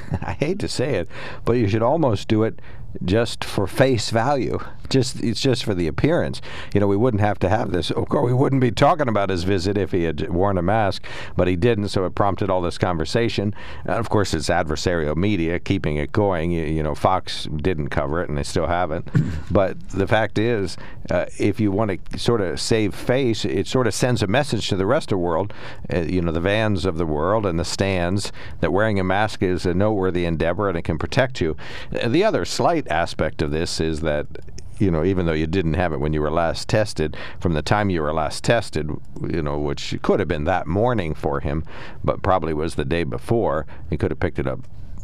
I 0.21 0.33
hate 0.33 0.59
to 0.59 0.67
say 0.67 0.95
it, 0.95 1.07
but 1.43 1.53
you 1.53 1.67
should 1.67 1.83
almost 1.83 2.27
do 2.27 2.43
it 2.43 2.59
just 3.03 3.43
for 3.43 3.67
face 3.67 4.09
value. 4.09 4.59
Just 4.87 5.23
it's 5.23 5.41
just 5.41 5.63
for 5.63 5.73
the 5.73 5.87
appearance. 5.87 6.41
You 6.73 6.79
know, 6.79 6.87
we 6.87 6.95
wouldn't 6.95 7.21
have 7.21 7.39
to 7.39 7.49
have 7.49 7.71
this. 7.71 7.89
Of 7.89 8.07
course, 8.07 8.25
we 8.25 8.33
wouldn't 8.33 8.61
be 8.61 8.71
talking 8.71 9.07
about 9.07 9.29
his 9.29 9.43
visit 9.43 9.77
if 9.77 9.91
he 9.91 10.03
had 10.03 10.29
worn 10.29 10.59
a 10.59 10.61
mask, 10.61 11.05
but 11.35 11.47
he 11.47 11.55
didn't. 11.55 11.89
So 11.89 12.05
it 12.05 12.13
prompted 12.13 12.51
all 12.51 12.61
this 12.61 12.77
conversation. 12.77 13.55
And 13.85 13.95
of 13.95 14.09
course, 14.09 14.33
it's 14.35 14.47
adversarial 14.47 15.15
media 15.15 15.59
keeping 15.59 15.95
it 15.95 16.11
going. 16.11 16.51
You, 16.51 16.65
you 16.65 16.83
know, 16.83 16.93
Fox 16.93 17.45
didn't 17.45 17.89
cover 17.89 18.21
it, 18.21 18.29
and 18.29 18.37
they 18.37 18.43
still 18.43 18.67
haven't. 18.67 19.09
but 19.51 19.89
the 19.89 20.07
fact 20.07 20.37
is, 20.37 20.77
uh, 21.09 21.25
if 21.39 21.59
you 21.59 21.71
want 21.71 22.11
to 22.11 22.19
sort 22.19 22.41
of 22.41 22.59
save 22.59 22.93
face, 22.93 23.43
it 23.43 23.65
sort 23.65 23.87
of 23.87 23.93
sends 23.95 24.21
a 24.21 24.27
message 24.27 24.69
to 24.69 24.75
the 24.75 24.85
rest 24.85 25.11
of 25.11 25.17
the 25.17 25.25
world. 25.25 25.51
Uh, 25.91 26.01
you 26.01 26.21
know, 26.21 26.31
the 26.31 26.39
vans 26.39 26.85
of 26.85 26.97
the 26.97 27.05
world 27.07 27.47
and 27.47 27.59
the 27.59 27.65
stands 27.65 28.31
that 28.59 28.71
wearing 28.71 28.99
a 28.99 29.03
mask 29.03 29.41
is 29.41 29.65
a 29.65 29.73
noteworthy 29.73 30.04
endeavor 30.13 30.69
and 30.69 30.77
it 30.77 30.83
can 30.83 30.97
protect 30.97 31.41
you. 31.41 31.55
The 32.05 32.23
other 32.23 32.45
slight 32.45 32.87
aspect 32.89 33.41
of 33.41 33.51
this 33.51 33.79
is 33.79 34.01
that 34.01 34.27
you 34.77 34.91
know, 34.91 35.05
even 35.05 35.25
though 35.25 35.31
you 35.31 35.47
didn't 35.47 35.75
have 35.75 35.93
it 35.93 36.01
when 36.01 36.11
you 36.11 36.21
were 36.21 36.29
last 36.29 36.67
tested, 36.67 37.15
from 37.39 37.53
the 37.53 37.61
time 37.61 37.89
you 37.89 38.01
were 38.01 38.13
last 38.13 38.43
tested, 38.43 38.89
you 39.25 39.41
know, 39.41 39.57
which 39.57 39.97
could 40.01 40.19
have 40.19 40.27
been 40.27 40.43
that 40.43 40.67
morning 40.67 41.13
for 41.13 41.39
him, 41.39 41.63
but 42.03 42.21
probably 42.21 42.53
was 42.53 42.75
the 42.75 42.83
day 42.83 43.05
before, 43.05 43.65
he 43.89 43.95
could 43.95 44.11
have 44.11 44.19
picked 44.19 44.37
it 44.37 44.47
up 44.47 44.59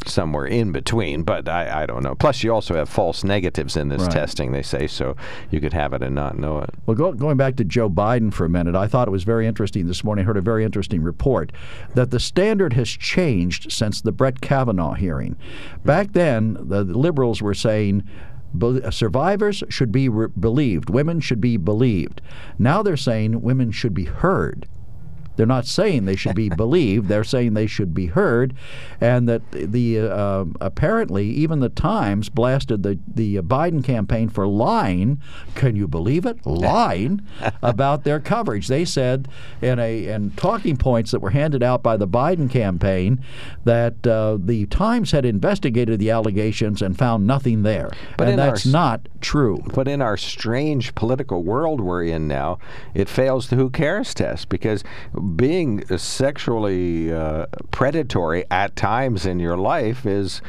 somewhere 0.08 0.46
in 0.46 0.72
between, 0.72 1.24
but 1.24 1.48
I, 1.48 1.84
I 1.84 1.86
don't 1.86 2.04
know. 2.04 2.16
Plus, 2.16 2.44
you 2.44 2.54
also 2.54 2.76
have 2.76 2.90
false 2.90 3.24
negatives 3.24 3.76
in 3.78 3.90
this 3.90 4.02
Right. 4.04 4.12
testing, 4.12 4.52
they 4.52 4.62
say, 4.62 4.88
so 4.88 5.16
you 5.50 5.60
could 5.62 5.74
have 5.74 5.94
it 5.94 6.02
and 6.02 6.16
not 6.16 6.38
know 6.38 6.60
it. 6.60 6.70
Well, 6.86 6.96
go, 6.96 7.12
going 7.14 7.38
back 7.38 7.56
to 7.58 7.64
Joe 7.64 7.90
Biden 7.90 8.34
for 8.34 8.46
a 8.46 8.50
minute, 8.50 8.76
I 8.76 8.88
thought 8.88 9.08
it 9.08 9.12
was 9.12 9.24
very 9.24 9.48
interesting 9.48 9.88
this 9.88 10.04
morning. 10.04 10.24
I 10.24 10.28
heard 10.28 10.38
a 10.38 10.42
very 10.42 10.64
interesting 10.64 11.02
report 11.04 11.52
that 11.96 12.12
the 12.12 12.20
standard 12.20 12.74
has 12.74 12.90
changed 12.90 13.72
since 13.72 14.02
the 14.02 14.12
Brett 14.12 14.42
Kavanaugh 14.42 14.94
hearing. 14.94 15.36
Back 15.86 16.14
then, 16.14 16.58
the 16.60 16.84
liberals 16.84 17.42
were 17.42 17.54
saying 17.54 18.04
survivors 18.90 19.64
should 19.70 19.92
be 19.92 20.10
re- 20.10 20.28
believed, 20.40 20.90
women 20.90 21.20
should 21.20 21.40
be 21.42 21.58
believed. 21.58 22.22
Now 22.60 22.82
they're 22.84 22.98
saying 22.98 23.42
women 23.42 23.72
should 23.72 23.94
be 23.94 24.06
heard. 24.06 24.68
They're 25.42 25.48
not 25.48 25.66
saying 25.66 26.06
they 26.06 26.16
should 26.16 26.36
be 26.36 26.50
believed. 26.56 27.08
They're 27.08 27.24
saying 27.24 27.56
they 27.56 27.66
should 27.66 27.96
be 27.96 28.06
heard, 28.06 28.54
and 29.00 29.28
that 29.28 29.42
the 29.52 29.98
uh, 29.98 30.46
apparently 30.62 31.32
even 31.32 31.62
the 31.62 31.70
Times 31.70 32.30
blasted 32.30 32.84
the 32.84 33.00
the 33.08 33.38
Biden 33.38 33.84
campaign 33.84 34.30
for 34.30 34.46
lying. 34.46 35.20
Can 35.56 35.76
you 35.76 35.88
believe 35.88 36.28
it? 36.28 36.46
Lying 36.46 37.22
about 37.64 38.04
their 38.04 38.20
coverage. 38.20 38.68
They 38.68 38.86
said 38.86 39.30
in 39.64 39.80
a 39.80 40.10
in 40.10 40.30
talking 40.34 40.78
points 40.78 41.10
that 41.10 41.22
were 41.22 41.32
handed 41.32 41.64
out 41.64 41.82
by 41.82 41.98
the 41.98 42.08
Biden 42.08 42.48
campaign 42.48 43.20
that 43.64 44.06
uh, 44.06 44.38
the 44.40 44.68
Times 44.68 45.10
had 45.10 45.26
investigated 45.26 45.98
the 45.98 46.12
allegations 46.12 46.84
and 46.84 46.96
found 46.96 47.26
nothing 47.26 47.64
there, 47.64 47.90
But 48.16 48.26
and 48.28 48.34
in 48.36 48.40
our 48.40 48.50
that's 48.50 48.68
not 48.68 49.08
true. 49.22 49.64
But 49.74 49.88
in 49.88 50.04
our 50.04 50.18
strange 50.18 50.94
political 50.94 51.42
world 51.42 51.82
we're 51.82 52.04
in 52.04 52.28
now, 52.28 52.60
it 52.94 53.10
fails 53.10 53.50
the 53.50 53.56
who 53.56 53.72
cares 53.72 54.14
test 54.14 54.50
because 54.50 54.84
being 55.36 55.86
sexually 55.98 57.12
uh, 57.12 57.46
predatory 57.72 58.46
at 58.52 58.76
times 58.76 59.26
in 59.26 59.40
your 59.40 59.58
life 59.58 60.06
is 60.06 60.42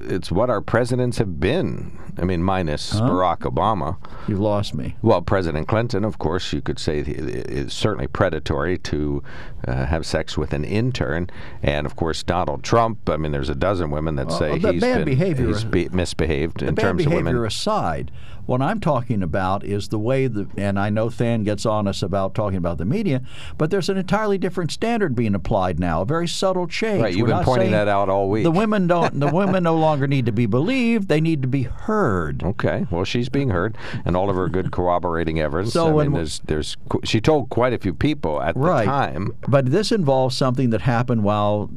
it's 0.00 0.30
what 0.30 0.50
our 0.50 0.60
presidents 0.60 1.18
have 1.18 1.40
been. 1.40 1.98
I 2.18 2.24
mean, 2.24 2.42
minus 2.42 2.92
Barack 2.94 3.40
Obama. 3.40 3.96
You've 4.28 4.40
lost 4.40 4.74
me. 4.74 4.96
Well, 5.02 5.20
President 5.22 5.68
Clinton, 5.68 6.04
of 6.04 6.18
course, 6.18 6.52
you 6.52 6.60
could 6.60 6.78
say 6.78 7.00
is 7.00 7.72
certainly 7.72 8.06
predatory 8.06 8.78
to 8.78 9.22
uh, 9.66 9.86
have 9.86 10.06
sex 10.06 10.36
with 10.38 10.52
an 10.52 10.64
intern, 10.64 11.28
and 11.62 11.86
of 11.86 11.96
course 11.96 12.22
Donald 12.22 12.62
Trump. 12.62 13.08
I 13.08 13.16
mean, 13.16 13.32
there's 13.32 13.48
a 13.48 13.54
dozen 13.54 13.90
women 13.90 14.16
that 14.16 14.30
say 14.30 14.58
the 14.58 14.72
he's 14.72 14.80
bad 14.80 14.98
been 14.98 15.04
behavior- 15.04 15.46
he's 15.48 15.64
be- 15.64 15.88
misbehaved 15.90 16.60
The 16.60 16.68
in 16.68 16.74
bad 16.74 16.82
terms 16.82 17.02
of 17.02 17.10
behavior 17.10 17.32
women. 17.32 17.46
aside, 17.46 18.10
what 18.46 18.60
I'm 18.60 18.78
talking 18.78 19.22
about 19.22 19.64
is 19.64 19.88
the 19.88 19.98
way 19.98 20.26
that, 20.26 20.48
and 20.58 20.78
I 20.78 20.90
know 20.90 21.08
Van 21.08 21.44
gets 21.44 21.64
on 21.64 21.88
us 21.88 22.02
about 22.02 22.34
talking 22.34 22.58
about 22.58 22.76
the 22.76 22.84
media, 22.84 23.22
but 23.56 23.70
there's 23.70 23.88
an 23.88 23.96
entirely 23.96 24.36
different 24.36 24.70
standard 24.70 25.14
being 25.14 25.34
applied 25.34 25.80
now, 25.80 26.02
a 26.02 26.04
very 26.04 26.28
subtle 26.28 26.66
change. 26.66 27.00
Right, 27.02 27.14
you've 27.14 27.26
We're 27.26 27.36
been 27.36 27.44
pointing 27.44 27.70
that 27.70 27.88
out 27.88 28.10
all 28.10 28.28
week. 28.28 28.44
The 28.44 28.50
women 28.50 28.86
don't. 28.86 29.18
The 29.18 29.32
women 29.32 29.64
no 29.64 29.74
longer 29.78 30.06
need 30.06 30.26
to 30.26 30.32
be 30.32 30.44
believed; 30.46 31.08
they 31.08 31.22
need 31.22 31.40
to 31.42 31.48
be 31.48 31.62
heard. 31.62 32.03
Okay, 32.42 32.86
well, 32.90 33.04
she's 33.04 33.28
being 33.28 33.50
heard, 33.50 33.76
and 34.04 34.16
all 34.16 34.30
of 34.30 34.36
her 34.36 34.48
good 34.48 34.70
corroborating 34.72 35.40
evidence. 35.40 35.72
So 35.72 35.98
I 36.00 36.04
mean, 36.04 36.12
there's, 36.14 36.40
there's, 36.44 36.76
she 37.04 37.20
told 37.20 37.50
quite 37.50 37.72
a 37.72 37.78
few 37.78 37.94
people 37.94 38.40
at 38.42 38.56
Right. 38.56 38.84
the 38.84 38.90
time. 38.90 39.36
But 39.48 39.66
this 39.70 39.90
involves 39.92 40.36
something 40.36 40.70
that 40.70 40.82
happened 40.82 41.24
while 41.24 41.70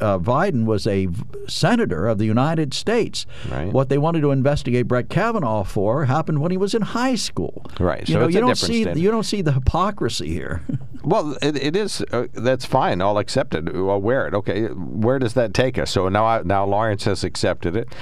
uh, 0.00 0.18
Biden 0.18 0.64
was 0.64 0.86
a 0.86 1.06
v- 1.06 1.22
senator 1.46 2.06
of 2.06 2.18
the 2.18 2.24
United 2.24 2.72
States. 2.74 3.26
Right. 3.50 3.72
What 3.72 3.88
they 3.88 3.98
wanted 3.98 4.20
to 4.22 4.30
investigate 4.30 4.88
Brett 4.88 5.08
Kavanaugh 5.08 5.64
for 5.64 6.06
happened 6.06 6.40
when 6.40 6.50
he 6.50 6.56
was 6.56 6.74
in 6.74 6.82
high 6.82 7.16
school. 7.16 7.66
Right, 7.78 8.08
You 8.08 8.14
so 8.14 8.20
know, 8.20 8.28
you 8.28 8.40
don't 8.40 8.56
see 8.56 8.82
standard. 8.82 9.00
you 9.02 9.10
don't 9.10 9.24
see 9.24 9.42
the 9.42 9.52
hypocrisy 9.52 10.28
here. 10.30 10.62
Well, 11.06 11.36
it, 11.42 11.62
it 11.62 11.76
is. 11.76 12.00
Uh, 12.12 12.28
that's 12.32 12.64
fine. 12.64 13.02
I'll 13.02 13.18
accept 13.18 13.54
it. 13.54 13.68
I'll 13.76 14.00
wear 14.00 14.26
it. 14.26 14.32
Okay. 14.32 14.68
Where 14.68 15.18
does 15.18 15.34
that 15.34 15.52
take 15.52 15.76
us? 15.76 15.90
So 15.90 16.08
now, 16.08 16.24
I, 16.24 16.42
now 16.44 16.64
Lawrence 16.64 17.04
has 17.04 17.24
accepted 17.24 17.76
it, 17.76 17.94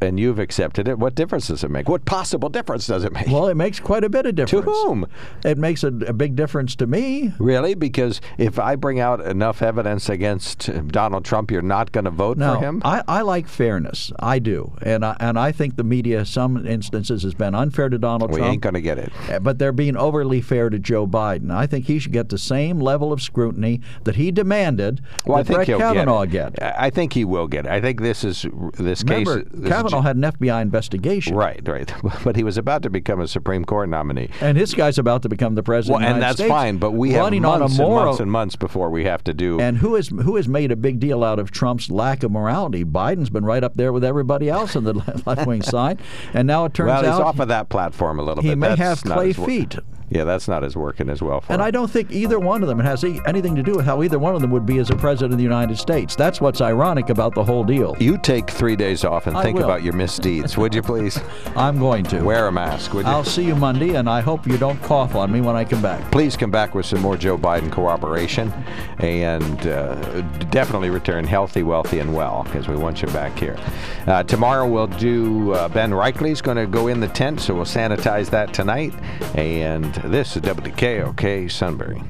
and 0.00 0.18
you've 0.18 0.38
accepted 0.38 0.88
it. 0.88 0.98
What 0.98 1.14
difference 1.14 1.48
does 1.48 1.62
it 1.64 1.70
make? 1.70 1.88
What 1.88 2.04
possible 2.04 2.48
difference 2.48 2.86
does 2.86 3.04
it 3.04 3.12
make? 3.12 3.26
well, 3.28 3.48
it 3.48 3.54
makes 3.56 3.80
quite 3.80 4.04
a 4.04 4.08
bit 4.08 4.26
of 4.26 4.34
difference. 4.34 4.64
to 4.64 4.70
whom? 4.70 5.06
It 5.44 5.58
makes 5.58 5.82
a, 5.84 5.88
a 5.88 6.12
big 6.12 6.36
difference 6.36 6.74
to 6.76 6.86
me. 6.86 7.32
Really? 7.38 7.74
Because 7.74 8.20
if 8.38 8.58
I 8.58 8.76
bring 8.76 9.00
out 9.00 9.20
enough 9.20 9.62
evidence 9.62 10.08
against 10.08 10.70
Donald 10.88 11.24
Trump, 11.24 11.50
you're 11.50 11.62
not 11.62 11.92
going 11.92 12.04
to 12.04 12.10
vote 12.10 12.38
No, 12.38 12.54
for 12.54 12.60
him. 12.60 12.82
I, 12.84 13.02
I 13.06 13.22
like 13.22 13.46
fairness. 13.48 14.12
I 14.18 14.38
do, 14.38 14.76
and 14.82 15.04
I, 15.04 15.16
and 15.20 15.38
I 15.38 15.52
think 15.52 15.76
the 15.76 15.84
media, 15.84 16.24
some 16.24 16.66
instances, 16.66 17.22
has 17.22 17.34
been 17.34 17.54
unfair 17.54 17.88
to 17.88 17.98
Donald 17.98 18.30
we 18.32 18.38
Trump. 18.38 18.52
ain't 18.52 18.62
going 18.62 18.74
to 18.74 18.80
get 18.80 18.98
it. 18.98 19.12
Uh, 19.30 19.38
but 19.38 19.58
they're 19.58 19.72
being 19.72 19.96
overly 19.96 20.40
fair 20.40 20.70
to 20.70 20.78
Joe 20.78 21.06
Biden. 21.06 21.50
I 21.50 21.66
think 21.66 21.86
he 21.86 21.98
should 21.98 22.12
get 22.12 22.28
the 22.28 22.38
same 22.38 22.80
level 22.80 23.12
of 23.12 23.22
scrutiny 23.22 23.80
that 24.04 24.16
he 24.16 24.30
demanded 24.30 25.00
Well, 25.26 25.38
I 25.38 25.42
that 25.42 25.46
think 25.46 25.66
Brett 25.66 25.78
Kavanaugh 25.78 26.24
get, 26.24 26.54
get. 26.54 26.62
I 26.62 26.86
I 26.88 26.90
think 26.90 27.12
he 27.12 27.24
will 27.24 27.46
get 27.46 27.66
it. 27.66 27.70
I 27.70 27.80
think 27.82 28.00
this 28.00 28.24
is 28.24 28.46
this 28.78 29.02
Remember, 29.02 29.42
case. 29.42 29.67
Kavanaugh 29.68 30.00
had 30.02 30.16
an 30.16 30.22
FBI 30.22 30.60
investigation. 30.62 31.36
Right, 31.36 31.60
right. 31.66 31.92
But 32.24 32.36
he 32.36 32.42
was 32.44 32.58
about 32.58 32.82
to 32.82 32.90
become 32.90 33.20
a 33.20 33.28
Supreme 33.28 33.64
Court 33.64 33.88
nominee. 33.88 34.28
And 34.40 34.56
his 34.58 34.74
guy's 34.74 34.98
about 34.98 35.22
to 35.22 35.28
become 35.28 35.54
the 35.54 35.62
president 35.62 36.00
Well, 36.00 36.08
of 36.08 36.10
the 36.10 36.14
and 36.14 36.22
that's 36.22 36.36
States, 36.36 36.50
fine, 36.50 36.78
but 36.78 36.92
we 36.92 37.12
have 37.12 37.32
months 37.32 37.78
on 37.78 37.86
and 37.86 37.94
months 37.94 38.20
and 38.20 38.30
months 38.32 38.56
before 38.56 38.90
we 38.90 39.04
have 39.04 39.22
to 39.24 39.34
do. 39.34 39.60
and 39.60 39.78
who 39.78 39.94
has 39.94 40.08
who 40.08 40.36
has 40.36 40.48
made 40.48 40.72
a 40.72 40.76
big 40.76 40.98
deal 41.00 41.22
out 41.24 41.38
of 41.38 41.50
Trump's 41.50 41.90
lack 41.90 42.22
of 42.22 42.30
morality? 42.32 42.84
Biden's 42.84 43.30
been 43.30 43.44
right 43.44 43.62
up 43.62 43.74
there 43.74 43.92
with 43.92 44.04
everybody 44.04 44.48
else 44.48 44.74
on 44.76 44.84
the 44.84 44.94
left 45.26 45.46
wing 45.46 45.62
side, 45.62 46.00
and 46.34 46.46
now 46.46 46.64
it 46.64 46.74
turns 46.74 46.90
out. 46.90 47.04
he's 47.04 47.14
off 47.14 47.38
of 47.38 47.48
that 47.48 47.68
platform 47.68 48.18
a 48.18 48.22
little 48.22 48.42
he 48.42 48.50
bit. 48.50 48.58
may 48.58 48.68
That's 48.74 49.02
have 49.02 49.02
clay 49.02 49.32
feet. 49.32 49.76
Yeah, 50.10 50.24
that's 50.24 50.48
not 50.48 50.64
as 50.64 50.76
working 50.76 51.10
as 51.10 51.20
well 51.20 51.40
for 51.40 51.52
And 51.52 51.60
him. 51.60 51.66
I 51.66 51.70
don't 51.70 51.90
think 51.90 52.10
either 52.12 52.38
one 52.38 52.62
of 52.62 52.68
them 52.68 52.78
has 52.78 53.04
e- 53.04 53.20
anything 53.26 53.54
to 53.56 53.62
do 53.62 53.74
with 53.74 53.84
how 53.84 54.02
either 54.02 54.18
one 54.18 54.34
of 54.34 54.40
them 54.40 54.50
would 54.50 54.64
be 54.64 54.78
as 54.78 54.90
a 54.90 54.96
president 54.96 55.32
of 55.32 55.38
the 55.38 55.44
United 55.44 55.76
States. 55.78 56.16
That's 56.16 56.40
what's 56.40 56.60
ironic 56.60 57.10
about 57.10 57.34
the 57.34 57.44
whole 57.44 57.62
deal. 57.64 57.96
You 58.00 58.16
take 58.18 58.48
three 58.50 58.74
days 58.76 59.04
off 59.04 59.26
and 59.26 59.36
I 59.36 59.42
think 59.42 59.58
will. 59.58 59.64
about 59.64 59.82
your 59.82 59.92
misdeeds, 59.92 60.56
would 60.56 60.74
you 60.74 60.82
please? 60.82 61.20
I'm 61.56 61.78
going 61.78 62.04
to. 62.04 62.22
Wear 62.22 62.46
a 62.46 62.52
mask, 62.52 62.94
would 62.94 63.04
you? 63.06 63.12
I'll 63.12 63.24
see 63.24 63.44
you 63.44 63.54
Monday, 63.54 63.96
and 63.96 64.08
I 64.08 64.20
hope 64.20 64.46
you 64.46 64.56
don't 64.56 64.80
cough 64.82 65.14
on 65.14 65.30
me 65.30 65.40
when 65.40 65.56
I 65.56 65.64
come 65.64 65.82
back. 65.82 66.10
Please 66.10 66.36
come 66.36 66.50
back 66.50 66.74
with 66.74 66.86
some 66.86 67.00
more 67.00 67.16
Joe 67.16 67.36
Biden 67.36 67.70
cooperation 67.70 68.52
and 68.98 69.66
uh, 69.66 70.22
definitely 70.50 70.90
return 70.90 71.24
healthy, 71.24 71.62
wealthy, 71.62 71.98
and 71.98 72.14
well 72.14 72.44
because 72.44 72.66
we 72.66 72.76
want 72.76 73.02
you 73.02 73.08
back 73.08 73.38
here. 73.38 73.58
Uh, 74.06 74.22
tomorrow 74.22 74.66
we'll 74.66 74.86
do 74.86 75.52
uh, 75.52 75.68
Ben 75.68 75.90
Reichley's 75.90 76.40
going 76.40 76.56
to 76.56 76.66
go 76.66 76.86
in 76.86 77.00
the 77.00 77.08
tent, 77.08 77.40
so 77.40 77.54
we'll 77.54 77.64
sanitize 77.64 78.30
that 78.30 78.54
tonight. 78.54 78.94
And 79.34 79.97
This 80.04 80.36
is 80.36 80.42
WKOK 80.42 81.50
Sunbury. 81.50 82.08